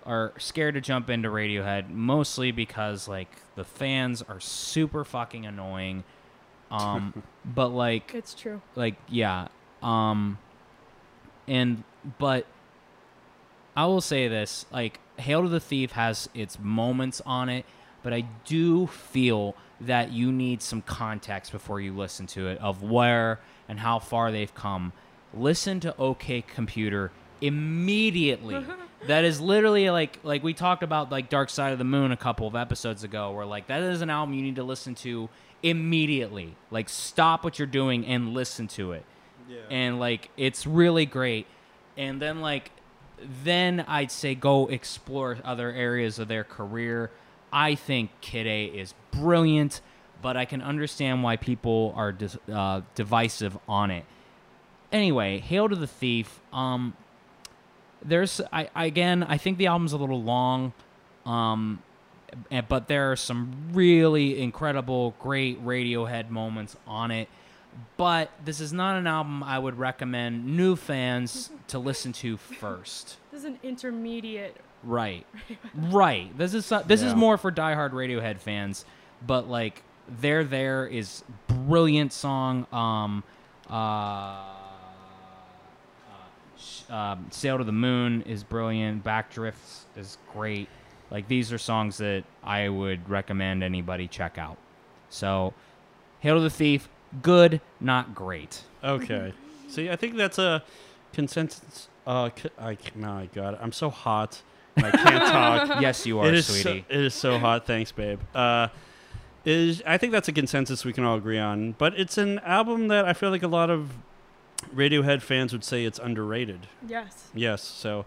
are 0.06 0.34
scared 0.38 0.76
to 0.76 0.82
jump 0.82 1.10
into 1.10 1.30
Radiohead 1.30 1.90
mostly 1.90 2.52
because 2.52 3.08
like 3.08 3.30
the 3.56 3.64
fans 3.64 4.22
are 4.22 4.40
super 4.40 5.04
fucking 5.04 5.46
annoying. 5.46 6.04
Um 6.76 7.24
but 7.46 7.70
like 7.70 8.14
It's 8.14 8.34
true. 8.34 8.62
like 8.76 8.96
yeah 9.08 9.48
um 9.84 10.38
and 11.48 11.84
but 12.18 12.46
i 13.76 13.86
will 13.86 14.02
say 14.02 14.28
this 14.28 14.66
like 14.72 15.00
hail 15.18 15.44
to 15.44 15.50
the 15.50 15.60
thief 15.60 15.92
has 15.92 16.28
its 16.34 16.58
moments 16.60 17.22
on 17.26 17.50
it 17.50 17.66
but 18.02 18.14
i 18.14 18.22
do 18.46 18.88
feel 18.88 19.56
that 19.80 20.12
you 20.12 20.32
need 20.32 20.62
some 20.62 20.82
context 20.82 21.52
before 21.52 21.80
you 21.80 21.94
listen 21.96 22.26
to 22.26 22.48
it 22.48 22.58
of 22.60 22.82
where 22.82 23.40
and 23.70 23.80
how 23.80 24.00
far 24.00 24.32
they've 24.32 24.56
come 24.56 24.92
listen 25.34 25.80
to 25.80 25.96
ok 25.98 26.42
computer 26.42 27.12
immediately 27.42 28.66
that 29.08 29.24
is 29.24 29.40
literally 29.42 29.90
like 29.90 30.18
like 30.24 30.42
we 30.44 30.54
talked 30.54 30.82
about 30.84 31.12
like 31.12 31.30
dark 31.30 31.50
side 31.50 31.74
of 31.74 31.78
the 31.78 31.84
moon 31.84 32.12
a 32.12 32.18
couple 32.18 32.48
of 32.48 32.56
episodes 32.56 33.04
ago 33.04 33.32
where 33.34 33.46
like 33.46 33.68
that 33.68 33.82
is 33.84 34.02
an 34.02 34.10
album 34.10 34.34
you 34.34 34.42
need 34.42 34.56
to 34.56 34.64
listen 34.64 34.96
to 34.96 35.30
immediately. 35.66 36.56
Like 36.70 36.90
stop 36.90 37.44
what 37.44 37.58
you're 37.58 37.66
doing 37.66 38.06
and 38.06 38.34
listen 38.34 38.68
to 38.70 38.92
it. 38.92 39.04
And 39.70 40.00
like 40.00 40.30
it's 40.38 40.68
really 40.68 41.06
great. 41.06 41.48
And 41.98 42.22
then 42.22 42.40
like 42.42 42.72
then 43.44 43.86
i'd 43.88 44.12
say 44.12 44.36
go 44.36 44.68
explore 44.68 45.38
other 45.44 45.72
areas 45.72 46.20
of 46.20 46.28
their 46.28 46.44
career. 46.44 47.10
I 47.52 47.76
think 47.76 48.12
kid 48.22 48.46
a 48.46 48.66
is 48.66 48.94
brilliant 49.12 49.82
but 50.22 50.36
i 50.36 50.46
can 50.46 50.62
understand 50.62 51.24
why 51.24 51.38
people 51.38 51.94
are 51.96 52.12
dis- 52.12 52.38
uh, 52.52 52.82
divisive 52.94 53.58
on 53.68 53.90
it. 53.92 54.06
Anyway 54.92 55.40
hail 55.40 55.68
to 55.70 55.76
the 55.76 55.88
thief 55.88 56.40
um 56.54 56.94
there's 58.04 58.40
I, 58.54 58.70
I 58.76 58.86
again 58.86 59.24
i 59.24 59.38
think 59.38 59.58
the 59.58 59.68
album's 59.68 59.94
a 59.94 59.98
little 59.98 60.22
long 60.22 60.74
um 61.26 61.82
eh, 62.52 62.62
but 62.68 62.88
there 62.88 63.12
are 63.12 63.16
some 63.16 63.52
really 63.74 64.42
incredible 64.42 65.14
great 65.20 65.64
radiohead 65.66 66.30
moments 66.30 66.76
on 66.88 67.12
it 67.12 67.28
but 67.98 68.30
this 68.44 68.60
is 68.60 68.72
not 68.74 68.96
an 68.98 69.06
album 69.08 69.44
i 69.44 69.58
would 69.60 69.78
recommend 69.78 70.46
new 70.46 70.76
fans 70.76 71.50
to 71.68 71.78
listen 71.80 72.12
to 72.14 72.38
first 72.38 73.18
This 73.32 73.40
is 73.42 73.46
an 73.46 73.60
intermediate. 73.64 74.56
right 74.84 75.26
right 75.76 76.36
this 76.38 76.54
is 76.54 76.66
so- 76.66 76.84
this 76.86 77.02
is 77.02 77.14
more 77.16 77.38
for 77.38 77.52
diehard 77.52 77.92
radiohead 77.92 78.40
fans 78.40 78.86
but 79.26 79.48
like 79.50 79.84
there 80.08 80.44
there 80.44 80.86
is 80.88 81.24
brilliant 81.48 82.14
song 82.14 82.66
um 82.72 83.24
uh 83.70 84.52
Sh- 86.58 86.90
um, 86.90 87.28
Sail 87.32 87.58
to 87.58 87.64
the 87.64 87.72
Moon 87.74 88.22
is 88.24 88.44
brilliant. 88.44 89.04
Backdrifts 89.04 89.82
is 89.98 90.18
great. 90.32 90.70
Like 91.12 91.28
these 91.28 91.52
are 91.54 91.58
songs 91.58 91.98
that 91.98 92.24
I 92.44 92.70
would 92.70 93.10
recommend 93.10 93.64
anybody 93.64 94.08
check 94.08 94.38
out. 94.38 94.58
So, 95.10 95.54
Hail 96.20 96.36
to 96.36 96.42
the 96.42 96.50
Thief, 96.50 96.90
good, 97.22 97.62
not 97.80 98.16
great. 98.16 98.64
Okay. 98.84 99.34
See, 99.68 99.90
I 99.90 99.96
think 99.96 100.16
that's 100.18 100.38
a 100.40 100.64
consensus. 101.14 101.88
Uh, 102.08 102.30
c- 102.36 102.50
I 102.58 102.76
c- 102.76 102.92
my 102.96 103.28
God, 103.34 103.58
I'm 103.62 103.72
so 103.72 103.90
hot. 103.90 104.42
and 104.76 104.86
I 104.86 104.92
can't 104.92 105.24
talk. 105.70 105.82
yes, 105.82 106.06
you 106.06 106.20
are, 106.20 106.28
it 106.28 106.34
is 106.36 106.46
so, 106.46 106.54
sweetie. 106.54 106.86
it 106.90 107.00
is 107.00 107.14
so 107.14 107.40
hot. 107.40 107.66
Thanks, 107.66 107.92
babe. 107.92 108.20
Uh, 108.34 108.68
is 109.46 109.82
I 109.86 109.98
think 109.98 110.12
that's 110.12 110.28
a 110.28 110.32
consensus 110.34 110.84
we 110.84 110.92
can 110.94 111.04
all 111.04 111.18
agree 111.18 111.38
on. 111.40 111.74
But 111.74 111.98
it's 112.00 112.18
an 112.18 112.40
album 112.40 112.88
that 112.90 113.06
I 113.06 113.14
feel 113.14 113.30
like 113.30 113.44
a 113.44 113.48
lot 113.48 113.70
of 113.70 113.92
Radiohead 114.74 115.22
fans 115.22 115.54
would 115.54 115.64
say 115.64 115.86
it's 115.86 116.00
underrated. 116.00 116.68
Yes. 116.88 117.30
Yes. 117.36 117.62
So 117.62 118.06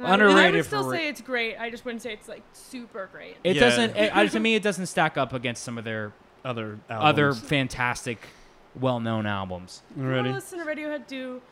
And 0.00 0.06
I- 0.08 0.14
and 0.14 0.22
I 0.22 0.26
Underrated 0.26 0.54
would 0.56 0.64
still 0.64 0.84
for- 0.84 0.94
say 0.94 1.08
it's 1.08 1.20
great. 1.20 1.56
I 1.58 1.70
just 1.70 1.84
wouldn't 1.84 2.02
say 2.02 2.12
it's 2.12 2.28
like 2.28 2.42
super 2.52 3.08
great. 3.12 3.36
It 3.44 3.56
Yeah. 3.56 3.60
doesn't. 3.62 3.96
It, 3.96 4.16
I- 4.16 4.26
to 4.26 4.40
me, 4.46 4.54
it 4.54 4.62
doesn't 4.62 4.86
stack 4.86 5.16
up 5.18 5.32
against 5.32 5.62
some 5.62 5.76
of 5.78 5.84
their 5.84 6.12
other 6.44 6.78
other 6.88 7.26
albums. 7.28 7.40
fantastic, 7.48 8.18
well-known 8.78 9.26
albums. 9.26 9.82
If 9.90 9.98
you 10.02 10.08
wanna 10.10 10.32
listen 10.32 10.58
to 10.58 10.64
Radiohead 10.64 11.06
do, 11.06 11.42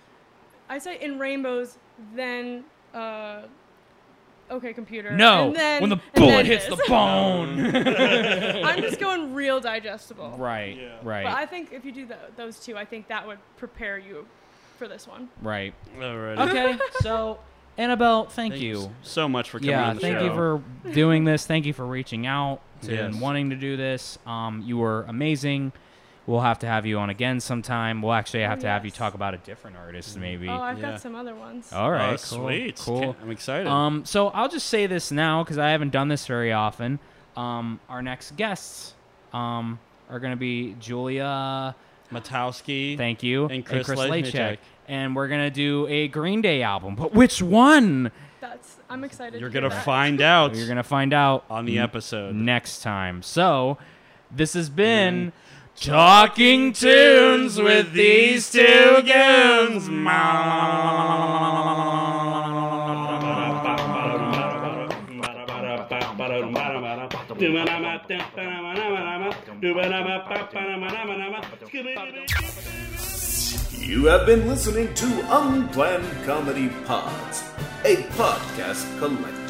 I 0.69 0.79
say 0.79 0.99
in 1.01 1.19
rainbows, 1.19 1.77
then 2.15 2.65
uh, 2.95 3.43
okay, 4.51 4.73
computer. 4.73 5.11
No, 5.11 5.49
and 5.49 5.57
then, 5.57 5.81
when 5.83 5.91
the 5.91 5.97
and 5.97 6.15
bullet 6.15 6.31
then 6.31 6.47
hits 6.47 6.67
the 6.69 6.77
this. 6.77 6.89
bone. 6.89 7.77
I'm 8.65 8.81
just 8.81 8.99
going 8.99 9.35
real 9.35 9.61
digestible. 9.61 10.35
right, 10.39 10.75
Yeah. 10.77 10.97
right, 11.03 11.25
But 11.25 11.35
I 11.35 11.45
think 11.45 11.73
if 11.73 11.85
you 11.85 11.93
do 11.93 12.07
tho- 12.07 12.17
those 12.37 12.59
two, 12.59 12.77
I 12.79 12.87
think 12.87 13.09
that 13.09 13.27
would 13.27 13.39
prepare 13.59 13.99
you 13.99 14.27
for 14.79 14.89
this 14.89 15.07
one. 15.07 15.29
right. 15.43 15.75
Alrighty. 15.99 16.49
Okay, 16.49 16.79
so 17.01 17.39
Annabelle, 17.79 18.25
thank, 18.25 18.55
Thank 18.55 18.63
you. 18.65 18.79
s- 18.83 18.89
so 19.03 19.29
much 19.29 19.51
for 19.51 19.59
coming 19.59 19.71
yeah 19.71 19.89
on 19.91 19.95
the 19.97 20.03
thank 20.03 20.19
show. 20.19 20.25
you 20.27 20.33
for 20.35 20.63
doing 20.93 21.25
this 21.25 21.47
thank 21.47 21.65
you 21.65 21.73
for 21.73 21.87
reaching 21.87 22.27
out 22.27 22.61
to 22.83 22.93
Yes. 22.93 23.01
and 23.15 23.21
wanting 23.21 23.51
to 23.51 23.57
do 23.57 23.77
this 23.77 24.19
um, 24.27 24.63
you 24.67 24.77
were 24.79 25.05
amazing 25.09 25.73
we'll 26.27 26.41
have 26.41 26.59
to 26.59 26.67
have 26.67 26.85
you 26.87 26.99
on 26.99 27.09
again 27.09 27.41
sometime 27.41 28.03
we'll 28.03 28.13
actually 28.13 28.43
have 28.43 28.59
Oh, 28.59 28.63
to 28.63 28.67
have 28.69 28.85
you 28.85 28.91
talk 28.91 29.15
about 29.15 29.33
a 29.35 29.39
different 29.39 29.77
artist 29.77 30.19
maybe 30.19 30.49
Oh, 30.49 30.61
I've 30.61 30.79
Yeah. 30.81 30.91
got 30.93 31.01
some 31.01 31.15
other 31.15 31.35
ones. 31.35 31.73
all 31.73 31.91
right 31.91 32.15
Oh, 32.15 32.37
cool, 32.37 32.47
sweet. 32.49 32.77
cool 32.77 33.17
I'm 33.23 33.31
excited. 33.31 33.67
um, 33.69 34.05
so 34.05 34.29
i'll 34.29 34.49
just 34.49 34.67
say 34.67 34.87
this 34.87 35.11
now 35.13 35.43
because 35.45 35.57
i 35.59 35.71
haven't 35.71 35.91
done 35.91 36.09
this 36.09 36.27
very 36.27 36.53
often 36.53 36.99
um, 37.37 37.79
our 37.89 38.03
next 38.03 38.37
guests 38.37 38.95
um, 39.33 39.79
are 40.11 40.19
going 40.19 40.33
to 40.33 40.37
be 40.37 40.75
julia 40.81 41.75
Matowski. 42.13 42.97
thank 42.97 43.23
you 43.23 43.47
And 43.47 43.65
Chris 43.65 43.87
Lachek. 43.89 44.33
Lachek. 44.33 44.59
And 44.89 45.15
we're 45.15 45.29
going 45.29 45.45
to 45.45 45.51
do 45.51 45.87
a 45.89 46.09
green 46.09 46.41
day 46.41 46.63
album 46.63 46.95
but 46.97 47.13
which 47.13 47.41
one 47.41 48.11
That's 48.41 48.77
I'm 48.91 49.05
excited. 49.05 49.41
You're 49.41 49.51
to 49.51 49.61
gonna 49.61 49.69
that. 49.69 49.85
find 49.85 50.21
oh, 50.23 50.27
out 50.27 50.55
you're 50.55 50.67
going 50.67 50.77
to 50.79 50.83
find 50.83 51.13
out 51.13 51.45
on 51.51 51.67
the 51.67 51.79
episode. 51.79 52.35
next 52.35 52.83
time. 52.83 53.23
So, 53.23 53.77
this 54.31 54.55
has 54.55 54.71
been 54.71 55.27
mm. 55.27 55.33
Talking 55.81 56.73
Tunes 56.73 57.57
with 57.57 57.93
these 57.93 58.51
two 58.51 59.03
goons. 59.07 59.89
You 73.73 74.05
have 74.07 74.27
been 74.27 74.47
listening 74.47 74.93
to 74.95 75.07
Unplanned 75.31 76.25
Comedy 76.25 76.69
Pods, 76.85 77.43
a 77.85 77.97
podcast 78.17 78.99
collective. 78.99 79.48